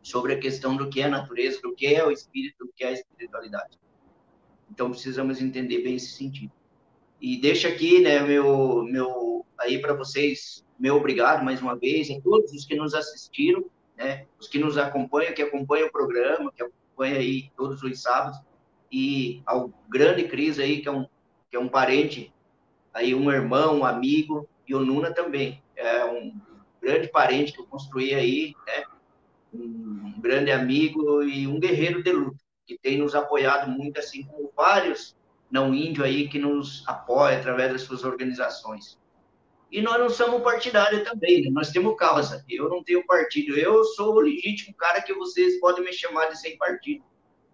sobre 0.02 0.34
a 0.34 0.40
questão 0.40 0.76
do 0.76 0.90
que 0.90 1.02
é 1.02 1.06
a 1.06 1.10
natureza, 1.10 1.62
do 1.62 1.76
que 1.76 1.88
é 1.88 2.04
o 2.04 2.12
espírito, 2.12 2.66
do 2.66 2.74
que 2.74 2.84
é 2.84 2.88
a 2.88 2.92
espiritualidade. 2.92 3.80
Então 4.70 4.90
precisamos 4.90 5.40
entender 5.40 5.84
bem 5.84 5.96
esse 5.96 6.12
sentido. 6.12 6.52
E 7.22 7.38
deixa 7.40 7.68
aqui, 7.68 8.02
né, 8.02 8.20
meu, 8.20 8.84
meu 8.84 9.46
aí 9.60 9.80
para 9.80 9.94
vocês, 9.94 10.65
meu 10.80 10.96
obrigado 10.96 11.44
mais 11.44 11.62
uma 11.62 11.76
vez 11.76 12.10
a 12.12 12.20
todos 12.22 12.52
os 12.52 12.66
que 12.66 12.76
nos 12.76 12.94
assistiram 12.94 13.66
né? 13.96 14.26
Os 14.40 14.48
que 14.48 14.60
nos 14.60 14.78
acompanham, 14.78 15.34
que 15.34 15.42
acompanham 15.42 15.88
o 15.88 15.92
programa, 15.92 16.52
que 16.52 16.64
acompanham 16.64 17.18
aí 17.18 17.52
todos 17.56 17.82
os 17.82 18.02
sábados, 18.02 18.40
e 18.92 19.42
ao 19.46 19.72
grande 19.90 20.26
Cris 20.28 20.60
aí, 20.60 20.82
que 20.82 20.88
é 20.88 20.92
um, 20.92 21.06
que 21.50 21.56
é 21.56 21.60
um 21.60 21.68
parente, 21.68 22.34
aí 22.94 23.16
um 23.16 23.32
irmão, 23.32 23.80
um 23.80 23.86
amigo, 23.86 24.48
e 24.68 24.76
o 24.76 24.80
Nuna 24.80 25.14
também, 25.14 25.62
é 25.76 26.06
um 26.06 26.34
grande 26.82 27.08
parente 27.08 27.54
que 27.54 27.62
eu 27.62 27.66
construí 27.66 28.14
aí, 28.14 28.54
né? 28.68 28.84
Um 29.54 30.20
grande 30.20 30.52
amigo 30.52 31.24
e 31.24 31.48
um 31.48 31.60
guerreiro 31.60 32.04
de 32.04 32.12
luta, 32.12 32.38
que 32.66 32.78
tem 32.78 32.98
nos 32.98 33.16
apoiado 33.16 33.70
muito, 33.70 34.00
assim 34.00 34.24
como 34.24 34.52
vários 34.56 35.16
não 35.50 35.74
índio 35.74 36.04
aí 36.04 36.28
que 36.28 36.40
nos 36.40 36.84
apoia 36.88 37.38
através 37.38 37.72
das 37.72 37.82
suas 37.84 38.04
organizações. 38.04 39.00
E 39.72 39.82
nós 39.82 40.00
não 40.00 40.10
somos 40.10 40.42
partidários 40.42 41.04
também, 41.04 41.42
né? 41.42 41.50
nós 41.52 41.72
temos 41.72 41.96
causa. 41.96 42.46
Eu 42.48 42.70
não 42.70 42.84
tenho 42.84 43.06
partido. 43.06 43.58
Eu 43.58 43.84
sou 43.84 44.16
o 44.16 44.20
legítimo 44.20 44.76
cara 44.76 45.02
que 45.02 45.14
vocês 45.14 45.60
podem 45.60 45.84
me 45.84 45.92
chamar 45.92 46.28
de 46.28 46.40
sem 46.40 46.58
partido, 46.58 47.04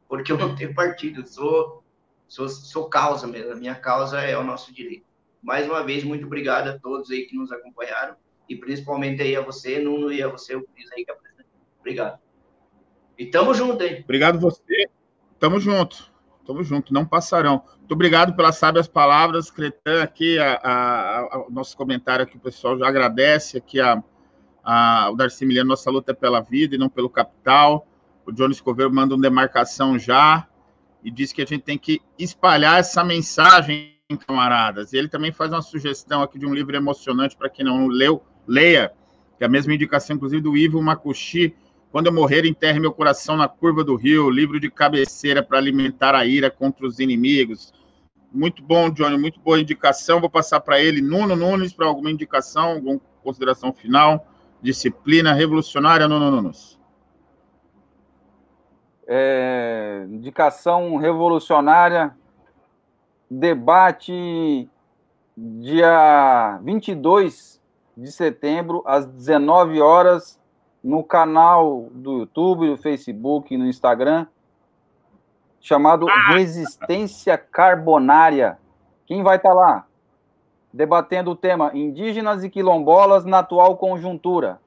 porque 0.07 0.31
eu 0.31 0.37
não 0.37 0.55
tenho 0.55 0.73
partido. 0.75 1.25
Sou, 1.25 1.83
sou, 2.27 2.49
sou 2.49 2.89
causa 2.89 3.25
mesmo. 3.25 3.53
A 3.53 3.55
minha 3.55 3.75
causa 3.75 4.19
é 4.21 4.37
o 4.37 4.43
nosso 4.43 4.73
direito. 4.73 5.05
Mais 5.41 5.65
uma 5.65 5.83
vez, 5.83 6.03
muito 6.03 6.25
obrigado 6.25 6.67
a 6.67 6.77
todos 6.77 7.09
aí 7.09 7.25
que 7.25 7.35
nos 7.35 7.51
acompanharam 7.51 8.15
e 8.47 8.55
principalmente 8.55 9.21
aí 9.21 9.35
a 9.35 9.41
você, 9.41 9.79
Nuno, 9.79 10.11
e 10.11 10.21
a 10.21 10.27
você, 10.27 10.55
o 10.55 10.63
Cris 10.67 10.91
aí 10.91 11.05
que 11.05 11.11
apresentou. 11.11 11.45
Obrigado. 11.79 12.19
E 13.17 13.25
tamo 13.25 13.53
junto 13.53 13.81
aí. 13.81 14.01
Obrigado 14.01 14.39
você. 14.39 14.89
Tamo 15.39 15.59
junto. 15.59 16.10
Tamo 16.51 16.63
junto, 16.65 16.93
não 16.93 17.05
passarão. 17.05 17.63
Muito 17.79 17.93
obrigado 17.93 18.35
pelas 18.35 18.57
sábias 18.57 18.85
palavras, 18.85 19.49
Cretan, 19.49 20.03
aqui, 20.03 20.37
a, 20.37 20.59
a, 20.61 21.19
a, 21.19 21.45
nosso 21.49 21.77
comentário 21.77 22.23
aqui, 22.23 22.35
o 22.35 22.39
pessoal 22.41 22.77
já 22.77 22.85
agradece 22.85 23.57
aqui 23.57 23.79
a, 23.79 24.03
a, 24.61 25.09
o 25.11 25.15
Darcy 25.15 25.45
Miliano, 25.45 25.69
nossa 25.69 25.89
luta 25.89 26.11
é 26.11 26.13
pela 26.13 26.41
vida 26.41 26.75
e 26.75 26.77
não 26.77 26.89
pelo 26.89 27.09
capital. 27.09 27.87
O 28.25 28.33
Johnny 28.33 28.51
Escoveiro 28.51 28.93
manda 28.93 29.15
uma 29.15 29.21
demarcação 29.21 29.97
já 29.97 30.45
e 31.01 31.09
diz 31.09 31.31
que 31.31 31.41
a 31.41 31.45
gente 31.45 31.61
tem 31.61 31.77
que 31.77 32.01
espalhar 32.19 32.81
essa 32.81 33.01
mensagem, 33.01 33.95
camaradas. 34.27 34.91
E 34.91 34.97
ele 34.97 35.07
também 35.07 35.31
faz 35.31 35.53
uma 35.53 35.61
sugestão 35.61 36.21
aqui 36.21 36.37
de 36.37 36.45
um 36.45 36.53
livro 36.53 36.75
emocionante 36.75 37.37
para 37.37 37.49
quem 37.49 37.63
não 37.63 37.87
leu, 37.87 38.21
leia, 38.45 38.91
que 39.37 39.43
é 39.45 39.47
a 39.47 39.49
mesma 39.49 39.73
indicação, 39.73 40.17
inclusive, 40.17 40.41
do 40.41 40.57
Ivo 40.57 40.81
Makushi, 40.81 41.55
quando 41.91 42.07
eu 42.07 42.13
morrer, 42.13 42.45
enterre 42.45 42.79
meu 42.79 42.93
coração 42.93 43.35
na 43.35 43.47
curva 43.47 43.83
do 43.83 43.95
rio, 43.95 44.29
livro 44.29 44.59
de 44.59 44.71
cabeceira 44.71 45.43
para 45.43 45.57
alimentar 45.57 46.15
a 46.15 46.25
ira 46.25 46.49
contra 46.49 46.87
os 46.87 46.99
inimigos. 46.99 47.73
Muito 48.31 48.63
bom, 48.63 48.89
Johnny, 48.89 49.17
muito 49.17 49.41
boa 49.41 49.59
indicação. 49.59 50.21
Vou 50.21 50.29
passar 50.29 50.61
para 50.61 50.79
ele, 50.79 51.01
Nuno 51.01 51.35
Nunes, 51.35 51.73
para 51.73 51.85
alguma 51.85 52.09
indicação, 52.09 52.71
alguma 52.71 53.01
consideração 53.21 53.73
final. 53.73 54.25
Disciplina 54.61 55.33
revolucionária, 55.33 56.07
Nuno 56.07 56.31
Nunes. 56.31 56.79
É, 59.05 60.05
indicação 60.09 60.95
revolucionária, 60.95 62.15
debate 63.29 64.69
dia 65.35 66.57
22 66.63 67.61
de 67.97 68.09
setembro, 68.09 68.81
às 68.85 69.05
19 69.05 69.81
horas, 69.81 70.40
no 70.83 71.03
canal 71.03 71.89
do 71.91 72.19
YouTube, 72.19 72.67
no 72.67 72.77
Facebook, 72.77 73.55
no 73.55 73.67
Instagram, 73.67 74.25
chamado 75.59 76.07
ah! 76.09 76.33
Resistência 76.33 77.37
Carbonária. 77.37 78.57
Quem 79.05 79.23
vai 79.23 79.37
estar 79.37 79.49
tá 79.49 79.55
lá? 79.55 79.85
Debatendo 80.73 81.31
o 81.31 81.35
tema 81.35 81.71
Indígenas 81.73 82.43
e 82.43 82.49
Quilombolas 82.49 83.25
na 83.25 83.39
atual 83.39 83.77
conjuntura. 83.77 84.59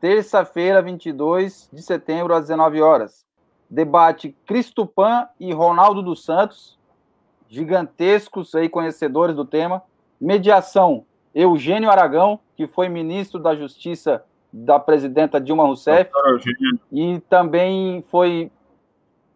Terça-feira, 0.00 0.82
22 0.82 1.70
de 1.72 1.80
setembro, 1.80 2.34
às 2.34 2.42
19 2.42 2.82
horas. 2.82 3.24
Debate 3.70 4.36
Cristo 4.44 4.84
Pan 4.84 5.28
e 5.40 5.52
Ronaldo 5.52 6.02
dos 6.02 6.24
Santos, 6.24 6.78
gigantescos 7.48 8.54
aí 8.54 8.68
conhecedores 8.68 9.36
do 9.36 9.44
tema. 9.44 9.82
Mediação 10.20 11.06
Eugênio 11.34 11.90
Aragão, 11.90 12.38
que 12.56 12.66
foi 12.66 12.88
ministro 12.88 13.40
da 13.40 13.54
Justiça 13.54 14.22
da 14.52 14.78
presidenta 14.78 15.40
Dilma 15.40 15.64
Rousseff 15.64 16.10
e 16.90 17.20
também 17.28 18.02
foi 18.10 18.50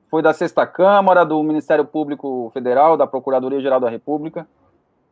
foi 0.09 0.23
da 0.23 0.33
Sexta 0.33 0.67
Câmara, 0.67 1.25
do 1.25 1.43
Ministério 1.43 1.85
Público 1.85 2.51
Federal, 2.55 2.97
da 2.97 3.07
Procuradoria-Geral 3.07 3.81
da 3.81 3.91
República, 3.91 4.47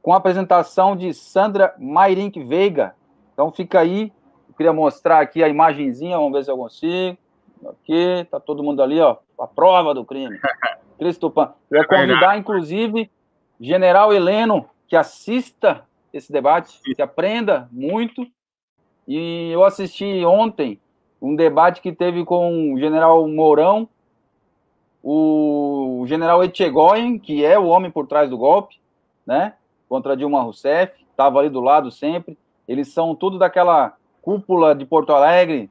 com 0.00 0.12
a 0.12 0.18
apresentação 0.18 0.94
de 0.94 1.12
Sandra 1.12 1.74
Mairink 1.78 2.42
Veiga. 2.44 2.94
Então 3.32 3.50
fica 3.50 3.80
aí, 3.80 4.12
eu 4.48 4.54
queria 4.54 4.72
mostrar 4.72 5.20
aqui 5.20 5.42
a 5.42 5.48
imagenzinha, 5.48 6.16
vamos 6.16 6.32
ver 6.32 6.44
se 6.44 6.50
eu 6.50 6.56
consigo. 6.56 7.18
Aqui, 7.66 8.26
tá 8.30 8.38
todo 8.38 8.62
mundo 8.62 8.82
ali, 8.82 9.00
ó, 9.00 9.16
a 9.40 9.46
prova 9.46 9.92
do 9.94 10.04
crime. 10.04 10.38
Cristopan. 10.98 11.52
Eu 11.70 11.80
ia 11.80 11.88
convidar, 11.88 12.38
inclusive, 12.38 13.10
General 13.60 14.12
Heleno, 14.12 14.68
que 14.86 14.94
assista 14.94 15.82
esse 16.12 16.32
debate, 16.32 16.80
que 16.94 17.02
aprenda 17.02 17.68
muito. 17.72 18.26
E 19.06 19.50
eu 19.52 19.64
assisti 19.64 20.24
ontem 20.24 20.80
um 21.20 21.34
debate 21.34 21.80
que 21.80 21.92
teve 21.92 22.24
com 22.24 22.74
o 22.74 22.78
General 22.78 23.26
Mourão, 23.28 23.88
o 25.02 26.04
General 26.06 26.42
Etchegoyen, 26.42 27.18
que 27.18 27.44
é 27.44 27.58
o 27.58 27.66
homem 27.66 27.90
por 27.90 28.06
trás 28.06 28.30
do 28.30 28.38
golpe, 28.38 28.80
né? 29.26 29.54
Contra 29.88 30.16
Dilma 30.16 30.42
Rousseff, 30.42 30.92
estava 31.10 31.38
ali 31.38 31.48
do 31.50 31.60
lado 31.60 31.90
sempre. 31.90 32.38
Eles 32.66 32.88
são 32.88 33.14
tudo 33.14 33.38
daquela 33.38 33.96
cúpula 34.22 34.74
de 34.74 34.86
Porto 34.86 35.12
Alegre, 35.12 35.70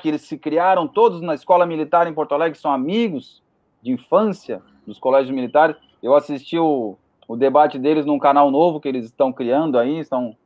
que 0.00 0.08
eles 0.08 0.22
se 0.22 0.38
criaram 0.38 0.86
todos 0.86 1.20
na 1.20 1.34
escola 1.34 1.66
militar 1.66 2.06
em 2.06 2.14
Porto 2.14 2.34
Alegre, 2.34 2.58
são 2.58 2.72
amigos 2.72 3.42
de 3.82 3.92
infância 3.92 4.62
dos 4.86 4.98
colégios 4.98 5.34
militares. 5.34 5.76
Eu 6.02 6.14
assisti 6.14 6.58
o, 6.58 6.96
o 7.28 7.36
debate 7.36 7.78
deles 7.78 8.06
num 8.06 8.18
canal 8.18 8.50
novo 8.50 8.80
que 8.80 8.88
eles 8.88 9.06
estão 9.06 9.32
criando 9.32 9.78
aí, 9.78 9.98
estão, 9.98 10.36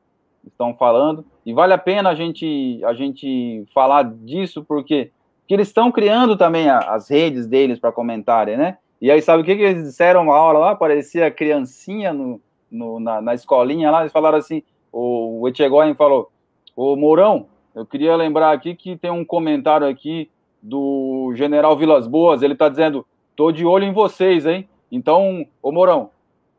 estão 0.52 0.74
falando. 0.74 1.24
E 1.46 1.52
vale 1.52 1.72
a 1.72 1.78
pena 1.78 2.10
a 2.10 2.14
gente, 2.14 2.80
a 2.84 2.92
gente 2.92 3.64
falar 3.72 4.04
disso, 4.04 4.64
porque, 4.64 5.10
porque 5.40 5.54
eles 5.54 5.68
estão 5.68 5.90
criando 5.90 6.36
também 6.36 6.68
a, 6.68 6.78
as 6.78 7.08
redes 7.08 7.46
deles 7.46 7.78
para 7.78 7.92
comentarem, 7.92 8.56
né? 8.56 8.78
E 9.00 9.10
aí, 9.10 9.22
sabe 9.22 9.42
o 9.42 9.46
que, 9.46 9.54
que 9.54 9.62
eles 9.62 9.84
disseram 9.84 10.22
uma 10.22 10.34
hora 10.34 10.58
lá? 10.58 10.74
Parecia 10.74 11.30
criancinha 11.30 12.12
no, 12.12 12.40
no 12.70 12.98
na, 12.98 13.20
na, 13.20 13.34
escolinha 13.34 13.90
lá. 13.90 14.00
Eles 14.00 14.12
falaram 14.12 14.38
assim: 14.38 14.62
o, 14.92 15.40
o 15.40 15.48
Etchegoyen 15.48 15.94
falou, 15.94 16.30
Ô 16.74 16.96
Mourão, 16.96 17.46
eu 17.74 17.86
queria 17.86 18.16
lembrar 18.16 18.52
aqui 18.52 18.74
que 18.74 18.96
tem 18.96 19.10
um 19.10 19.24
comentário 19.24 19.86
aqui 19.86 20.30
do 20.62 21.32
General 21.34 21.76
Vilas 21.76 22.06
Boas. 22.06 22.42
Ele 22.42 22.54
está 22.54 22.68
dizendo: 22.68 23.06
tô 23.36 23.52
de 23.52 23.64
olho 23.64 23.84
em 23.84 23.92
vocês, 23.92 24.44
hein? 24.46 24.68
Então, 24.90 25.46
ô 25.62 25.70
Mourão, 25.70 26.10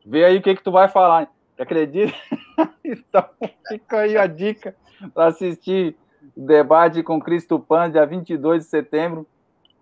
vê 0.04 0.24
aí 0.24 0.38
o 0.38 0.42
que, 0.42 0.54
que 0.54 0.62
tu 0.62 0.70
vai 0.70 0.88
falar. 0.88 1.30
Acredita? 1.60 2.14
então, 2.82 3.24
fica 3.68 3.98
aí 3.98 4.16
a 4.16 4.26
dica 4.26 4.74
para 5.12 5.26
assistir 5.26 5.94
o 6.34 6.46
debate 6.46 7.02
com 7.02 7.20
Cristo 7.20 7.60
Pan, 7.60 7.90
dia 7.90 8.06
22 8.06 8.64
de 8.64 8.70
setembro. 8.70 9.26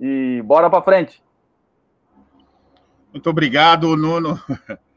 E 0.01 0.43
bora 0.45 0.69
para 0.69 0.83
frente. 0.83 1.23
Muito 3.13 3.31
obrigado, 3.31 3.97
Nuno. 3.97 4.41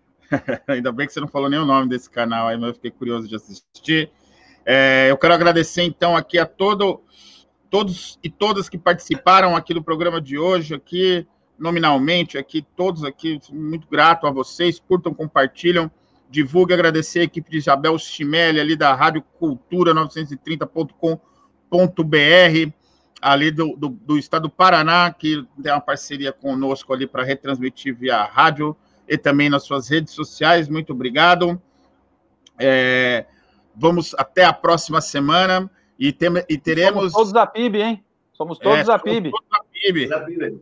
Ainda 0.67 0.91
bem 0.91 1.05
que 1.05 1.13
você 1.13 1.19
não 1.19 1.27
falou 1.27 1.49
nem 1.49 1.59
o 1.59 1.65
nome 1.65 1.87
desse 1.87 2.09
canal 2.09 2.47
aí, 2.47 2.57
mas 2.57 2.69
eu 2.69 2.73
fiquei 2.73 2.91
curioso 2.91 3.27
de 3.27 3.35
assistir. 3.35 4.09
É, 4.65 5.09
eu 5.09 5.17
quero 5.17 5.35
agradecer, 5.35 5.83
então, 5.83 6.15
aqui 6.15 6.39
a 6.39 6.45
todo, 6.47 7.03
todos 7.69 8.17
e 8.23 8.29
todas 8.29 8.69
que 8.69 8.77
participaram 8.77 9.55
aqui 9.55 9.73
do 9.73 9.83
programa 9.83 10.19
de 10.19 10.37
hoje, 10.37 10.73
aqui, 10.73 11.27
nominalmente, 11.59 12.37
aqui, 12.37 12.65
todos 12.75 13.03
aqui, 13.03 13.39
muito 13.51 13.87
grato 13.87 14.25
a 14.25 14.31
vocês, 14.31 14.79
curtam, 14.79 15.13
compartilham, 15.13 15.91
divulgue, 16.31 16.73
agradecer 16.73 17.19
a 17.19 17.23
equipe 17.23 17.51
de 17.51 17.57
Isabel 17.57 17.97
Chimelli, 17.99 18.59
ali 18.59 18.75
da 18.75 18.95
Rádio 18.95 19.21
Cultura 19.37 19.93
930.com.br, 19.93 22.73
ali 23.21 23.51
do, 23.51 23.75
do, 23.75 23.89
do, 23.89 24.17
estado 24.17 24.43
do 24.43 24.49
Paraná, 24.49 25.11
que 25.11 25.45
tem 25.61 25.71
uma 25.71 25.81
parceria 25.81 26.31
conosco 26.31 26.93
ali 26.93 27.05
para 27.05 27.23
retransmitir 27.23 27.95
via 27.95 28.23
rádio 28.23 28.75
e 29.07 29.17
também 29.17 29.49
nas 29.49 29.63
suas 29.63 29.89
redes 29.89 30.13
sociais. 30.13 30.67
Muito 30.67 30.93
obrigado. 30.93 31.61
É, 32.57 33.25
Vamos 33.75 34.13
até 34.17 34.43
a 34.43 34.53
próxima 34.53 35.01
semana 35.01 35.69
e, 35.97 36.11
tem, 36.11 36.29
e 36.49 36.57
teremos. 36.57 37.11
Somos 37.11 37.13
todos 37.13 37.33
da 37.33 37.47
PIB, 37.47 37.81
hein? 37.81 38.03
Somos 38.33 38.59
todos 38.59 38.79
é, 38.79 38.83
da 38.83 38.99
PIB. 38.99 39.31
Todos 39.31 39.47
da 39.49 39.63
PIB. 39.71 40.61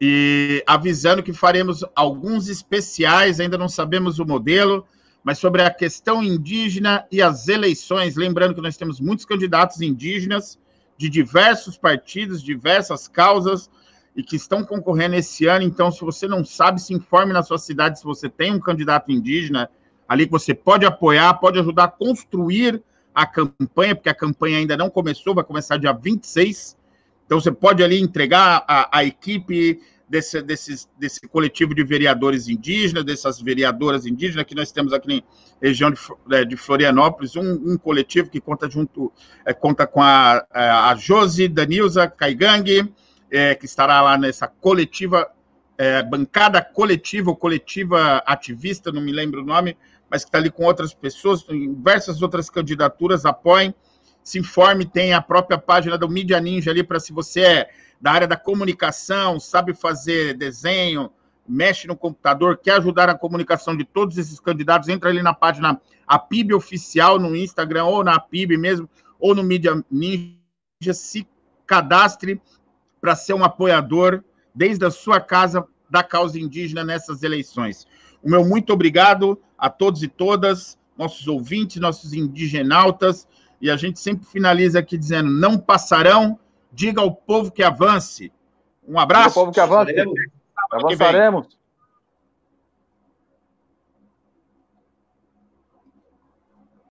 E 0.00 0.62
avisando 0.66 1.22
que 1.22 1.32
faremos 1.32 1.84
alguns 1.94 2.48
especiais, 2.48 3.40
ainda 3.40 3.56
não 3.56 3.68
sabemos 3.68 4.18
o 4.18 4.26
modelo, 4.26 4.86
mas 5.22 5.38
sobre 5.38 5.62
a 5.62 5.70
questão 5.70 6.22
indígena 6.22 7.06
e 7.10 7.22
as 7.22 7.48
eleições. 7.48 8.16
Lembrando 8.16 8.54
que 8.54 8.60
nós 8.60 8.76
temos 8.76 9.00
muitos 9.00 9.24
candidatos 9.24 9.80
indígenas 9.80 10.58
de 10.98 11.08
diversos 11.08 11.76
partidos, 11.78 12.42
diversas 12.42 13.08
causas, 13.08 13.70
e 14.16 14.22
que 14.22 14.36
estão 14.36 14.64
concorrendo 14.64 15.16
esse 15.16 15.46
ano. 15.46 15.64
Então, 15.64 15.90
se 15.90 16.00
você 16.02 16.28
não 16.28 16.44
sabe, 16.44 16.80
se 16.80 16.94
informe 16.94 17.32
na 17.32 17.42
sua 17.42 17.58
cidade 17.58 17.98
se 17.98 18.04
você 18.04 18.28
tem 18.28 18.52
um 18.52 18.60
candidato 18.60 19.10
indígena 19.10 19.68
ali 20.08 20.26
que 20.26 20.32
você 20.32 20.54
pode 20.54 20.86
apoiar, 20.86 21.34
pode 21.34 21.58
ajudar 21.58 21.84
a 21.84 21.88
construir 21.88 22.82
a 23.14 23.26
campanha, 23.26 23.94
porque 23.94 24.08
a 24.08 24.14
campanha 24.14 24.58
ainda 24.58 24.76
não 24.76 24.90
começou, 24.90 25.34
vai 25.34 25.44
começar 25.44 25.78
dia 25.78 25.92
26. 25.92 26.76
Então 27.26 27.40
você 27.40 27.50
pode 27.50 27.82
ali 27.82 28.00
entregar 28.00 28.64
a, 28.68 28.98
a 28.98 29.04
equipe 29.04 29.80
desse, 30.08 30.42
desse, 30.42 30.86
desse 30.98 31.20
coletivo 31.28 31.74
de 31.74 31.82
vereadores 31.82 32.48
indígenas, 32.48 33.04
dessas 33.04 33.40
vereadoras 33.40 34.06
indígenas, 34.06 34.44
que 34.46 34.54
nós 34.54 34.70
temos 34.70 34.92
aqui 34.92 35.16
na 35.16 35.22
região 35.62 35.90
de, 35.90 35.98
é, 36.30 36.44
de 36.44 36.56
Florianópolis, 36.56 37.36
um, 37.36 37.72
um, 37.72 37.76
coletivo 37.76 38.30
que 38.30 38.40
conta 38.40 38.68
junto, 38.68 39.12
é, 39.44 39.52
conta 39.52 39.86
com 39.86 40.02
a, 40.02 40.44
é, 40.54 40.68
a 40.68 40.94
Josi 40.94 41.48
Danilza 41.48 42.06
Caigang, 42.06 42.92
é, 43.30 43.54
que 43.54 43.64
estará 43.64 44.00
lá 44.02 44.16
nessa 44.16 44.46
coletiva, 44.46 45.28
é, 45.76 46.02
bancada 46.02 46.62
coletiva 46.62 47.30
ou 47.30 47.36
coletiva 47.36 48.22
ativista, 48.26 48.92
não 48.92 49.00
me 49.00 49.12
lembro 49.12 49.42
o 49.42 49.44
nome, 49.44 49.76
mas 50.10 50.22
que 50.22 50.28
está 50.28 50.38
ali 50.38 50.50
com 50.50 50.64
outras 50.64 50.94
pessoas, 50.94 51.42
diversas 51.42 52.22
outras 52.22 52.48
candidaturas, 52.48 53.24
apoiem, 53.24 53.74
se 54.24 54.38
informe, 54.38 54.86
tem 54.86 55.12
a 55.12 55.20
própria 55.20 55.58
página 55.58 55.98
do 55.98 56.08
Media 56.08 56.40
Ninja 56.40 56.70
ali 56.70 56.82
para 56.82 56.98
se 56.98 57.12
você 57.12 57.40
é 57.42 57.70
da 58.00 58.10
área 58.10 58.26
da 58.26 58.36
comunicação, 58.36 59.38
sabe 59.38 59.74
fazer 59.74 60.34
desenho, 60.34 61.10
mexe 61.46 61.86
no 61.86 61.94
computador, 61.94 62.56
quer 62.56 62.78
ajudar 62.78 63.08
na 63.08 63.14
comunicação 63.14 63.76
de 63.76 63.84
todos 63.84 64.16
esses 64.16 64.40
candidatos, 64.40 64.88
entra 64.88 65.10
ali 65.10 65.22
na 65.22 65.34
página 65.34 65.80
a 66.06 66.18
PIB 66.18 66.54
oficial 66.54 67.18
no 67.18 67.36
Instagram 67.36 67.84
ou 67.84 68.02
na 68.02 68.18
PIB 68.18 68.56
mesmo, 68.56 68.88
ou 69.20 69.34
no 69.34 69.42
Media 69.42 69.82
Ninja, 69.90 70.38
se 70.92 71.28
cadastre 71.66 72.40
para 73.00 73.14
ser 73.14 73.34
um 73.34 73.44
apoiador 73.44 74.24
desde 74.54 74.84
a 74.86 74.90
sua 74.90 75.20
casa 75.20 75.66
da 75.90 76.02
causa 76.02 76.38
indígena 76.38 76.82
nessas 76.82 77.22
eleições. 77.22 77.86
O 78.22 78.30
meu 78.30 78.44
muito 78.44 78.72
obrigado 78.72 79.38
a 79.58 79.68
todos 79.68 80.02
e 80.02 80.08
todas, 80.08 80.78
nossos 80.96 81.26
ouvintes, 81.26 81.80
nossos 81.80 82.12
indigenautas, 82.12 83.28
e 83.64 83.70
a 83.70 83.78
gente 83.78 83.98
sempre 83.98 84.26
finaliza 84.26 84.78
aqui 84.78 84.98
dizendo: 84.98 85.30
não 85.30 85.56
passarão, 85.56 86.38
diga 86.70 87.00
ao 87.00 87.10
povo 87.10 87.50
que 87.50 87.62
avance. 87.62 88.30
Um 88.86 88.98
abraço. 88.98 89.30
Diga 89.30 89.40
ao 89.40 89.44
povo 89.46 89.52
que 89.52 89.60
avance. 89.60 89.94
Avançaremos. 90.70 91.46